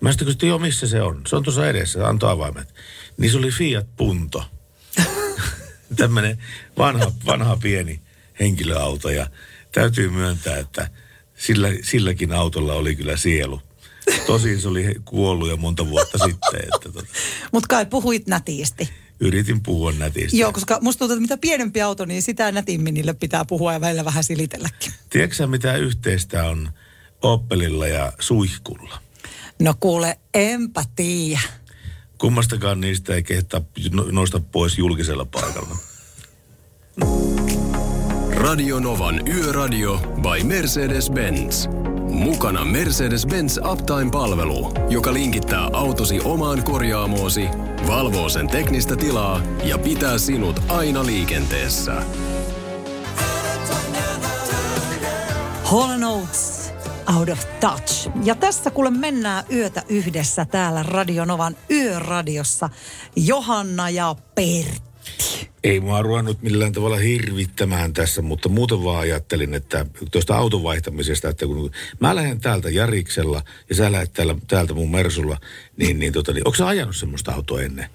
Mä 0.00 0.12
sitten 0.12 0.26
kysyin, 0.26 0.48
joo, 0.48 0.58
missä 0.58 0.86
se 0.86 1.02
on? 1.02 1.22
Se 1.26 1.36
on 1.36 1.42
tuossa 1.42 1.68
edessä, 1.68 2.08
antoi 2.08 2.30
avaimet. 2.30 2.74
Niin 3.16 3.30
se 3.30 3.38
oli 3.38 3.50
Fiat 3.50 3.86
Punto. 3.96 4.44
Tämmöinen 5.96 6.38
vanha, 6.78 7.12
vanha 7.26 7.56
pieni 7.56 8.00
henkilöauto 8.40 9.10
ja 9.10 9.26
täytyy 9.72 10.10
myöntää, 10.10 10.56
että 10.56 10.90
sillä, 11.36 11.68
silläkin 11.82 12.32
autolla 12.32 12.72
oli 12.72 12.96
kyllä 12.96 13.16
sielu. 13.16 13.62
Tosin 14.26 14.60
se 14.60 14.68
oli 14.68 14.94
kuollut 15.04 15.48
jo 15.48 15.56
monta 15.56 15.88
vuotta 15.88 16.18
sitten, 16.18 16.60
tota, 16.82 17.06
Mutta 17.52 17.68
kai 17.68 17.86
puhuit 17.86 18.26
nätiisti. 18.26 18.88
Yritin 19.24 19.62
puhua 19.62 19.92
nätisti. 19.92 20.38
Joo, 20.38 20.52
koska 20.52 20.78
musta 20.80 20.98
tuntuu, 20.98 21.14
että 21.14 21.20
mitä 21.20 21.36
pienempi 21.36 21.82
auto, 21.82 22.04
niin 22.04 22.22
sitä 22.22 22.52
nätimmin 22.52 22.94
niille 22.94 23.14
pitää 23.14 23.44
puhua 23.44 23.72
ja 23.72 23.80
välillä 23.80 24.04
vähän 24.04 24.24
silitelläkin. 24.24 24.92
Tiedätkö 25.10 25.46
mitä 25.46 25.76
yhteistä 25.76 26.44
on 26.44 26.70
Opelilla 27.22 27.86
ja 27.86 28.12
Suihkulla? 28.18 28.98
No 29.58 29.74
kuule, 29.80 30.18
enpä 30.34 30.84
tiedä. 30.96 31.40
Kummastakaan 32.18 32.80
niistä 32.80 33.14
ei 33.14 33.22
kehtaa 33.22 33.60
no- 33.92 34.06
nousta 34.10 34.40
pois 34.40 34.78
julkisella 34.78 35.24
paikalla. 35.24 35.76
Radio 38.30 38.80
Novan 38.80 39.28
Yöradio 39.28 39.96
by 39.96 40.42
Mercedes-Benz. 40.48 41.83
Mukana 42.14 42.64
Mercedes-Benz 42.64 43.58
Uptime-palvelu, 43.72 44.72
joka 44.90 45.12
linkittää 45.12 45.70
autosi 45.72 46.20
omaan 46.24 46.64
korjaamoosi, 46.64 47.48
valvoo 47.86 48.28
sen 48.28 48.46
teknistä 48.46 48.96
tilaa 48.96 49.40
ja 49.64 49.78
pitää 49.78 50.18
sinut 50.18 50.60
aina 50.68 51.06
liikenteessä. 51.06 52.02
Hall 55.64 55.98
Notes, 55.98 56.72
Out 57.16 57.28
of 57.28 57.44
Touch. 57.60 58.10
Ja 58.24 58.34
tässä 58.34 58.70
kuule 58.70 58.90
mennään 58.90 59.44
yötä 59.52 59.82
yhdessä 59.88 60.44
täällä 60.44 60.82
Radionovan 60.82 61.56
yöradiossa. 61.70 62.70
Johanna 63.16 63.90
ja 63.90 64.14
Pertti. 64.34 64.93
Ei 65.64 65.80
mua 65.80 66.02
ruvennut 66.02 66.42
millään 66.42 66.72
tavalla 66.72 66.96
hirvittämään 66.96 67.92
tässä, 67.92 68.22
mutta 68.22 68.48
muuten 68.48 68.84
vaan 68.84 68.98
ajattelin, 69.00 69.54
että 69.54 69.86
tuosta 70.10 70.36
auton 70.36 70.62
vaihtamisesta, 70.62 71.28
että 71.28 71.46
kun 71.46 71.70
mä 72.00 72.14
lähden 72.16 72.40
täältä 72.40 72.70
Jariksella 72.70 73.42
ja 73.68 73.74
sä 73.74 73.92
lähdet 73.92 74.12
täällä, 74.12 74.36
täältä 74.46 74.74
mun 74.74 74.90
Mersulla, 74.90 75.38
niin, 75.76 75.98
niin, 75.98 76.12
tota, 76.12 76.32
niin 76.32 76.46
onko 76.48 76.56
sä 76.56 76.66
ajanut 76.66 76.96
semmoista 76.96 77.32
autoa 77.32 77.60
ennen? 77.62 77.88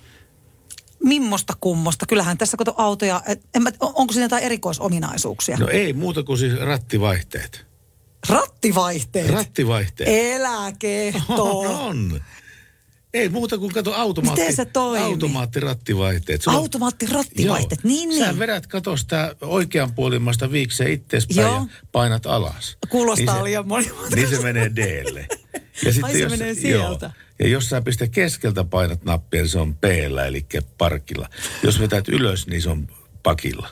Mimmosta 1.04 1.54
kummosta? 1.60 2.06
Kyllähän 2.06 2.38
tässä 2.38 2.58
kato 2.58 2.74
autoja, 2.78 3.22
en 3.56 3.64
mä, 3.64 3.72
on- 3.80 3.94
onko 3.96 4.14
siinä 4.14 4.26
jotain 4.26 4.44
erikoisominaisuuksia? 4.44 5.58
No 5.58 5.68
ei 5.68 5.94
muuta 5.94 6.24
kuin 6.24 6.38
siis 6.38 6.60
rattivaihteet. 6.60 7.66
Rattivaihteet. 8.30 9.30
Rattivaihteet. 9.30 10.10
On, 11.30 11.68
on. 11.68 12.22
Ei 13.14 13.30
muuta 13.30 13.58
kuin 13.58 13.74
kato 13.74 13.94
automaatti. 13.94 14.42
Miten 14.42 14.56
se 14.56 14.66
toimii? 14.66 15.04
Automaattirattivaihteet. 15.04 16.42
Sulla 16.42 16.58
Automaattirattivaihteet, 16.58 17.84
niin 17.84 18.18
Sä 18.18 18.26
niin. 18.26 18.40
vedät 18.40 18.68
kato 18.68 18.98
sitä 18.98 19.36
oikean 19.42 19.94
puolimasta 19.94 20.52
viikseen 20.52 20.92
itteespäin 20.92 21.40
Joo. 21.40 21.54
ja 21.56 21.66
painat 21.92 22.26
alas. 22.26 22.78
Kuulostaa 22.90 23.38
se- 23.38 23.44
liian 23.44 23.68
monimutkaisesti. 23.68 24.16
Niin 24.16 24.30
se 24.30 24.44
menee 24.44 24.72
Dlle. 24.76 25.28
Ja 25.86 25.92
Ai 26.04 26.14
se 26.14 26.30
menee 26.30 26.54
sieltä. 26.56 27.12
ja 27.40 27.48
jos 27.48 27.70
sä 27.70 27.82
pistä 27.82 28.08
keskeltä 28.08 28.64
painat 28.64 29.04
nappia, 29.04 29.42
niin 29.42 29.50
se 29.50 29.60
on 29.60 29.76
p 29.76 29.84
eli 30.28 30.46
parkilla. 30.78 31.30
Jos 31.64 31.80
vetät 31.80 32.08
ylös, 32.10 32.48
niin 32.48 32.62
se 32.62 32.70
on 32.70 32.88
pakilla. 33.24 33.68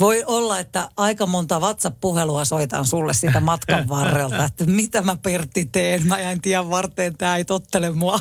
Voi 0.00 0.24
olla, 0.26 0.58
että 0.58 0.88
aika 0.96 1.26
monta 1.26 1.58
WhatsApp-puhelua 1.60 2.44
soitan 2.44 2.86
sulle 2.86 3.14
siitä 3.14 3.40
matkan 3.40 3.88
varrelta, 3.88 4.44
että 4.44 4.64
mitä 4.66 5.02
mä 5.02 5.16
Pertti 5.22 5.64
teen. 5.72 6.06
Mä 6.06 6.20
jäin 6.20 6.40
tien 6.40 6.70
varteen, 6.70 7.16
tää 7.16 7.36
ei 7.36 7.44
tottele 7.44 7.90
mua. 7.90 8.20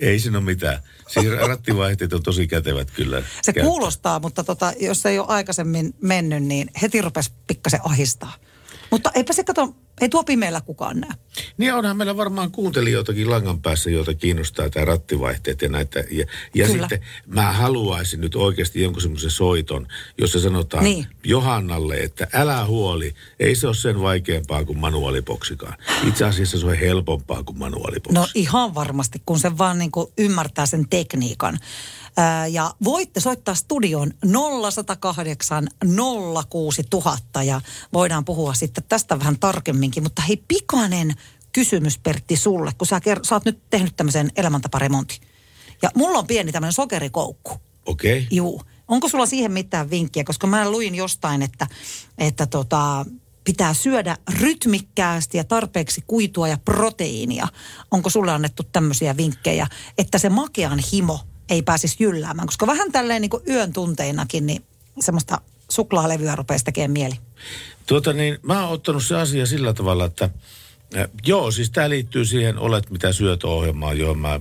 Ei 0.00 0.18
siinä 0.18 0.38
ole 0.38 0.44
mitään. 0.44 0.82
Siis 1.08 1.26
rattivaihteet 1.48 2.12
on 2.12 2.22
tosi 2.22 2.46
kätevät 2.46 2.90
kyllä. 2.90 3.20
Se 3.20 3.52
käyttää. 3.52 3.64
kuulostaa, 3.70 4.20
mutta 4.20 4.44
tota, 4.44 4.72
jos 4.80 5.06
ei 5.06 5.18
ole 5.18 5.26
aikaisemmin 5.28 5.94
mennyt, 6.02 6.42
niin 6.42 6.70
heti 6.82 7.02
rupesi 7.02 7.32
pikkasen 7.46 7.80
ahistaa. 7.84 8.32
Mutta 8.90 9.10
eipä 9.14 9.32
se 9.32 9.44
kato, 9.44 9.74
ei 10.00 10.08
tuo 10.08 10.24
pimeällä 10.24 10.60
kukaan 10.60 11.00
näe. 11.00 11.10
Niin 11.56 11.74
onhan 11.74 11.96
meillä 11.96 12.16
varmaan 12.16 12.50
kuuntelijoitakin 12.50 13.30
langan 13.30 13.62
päässä, 13.62 13.90
joita 13.90 14.14
kiinnostaa 14.14 14.70
tämä 14.70 14.84
rattivaihteet 14.84 15.62
ja 15.62 15.68
näitä. 15.68 16.04
Ja, 16.10 16.26
ja 16.54 16.66
Kyllä. 16.66 16.88
sitten 16.88 17.00
mä 17.26 17.52
haluaisin 17.52 18.20
nyt 18.20 18.34
oikeasti 18.34 18.82
jonkun 18.82 19.02
semmoisen 19.02 19.30
soiton, 19.30 19.86
jossa 20.18 20.40
sanotaan 20.40 20.84
Niin. 20.84 21.06
Johannalle, 21.24 21.94
että 21.94 22.28
älä 22.32 22.66
huoli, 22.66 23.14
ei 23.40 23.54
se 23.54 23.66
ole 23.66 23.74
sen 23.74 24.00
vaikeampaa 24.00 24.64
kuin 24.64 24.78
manuaalipoksikaan. 24.78 25.74
Itse 26.08 26.24
asiassa 26.24 26.58
se 26.58 26.66
on 26.66 26.74
helpompaa 26.76 27.42
kuin 27.42 27.58
manuaalipoksi. 27.58 28.14
No 28.14 28.26
ihan 28.34 28.74
varmasti, 28.74 29.22
kun 29.26 29.38
se 29.38 29.58
vaan 29.58 29.78
niin 29.78 29.90
kuin 29.90 30.06
ymmärtää 30.18 30.66
sen 30.66 30.88
tekniikan. 30.88 31.58
Ja 32.50 32.74
voitte 32.84 33.20
soittaa 33.20 33.54
studioon 33.54 34.10
0108 34.72 35.68
06000 36.50 37.42
ja 37.42 37.60
voidaan 37.92 38.24
puhua 38.24 38.54
sitten 38.54 38.84
tästä 38.88 39.18
vähän 39.18 39.38
tarkemminkin. 39.38 40.02
Mutta 40.02 40.22
hei, 40.22 40.44
pikainen 40.48 41.14
kysymys 41.52 41.98
Pertti 41.98 42.36
sulle, 42.36 42.72
kun 42.78 42.86
sä, 42.86 42.98
ker- 42.98 43.24
sä 43.24 43.34
oot 43.34 43.44
nyt 43.44 43.70
tehnyt 43.70 43.96
tämmöisen 43.96 44.30
elämäntaparemontin. 44.36 45.18
Ja 45.82 45.90
mulla 45.94 46.18
on 46.18 46.26
pieni 46.26 46.52
tämmöinen 46.52 46.72
sokerikoukku. 46.72 47.60
Okei. 47.86 48.18
Okay. 48.18 48.28
Juu. 48.30 48.62
Onko 48.88 49.08
sulla 49.08 49.26
siihen 49.26 49.52
mitään 49.52 49.90
vinkkiä? 49.90 50.24
Koska 50.24 50.46
mä 50.46 50.70
luin 50.70 50.94
jostain, 50.94 51.42
että, 51.42 51.66
että 52.18 52.46
tota, 52.46 53.06
pitää 53.44 53.74
syödä 53.74 54.16
rytmikkäästi 54.40 55.38
ja 55.38 55.44
tarpeeksi 55.44 56.04
kuitua 56.06 56.48
ja 56.48 56.58
proteiinia. 56.64 57.48
Onko 57.90 58.10
sulle 58.10 58.32
annettu 58.32 58.62
tämmöisiä 58.62 59.16
vinkkejä, 59.16 59.66
että 59.98 60.18
se 60.18 60.28
makean 60.28 60.78
himo 60.92 61.20
ei 61.50 61.62
pääsisi 61.62 61.96
jylläämään? 61.98 62.46
Koska 62.46 62.66
vähän 62.66 62.92
tälleen 62.92 63.22
niin 63.22 63.30
kuin 63.30 63.42
yön 63.48 63.72
tunteinakin, 63.72 64.46
niin 64.46 64.64
semmoista 65.00 65.40
suklaalevyä 65.70 66.36
rupeaa 66.36 66.60
tekemään 66.64 66.90
mieli. 66.90 67.14
Tuota 67.86 68.12
niin, 68.12 68.38
mä 68.42 68.62
oon 68.62 68.72
ottanut 68.72 69.04
se 69.04 69.16
asia 69.16 69.46
sillä 69.46 69.72
tavalla, 69.72 70.04
että 70.04 70.30
äh, 70.96 71.08
joo, 71.26 71.50
siis 71.50 71.70
tämä 71.70 71.90
liittyy 71.90 72.24
siihen 72.24 72.58
Olet 72.58 72.90
mitä 72.90 73.12
syöt 73.12 73.44
ohjelmaan, 73.44 73.98
johon 73.98 74.18
mä 74.18 74.34
äh, 74.34 74.40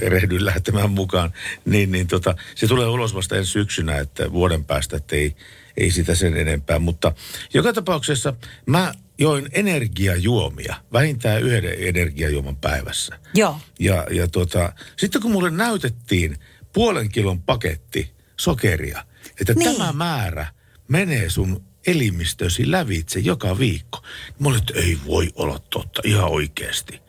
erehdyin 0.00 0.44
lähtemään 0.44 0.90
mukaan. 0.90 1.32
Niin, 1.64 1.92
niin 1.92 2.06
tota, 2.06 2.34
se 2.54 2.66
tulee 2.66 2.86
ulos 2.86 3.14
vasta 3.14 3.36
ensi 3.36 3.52
syksynä, 3.52 3.98
että 3.98 4.32
vuoden 4.32 4.64
päästä, 4.64 4.96
että 4.96 5.16
ei, 5.16 5.36
ei 5.76 5.90
sitä 5.90 6.14
sen 6.14 6.36
enempää. 6.36 6.78
Mutta 6.78 7.12
joka 7.54 7.72
tapauksessa 7.72 8.34
mä 8.66 8.94
join 9.22 9.48
energiajuomia, 9.52 10.76
vähintään 10.92 11.42
yhden 11.42 11.74
energiajuoman 11.78 12.56
päivässä. 12.56 13.18
Joo. 13.34 13.56
Ja, 13.80 14.06
ja 14.10 14.28
tota, 14.28 14.72
sitten 14.96 15.22
kun 15.22 15.32
mulle 15.32 15.50
näytettiin 15.50 16.36
puolen 16.72 17.08
kilon 17.08 17.42
paketti 17.42 18.10
sokeria, 18.40 19.04
että 19.40 19.54
Niin. 19.54 19.64
niin. 19.68 19.76
tämä 19.78 19.92
määrä 19.92 20.46
menee 20.88 21.30
sun 21.30 21.64
elimistösi 21.86 22.70
lävitse 22.70 23.20
joka 23.20 23.58
viikko. 23.58 24.02
Mä 24.38 24.48
olin, 24.48 24.60
että 24.60 24.72
ei 24.80 24.98
voi 25.06 25.28
olla 25.34 25.58
totta, 25.58 26.02
ihan 26.04 26.30
oikeasti. 26.30 27.02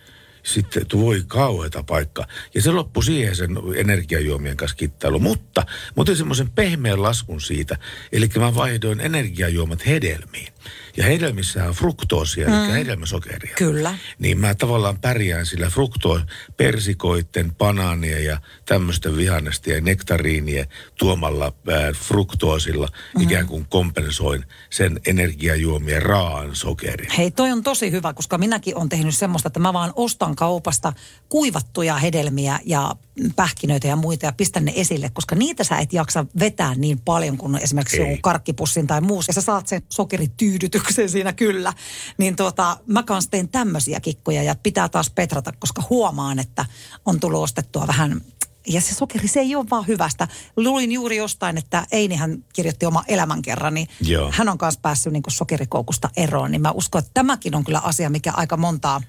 Sitten 0.44 0.86
voi 0.94 1.24
kauheata 1.28 1.84
paikka. 1.84 2.28
Ja 2.56 2.62
se 2.62 2.72
loppui 2.72 3.04
siihen 3.04 3.36
sen 3.36 3.50
energiajuomien 3.76 4.58
kanssa 4.58 4.78
kittailu. 4.78 5.20
Mutta 5.20 5.62
mä 5.68 6.02
otin 6.02 6.18
semmoisen 6.18 6.50
pehmeän 6.50 7.02
laskun 7.02 7.42
siitä. 7.42 7.78
Eli 8.12 8.30
mä 8.40 8.56
vaihdoin 8.56 9.00
energiajuomat 9.00 9.86
hedelmiin. 9.86 10.54
Ja 10.98 11.04
hedelmissä 11.04 11.66
on 11.66 11.74
fruktoosia, 11.74 12.48
Mm. 12.48 12.54
eli 12.54 12.74
hedelmäsokeria. 12.74 13.56
Kyllä. 13.58 13.98
Niin 14.20 14.38
mä 14.40 14.56
tavallaan 14.56 15.00
pärjään 15.00 15.46
sillä 15.46 15.70
frukto, 15.70 16.22
persikoitten, 16.58 17.56
banaanien 17.56 18.26
ja 18.26 18.42
tämmöisten 18.66 19.18
vihannesta 19.18 19.70
ja 19.70 19.82
nektariinien 19.82 20.68
tuomalla 20.98 21.46
ää, 21.46 21.92
fruktoosilla 21.94 22.88
Mhm. 23.16 23.24
ikään 23.24 23.48
kuin 23.48 23.66
kompensoin 23.70 24.46
sen 24.70 25.00
energiajuomien 25.08 26.02
raan 26.02 26.56
sokerin. 26.56 27.12
Hei, 27.18 27.32
toi 27.32 27.52
on 27.52 27.64
tosi 27.64 27.92
hyvä, 27.92 28.14
koska 28.14 28.38
minäkin 28.38 28.78
olen 28.78 28.90
tehnyt 28.90 29.16
semmoista, 29.16 29.48
että 29.48 29.60
mä 29.60 29.74
vaan 29.74 29.94
ostan 29.96 30.36
kaupasta 30.36 30.94
kuivattuja 31.30 31.96
hedelmiä 31.98 32.60
ja 32.66 32.96
pähkinöitä 33.36 33.88
ja 33.88 33.96
muita 33.96 34.26
ja 34.26 34.32
pistä 34.32 34.60
ne 34.60 34.74
esille, 34.76 35.10
koska 35.14 35.36
niitä 35.36 35.64
sä 35.64 35.78
et 35.78 35.94
jaksa 35.94 36.26
vetää 36.40 36.76
niin 36.76 37.00
paljon 37.00 37.38
kuin 37.38 37.56
esimerkiksi 37.58 38.02
Ei. 38.02 38.10
joku 38.10 38.20
karkkipussin 38.22 38.88
tai 38.88 39.02
muu. 39.02 39.24
Ja 39.28 39.34
sä 39.34 39.42
saat 39.42 39.68
sen 39.68 39.82
sokerityydytyksen 39.90 40.83
siinä 41.08 41.34
kyllä. 41.34 41.74
Niin 42.18 42.36
tuota, 42.36 42.78
mä 42.88 43.04
kanssa 43.04 43.32
teen 43.32 43.50
tämmöisiä 43.50 44.00
kikkoja 44.00 44.44
ja 44.44 44.56
pitää 44.64 44.90
taas 44.90 45.10
petrata, 45.10 45.54
koska 45.60 45.84
huomaan, 45.90 46.40
että 46.40 46.66
on 47.06 47.20
tullut 47.20 47.44
ostettua 47.44 47.88
vähän 47.88 48.22
ja 48.68 48.82
se 48.82 48.96
sokeri, 48.96 49.28
se 49.28 49.40
ei 49.40 49.56
ole 49.56 49.66
vaan 49.70 49.88
hyvästä. 49.88 50.28
Luin 50.58 50.92
juuri 50.92 51.18
jostain, 51.18 51.58
että 51.58 51.88
Einihän 51.92 52.46
kirjoitti 52.54 52.86
oma 52.86 53.04
elämänkerran, 53.08 53.74
niin 53.74 53.88
Joo. 54.02 54.32
hän 54.34 54.50
on 54.50 54.58
kanssa 54.58 54.80
päässyt 54.82 55.14
niin 55.14 55.24
sokerikoukusta 55.28 56.10
eroon. 56.18 56.52
Niin 56.52 56.62
mä 56.62 56.72
uskon, 56.72 57.00
että 57.00 57.12
tämäkin 57.14 57.56
on 57.56 57.64
kyllä 57.64 57.80
asia, 57.80 58.10
mikä 58.10 58.34
aika 58.36 58.58
montaa 58.58 59.02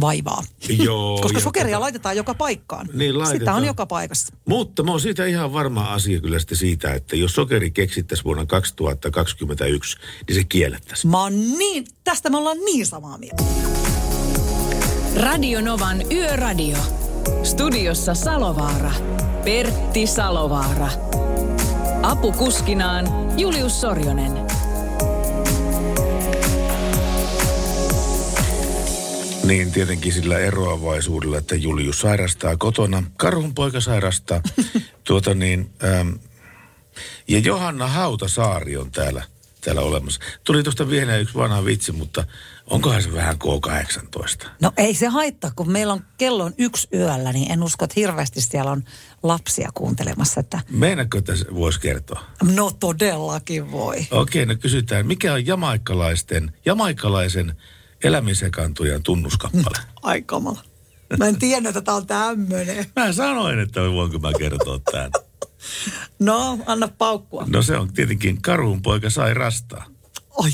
vaivaa. 0.00 0.42
Joo. 0.68 1.18
Koska 1.22 1.40
sokeria 1.40 1.76
tota- 1.76 1.80
laitetaan 1.80 2.16
joka 2.16 2.34
paikkaan. 2.34 2.88
Niin, 2.92 3.12
Sitä 3.12 3.18
laitetaan. 3.18 3.56
on 3.56 3.64
joka 3.64 3.86
paikassa. 3.86 4.32
Mutta 4.48 4.82
mä 4.82 4.90
oon 4.90 5.00
siitä 5.00 5.26
ihan 5.26 5.52
varma 5.52 5.84
asia 5.84 6.20
kyllä 6.20 6.38
siitä, 6.52 6.94
että 6.94 7.16
jos 7.16 7.32
sokeri 7.32 7.70
keksittäisiin 7.70 8.24
vuonna 8.24 8.46
2021, 8.46 9.98
niin 10.28 10.36
se 10.36 10.44
kiellettäisiin. 10.44 11.10
Mä 11.10 11.22
oon 11.22 11.58
niin, 11.58 11.86
tästä 12.04 12.30
me 12.30 12.36
ollaan 12.36 12.58
niin 12.64 12.86
samaa 12.86 13.18
mieltä. 13.18 13.44
Radio 15.16 15.60
Novan 15.60 16.12
Yöradio. 16.12 16.78
Studiossa 17.42 18.14
Salovaara. 18.14 18.92
Pertti 19.44 20.06
Salovaara. 20.06 20.88
Apukuskinaan 22.02 23.06
Julius 23.40 23.80
Sorjonen. 23.80 24.32
Niin 29.48 29.72
tietenkin 29.72 30.12
sillä 30.12 30.38
eroavaisuudella, 30.38 31.38
että 31.38 31.54
Julius 31.54 32.00
sairastaa 32.00 32.56
kotona, 32.56 33.02
Karhun 33.16 33.54
poika 33.54 33.80
sairastaa. 33.80 34.40
tuota 35.04 35.34
niin, 35.34 35.70
ähm, 35.84 36.10
ja 37.28 37.38
Johanna 37.38 37.86
Hautasaari 37.86 38.76
on 38.76 38.90
täällä, 38.90 39.22
täällä 39.60 39.80
olemassa. 39.80 40.20
Tuli 40.44 40.62
tuosta 40.62 40.90
vielä 40.90 41.16
yksi 41.16 41.34
vanha 41.34 41.64
vitsi, 41.64 41.92
mutta 41.92 42.24
onkohan 42.66 43.02
se 43.02 43.12
vähän 43.12 43.36
K18? 43.44 44.48
No 44.60 44.72
ei 44.76 44.94
se 44.94 45.06
haittaa, 45.06 45.52
kun 45.56 45.70
meillä 45.70 45.92
on 45.92 46.04
kello 46.18 46.44
on 46.44 46.54
yksi 46.58 46.88
yöllä, 46.94 47.32
niin 47.32 47.52
en 47.52 47.62
usko, 47.62 47.84
että 47.84 48.00
hirveästi 48.00 48.40
siellä 48.40 48.70
on 48.70 48.84
lapsia 49.22 49.70
kuuntelemassa. 49.74 50.40
Että 50.40 50.60
Meinaatko, 50.70 51.18
että 51.18 51.32
voisi 51.54 51.80
kertoa? 51.80 52.24
no 52.54 52.70
todellakin 52.80 53.72
voi. 53.72 54.06
Okei, 54.10 54.46
no 54.46 54.54
kysytään, 54.56 55.06
mikä 55.06 55.32
on 55.32 55.46
jamaikkalaisten, 55.46 56.52
jamaikkalaisen 56.64 57.56
elämisekantujan 58.04 59.02
tunnuskappale? 59.02 59.78
Ai 60.02 60.22
kamala. 60.22 60.62
Mä 61.18 61.26
en 61.26 61.38
tiennyt, 61.38 61.76
että 61.76 61.80
tää 61.80 61.94
on 61.94 62.06
tämmönen. 62.06 62.86
Mä 62.96 63.12
sanoin, 63.12 63.58
että 63.58 63.80
voinko 63.80 64.18
mä 64.18 64.32
kertoa 64.38 64.80
tämän. 64.92 65.10
No, 66.18 66.58
anna 66.66 66.88
paukkua. 66.88 67.44
No 67.46 67.62
se 67.62 67.76
on 67.76 67.92
tietenkin 67.92 68.42
karhun 68.42 68.82
poika 68.82 69.10
sai 69.10 69.34
rastaa. 69.34 69.84
Ai. 70.38 70.50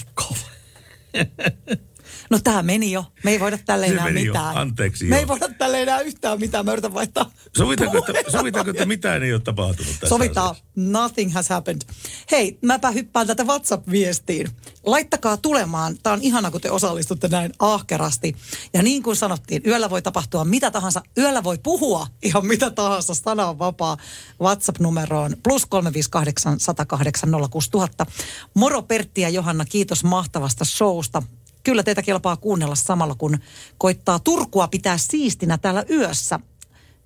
No 2.35 2.41
tää 2.45 2.63
meni 2.63 2.93
jo. 2.93 3.05
Me 3.25 3.31
ei 3.31 3.41
voida 3.41 3.59
tälle 3.59 3.87
enää 3.87 4.05
meni 4.05 4.25
jo. 4.25 4.33
mitään. 4.33 4.57
Anteeksi 4.57 5.05
Me 5.05 5.17
jo. 5.17 5.21
ei 5.21 5.29
voida 5.29 5.49
tälle 5.49 5.83
enää 5.83 6.01
yhtään 6.01 6.41
mitään. 6.41 6.65
Mä 6.65 6.73
yritän 6.73 6.95
vaihtaa. 6.95 7.31
Sovitaanko, 7.57 7.99
että, 7.99 8.31
sovitaanko, 8.31 8.71
että 8.71 8.87
mitään 8.87 9.23
ei 9.23 9.33
ole 9.33 9.41
tapahtunut 9.41 9.93
tässä 9.93 10.09
Sovitaan. 10.09 10.51
asiassa? 10.51 10.65
Nothing 10.77 11.35
has 11.35 11.49
happened. 11.49 11.83
Hei, 12.31 12.59
mäpä 12.63 12.91
hyppään 12.91 13.27
tätä 13.27 13.45
WhatsApp-viestiin. 13.45 14.51
Laittakaa 14.87 15.37
tulemaan. 15.37 15.97
Tämä 16.03 16.15
on 16.15 16.23
ihana, 16.23 16.51
kun 16.51 16.61
te 16.61 16.71
osallistutte 16.71 17.29
näin 17.29 17.53
ahkerasti. 17.59 18.37
Ja 18.73 18.83
niin 18.83 19.03
kuin 19.03 19.17
sanottiin, 19.17 19.63
yöllä 19.67 19.91
voi 19.91 20.03
tapahtua 20.03 20.45
mitä 20.45 20.71
tahansa. 20.71 21.03
Yöllä 21.19 21.45
voi 21.45 21.59
puhua 21.63 22.07
ihan 22.23 22.47
mitä 22.47 22.71
tahansa. 22.71 23.15
Sana 23.15 23.47
on 23.47 23.59
vapaa. 23.59 23.97
WhatsApp-numeroon 24.41 25.37
plus 25.43 25.67
358 25.67 26.61
108 26.61 27.31
06000. 27.51 28.07
Moro 28.55 28.83
Pertti 28.83 29.21
ja 29.21 29.29
Johanna, 29.29 29.65
kiitos 29.65 30.05
mahtavasta 30.05 30.65
showsta. 30.65 31.23
Kyllä 31.65 31.83
teitä 31.83 32.03
kelpaa 32.03 32.37
kuunnella 32.37 32.75
samalla, 32.75 33.15
kun 33.15 33.39
koittaa 33.79 34.19
Turkua 34.19 34.69
pitää 34.69 34.99
siistinä 34.99 35.59
täällä 35.59 35.85
yössä. 35.91 36.41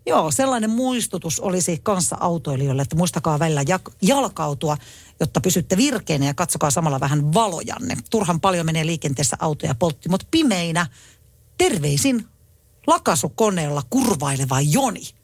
Joo, 0.06 0.30
sellainen 0.30 0.70
muistutus 0.70 1.40
olisi 1.40 1.80
kanssa 1.82 2.16
autoilijoille, 2.20 2.82
että 2.82 2.96
muistakaa 2.96 3.38
välillä 3.38 3.62
jalkautua, 4.02 4.76
jotta 5.20 5.40
pysytte 5.40 5.76
virkeinä 5.76 6.26
ja 6.26 6.34
katsokaa 6.34 6.70
samalla 6.70 7.00
vähän 7.00 7.34
valojanne. 7.34 7.96
Turhan 8.10 8.40
paljon 8.40 8.66
menee 8.66 8.86
liikenteessä 8.86 9.36
autoja 9.40 9.74
polttimot 9.74 10.26
pimeinä. 10.30 10.86
Terveisin 11.58 12.24
lakasukoneella 12.86 13.82
kurvaileva 13.90 14.60
Joni. 14.60 15.17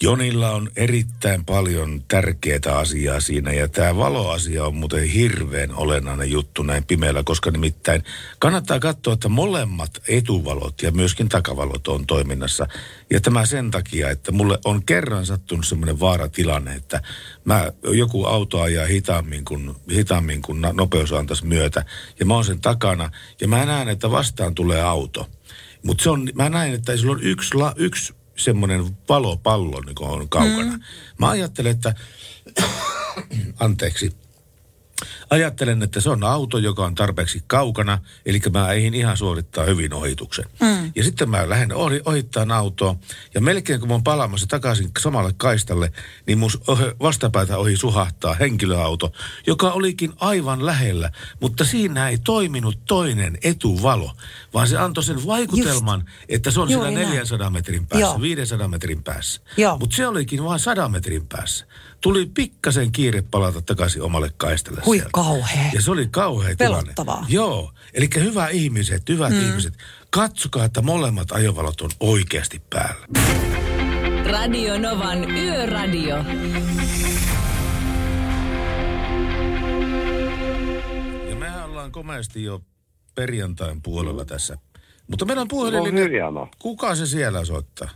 Jonilla 0.00 0.50
on 0.50 0.70
erittäin 0.76 1.44
paljon 1.44 2.02
tärkeää 2.08 2.76
asiaa 2.78 3.20
siinä 3.20 3.52
ja 3.52 3.68
tämä 3.68 3.96
valoasia 3.96 4.64
on 4.64 4.74
muuten 4.74 5.02
hirveän 5.02 5.74
olennainen 5.74 6.30
juttu 6.30 6.62
näin 6.62 6.84
pimeällä, 6.84 7.22
koska 7.22 7.50
nimittäin 7.50 8.04
kannattaa 8.38 8.78
katsoa, 8.80 9.14
että 9.14 9.28
molemmat 9.28 10.02
etuvalot 10.08 10.82
ja 10.82 10.90
myöskin 10.90 11.28
takavalot 11.28 11.88
on 11.88 12.06
toiminnassa. 12.06 12.66
Ja 13.10 13.20
tämä 13.20 13.46
sen 13.46 13.70
takia, 13.70 14.10
että 14.10 14.32
mulle 14.32 14.58
on 14.64 14.84
kerran 14.84 15.26
sattunut 15.26 15.66
semmoinen 15.66 16.00
vaaratilanne, 16.00 16.74
että 16.74 17.02
mä, 17.44 17.72
joku 17.82 18.24
auto 18.24 18.60
ajaa 18.60 18.86
hitaammin 18.86 19.44
kuin, 19.44 19.74
hitaammin 19.92 20.42
kuin 20.42 20.62
nopeus 20.72 21.12
antaisi 21.12 21.46
myötä 21.46 21.84
ja 22.20 22.26
mä 22.26 22.34
oon 22.34 22.44
sen 22.44 22.60
takana 22.60 23.10
ja 23.40 23.48
mä 23.48 23.64
näen, 23.64 23.88
että 23.88 24.10
vastaan 24.10 24.54
tulee 24.54 24.82
auto. 24.82 25.30
Mutta 25.82 26.04
se 26.04 26.10
on, 26.10 26.28
mä 26.34 26.48
näin, 26.48 26.74
että 26.74 26.96
sillä 26.96 27.12
on 27.12 27.22
yksi, 27.22 27.54
la, 27.54 27.72
yksi 27.76 28.14
semmoinen 28.36 28.96
valopallo, 29.08 29.80
niin 29.80 29.96
on 30.00 30.28
kaukana. 30.28 30.72
Mm. 30.72 30.82
Mä 31.18 31.28
ajattelen, 31.28 31.72
että, 31.72 31.94
anteeksi, 33.60 34.12
ajattelen, 35.30 35.82
että 35.82 36.00
se 36.00 36.10
on 36.10 36.24
auto, 36.24 36.58
joka 36.58 36.84
on 36.84 36.94
tarpeeksi 36.94 37.42
kaukana, 37.46 37.98
eli 38.26 38.40
mä 38.52 38.72
eihin 38.72 38.94
ihan 38.94 39.16
suorittaa 39.16 39.64
hyvin 39.64 39.94
ohituksen. 39.94 40.44
Mm. 40.60 40.92
Ja 40.94 41.04
sitten 41.04 41.30
mä 41.30 41.48
lähden 41.48 41.74
ohi, 41.74 42.00
ohittaan 42.04 42.50
autoa, 42.52 42.96
ja 43.34 43.40
melkein 43.40 43.80
kun 43.80 43.88
mä 43.88 43.94
oon 43.94 44.04
palaamassa 44.04 44.46
takaisin 44.46 44.90
samalle 45.00 45.34
kaistalle, 45.36 45.92
niin 46.26 46.38
mun 46.38 46.50
vastapäätä 47.00 47.58
ohi 47.58 47.76
suhahtaa 47.76 48.34
henkilöauto, 48.34 49.12
joka 49.46 49.70
olikin 49.70 50.12
aivan 50.16 50.66
lähellä, 50.66 51.10
mutta 51.40 51.64
siinä 51.64 52.08
ei 52.08 52.18
toiminut 52.18 52.78
toinen 52.86 53.38
etuvalo, 53.42 54.12
vaan 54.54 54.68
se 54.68 54.78
antoi 54.78 55.04
sen 55.04 55.26
vaikutelman, 55.26 56.00
Just. 56.00 56.24
että 56.28 56.50
se 56.50 56.60
on 56.60 56.70
Juuri 56.70 56.88
siellä 56.88 57.00
näin. 57.00 57.14
400 57.14 57.50
metrin 57.50 57.86
päässä, 57.86 58.06
Joo. 58.06 58.20
500 58.20 58.68
metrin 58.68 59.02
päässä. 59.02 59.40
Mutta 59.80 59.96
se 59.96 60.06
olikin 60.06 60.44
vain 60.44 60.60
100 60.60 60.88
metrin 60.88 61.26
päässä. 61.26 61.66
Tuli 62.00 62.26
pikkasen 62.34 62.92
kiire 62.92 63.22
palata 63.30 63.62
takaisin 63.62 64.02
omalle 64.02 64.30
kaistalle 64.36 64.82
Hui 64.86 64.96
sieltä. 64.96 65.10
kauhea. 65.12 65.70
Ja 65.74 65.82
se 65.82 65.90
oli 65.90 66.08
kauhea 66.10 66.56
tilanne. 66.56 66.82
Pelottavaa. 66.82 67.26
Joo. 67.28 67.72
Eli 67.94 68.08
hyvä 68.16 68.48
ihmiset, 68.48 69.08
hyvät 69.08 69.32
Mm. 69.32 69.48
ihmiset, 69.48 69.74
katsokaa, 70.10 70.64
että 70.64 70.82
molemmat 70.82 71.32
ajovalot 71.32 71.80
on 71.80 71.90
oikeasti 72.00 72.62
päällä. 72.70 73.06
Radio 74.30 74.78
Novan 74.78 75.30
Yöradio. 75.30 76.16
Ja 81.30 81.36
mehän 81.36 81.64
ollaan 81.64 81.92
komeasti 81.92 82.42
jo 82.44 82.60
perjantain 83.14 83.82
puolella 83.82 84.24
tässä. 84.24 84.58
Mutta 85.10 85.24
meillä 85.24 85.40
on 85.42 85.48
No. 86.30 86.48
Kuka 86.58 86.94
se 86.94 87.06
siellä 87.06 87.44
soittaa? 87.44 87.88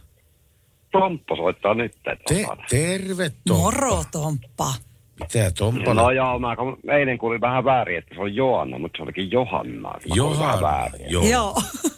Tomppa 0.92 1.36
soittaa 1.36 1.74
nyt. 1.74 1.92
Te, 2.02 2.46
terve 2.70 3.30
Tomppa. 3.30 3.62
Moro 3.62 4.04
Tomppa. 4.12 4.74
Mitä 5.20 5.50
Tomppa? 5.58 5.94
No 5.94 6.10
joo, 6.10 6.38
mä 6.38 6.56
eilen 6.92 7.18
kuulin 7.18 7.40
vähän 7.40 7.64
väärin, 7.64 7.98
että 7.98 8.14
se 8.14 8.20
on 8.20 8.34
Joanna, 8.34 8.78
mutta 8.78 8.96
se 8.96 9.02
olikin 9.02 9.30
Johanna. 9.30 9.80
Mä 9.88 9.94
Johanna, 10.14 10.44
vähän 10.46 10.60
väärin. 10.60 11.10
joo. 11.10 11.24
Joo. 11.24 11.54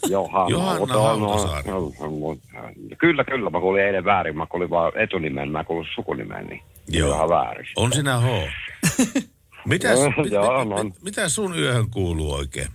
Johanna. 0.09 0.51
Johanna 0.51 0.97
on- 0.97 1.21
Hautasaari. 1.21 1.71
on- 1.73 1.93
on- 2.01 2.23
on- 2.23 2.39
Kyllä, 2.99 3.25
kyllä. 3.25 3.51
Mä 3.51 3.61
kuulin 3.61 3.83
eilen 3.83 4.05
väärin. 4.05 4.37
Mä 4.37 4.47
kuulin 4.47 4.71
vaan 4.71 4.93
etunimen, 4.99 5.51
mä 5.51 5.65
kuulin 5.65 5.89
sukunimen, 5.95 6.47
niin 6.47 6.63
Joo. 6.89 7.11
vähän 7.15 7.29
väärin. 7.29 7.67
On 7.77 7.93
sinä 7.93 8.19
H. 8.21 8.25
Mitäs, 9.67 9.99
Joo, 9.99 10.13
mit, 10.23 10.33
joo, 10.33 10.65
mit, 10.65 10.69
no. 10.77 10.85
mit, 10.85 10.95
mitä 11.03 11.29
sun 11.29 11.59
yöhön 11.59 11.91
kuuluu 11.91 12.33
oikein? 12.33 12.69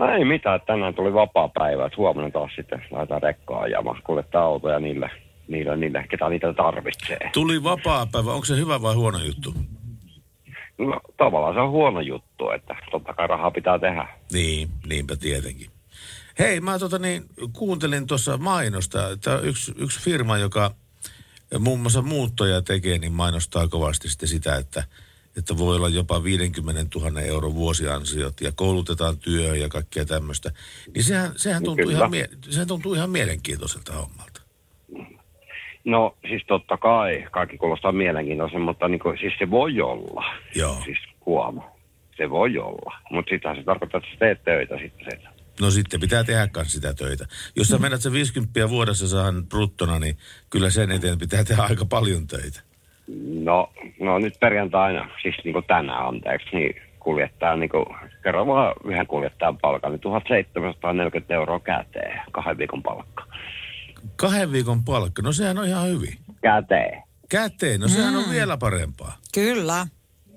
No 0.00 0.08
ei 0.08 0.24
mitään, 0.24 0.60
tänään 0.66 0.94
tuli 0.94 1.14
vapaa 1.14 1.48
päivä, 1.48 1.86
että 1.86 1.96
huomenna 1.96 2.30
taas 2.30 2.50
sitten 2.56 2.84
laitetaan 2.90 3.22
rekkaa 3.22 3.60
ajamaan, 3.60 4.02
kuljettaa 4.04 4.42
autoja 4.42 4.80
niille, 4.80 5.10
niille, 5.48 5.76
niille, 5.76 6.06
ketä 6.10 6.28
niitä 6.28 6.52
tarvitsee. 6.52 7.30
Tuli 7.32 7.62
vapaa 7.62 8.06
päivä. 8.12 8.32
Onko 8.32 8.44
se 8.44 8.56
hyvä 8.56 8.82
vai 8.82 8.94
huono 8.94 9.18
juttu? 9.18 9.54
No 10.78 11.00
tavallaan 11.16 11.54
se 11.54 11.60
on 11.60 11.70
huono 11.70 12.00
juttu, 12.00 12.50
että 12.50 12.76
totta 12.90 13.14
kai 13.14 13.26
rahaa 13.26 13.50
pitää 13.50 13.78
tehdä. 13.78 14.08
Niin, 14.32 14.68
niinpä 14.88 15.16
tietenkin. 15.16 15.70
Hei, 16.38 16.60
mä 16.60 16.78
tota 16.78 16.98
niin, 16.98 17.22
kuuntelin 17.52 18.06
tuossa 18.06 18.38
mainosta, 18.38 19.10
että 19.10 19.38
yksi, 19.38 19.72
yksi 19.78 20.00
firma, 20.00 20.38
joka 20.38 20.70
muun 21.58 21.80
muassa 21.80 22.02
muuttoja 22.02 22.62
tekee, 22.62 22.98
niin 22.98 23.12
mainostaa 23.12 23.68
kovasti 23.68 24.08
sitten 24.08 24.28
sitä, 24.28 24.56
että, 24.56 24.84
että 25.36 25.58
voi 25.58 25.76
olla 25.76 25.88
jopa 25.88 26.24
50 26.24 26.98
000 26.98 27.20
euron 27.20 27.54
vuosiansiot 27.54 28.40
ja 28.40 28.52
koulutetaan 28.52 29.18
työhön 29.18 29.60
ja 29.60 29.68
kaikkea 29.68 30.04
tämmöistä. 30.04 30.50
Niin 30.94 31.04
sehän, 31.04 31.32
sehän, 31.36 31.62
tuntuu 31.62 31.84
Kyllä. 31.86 31.98
ihan, 31.98 32.10
mie- 32.10 32.30
sehän 32.50 32.66
tuntuu 32.68 32.94
ihan 32.94 33.10
mielenkiintoiselta 33.10 33.92
hommalta. 33.92 34.40
No 35.84 36.16
siis 36.28 36.42
totta 36.46 36.76
kai, 36.76 37.26
kaikki 37.30 37.58
kuulostaa 37.58 37.92
mielenkiintoisen, 37.92 38.60
mutta 38.60 38.88
niin 38.88 39.00
kuin, 39.00 39.18
siis 39.18 39.32
se 39.38 39.50
voi 39.50 39.80
olla. 39.80 40.24
Joo. 40.54 40.82
Siis 40.84 40.98
huoma. 41.26 41.70
Se 42.16 42.30
voi 42.30 42.58
olla. 42.58 42.98
Mutta 43.10 43.30
sitähän 43.30 43.56
se 43.56 43.62
tarkoittaa, 43.62 43.98
että 43.98 44.10
sä 44.10 44.18
teet 44.18 44.44
töitä 44.44 44.78
sitten 44.78 45.06
sen. 45.10 45.28
No 45.60 45.70
sitten 45.70 46.00
pitää 46.00 46.24
tehdä 46.24 46.48
myös 46.56 46.72
sitä 46.72 46.94
töitä. 46.94 47.26
Jos 47.56 47.68
sä 47.68 47.78
menet 47.78 48.02
se 48.02 48.12
50 48.12 48.68
vuodessa 48.68 49.08
saahan 49.08 49.46
bruttona, 49.46 49.98
niin 49.98 50.18
kyllä 50.50 50.70
sen 50.70 50.90
eteen 50.90 51.18
pitää 51.18 51.44
tehdä 51.44 51.62
aika 51.62 51.84
paljon 51.84 52.26
töitä. 52.26 52.60
No, 53.42 53.70
no 54.00 54.18
nyt 54.18 54.34
perjantaina, 54.40 55.08
siis 55.22 55.36
niin 55.44 55.52
kuin 55.52 55.64
tänään 55.66 56.06
anteeksi, 56.06 56.48
niin 56.52 56.74
kuljettaa 56.98 57.56
niin 57.56 57.70
kuin, 57.70 57.86
kerran 58.22 58.46
vaan 58.46 58.74
yhden 58.84 59.06
kuljettajan 59.06 59.58
palkan, 59.58 59.92
niin 59.92 60.00
1740 60.00 61.34
euroa 61.34 61.60
käteen, 61.60 62.20
kahden 62.32 62.58
viikon 62.58 62.82
palkka. 62.82 63.24
Kahden 64.16 64.52
viikon 64.52 64.84
palkka, 64.84 65.22
no 65.22 65.32
sehän 65.32 65.58
on 65.58 65.66
ihan 65.66 65.88
hyvin. 65.88 66.14
Käteen. 66.42 67.02
Käteen, 67.30 67.80
no 67.80 67.88
sehän 67.88 68.16
on 68.16 68.30
vielä 68.30 68.56
parempaa. 68.56 69.12
Kyllä. 69.34 69.86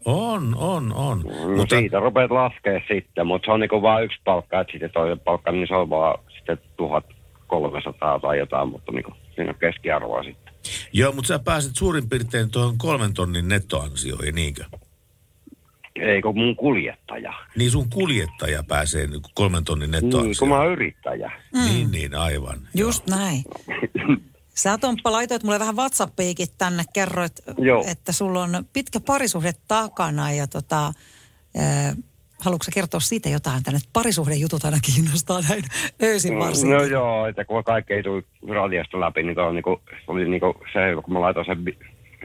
On, 0.05 0.55
on, 0.57 0.93
on. 0.93 1.19
No 1.19 1.57
mutta... 1.57 1.75
siitä 1.75 1.99
rupeat 1.99 2.31
laskea 2.31 2.81
sitten, 2.87 3.27
mutta 3.27 3.45
se 3.45 3.51
on 3.51 3.59
niinku 3.59 3.81
vaan 3.81 4.03
yksi 4.03 4.17
palkka, 4.23 4.61
että 4.61 4.71
sitten 4.71 4.91
toinen 4.93 5.19
palkka, 5.19 5.51
niin 5.51 5.67
se 5.67 5.75
on 5.75 5.89
vaan 5.89 6.19
sitten 6.35 6.57
1300 6.77 8.19
tai 8.19 8.39
jotain, 8.39 8.69
mutta 8.69 8.91
niinku, 8.91 9.11
siinä 9.35 9.49
on 9.49 9.59
keskiarvoa 9.59 10.23
sitten. 10.23 10.42
Joo, 10.93 11.11
mutta 11.11 11.27
sä 11.27 11.39
pääset 11.39 11.75
suurin 11.75 12.09
piirtein 12.09 12.49
tuohon 12.51 12.77
kolmen 12.77 13.13
tonnin 13.13 13.47
nettoansioihin, 13.47 14.35
niinkö? 14.35 14.63
Eikö 15.95 16.31
mun 16.31 16.55
kuljettaja? 16.55 17.33
Niin 17.55 17.71
sun 17.71 17.89
kuljettaja 17.89 18.63
pääsee 18.63 19.07
niin 19.07 19.21
kolmen 19.35 19.63
tonnin 19.63 19.91
Niin, 19.91 20.03
nettoansioihin. 20.03 20.39
kun 20.39 20.49
mä 20.49 20.57
oon 20.57 20.71
yrittäjä. 20.71 21.31
Mm. 21.53 21.59
Niin, 21.65 21.91
niin, 21.91 22.15
aivan. 22.15 22.59
Just 22.75 23.07
näin. 23.07 23.43
Sä 24.55 24.77
Tomppa 24.77 25.11
laitoit 25.11 25.43
mulle 25.43 25.59
vähän 25.59 25.75
WhatsAppiikin 25.75 26.47
tänne, 26.57 26.83
kerroit, 26.93 27.33
Joo. 27.57 27.83
että 27.87 28.11
sulla 28.11 28.43
on 28.43 28.65
pitkä 28.73 28.99
parisuhde 28.99 29.53
takana 29.67 30.31
ja 30.31 30.47
tota, 30.47 30.87
äh, 31.59 31.95
haluatko 32.43 32.65
kertoa 32.73 32.99
siitä 32.99 33.29
jotain 33.29 33.63
tänne? 33.63 33.79
Parisuhdejutut 33.93 34.65
aina 34.65 34.77
kiinnostaa 34.85 35.41
näin 35.49 35.63
öisin 36.03 36.39
varsinkin. 36.39 36.77
No 36.77 36.83
joo, 36.83 37.25
että 37.25 37.45
kun 37.45 37.63
kaikki 37.63 37.93
ei 37.93 38.03
tule 38.03 38.23
radiosta 38.49 38.99
läpi, 38.99 39.23
niin, 39.23 39.39
on 39.39 39.55
niinku, 39.55 39.81
oli 40.07 40.29
niinku 40.29 40.55
se, 40.73 40.79
kun 41.03 41.13
mä 41.13 41.21
laitoin 41.21 41.45
sen, 41.45 41.65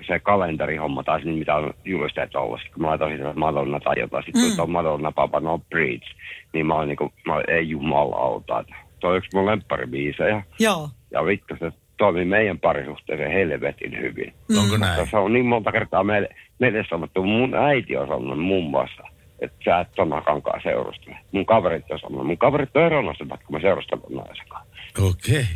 se 0.07 0.19
kalenterihomma 0.19 1.03
tai 1.03 1.21
niin 1.21 1.39
mitä 1.39 1.55
on 1.55 1.75
julisteet 1.85 2.35
ollut, 2.35 2.61
sit 2.61 2.73
kun 2.73 2.83
mä 2.83 2.89
laitoin 2.89 3.17
sitä 3.17 3.33
Madonna 3.37 3.81
tai 3.81 3.99
jotain, 3.99 4.25
sitten 4.25 4.51
mm. 4.51 4.57
tuon 4.57 4.71
Madonna 4.71 5.13
Papa 5.13 5.41
No 5.41 5.59
Breeds, 5.59 6.07
niin 6.53 6.67
mä 6.67 6.75
oon 6.75 6.89
niinku, 6.89 7.13
mä, 7.27 7.35
oon, 7.35 7.51
ei 7.51 7.69
jumalauta, 7.69 8.61
että 8.61 8.75
se 9.01 9.07
on 9.07 9.17
yksi 9.17 9.31
mun 9.35 9.47
lempparibiisejä. 9.47 10.43
Joo. 10.59 10.89
Ja 11.11 11.25
vittu, 11.25 11.55
se 11.59 11.73
toimii 11.99 12.25
meidän 12.25 12.59
parisuhteeseen 12.59 13.33
helvetin 13.33 13.99
hyvin. 13.99 14.33
Onko 14.51 14.63
Mutta 14.63 14.79
näin? 14.79 15.11
Se 15.11 15.17
on 15.17 15.33
niin 15.33 15.47
monta 15.47 15.73
kertaa 15.73 16.05
meille, 16.05 16.29
meille 16.59 16.85
sanottu, 16.91 17.23
mun 17.23 17.55
äiti 17.55 17.97
on 17.97 18.09
sanonut 18.09 18.45
muun 18.45 18.71
muassa, 18.71 19.03
että 19.41 19.59
sä 19.65 19.81
et 19.81 19.89
tonna 19.97 20.23
kankaa 20.23 20.61
seurustele. 20.63 21.19
Mun 21.33 21.47
kaverit 21.47 21.91
on 21.91 21.99
sanonut, 21.99 22.27
mun 22.27 22.39
kaverit 22.39 22.77
on 22.77 22.83
eronnut 22.83 23.19
sen 23.19 23.29
takia, 23.29 23.47
kun 23.47 23.57
mä 23.57 23.61
seurustelen 23.61 24.03
ton 24.03 24.17
naisen 24.17 24.49
kanssa. 24.49 24.73
Okei. 25.03 25.47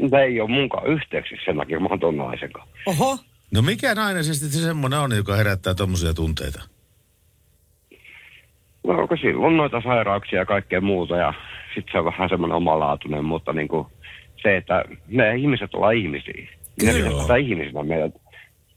Mutta 0.00 0.20
ei 0.20 0.40
ole 0.40 0.50
munkaan 0.50 0.86
yhteyksissä 0.86 1.44
sen 1.44 1.56
takia, 1.56 1.76
kun 1.78 1.82
mä 1.82 1.88
oon 1.88 2.00
ton 2.00 2.16
naisen 2.16 2.52
kanssa. 2.52 2.72
Oho. 2.86 3.18
No 3.54 3.62
mikä 3.62 3.94
nainen 3.94 4.24
se 4.24 4.34
sitten 4.34 4.60
semmoinen 4.60 4.98
on, 4.98 5.16
joka 5.16 5.36
herättää 5.36 5.74
tommosia 5.74 6.14
tunteita? 6.14 6.62
No 8.86 8.94
onko 8.98 9.16
silloin 9.16 9.56
noita 9.56 9.80
sairauksia 9.84 10.38
ja 10.38 10.46
kaikkea 10.46 10.80
muuta 10.80 11.16
ja 11.16 11.34
sitten 11.74 11.92
se 11.92 11.98
on 11.98 12.04
vähän 12.04 12.28
semmoinen 12.28 12.56
omalaatuinen, 12.56 13.24
mutta 13.24 13.52
niin 13.52 13.68
kuin 13.68 13.86
se, 14.42 14.56
että 14.56 14.84
me 15.08 15.36
ihmiset 15.36 15.74
ollaan 15.74 15.94
ihmisiä. 15.94 16.48
Kyllä. 16.80 17.22
pitää 17.22 17.36
ihmisinä 17.36 17.82
meidät, 17.82 18.14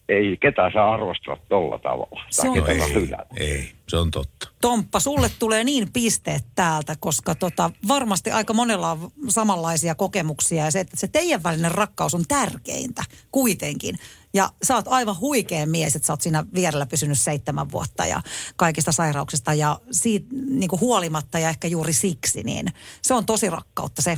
ei 0.09 0.37
ketään 0.37 0.71
saa 0.73 0.93
arvostella 0.93 1.39
tolla 1.49 1.79
tavalla. 1.79 2.21
Se 2.29 2.49
on- 2.49 2.69
ei, 2.69 2.93
hylätä. 2.93 3.25
ei, 3.37 3.71
se 3.87 3.97
on 3.97 4.11
totta. 4.11 4.47
Tomppa, 4.61 4.99
sulle 4.99 5.29
tulee 5.39 5.63
niin 5.63 5.87
pisteet 5.93 6.43
täältä, 6.55 6.95
koska 6.99 7.35
tota, 7.35 7.71
varmasti 7.87 8.31
aika 8.31 8.53
monella 8.53 8.91
on 8.91 9.11
samanlaisia 9.27 9.95
kokemuksia 9.95 10.65
ja 10.65 10.71
se, 10.71 10.79
että 10.79 10.97
se 10.97 11.07
teidän 11.07 11.43
välinen 11.43 11.71
rakkaus 11.71 12.13
on 12.15 12.23
tärkeintä 12.27 13.03
kuitenkin. 13.31 13.95
Ja 14.33 14.49
sä 14.63 14.75
oot 14.75 14.87
aivan 14.87 15.19
huikea 15.19 15.65
mies, 15.65 15.95
että 15.95 16.05
sä 16.05 16.13
oot 16.13 16.21
siinä 16.21 16.45
vierellä 16.55 16.85
pysynyt 16.85 17.19
seitsemän 17.19 17.71
vuotta 17.71 18.05
ja 18.05 18.21
kaikista 18.55 18.91
sairauksista 18.91 19.53
ja 19.53 19.79
siitä 19.91 20.27
niin 20.49 20.69
kuin 20.69 20.81
huolimatta 20.81 21.39
ja 21.39 21.49
ehkä 21.49 21.67
juuri 21.67 21.93
siksi, 21.93 22.43
niin 22.43 22.65
se 23.01 23.13
on 23.13 23.25
tosi 23.25 23.49
rakkautta 23.49 24.01
se. 24.01 24.17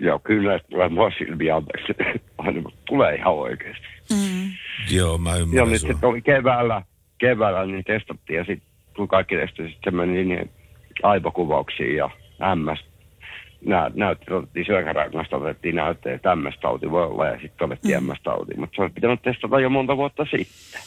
Joo, 0.00 0.18
kyllä 0.18 0.54
että 0.54 0.68
tulee 0.68 0.88
mua 0.88 1.10
silmiä 1.18 1.56
anteeksi. 1.56 1.92
Tulee 2.88 3.14
ihan 3.14 3.34
oikeasti. 3.34 3.95
Mm. 4.10 4.50
Joo, 4.90 5.18
mä 5.18 5.36
ymmärrän 5.36 5.68
nyt 5.68 5.80
sua. 5.80 5.90
sitten 5.90 6.08
oli 6.08 6.22
keväällä, 6.22 6.82
keväällä 7.18 7.66
niin 7.66 7.84
testattiin 7.84 8.36
ja 8.36 8.44
sitten 8.44 8.68
kun 8.96 9.08
kaikki 9.08 9.36
testasi, 9.36 9.68
sitten 9.68 9.92
se 9.92 9.96
meni 9.96 10.24
niin 10.24 10.50
aivokuvauksiin 11.02 11.96
ja 11.96 12.10
MS. 12.54 12.84
Nä, 13.66 13.90
näytti, 13.94 14.32
otettiin 14.32 14.66
syökärangasta, 14.66 15.36
otettiin 15.36 15.74
näytteet, 15.74 16.14
että 16.14 16.36
MS-tauti 16.36 16.90
voi 16.90 17.04
olla 17.04 17.26
ja 17.26 17.40
sitten 17.42 17.64
otettiin 17.64 18.02
mm. 18.02 18.10
MS-tauti. 18.10 18.54
Mutta 18.56 18.76
se 18.76 18.82
olisi 18.82 18.94
pitänyt 18.94 19.22
testata 19.22 19.60
jo 19.60 19.70
monta 19.70 19.96
vuotta 19.96 20.24
sitten. 20.24 20.80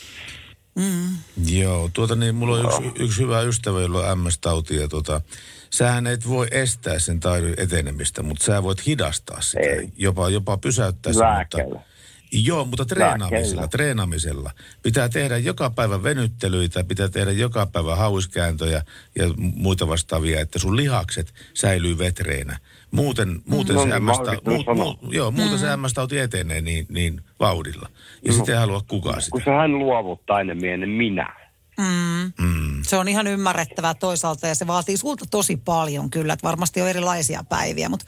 Mm. 0.76 1.18
Joo, 1.58 1.90
tuota 1.94 2.16
niin, 2.16 2.36
mulla 2.36 2.58
on 2.58 2.66
yksi, 2.66 3.04
yksi 3.04 3.22
hyvä 3.22 3.42
ystävä, 3.42 3.82
jolla 3.82 4.00
on 4.00 4.18
MS-tauti 4.20 4.76
ja 4.76 4.88
tota, 4.88 5.22
sähän 5.70 6.08
et 6.08 6.30
voi 6.30 6.48
estää 6.52 7.00
sen 7.00 7.20
taidon 7.20 7.54
etenemistä, 7.58 8.24
mutta 8.24 8.46
sä 8.46 8.64
voit 8.64 8.86
hidastaa 8.86 9.42
sitä. 9.42 9.60
Ei. 9.60 9.90
Jopa, 9.98 10.30
jopa 10.30 10.58
pysäyttää 10.58 11.14
sen. 11.14 11.28
Mutta, 11.38 11.84
joo, 12.32 12.66
mutta 12.66 12.86
treenaamisella, 12.86 13.68
treenaamisella. 13.68 14.52
Pitää 14.82 15.10
tehdä 15.10 15.38
joka 15.38 15.70
päivä 15.70 16.04
venyttelyitä, 16.04 16.84
pitää 16.84 17.10
tehdä 17.10 17.32
joka 17.32 17.66
päivä 17.66 17.96
hauiskääntöjä 17.96 18.84
ja 19.16 19.26
muita 19.38 19.88
vastaavia, 19.88 20.42
että 20.42 20.60
sun 20.60 20.78
lihakset 20.78 21.34
säilyy 21.54 21.98
vetreenä. 21.98 22.60
Muuten, 22.92 23.42
muuten 23.46 23.76
No 23.76 23.82
se 23.84 23.90
niin, 23.90 24.04
muut, 24.04 24.66
sanon. 24.66 24.78
muut, 24.78 25.00
joo, 25.14 25.32
muuten 25.32 25.60
se 25.60 25.66
MS-tauti 25.76 26.20
etenee 26.20 26.62
niin, 26.62 26.86
niin 26.90 27.22
vauhdilla. 27.40 27.90
Ja 28.26 28.32
No. 28.32 28.38
sitten 28.38 28.56
ei 28.56 28.60
halua 28.60 28.82
kukaan 28.88 29.22
sitä. 29.22 29.32
Kun 29.32 29.42
se 29.46 29.52
hän 29.52 29.80
luovuttaa 29.80 30.42
ennen 30.42 30.58
miehen 30.62 30.90
minä. 30.90 31.36
Mm. 31.78 32.46
Mm. 32.46 32.84
Se 32.84 32.98
on 32.98 33.08
ihan 33.08 33.28
ymmärrettävää 33.28 33.94
toisaalta 33.94 34.48
ja 34.48 34.56
se 34.56 34.68
vaatii 34.68 34.98
sulta 34.98 35.26
tosi 35.32 35.58
paljon 35.58 36.10
kyllä, 36.10 36.34
että 36.34 36.48
varmasti 36.48 36.82
on 36.82 36.90
erilaisia 36.90 37.44
päiviä, 37.50 37.90
mutta 37.90 38.06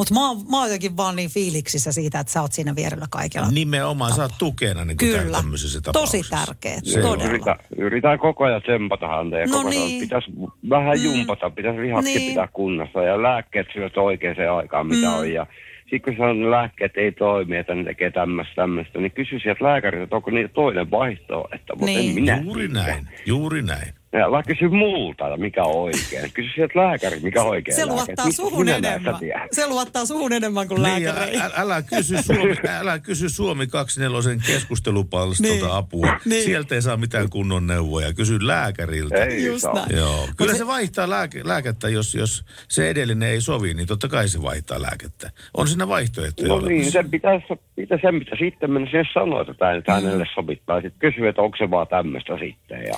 mut 0.00 0.10
mä, 0.10 0.20
mä 0.50 0.56
oon 0.58 0.66
jotenkin 0.66 0.96
vaan 0.96 1.16
niin 1.16 1.30
fiiliksissä 1.30 1.92
siitä, 1.92 2.20
että 2.20 2.32
sä 2.32 2.42
oot 2.42 2.52
siinä 2.52 2.76
vierellä 2.76 3.06
kaikella. 3.10 3.48
Nimenomaan, 3.50 4.14
sä 4.14 4.22
oot 4.22 4.32
tukena 4.38 4.84
niin 4.84 4.96
kuin 4.96 5.10
Kyllä, 5.10 5.36
tämmöisessä 5.36 5.80
tosi 5.92 6.22
tärkeä, 6.30 6.78
Se 6.82 7.00
todella. 7.00 7.30
Yritä, 7.30 7.56
yritän 7.78 8.18
koko 8.18 8.44
ajan 8.44 8.62
tsempata 8.62 9.08
häntä 9.08 9.38
ja 9.38 9.46
No 9.46 9.52
koko 9.52 9.68
ajan 9.68 9.80
niin. 9.80 10.00
pitäisi 10.00 10.30
vähän 10.70 10.98
Mm. 10.98 11.04
jumpata, 11.04 11.50
pitäisi 11.50 11.80
lihakki 11.80 12.14
Niin. 12.18 12.28
pitää 12.30 12.48
kunnossa 12.52 13.02
ja 13.02 13.22
lääkkeet 13.22 13.66
syöt 13.72 13.96
oikeaan 13.96 14.56
aikaan, 14.56 14.86
mitä 14.86 15.06
Mm. 15.06 15.14
on. 15.14 15.32
Ja 15.32 15.46
sitten 15.90 16.16
kun 16.16 16.30
että 16.30 16.50
lääkkeet 16.50 16.92
ei 16.96 17.12
toimi, 17.12 17.56
että 17.56 17.74
ne 17.74 17.84
tekee 17.84 18.10
tämmöistä, 18.10 18.54
tämmöistä, 18.56 18.98
niin 18.98 19.12
kysy 19.12 19.38
sieltä 19.42 19.64
lääkäriltä, 19.64 20.04
että 20.04 20.16
onko 20.16 20.30
niitä 20.30 20.48
toinen 20.54 20.90
vaihtoehto, 20.90 21.76
mutta 21.76 21.84
Niin. 21.86 22.08
en 22.08 22.14
minä. 22.14 22.40
Juuri 22.44 22.68
näin, 22.68 23.08
juuri 23.26 23.62
näin. 23.62 23.94
Ja 24.12 24.24
älä 24.26 24.42
kysy 24.42 24.68
multa, 24.68 25.36
mikä 25.36 25.64
on 25.64 25.76
oikein. 25.76 26.32
Kysy 26.34 26.48
sieltä 26.54 26.78
lääkäri, 26.78 27.20
mikä 27.20 27.42
on 27.42 27.48
oikein 27.48 27.76
Se 27.76 27.86
luottaa 27.86 28.26
Mit- 28.26 28.36
suhun 28.36 28.68
enemmän. 28.68 29.14
Se 29.52 29.66
luottaa 29.66 30.06
suhun 30.06 30.32
enemmän 30.32 30.68
kuin 30.68 30.82
Niin, 30.82 31.02
ja 31.02 31.14
lääkäreihin. 31.14 31.42
ä- 31.42 31.50
älä 31.56 31.82
kysy 31.82 32.22
Suomi, 32.22 32.54
älä 32.80 32.98
kysy 32.98 33.28
Suomi 33.28 33.66
24 33.66 34.40
keskustelupalstolta 34.46 35.52
Niin. 35.54 35.70
apua. 35.70 36.18
Niin. 36.24 36.42
Sieltä 36.44 36.74
ei 36.74 36.82
saa 36.82 36.96
mitään 36.96 37.30
kunnon 37.30 37.66
neuvoja. 37.66 38.12
Kysy 38.14 38.46
lääkäriltä. 38.46 39.24
Ei 39.24 39.46
Just 39.46 39.66
näin. 39.74 39.96
Joo. 39.96 40.28
Kyllä 40.36 40.54
se 40.54 40.66
vaihtaa 40.66 41.10
lääke, 41.10 41.40
lääkettä, 41.44 41.88
jos, 41.88 42.14
jos 42.14 42.44
se 42.68 42.90
edellinen 42.90 43.28
ei 43.28 43.40
sovi, 43.40 43.74
niin 43.74 43.86
totta 43.88 44.08
kai 44.08 44.28
se 44.28 44.42
vaihtaa 44.42 44.82
lääkettä. 44.82 45.30
On 45.54 45.68
siinä 45.68 45.88
vaihtoehtoja 45.88 46.48
No 46.48 46.54
olemassa. 46.54 46.72
niin, 46.72 46.92
sen 46.92 47.10
pitäisi, 47.10 47.46
mitä 47.76 47.98
sen 48.02 48.18
pitäisi 48.18 48.44
sitten 48.44 48.70
mennä 48.70 48.90
sinne 48.90 49.04
sanoa, 49.14 49.40
että 49.40 49.54
tämä 49.54 49.72
nyt 49.72 49.88
hänelle 49.88 50.26
sovittaa. 50.34 50.80
Sitten 50.80 51.10
kysyä, 51.12 51.28
että 51.30 51.42
onko 51.42 51.56
se 51.56 51.70
vaan 51.70 51.86
tämmöistä 51.88 52.32
sitten. 52.38 52.82
Ja 52.82 52.94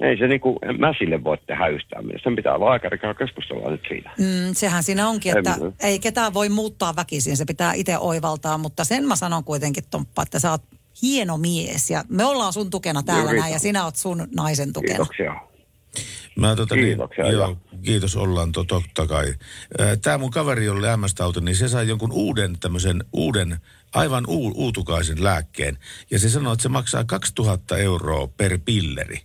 ei 0.00 0.18
se 0.18 0.28
niinku, 0.28 0.58
en 0.62 0.80
mä 0.80 0.94
sille 0.98 1.24
voi 1.24 1.38
tehdä 1.46 1.66
yhtään 1.66 2.04
mitään. 2.06 2.20
Sen 2.24 2.36
pitää 2.36 2.60
lääkäri 2.60 2.98
kanssa 2.98 3.24
keskustella 3.24 3.70
nyt 3.70 3.80
siitä. 3.88 4.10
Mm, 4.18 4.54
sehän 4.54 4.82
siinä 4.82 5.08
onkin, 5.08 5.38
että 5.38 5.54
En- 5.54 5.74
ei 5.80 5.98
ketään 5.98 6.34
voi 6.34 6.48
muuttaa 6.48 6.96
väkisin, 6.96 7.36
se 7.36 7.44
pitää 7.44 7.72
itse 7.72 7.98
oivaltaa, 7.98 8.58
mutta 8.58 8.84
sen 8.84 9.04
mä 9.08 9.16
sanon 9.16 9.44
kuitenkin 9.44 9.84
Tomppa, 9.90 10.22
että 10.22 10.38
sä 10.38 10.50
oot 10.50 10.62
hieno 11.02 11.36
mies 11.36 11.90
ja 11.90 12.04
me 12.08 12.24
ollaan 12.24 12.52
sun 12.52 12.70
tukena 12.70 13.02
täällä 13.02 13.32
näin 13.32 13.52
ja 13.52 13.58
sinä 13.58 13.84
oot 13.84 13.96
sun 13.96 14.28
naisen 14.36 14.72
tukena. 14.72 14.96
Kiitoksia. 14.96 15.34
Mä, 16.36 16.56
tota, 16.56 16.74
Kiitoksia, 16.74 17.24
Niin, 17.24 17.34
joo, 17.34 17.56
kiitos 17.82 18.16
ollaan 18.16 18.52
to, 18.52 18.64
totta 18.64 19.06
kai. 19.06 19.34
Tämä 20.02 20.18
mun 20.18 20.30
kaveri, 20.30 20.64
jolle 20.64 20.96
MS-tauti, 20.96 21.40
niin 21.40 21.56
se 21.56 21.68
sai 21.68 21.88
jonkun 21.88 22.12
uuden 22.12 22.58
tämmöisen 22.60 23.04
uuden, 23.12 23.56
aivan 23.94 24.24
uu, 24.28 24.52
uutukaisen 24.56 25.24
lääkkeen. 25.24 25.78
Ja 26.10 26.18
se 26.18 26.28
sanoi, 26.28 26.52
että 26.52 26.62
se 26.62 26.68
maksaa 26.68 27.04
2000 27.04 27.78
euroa 27.78 28.26
per 28.36 28.58
pilleri. 28.64 29.20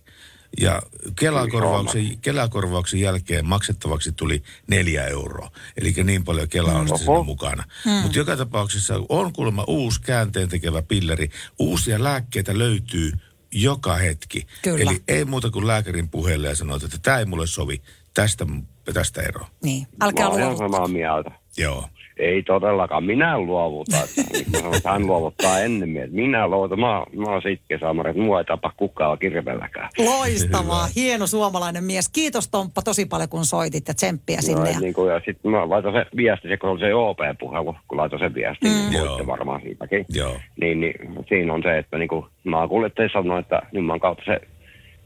Ja 0.60 0.82
Kelakorvauksen, 1.18 2.18
Kelakorvauksen 2.18 3.00
jälkeen 3.00 3.46
maksettavaksi 3.46 4.12
tuli 4.12 4.42
neljä 4.66 5.06
euroa. 5.06 5.50
Eli 5.76 5.94
niin 6.04 6.24
paljon 6.24 6.48
Kela 6.48 6.72
on 6.72 6.88
sitten 6.88 7.06
siinä 7.06 7.22
mukana. 7.22 7.64
Mm. 7.84 7.92
Mutta 7.92 8.18
joka 8.18 8.36
tapauksessa 8.36 8.94
on 9.08 9.32
kuulemma 9.32 9.64
uusi 9.66 10.00
käänteen 10.00 10.48
tekevä 10.48 10.82
pilleri. 10.82 11.30
Uusia 11.58 12.02
lääkkeitä 12.02 12.58
löytyy 12.58 13.12
joka 13.52 13.96
hetki. 13.96 14.46
Kyllä. 14.62 14.90
Eli 14.90 15.02
ei 15.08 15.24
muuta 15.24 15.50
kuin 15.50 15.66
lääkärin 15.66 16.08
puheelle 16.08 16.48
ja 16.48 16.56
sanoit, 16.56 16.82
että 16.82 16.98
tämä 17.02 17.18
ei 17.18 17.24
mulle 17.24 17.46
sovi. 17.46 17.82
Tästä, 18.14 18.46
tästä 18.94 19.22
eroa. 19.22 19.48
Niin, 19.62 19.86
älkää 20.00 20.26
ihan 20.26 20.40
luovuttaa. 20.40 20.68
samaa 20.68 20.88
mieltä. 20.88 21.30
Joo. 21.56 21.88
Ei 22.18 22.42
todellakaan. 22.42 23.04
Minä 23.04 23.38
luovuta. 23.38 23.96
Niin 24.32 24.46
että 24.76 24.90
hän 24.90 25.06
luovuttaa 25.06 25.60
ennemmin. 25.60 26.02
Että 26.02 26.16
minä 26.16 26.48
luovutan. 26.48 26.80
Mä, 26.80 26.86
mä 27.16 27.30
oon 27.32 27.42
sitkeä 27.42 27.78
saamari, 27.78 28.10
että 28.10 28.22
mua 28.22 28.38
ei 28.38 28.44
tapa 28.44 28.72
kukaan 28.76 29.18
kirveelläkään. 29.18 29.88
Loistavaa, 29.98 30.88
hieno 30.96 31.26
suomalainen 31.26 31.84
mies. 31.84 32.08
Kiitos 32.08 32.48
Tomppa 32.48 32.82
tosi 32.82 33.06
paljon 33.06 33.28
kun 33.28 33.44
soitit 33.44 33.88
ja 33.88 33.94
tsemppiä 33.94 34.40
sinne. 34.40 34.60
No, 34.64 34.70
ja... 34.70 34.80
niin 34.80 34.94
kuin, 34.94 35.12
ja 35.12 35.20
sitten 35.24 35.50
mä 35.50 35.68
laitan 35.68 35.92
se 35.92 36.06
viesti, 36.16 36.48
se 36.48 36.56
kun 36.56 36.70
oli 36.70 36.80
se 36.80 36.94
OP-puhelu, 36.94 37.76
kun 37.88 37.98
laitan 37.98 38.18
sen 38.18 38.34
viestin, 38.34 38.70
Mm. 38.72 38.76
mm. 38.78 38.90
niin 38.90 39.26
varmaan 39.26 39.60
siitäkin. 39.62 40.06
Joo. 40.14 40.36
Niin, 40.60 40.80
niin 40.80 40.94
siinä 41.28 41.54
on 41.54 41.62
se, 41.62 41.78
että 41.78 41.98
niin 41.98 42.08
kuin 42.08 42.26
maakuljettaja 42.44 43.08
sanoi, 43.12 43.40
että 43.40 43.62
Jumman 43.72 44.00
kautta 44.00 44.22
se 44.26 44.40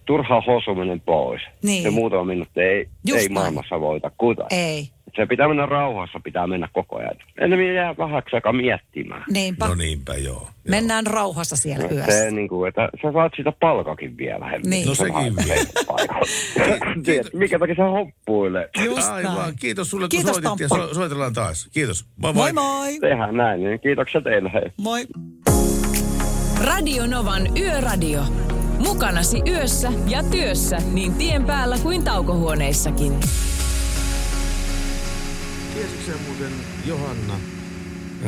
turha 0.06 0.40
hosuminen 0.46 1.00
pois. 1.00 1.42
Niin. 1.62 1.82
Se 1.82 1.90
muutama 1.90 2.24
minuutti 2.24 2.60
ei, 2.60 2.88
Just 3.06 3.20
ei 3.20 3.28
näin. 3.28 3.32
maailmassa 3.32 3.80
voita 3.80 4.10
kuta. 4.18 4.46
Ei. 4.50 4.88
Se 5.16 5.26
pitää 5.26 5.48
mennä 5.48 5.66
rauhassa, 5.66 6.20
pitää 6.24 6.46
mennä 6.46 6.68
koko 6.72 6.96
ajan. 6.96 7.16
Ennemmin 7.40 7.74
jää 7.74 7.94
vähäksi 7.98 8.36
aikaa 8.36 8.52
miettimään. 8.52 9.24
Niinpä. 9.32 9.68
No 9.68 9.74
niinpä, 9.74 10.14
joo. 10.14 10.48
Mennään 10.68 11.06
rauhassa 11.06 11.56
siellä 11.56 11.84
No, 11.84 11.90
yössä. 11.94 12.12
se 12.12 12.30
niin 12.30 12.48
kuin, 12.48 12.68
että 12.68 12.88
sä 13.02 13.12
saat 13.12 13.32
sitä 13.36 13.52
palkakin 13.60 14.16
vielä. 14.16 14.50
Niin. 14.64 14.88
No 14.88 14.94
sekin 14.94 15.14
vielä. 15.46 15.64
paikalla. 15.86 16.26
Tiedät, 17.04 17.32
Mikä 17.34 17.58
takia 17.58 17.74
sä 17.74 17.84
hoppuilee? 17.84 18.68
Just 18.84 19.08
Aivan. 19.08 19.34
näin. 19.36 19.54
Kiitos 19.60 19.90
sulle, 19.90 20.02
kun 20.04 20.08
Kiitos, 20.08 20.36
soitit 20.36 20.60
ja 20.60 20.68
so, 20.68 20.94
soitellaan 20.94 21.32
taas. 21.34 21.68
Kiitos. 21.72 22.04
Moi 22.16 22.32
Moi 22.32 22.52
moi. 22.52 22.64
moi. 22.64 22.98
Tehdään 23.00 23.36
näin, 23.36 23.60
niin 23.64 23.80
kiitoksia 23.80 24.20
teille. 24.20 24.50
Hei. 24.54 24.72
Moi. 24.76 25.06
Radio 26.64 27.06
Novan 27.06 27.42
Yöradio. 27.58 28.20
Mukanasi 28.78 29.42
yössä 29.48 29.92
ja 30.08 30.22
työssä 30.22 30.78
niin 30.92 31.14
tien 31.14 31.44
päällä 31.44 31.76
kuin 31.82 32.04
taukohuoneissakin. 32.04 33.12
Tiesitkö 35.78 36.12
muuten, 36.26 36.52
Johanna 36.86 37.40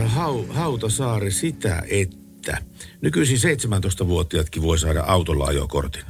Hau, 0.06 0.44
Hautasaari, 0.48 1.30
sitä, 1.30 1.82
että 1.90 2.58
nykyisin 3.00 3.38
17-vuotiaatkin 3.38 4.62
voi 4.62 4.78
saada 4.78 5.02
autolla 5.02 5.44
ajokortin? 5.44 6.04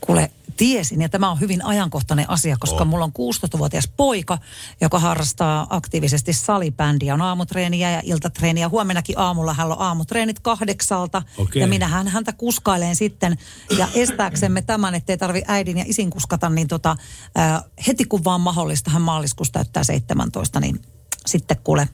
Kuule, 0.00 0.30
tiesin, 0.60 1.02
ja 1.02 1.08
tämä 1.08 1.30
on 1.30 1.40
hyvin 1.40 1.64
ajankohtainen 1.64 2.30
asia, 2.30 2.56
koska 2.60 2.80
On. 2.82 2.88
mulla 2.88 3.04
on 3.04 3.12
16-vuotias 3.12 3.88
poika, 3.96 4.38
joka 4.80 4.98
harrastaa 4.98 5.66
aktiivisesti 5.70 6.32
salibändiä. 6.32 7.14
On 7.14 7.22
aamutreeniä 7.22 7.90
ja 7.90 8.00
iltatreeniä. 8.04 8.68
Huomennakin 8.68 9.18
aamulla 9.18 9.54
hän 9.54 9.66
on 9.66 9.76
aamutreenit 9.78 10.40
kahdeksalta. 10.40 11.22
Okei. 11.38 11.62
Ja 11.62 11.66
minähän 11.66 12.08
häntä 12.08 12.32
kuskailen 12.32 12.96
sitten. 12.96 13.38
Ja 13.78 13.88
estääksemme 13.94 14.62
tämän, 14.62 14.94
ettei 14.94 15.18
tarvi 15.18 15.42
äidin 15.46 15.78
ja 15.78 15.84
isin 15.86 16.10
kuskata, 16.10 16.50
niin 16.50 16.68
tota, 16.68 16.96
ää, 17.34 17.62
heti 17.86 18.04
kun 18.04 18.24
vaan 18.24 18.40
mahdollista, 18.40 18.90
hän 18.90 19.02
maaliskuussa 19.02 19.52
täyttää 19.52 19.84
17, 19.84 20.60
niin 20.60 20.82
sitten 21.26 21.56
kuule 21.64 21.88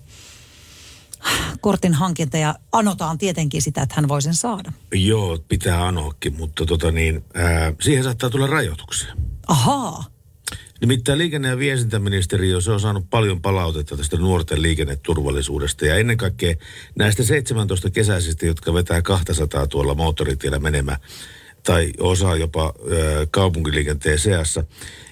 kortin 1.61 1.95
hankinta 1.95 2.37
ja 2.37 2.55
anotaan 2.73 3.19
tietenkin 3.19 3.63
sitä, 3.63 3.83
että 3.83 3.95
hän 3.95 4.09
voi 4.09 4.23
sen 4.23 4.35
saada. 4.35 4.73
Joo, 4.95 5.39
pitää 5.49 5.87
anoakin, 5.87 6.37
mutta 6.39 6.67
tota 6.67 6.91
niin, 6.93 7.25
ää, 7.35 7.73
siihen 7.81 8.05
saattaa 8.05 8.31
tulla 8.31 8.47
rajoituksia. 8.47 9.15
Ahaa. 9.47 10.05
Nimittäin 10.81 11.19
liikenne- 11.19 11.49
ja 11.49 11.59
viestintäministeriö, 11.59 12.61
se 12.61 12.73
on 12.73 12.81
saanut 12.81 13.11
paljon 13.11 13.43
palautetta 13.43 13.97
tästä 13.97 14.17
nuorten 14.17 14.63
liikenneturvallisuudesta. 14.63 15.87
Ja 15.87 15.97
ennen 15.97 16.17
kaikkea 16.17 16.55
näistä 16.99 17.25
17 17.25 17.91
kesäisistä, 17.91 18.47
jotka 18.47 18.75
vetää 18.75 19.03
200 19.03 19.67
tuolla 19.67 19.95
moottoritiellä 19.95 20.59
menemään, 20.59 21.01
tai 21.63 21.93
osa 22.01 22.37
jopa 22.37 22.75
ö, 22.91 23.27
kaupunkiliikenteen 23.31 24.19
seassa. 24.19 24.65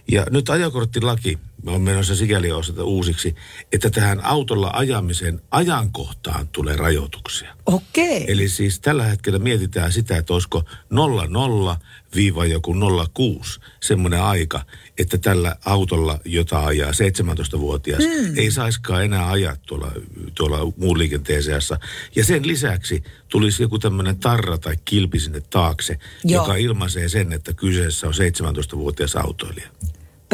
Ja 0.08 0.26
nyt 0.30 0.48
ajokorttilaki 0.50 1.38
on 1.66 1.80
menossa 1.80 2.16
sikäli 2.16 2.52
osata 2.52 2.84
uusiksi, 2.84 3.34
että 3.72 3.90
tähän 3.90 4.24
autolla 4.24 4.70
ajamisen 4.74 5.40
ajankohtaan 5.50 6.48
tulee 6.48 6.76
rajoituksia. 6.76 7.56
Okei. 7.66 8.24
Eli 8.32 8.48
siis 8.48 8.80
tällä 8.80 9.04
hetkellä 9.04 9.38
mietitään 9.38 9.92
sitä, 9.92 10.16
että 10.16 10.32
olisiko 10.32 10.64
00 10.90 11.76
viiva 12.14 12.46
joku 12.46 12.74
06 13.14 13.60
semmoinen 13.82 14.22
aika, 14.22 14.64
että 14.98 15.18
tällä 15.18 15.56
autolla, 15.64 16.18
jota 16.24 16.64
ajaa 16.64 16.90
17-vuotias, 16.90 17.98
Hmm. 18.04 18.38
ei 18.38 18.50
saiskaan 18.50 19.04
enää 19.04 19.30
ajaa 19.30 19.56
tuolla, 19.66 19.92
tuolla 20.34 20.72
muun 20.76 20.98
liikenteen 20.98 21.42
seassa. 21.42 21.78
Ja 22.16 22.24
sen 22.24 22.46
lisäksi 22.46 23.02
tulisi 23.28 23.62
joku 23.62 23.78
tämmöinen 23.78 24.16
tarra 24.16 24.58
tai 24.58 24.76
kilpi 24.84 25.20
sinne 25.20 25.40
taakse, 25.50 25.98
Joo. 26.24 26.42
joka 26.42 26.56
ilmaisee 26.56 27.08
sen, 27.08 27.32
että 27.32 27.52
kyseessä 27.52 28.06
on 28.06 28.14
17-vuotias 28.14 29.16
autoilija. 29.16 29.68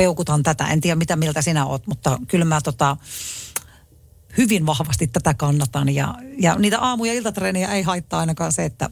Peukutan 0.01 0.43
tätä. 0.43 0.67
En 0.67 0.81
tiedä, 0.81 0.97
mitä 0.97 1.17
mieltä 1.17 1.43
sinä 1.43 1.67
oot, 1.67 1.87
mutta 1.87 2.19
kyllä 2.29 2.45
mä 2.45 2.61
tota, 2.61 2.97
hyvin 4.39 4.67
vahvasti 4.67 5.07
tätä 5.07 5.35
kannatan. 5.35 5.95
Ja, 5.95 6.15
ja 6.39 6.55
niitä 6.59 6.79
aamu- 6.79 7.05
ja 7.05 7.13
iltatreeniä 7.13 7.69
ei 7.73 7.83
haittaa 7.83 8.21
ainakaan 8.21 8.53
se, 8.53 8.65
että 8.65 8.91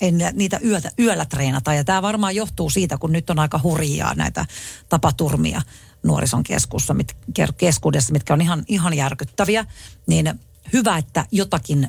ei 0.00 0.12
niitä- 0.32 0.60
yötä, 0.64 0.90
yöllä 0.98 1.24
treenata. 1.24 1.74
Ja 1.74 1.84
tämä 1.84 2.02
varmaan 2.02 2.36
johtuu 2.36 2.70
siitä, 2.70 2.98
kun 2.98 3.12
nyt 3.12 3.30
on 3.30 3.38
aika 3.38 3.60
hurjaa 3.62 4.14
näitä 4.14 4.46
tapaturmia 4.88 5.62
nuorison 6.02 6.42
keskuudessa, 6.42 6.94
mit, 6.94 7.16
keskuudessa, 7.58 8.12
mitkä 8.12 8.34
on 8.34 8.40
ihan, 8.40 8.64
ihan 8.68 8.94
järkyttäviä. 8.94 9.64
Niin 10.06 10.40
hyvä, 10.72 10.98
että 10.98 11.26
jotakin 11.30 11.88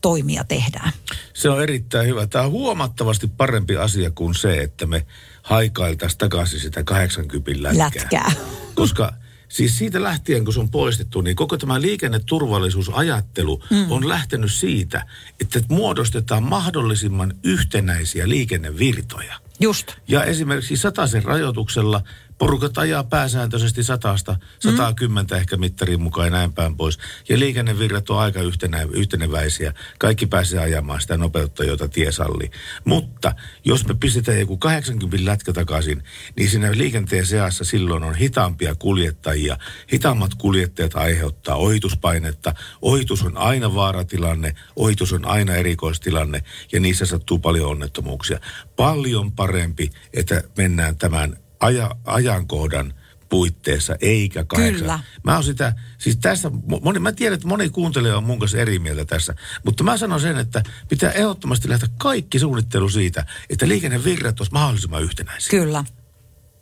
toimia 0.00 0.44
tehdään. 0.44 0.92
Se 1.34 1.48
on 1.50 1.62
erittäin 1.62 2.08
hyvä. 2.08 2.26
Tämä 2.26 2.44
on 2.44 2.50
huomattavasti 2.50 3.26
parempi 3.26 3.76
asia 3.76 4.10
kuin 4.10 4.34
se, 4.34 4.60
että 4.62 4.86
me 4.86 5.06
haikailtaisiin 5.46 6.18
takaisin 6.18 6.60
sitä 6.60 6.84
80 6.84 7.62
lätkää. 7.62 8.02
Lätkää. 8.02 8.32
Koska 8.74 9.12
siis 9.48 9.78
siitä 9.78 10.02
lähtien, 10.02 10.44
kun 10.44 10.54
se 10.54 10.60
on 10.60 10.70
poistettu, 10.70 11.20
niin 11.20 11.36
koko 11.36 11.58
tämä 11.58 11.80
liikenneturvallisuusajattelu 11.80 13.62
mm. 13.70 13.92
on 13.92 14.08
lähtenyt 14.08 14.52
siitä, 14.52 15.06
että 15.40 15.60
muodostetaan 15.68 16.42
mahdollisimman 16.42 17.34
yhtenäisiä 17.42 18.28
liikennevirtoja. 18.28 19.34
Just. 19.60 19.92
Ja 20.08 20.24
esimerkiksi 20.24 20.76
sataisen 20.76 21.24
rajoituksella 21.24 22.02
porukat 22.38 22.78
ajaa 22.78 23.04
pääsääntöisesti 23.04 23.84
satasta, 23.84 24.36
110 24.60 25.26
mm. 25.30 25.36
ehkä 25.36 25.56
mittarin 25.56 26.02
mukaan 26.02 26.26
ja 26.26 26.30
näin 26.30 26.52
päin 26.52 26.76
pois. 26.76 26.98
Ja 27.28 27.38
liikennevirrat 27.38 28.10
on 28.10 28.18
aika 28.18 28.40
yhtenä, 28.40 28.82
yhteneväisiä. 28.92 29.74
Kaikki 29.98 30.26
pääsee 30.26 30.60
ajamaan 30.60 31.00
sitä 31.00 31.16
nopeutta, 31.16 31.64
jota 31.64 31.88
tie 31.88 32.12
sallii. 32.12 32.50
Mutta 32.84 33.32
jos 33.64 33.86
me 33.86 33.94
pistetään 33.94 34.40
joku 34.40 34.56
80 34.56 35.30
lätkä 35.30 35.52
takaisin, 35.52 36.02
niin 36.36 36.50
siinä 36.50 36.72
liikenteen 36.72 37.26
seassa 37.26 37.64
silloin 37.64 38.02
on 38.02 38.14
hitaampia 38.14 38.74
kuljettajia. 38.74 39.58
Hitaammat 39.92 40.34
kuljettajat 40.34 40.94
aiheuttaa 40.94 41.56
ohituspainetta. 41.56 42.54
Ohitus 42.82 43.22
on 43.22 43.36
aina 43.36 43.74
vaaratilanne, 43.74 44.54
ohitus 44.76 45.12
on 45.12 45.24
aina 45.24 45.54
erikoistilanne 45.54 46.42
ja 46.72 46.80
niissä 46.80 47.06
sattuu 47.06 47.38
paljon 47.38 47.70
onnettomuuksia. 47.70 48.40
Paljon 48.76 49.32
parempi, 49.32 49.90
että 50.14 50.42
mennään 50.56 50.96
tämän 50.96 51.45
aja, 51.60 51.90
ajankohdan 52.04 52.94
puitteissa, 53.28 53.96
eikä 54.00 54.44
kahdeksan. 54.44 54.78
Kyllä. 54.78 55.00
Mä 55.24 55.34
oon 55.34 55.44
sitä, 55.44 55.74
siis 55.98 56.16
tässä, 56.16 56.50
moni, 56.82 56.98
mä 56.98 57.12
tiedän, 57.12 57.34
että 57.34 57.48
moni 57.48 57.70
kuuntelija 57.70 58.16
on 58.16 58.24
mun 58.24 58.38
kanssa 58.38 58.58
eri 58.58 58.78
mieltä 58.78 59.04
tässä, 59.04 59.34
mutta 59.64 59.84
mä 59.84 59.96
sanon 59.96 60.20
sen, 60.20 60.38
että 60.38 60.62
pitää 60.88 61.12
ehdottomasti 61.12 61.68
lähteä 61.68 61.88
kaikki 61.98 62.38
suunnittelu 62.38 62.88
siitä, 62.88 63.26
että 63.50 63.68
liikennevirrat 63.68 64.40
olisi 64.40 64.52
mahdollisimman 64.52 65.02
yhtenäisiä. 65.02 65.50
Kyllä. 65.50 65.84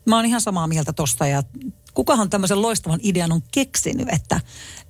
Mä 0.07 0.17
oon 0.17 0.27
ihan 0.27 0.41
samaa 0.41 0.67
mieltä 0.67 0.93
tosta 0.93 1.27
ja 1.27 1.43
kukahan 1.95 2.31
tämmöisen 2.31 2.63
loistavan 2.63 3.01
idean 3.03 3.33
on 3.33 3.43
keksinyt, 3.53 4.09
että 4.13 4.41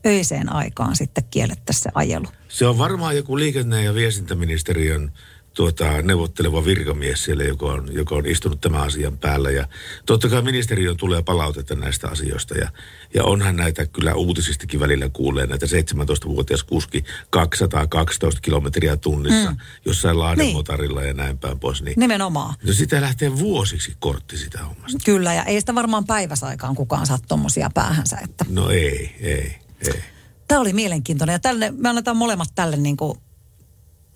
öiseen 0.07 0.53
aikaan 0.53 0.97
sitten 0.97 1.25
kiellettäisiin 1.31 1.83
se 1.83 1.91
ajelu. 1.95 2.27
Se 2.49 2.67
on 2.67 2.79
varmaan 2.79 3.17
joku 3.17 3.39
liikenne- 3.39 3.85
ja 3.85 3.95
viestintäministeriön 3.95 5.13
tuota, 5.55 6.03
neuvotteleva 6.03 6.65
virkamies 6.65 7.25
siellä, 7.25 7.45
joka 7.45 7.67
on, 7.67 7.89
joka 7.93 8.15
on 8.15 8.27
istunut 8.27 8.61
tämän 8.61 8.81
asian 8.81 9.19
päällä. 9.19 9.51
Ja 9.51 9.69
totta 10.07 10.29
kai 10.29 10.43
ministeriön 10.43 10.97
tulee 10.97 11.23
palautetta 11.23 11.75
näistä 11.75 12.09
asioista. 12.09 12.55
Ja, 12.55 12.69
ja 13.15 13.25
onhan 13.25 13.57
näitä 13.57 13.87
kyllä 13.87 14.15
uutisistakin 14.15 14.81
välillä 14.81 15.09
kuulee 15.13 15.47
näitä 15.47 15.67
17-vuotias 15.67 16.65
kuski 16.65 17.05
212 17.31 18.41
kilometriä 18.41 18.97
tunnissa 18.97 19.51
Mm. 19.51 19.57
jossain 19.85 20.19
laademotarilla 20.19 21.03
ja 21.03 21.13
näin 21.15 21.39
päin 21.39 21.59
pois. 21.61 21.83
Niin, 21.83 21.95
Nimenomaan. 21.99 22.55
no 22.67 22.73
sitä 22.73 23.01
lähtee 23.01 23.39
vuosiksi 23.39 23.97
kortti 23.99 24.37
sitä 24.39 24.59
hommasta. 24.65 24.99
Kyllä, 25.05 25.35
ja 25.35 25.45
ei 25.45 25.61
sitä 25.61 25.75
varmaan 25.75 26.05
päiväsaikaan 26.07 26.75
kukaan 26.75 27.07
saa 27.07 27.19
tommosia 27.29 27.71
päähänsä. 27.75 28.19
Että. 28.25 28.45
No 28.49 28.71
ei, 28.71 29.17
ei, 29.21 29.57
ei. 29.89 30.01
Tämä 30.49 30.61
oli 30.61 30.73
mielenkiintoinen 30.73 31.33
ja 31.33 31.39
tälle, 31.39 31.71
me 31.77 31.89
annetaan 31.89 32.17
molemmat 32.17 32.49
tälle 32.55 32.77
niin 32.77 32.97
kuin 32.97 33.19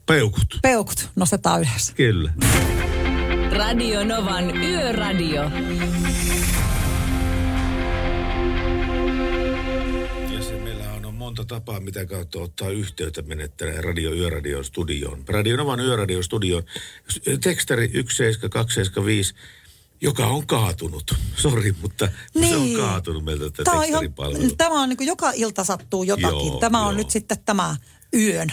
Peukut. 0.09 0.59
peukut, 0.63 1.09
nostetaan 1.17 1.61
ylös. 1.61 1.93
Kyllä. 1.95 2.33
Radio 3.51 4.05
Novan 4.05 4.57
Yöradio. 4.57 5.43
Ja 10.33 10.43
se 10.43 10.53
meillä 10.65 10.93
on 11.07 11.15
monta 11.15 11.45
tapaa, 11.45 11.81
mitä 11.81 12.07
kautta 12.07 12.39
ottaa 12.39 12.69
yhteyttä 12.71 13.23
menettäneen 13.23 13.85
Radio 13.85 14.13
Yöradion 14.13 14.65
studioon. 14.65 15.25
Radio 15.29 15.57
Novan 15.57 15.81
Yöradion 15.81 16.25
studioon. 16.25 16.63
Tekstari 17.43 17.89
17275, 17.89 19.35
joka 20.01 20.27
on 20.27 20.47
kaatunut. 20.47 21.15
Sori, 21.43 21.75
mutta 21.83 22.09
niin. 22.35 22.49
se 22.49 22.57
on 22.57 22.63
Niin. 22.63 22.79
kaatunut 22.79 23.25
meiltä 23.25 23.45
tämä 23.51 23.65
Tämä 23.65 23.79
on, 23.79 23.85
ihan, 23.85 24.11
tämä 24.57 24.83
on 24.83 24.89
niin 24.89 24.97
kuin 24.97 25.07
joka 25.07 25.31
ilta 25.35 25.65
sattuu 25.65 26.03
jotakin. 26.03 26.47
Joo, 26.47 26.59
tämä 26.61 26.81
on 26.81 26.95
joo. 26.95 26.97
nyt 26.97 27.11
sitten 27.11 27.39
tämä 27.45 27.77
yön 28.15 28.53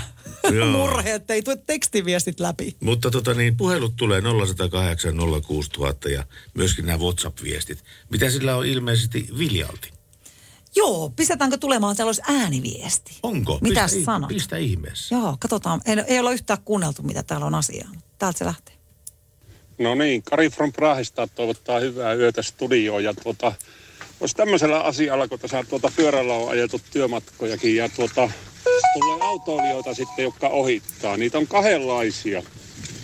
Joo. 0.52 0.68
murhe, 0.78 1.14
että 1.14 1.34
ei 1.34 1.42
tule 1.42 1.58
tekstiviestit 1.66 2.40
läpi. 2.40 2.76
Mutta 2.80 3.12
tota 3.12 3.34
niin, 3.34 3.58
puhelut 3.58 3.96
tulee 3.96 4.22
0108 4.22 5.14
06000 5.48 6.10
ja 6.10 6.24
myöskin 6.54 6.86
nämä 6.86 7.00
WhatsApp-viestit. 7.00 7.84
Mitä 8.10 8.30
sillä 8.30 8.56
on 8.56 8.66
ilmeisesti 8.66 9.28
Viljalti? 9.38 9.96
Joo, 10.76 11.10
pistetäänkö 11.16 11.58
tulemaan, 11.58 11.96
olisi 12.04 12.22
ääniviesti. 12.28 13.20
Onko? 13.24 13.60
Mitäs 13.62 13.92
pistä, 13.92 14.06
sanot? 14.06 14.28
Pistä 14.28 14.58
ihmeessä. 14.58 15.16
Joo, 15.16 15.38
katsotaan. 15.40 15.82
Ei, 15.86 15.96
ei 16.08 16.20
olla 16.20 16.32
yhtään 16.32 16.60
kuunneltu, 16.66 17.04
mitä 17.04 17.24
täällä 17.24 17.46
on 17.46 17.56
asiaa. 17.56 17.90
Täältä 18.18 18.38
se 18.38 18.46
lähtee. 18.46 18.76
No 19.78 19.96
niin, 19.96 20.24
Kari 20.24 20.50
from 20.50 20.74
Prahista 20.74 21.28
toivottaa 21.28 21.80
hyvää 21.80 22.14
yötä 22.14 22.42
studioon 22.42 23.04
ja 23.04 23.14
tuota, 23.14 23.54
olisi 24.20 24.36
tämmöisellä 24.36 24.80
asialla, 24.80 25.28
kun 25.28 25.40
tässä 25.40 25.64
tuota 25.70 25.92
pyörällä 25.96 26.34
on 26.34 26.50
ajettu 26.50 26.82
työmatkojakin 26.92 27.76
ja 27.76 27.90
tuota, 27.90 28.30
tulee 28.94 29.18
autoilijoita 29.22 29.94
sitten, 29.94 30.24
jotka 30.24 30.48
ohittaa. 30.50 31.18
Niitä 31.18 31.38
on 31.38 31.48
kahdenlaisia. 31.48 32.44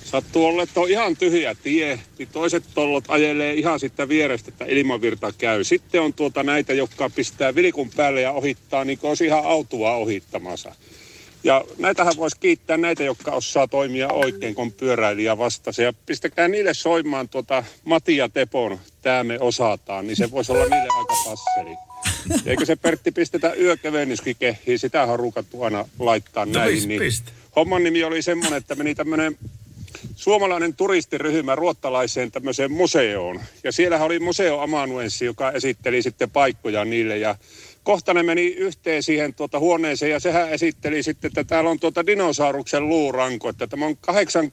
Sattuu 0.03 0.45
olla, 0.45 0.63
että 0.63 0.79
on 0.79 0.89
ihan 0.89 1.17
tyhjä 1.17 1.55
tie, 1.55 1.99
niin 2.17 2.29
toiset 2.31 2.63
tollot 2.73 3.03
ajelee 3.07 3.53
ihan 3.53 3.79
sitten 3.79 4.09
vierestä, 4.09 4.49
että 4.49 4.65
ilmavirta 4.65 5.33
käy. 5.37 5.63
Sitten 5.63 6.01
on 6.01 6.13
tuota 6.13 6.43
näitä, 6.43 6.73
jotka 6.73 7.09
pistää 7.09 7.55
vilikun 7.55 7.89
päälle 7.95 8.21
ja 8.21 8.31
ohittaa, 8.31 8.85
niin 8.85 8.97
kuin 8.97 9.09
olisi 9.09 9.25
ihan 9.25 9.45
autoa 9.45 9.95
ohittamassa. 9.95 10.75
Ja 11.43 11.65
näitähän 11.77 12.13
voisi 12.17 12.37
kiittää 12.39 12.77
näitä, 12.77 13.03
jotka 13.03 13.31
osaa 13.31 13.67
toimia 13.67 14.07
oikein, 14.07 14.55
kun 14.55 14.71
pyöräilijä 14.71 15.37
vastasi. 15.37 15.83
Ja 15.83 15.93
pistäkää 16.05 16.47
niille 16.47 16.73
soimaan 16.73 17.29
tuota 17.29 17.63
Mati 17.85 18.17
ja 18.17 18.29
Tepon, 18.29 18.79
tämä 19.01 19.23
me 19.23 19.39
osataan, 19.39 20.07
niin 20.07 20.15
se 20.17 20.31
voisi 20.31 20.51
olla 20.51 20.63
niille 20.63 20.87
aika 20.97 21.15
passeli. 21.25 21.75
Eikö 22.45 22.65
se 22.65 22.75
Pertti 22.75 23.11
pistetä 23.11 23.53
yökevennyskin 23.53 24.35
kehiin, 24.39 24.79
sitä 24.79 25.03
on 25.03 25.19
ruukattu 25.19 25.63
aina 25.63 25.85
laittaa 25.99 26.45
No 26.45 26.51
näihin. 26.51 26.89
niin 26.89 27.01
homman 27.55 27.83
nimi 27.83 28.03
oli 28.03 28.21
semmoinen, 28.21 28.57
että 28.57 28.75
meni 28.75 28.95
tämmöinen 28.95 29.37
suomalainen 30.15 30.75
turistiryhmä 30.75 31.55
ruottalaiseen 31.55 32.31
tämmöiseen 32.31 32.71
museoon. 32.71 33.41
Ja 33.63 33.71
siellähän 33.71 34.05
oli 34.05 34.19
museo 34.19 34.59
amanuenssi, 34.59 35.25
joka 35.25 35.51
esitteli 35.51 36.01
sitten 36.01 36.29
paikkoja 36.29 36.85
niille. 36.85 37.17
Ja 37.17 37.35
kohta 37.83 38.13
ne 38.13 38.23
meni 38.23 38.47
yhteen 38.47 39.03
siihen 39.03 39.33
tuota 39.33 39.59
huoneeseen 39.59 40.11
ja 40.11 40.19
sehän 40.19 40.49
esitteli 40.49 41.03
sitten, 41.03 41.27
että 41.27 41.43
täällä 41.43 41.69
on 41.69 41.79
tuota 41.79 42.05
dinosauruksen 42.05 42.89
luuranko, 42.89 43.49
että 43.49 43.67
tämä 43.67 43.85
on 43.85 43.97
kahdeksan 43.97 44.51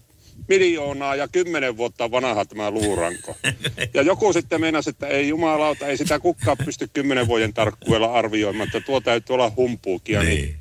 miljoonaa 0.49 1.17
ja 1.17 1.29
kymmenen 1.29 1.77
vuotta 1.77 2.11
vanha 2.11 2.45
tämä 2.45 2.71
luuranko. 2.71 3.37
Ja 3.95 4.03
joku 4.03 4.33
sitten 4.33 4.61
meinasi, 4.61 4.91
että 4.91 5.07
ei 5.07 5.29
jumalauta, 5.29 5.87
ei 5.87 5.97
sitä 5.97 6.19
kukaan 6.19 6.57
pysty 6.65 6.89
kymmenen 6.93 7.27
vuoden 7.29 7.55
tarkkuudella 7.55 8.13
arvioimaan, 8.13 8.67
että 8.67 8.81
tuo 8.81 9.01
täytyy 9.01 9.35
olla 9.35 9.53
humpuukia. 9.57 10.23
Niin. 10.23 10.57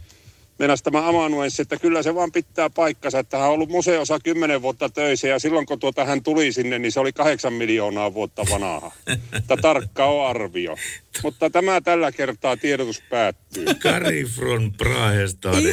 Meinas 0.59 0.84
tämä 0.84 1.07
amanuenssi, 1.07 1.61
että 1.61 1.77
kyllä 1.77 2.03
se 2.03 2.15
vaan 2.15 2.31
pitää 2.31 2.69
paikkansa, 2.69 3.19
että 3.19 3.38
hän 3.38 3.47
on 3.47 3.53
ollut 3.53 3.69
museossa 3.69 4.19
kymmenen 4.19 4.61
vuotta 4.61 4.89
töissä 4.89 5.27
ja 5.27 5.39
silloin 5.39 5.65
kun 5.65 5.79
tuota 5.79 6.05
hän 6.05 6.23
tuli 6.23 6.51
sinne, 6.51 6.79
niin 6.79 6.91
se 6.91 6.99
oli 6.99 7.13
kahdeksan 7.13 7.53
miljoonaa 7.53 8.13
vuotta 8.13 8.43
vanha. 8.51 8.91
Että 9.38 9.57
tarkka 9.61 10.05
on 10.05 10.27
arvio. 10.27 10.75
Mutta 11.23 11.49
tämä 11.49 11.81
tällä 11.81 12.11
kertaa 12.11 12.57
tiedotus 12.57 13.01
päättyy. 13.09 13.65
Kari 13.84 14.25
from 14.25 14.73
Prahesta 14.73 15.51
ei, 15.51 15.67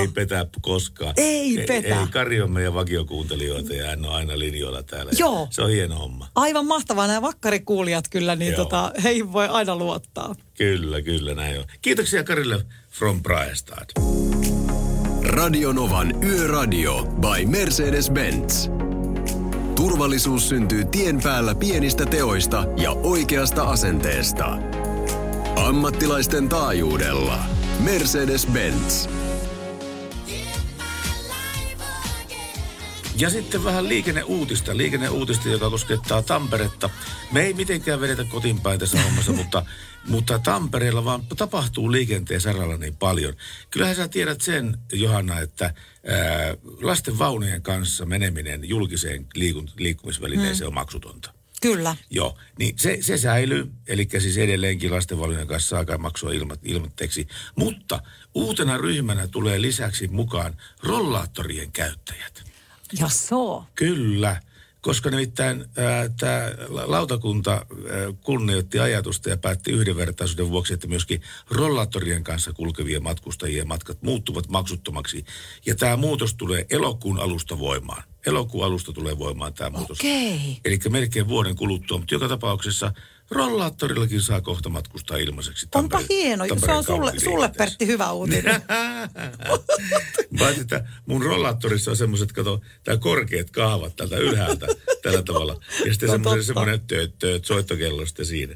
ei 0.00 0.08
petä 0.14 0.46
koskaan. 0.62 1.14
Ei 1.16 1.64
petä. 1.66 2.00
Ei, 2.00 2.06
Kari 2.10 2.40
on 2.40 2.50
meidän 2.50 2.74
vakiokuuntelijoita 2.74 3.74
ja 3.74 3.86
hän 3.86 4.04
on 4.04 4.14
aina 4.14 4.38
linjoilla 4.38 4.82
täällä. 4.82 5.12
Joo. 5.18 5.48
Se 5.50 5.62
on 5.62 5.70
hieno 5.70 5.98
homma. 5.98 6.28
Aivan 6.34 6.66
mahtavaa 6.66 7.06
nämä 7.06 7.22
vakkarikuulijat 7.22 8.04
kyllä, 8.10 8.36
niin 8.36 8.52
Joo. 8.52 8.64
tota, 8.64 8.92
heihin 9.02 9.32
voi 9.32 9.48
aina 9.48 9.76
luottaa. 9.76 10.34
Kyllä, 10.54 11.02
kyllä 11.02 11.34
näin 11.34 11.58
on. 11.58 11.64
Kiitoksia 11.82 12.24
Karille 12.24 12.64
from 13.00 13.22
Prahestad. 13.22 13.90
Radio 15.22 15.72
Novan 15.72 16.24
Yöradio 16.24 17.04
by 17.04 17.46
Mercedes-Benz. 17.46 18.70
Turvallisuus 19.76 20.48
syntyy 20.48 20.84
tien 20.84 21.20
päällä 21.22 21.54
pienistä 21.54 22.06
teoista 22.06 22.64
ja 22.76 22.90
oikeasta 22.90 23.62
asenteesta. 23.62 24.58
Ammattilaisten 25.56 26.48
taajuudella. 26.48 27.38
Mercedes-Benz. 27.84 29.08
Ja 33.16 33.30
sitten 33.30 33.64
vähän 33.64 33.88
liikenneuutista, 33.88 34.76
liikenneuutista, 34.76 35.48
joka 35.48 35.70
koskettaa 35.70 36.22
Tamperetta. 36.22 36.90
Me 37.32 37.42
ei 37.42 37.54
mitenkään 37.54 38.00
vedetä 38.00 38.24
kotiinpäin 38.24 38.80
tässä 38.80 39.02
hommassa, 39.02 39.32
mutta, 39.42 39.66
mutta 40.10 40.38
Tampereella 40.38 41.04
vaan 41.04 41.26
tapahtuu 41.36 41.92
liikenteen 41.92 42.40
saralla 42.40 42.76
niin 42.76 42.96
paljon. 42.96 43.34
Kyllähän 43.70 43.96
sä 43.96 44.08
tiedät 44.08 44.40
sen, 44.40 44.78
Johanna, 44.92 45.40
että 45.40 45.64
ää, 45.64 45.74
lasten 46.82 47.18
vaunujen 47.18 47.62
kanssa 47.62 48.06
meneminen 48.06 48.68
julkiseen 48.68 49.26
liikun, 49.34 49.68
liikkumisvälineeseen 49.76 50.66
Mm. 50.66 50.68
on 50.68 50.74
maksutonta. 50.74 51.32
Kyllä. 51.62 51.96
Joo, 52.10 52.38
niin 52.58 52.78
se, 52.78 52.98
se 53.00 53.18
säilyy, 53.18 53.70
eli 53.86 54.08
siis 54.18 54.38
edelleenkin 54.38 54.90
lastenvalinnan 54.92 55.46
kanssa 55.46 55.84
saa 55.86 55.98
maksua 55.98 56.32
ilma, 56.32 56.56
ilmatteeksi. 56.62 57.28
Mutta 57.56 58.02
uutena 58.34 58.78
ryhmänä 58.78 59.28
tulee 59.28 59.62
lisäksi 59.62 60.08
mukaan 60.08 60.56
rollaattorien 60.82 61.72
käyttäjät. 61.72 62.42
Ja 62.98 63.08
so. 63.08 63.64
Kyllä, 63.74 64.42
koska 64.80 65.10
nimittäin 65.10 65.64
tämä 66.18 66.50
lautakunta 66.68 67.52
ää, 67.52 67.66
kunnioitti 68.20 68.78
ajatusta 68.78 69.30
ja 69.30 69.36
päätti 69.36 69.70
yhdenvertaisuuden 69.70 70.50
vuoksi, 70.50 70.74
että 70.74 70.86
myöskin 70.86 71.22
rollaattorien 71.50 72.24
kanssa 72.24 72.52
kulkevien 72.52 73.02
matkustajien 73.02 73.68
matkat 73.68 74.02
muuttuvat 74.02 74.48
maksuttomaksi. 74.48 75.24
Ja 75.66 75.74
tämä 75.74 75.96
muutos 75.96 76.34
tulee 76.34 76.66
elokuun 76.70 77.20
alusta 77.20 77.58
voimaan. 77.58 78.02
Elokuun 78.26 78.64
alusta 78.64 78.92
tulee 78.92 79.18
voimaan 79.18 79.54
tämä 79.54 79.70
muutos. 79.70 79.98
Okei. 80.00 80.60
Eli 80.64 80.78
melkein 80.88 81.28
vuoden 81.28 81.56
kuluttua, 81.56 81.98
mutta 81.98 82.14
joka 82.14 82.28
tapauksessa 82.28 82.92
rollaattorillakin 83.30 84.22
saa 84.22 84.40
kohta 84.40 84.68
matkustaa 84.68 85.16
ilmaiseksi. 85.16 85.68
Onpa 85.74 85.98
Tampere- 85.98 86.06
hieno. 86.08 86.44
Se 86.44 86.48
Tampereen 86.48 86.78
on 86.78 86.84
sulle, 86.84 87.12
sulle 87.18 87.50
Pertti 87.58 87.86
hyvä 87.86 88.12
uutinen. 88.12 88.62
Paitsi, 90.38 90.60
että 90.60 90.84
mun 91.06 91.22
rollaattorissa 91.22 91.90
on 91.90 91.96
semmoiset, 91.96 92.32
kato, 92.32 92.60
tää 92.84 92.96
korkeat 92.96 93.50
kaavat 93.50 93.96
tältä 93.96 94.16
ylhäältä 94.16 94.66
tällä 95.02 95.22
tavalla. 95.22 95.60
Ja 95.84 95.92
sitten 95.92 96.06
No 96.06 96.12
semmoinen, 96.12 96.44
semmoinen 96.44 96.80
tööt, 96.80 97.18
tööt, 97.18 97.44
soittokello 97.44 98.06
sitten 98.06 98.26
siinä. 98.26 98.54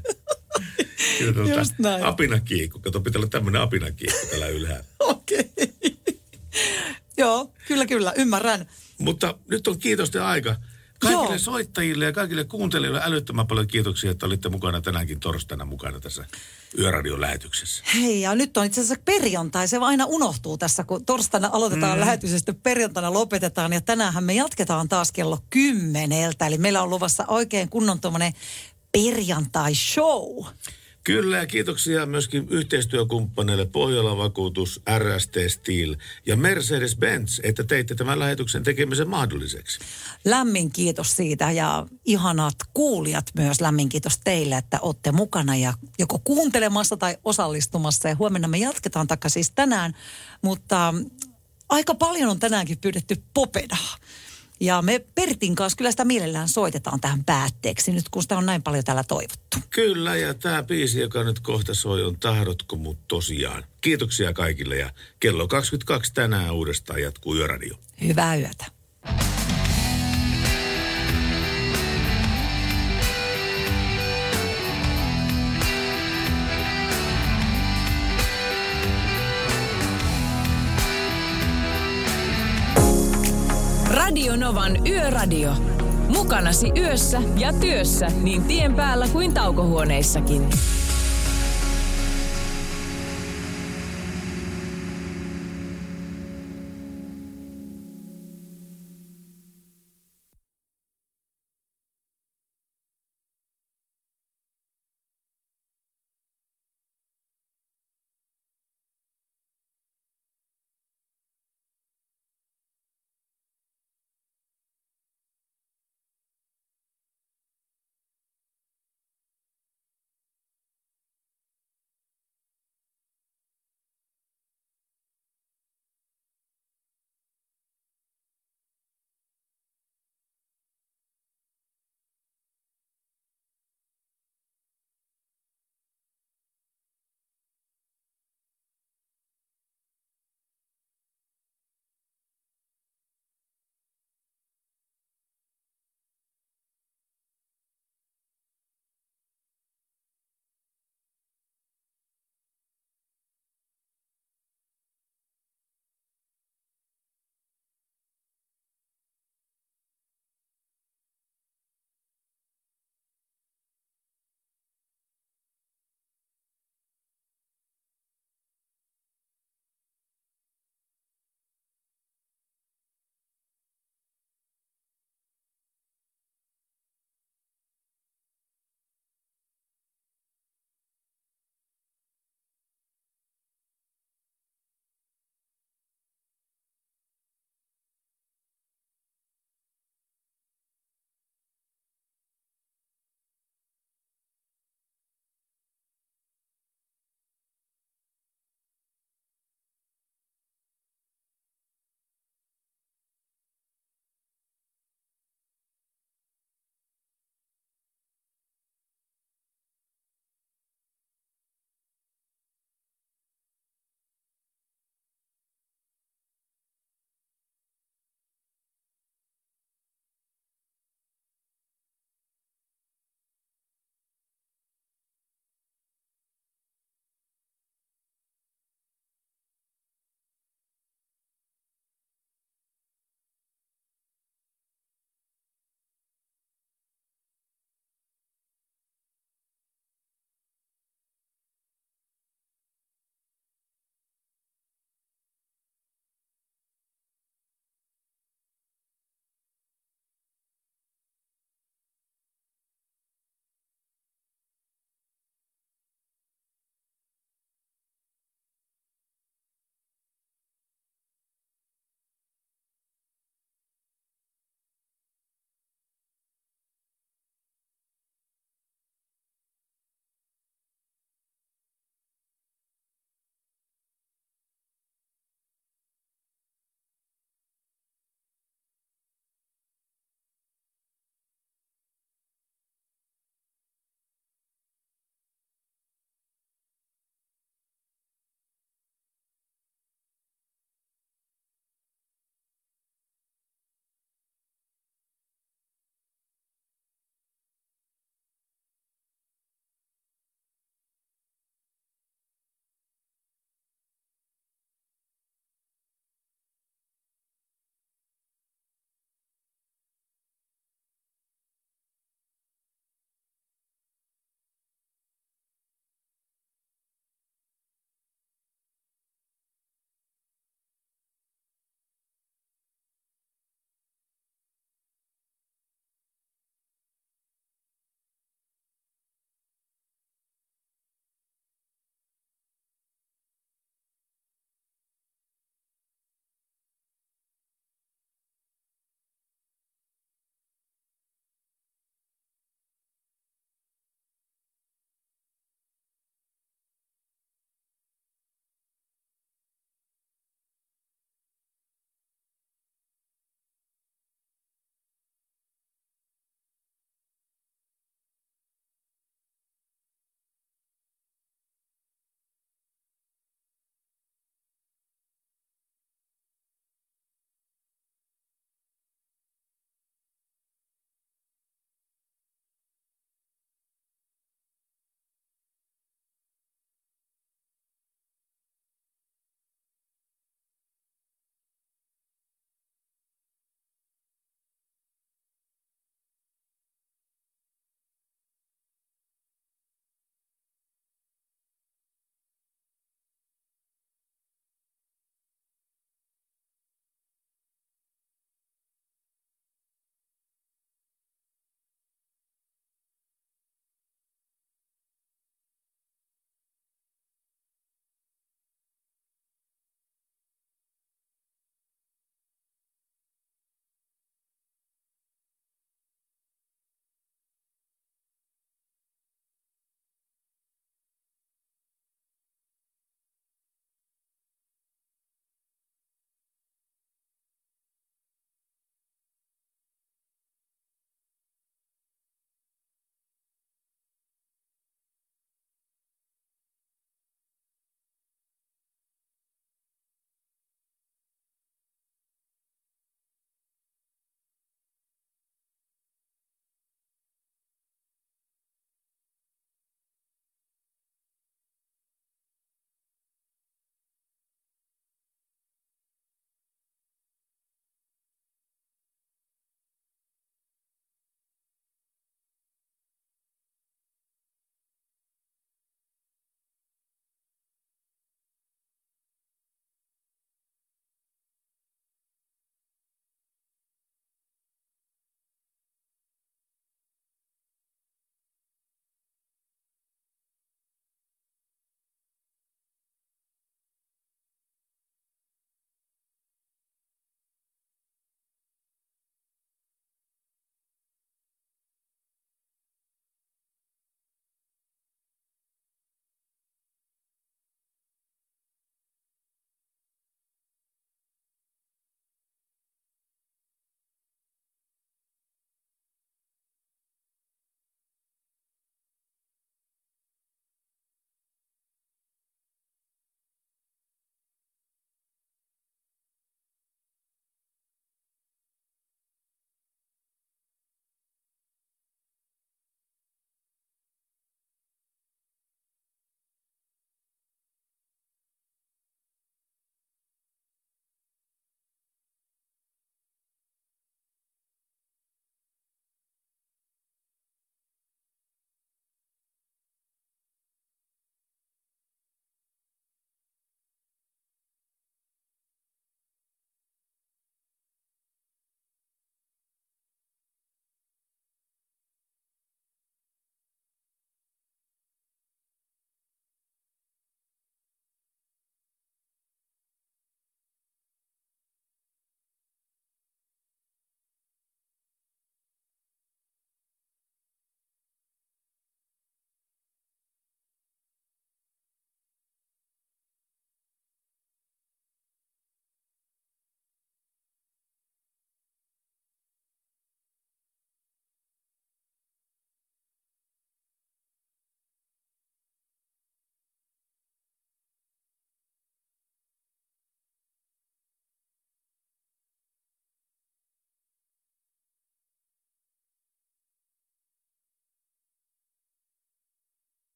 Kyllä 1.17 1.33
tuota, 1.33 1.61
apinakiikku. 2.07 2.79
Kato, 2.79 3.01
pitää 3.01 3.19
olla 3.19 3.29
tämmöinen 3.29 3.61
apinakiikku 3.61 4.27
tällä 4.31 4.47
ylhäällä. 4.47 4.85
Joo, 7.17 7.53
kyllä, 7.67 7.85
kyllä, 7.85 8.13
ymmärrän. 8.17 8.65
Mutta 8.97 9.37
nyt 9.49 9.67
on 9.67 9.79
kiitosten 9.79 10.23
aika. 10.23 10.55
Kaikille 11.13 11.35
Joo. 11.35 11.39
soittajille 11.39 12.05
ja 12.05 12.11
kaikille 12.11 12.43
kuuntelijoille 12.43 13.01
älyttömän 13.03 13.47
paljon 13.47 13.67
kiitoksia, 13.67 14.11
että 14.11 14.25
olitte 14.25 14.49
mukana 14.49 14.81
tänäänkin 14.81 15.19
torstaina 15.19 15.65
mukana 15.65 15.99
tässä 15.99 16.25
Yöradion 16.79 17.21
lähetyksessä. 17.21 17.83
Hei, 17.95 18.21
ja 18.21 18.35
nyt 18.35 18.57
on 18.57 18.65
itse 18.65 18.81
asiassa 18.81 19.01
perjantai. 19.05 19.67
Se 19.67 19.77
aina 19.77 20.05
unohtuu 20.05 20.57
tässä, 20.57 20.83
kun 20.83 21.05
torstaina 21.05 21.49
aloitetaan 21.51 21.97
mm. 21.97 21.99
lähetys 21.99 22.31
ja 22.31 22.37
sitten 22.37 22.55
perjantaina 22.55 23.13
lopetetaan. 23.13 23.73
Ja 23.73 23.81
tänäänhän 23.81 24.23
me 24.23 24.33
jatketaan 24.33 24.89
taas 24.89 25.11
kello 25.11 25.39
kymmeneltä. 25.49 26.47
Eli 26.47 26.57
meillä 26.57 26.81
on 26.81 26.89
luvassa 26.89 27.25
oikein 27.27 27.69
kunnon 27.69 27.99
tuommoinen 27.99 28.33
perjantai-show. 28.91 30.45
Kyllä 31.05 31.37
ja 31.37 31.47
kiitoksia 31.47 32.05
myöskin 32.05 32.47
yhteistyökumppaneille 32.49 33.65
Pohjola 33.65 34.17
Vakuutus, 34.17 34.81
RST 34.97 35.35
Steel 35.47 35.95
ja 36.25 36.35
Mercedes-Benz, 36.35 37.39
että 37.43 37.63
teitte 37.63 37.95
tämän 37.95 38.19
lähetyksen 38.19 38.63
tekemisen 38.63 39.09
mahdolliseksi. 39.09 39.79
Lämmin 40.25 40.71
kiitos 40.71 41.15
siitä 41.15 41.51
ja 41.51 41.85
ihanat 42.05 42.55
kuulijat 42.73 43.25
myös 43.37 43.61
lämmin 43.61 43.89
kiitos 43.89 44.19
teille, 44.23 44.57
että 44.57 44.79
olette 44.79 45.11
mukana 45.11 45.55
ja 45.55 45.73
joko 45.99 46.21
kuuntelemassa 46.23 46.97
tai 46.97 47.17
osallistumassa. 47.23 48.09
Ja 48.09 48.15
huomenna 48.15 48.47
me 48.47 48.57
jatketaan 48.57 49.07
takas 49.07 49.33
siis 49.33 49.51
tänään, 49.51 49.93
mutta 50.41 50.93
aika 51.69 51.95
paljon 51.95 52.29
on 52.29 52.39
tänäänkin 52.39 52.77
pyydetty 52.77 53.23
popedaa. 53.33 53.97
Ja 54.59 54.81
me 54.81 55.05
Pertin 55.15 55.55
kanssa 55.55 55.77
kyllä 55.77 55.91
sitä 55.91 56.05
mielellään 56.05 56.49
soitetaan 56.49 57.01
tähän 57.01 57.23
päätteeksi, 57.23 57.91
nyt 57.91 58.09
kun 58.09 58.21
sitä 58.21 58.37
on 58.37 58.45
näin 58.45 58.63
paljon 58.63 58.83
täällä 58.83 59.03
toivottu. 59.03 59.57
Kyllä, 59.69 60.15
ja 60.15 60.33
tämä 60.33 60.63
biisi, 60.63 60.99
joka 60.99 61.23
nyt 61.23 61.39
kohta 61.39 61.73
soi, 61.73 62.03
on 62.03 62.19
Tahdotko 62.19 62.75
mut 62.75 62.97
tosiaan. 63.07 63.63
Kiitoksia 63.81 64.33
kaikille 64.33 64.77
ja 64.77 64.89
kello 65.19 65.47
22 65.47 66.13
tänään 66.13 66.51
uudestaan 66.51 67.01
jatkuu 67.01 67.35
Yöradio. 67.35 67.75
Hyvää 68.01 68.35
yötä. 68.35 68.65
Radio 84.35 84.47
Novan 84.47 84.87
Yöradio. 84.87 85.53
Mukanasi 86.07 86.71
yössä 86.77 87.21
ja 87.37 87.53
työssä 87.53 88.07
niin 88.21 88.43
tien 88.43 88.75
päällä 88.75 89.07
kuin 89.07 89.33
taukohuoneissakin. 89.33 90.49